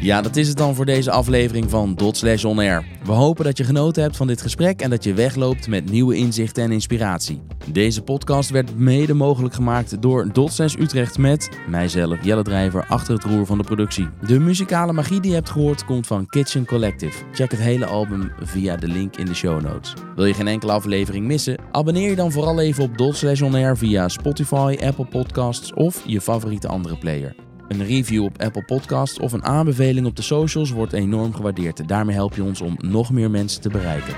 Ja, 0.00 0.22
dat 0.22 0.36
is 0.36 0.48
het 0.48 0.56
dan 0.56 0.74
voor 0.74 0.84
deze 0.84 1.10
aflevering 1.10 1.70
van 1.70 1.94
Dot 1.94 2.16
Slash 2.16 2.44
On 2.44 2.58
Air. 2.58 2.84
We 3.04 3.12
hopen 3.12 3.44
dat 3.44 3.58
je 3.58 3.64
genoten 3.64 4.02
hebt 4.02 4.16
van 4.16 4.26
dit 4.26 4.42
gesprek 4.42 4.80
en 4.80 4.90
dat 4.90 5.04
je 5.04 5.14
wegloopt 5.14 5.68
met 5.68 5.90
nieuwe 5.90 6.16
inzichten 6.16 6.62
en 6.62 6.72
inspiratie. 6.72 7.42
Deze 7.72 8.02
podcast 8.02 8.50
werd 8.50 8.78
mede 8.78 9.14
mogelijk 9.14 9.54
gemaakt 9.54 10.02
door 10.02 10.32
Dot 10.32 10.58
Utrecht 10.58 11.18
met 11.18 11.48
mijzelf, 11.68 12.24
Jelle 12.24 12.42
Drijver, 12.42 12.86
achter 12.86 13.14
het 13.14 13.24
roer 13.24 13.46
van 13.46 13.58
de 13.58 13.64
productie. 13.64 14.08
De 14.26 14.38
muzikale 14.38 14.92
magie 14.92 15.20
die 15.20 15.30
je 15.30 15.36
hebt 15.36 15.50
gehoord 15.50 15.84
komt 15.84 16.06
van 16.06 16.26
Kitchen 16.26 16.66
Collective. 16.66 17.24
Check 17.32 17.50
het 17.50 17.60
hele 17.60 17.86
album 17.86 18.32
via 18.40 18.76
de 18.76 18.88
link 18.88 19.16
in 19.16 19.26
de 19.26 19.34
show 19.34 19.62
notes. 19.62 19.94
Wil 20.16 20.26
je 20.26 20.34
geen 20.34 20.48
enkele 20.48 20.72
aflevering 20.72 21.26
missen? 21.26 21.58
Abonneer 21.70 22.10
je 22.10 22.16
dan 22.16 22.32
vooral 22.32 22.60
even 22.60 22.84
op 22.84 22.98
Dot 22.98 23.16
Slash 23.16 23.42
On 23.42 23.54
Air 23.54 23.76
via 23.76 24.08
Spotify, 24.08 24.76
Apple 24.84 25.06
Podcasts 25.06 25.72
of 25.74 26.02
je 26.06 26.20
favoriete 26.20 26.68
andere 26.68 26.98
player. 26.98 27.34
Een 27.72 27.86
review 27.86 28.24
op 28.24 28.42
Apple 28.42 28.64
Podcasts 28.64 29.18
of 29.18 29.32
een 29.32 29.44
aanbeveling 29.44 30.06
op 30.06 30.16
de 30.16 30.22
socials 30.22 30.70
wordt 30.70 30.92
enorm 30.92 31.34
gewaardeerd. 31.34 31.88
Daarmee 31.88 32.14
help 32.14 32.34
je 32.34 32.42
ons 32.42 32.60
om 32.60 32.76
nog 32.78 33.10
meer 33.10 33.30
mensen 33.30 33.60
te 33.60 33.68
bereiken. 33.68 34.14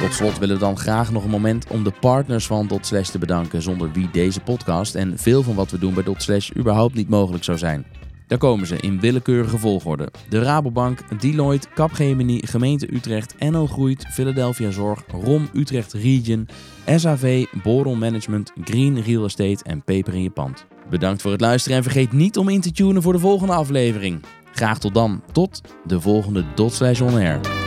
Tot 0.00 0.12
slot 0.12 0.38
willen 0.38 0.54
we 0.54 0.60
dan 0.60 0.78
graag 0.78 1.12
nog 1.12 1.24
een 1.24 1.30
moment 1.30 1.66
om 1.66 1.84
de 1.84 1.92
partners 2.00 2.46
van 2.46 2.66
Dot 2.66 2.86
Slash 2.86 3.08
te 3.08 3.18
bedanken, 3.18 3.62
zonder 3.62 3.92
wie 3.92 4.10
deze 4.12 4.40
podcast 4.40 4.94
en 4.94 5.18
veel 5.18 5.42
van 5.42 5.54
wat 5.54 5.70
we 5.70 5.78
doen 5.78 5.94
bij 5.94 6.02
Dot 6.02 6.22
Slash 6.22 6.50
überhaupt 6.56 6.94
niet 6.94 7.08
mogelijk 7.08 7.44
zou 7.44 7.58
zijn. 7.58 7.84
Daar 8.26 8.38
komen 8.38 8.66
ze 8.66 8.76
in 8.76 9.00
willekeurige 9.00 9.58
volgorde. 9.58 10.08
De 10.28 10.42
Rabobank, 10.42 11.20
Deloitte, 11.20 11.68
Capgemini, 11.74 12.40
Gemeente 12.44 12.94
Utrecht, 12.94 13.34
NL 13.38 13.66
Groeit, 13.66 14.06
Philadelphia 14.10 14.70
Zorg, 14.70 15.02
ROM 15.24 15.48
Utrecht 15.52 15.92
Region, 15.92 16.48
SAV, 16.86 17.44
Boron 17.62 17.98
Management, 17.98 18.52
Green 18.64 19.00
Real 19.00 19.24
Estate 19.24 19.64
en 19.64 19.82
Peper 19.82 20.14
in 20.14 20.22
je 20.22 20.30
pand. 20.30 20.66
Bedankt 20.90 21.22
voor 21.22 21.30
het 21.30 21.40
luisteren 21.40 21.76
en 21.76 21.82
vergeet 21.82 22.12
niet 22.12 22.38
om 22.38 22.48
in 22.48 22.60
te 22.60 22.72
tunen 22.72 23.02
voor 23.02 23.12
de 23.12 23.18
volgende 23.18 23.52
aflevering. 23.52 24.20
Graag 24.52 24.78
tot 24.78 24.94
dan. 24.94 25.22
Tot 25.32 25.60
de 25.86 26.00
volgende 26.00 26.44
Dot 26.54 27.00
On 27.00 27.14
Air. 27.14 27.61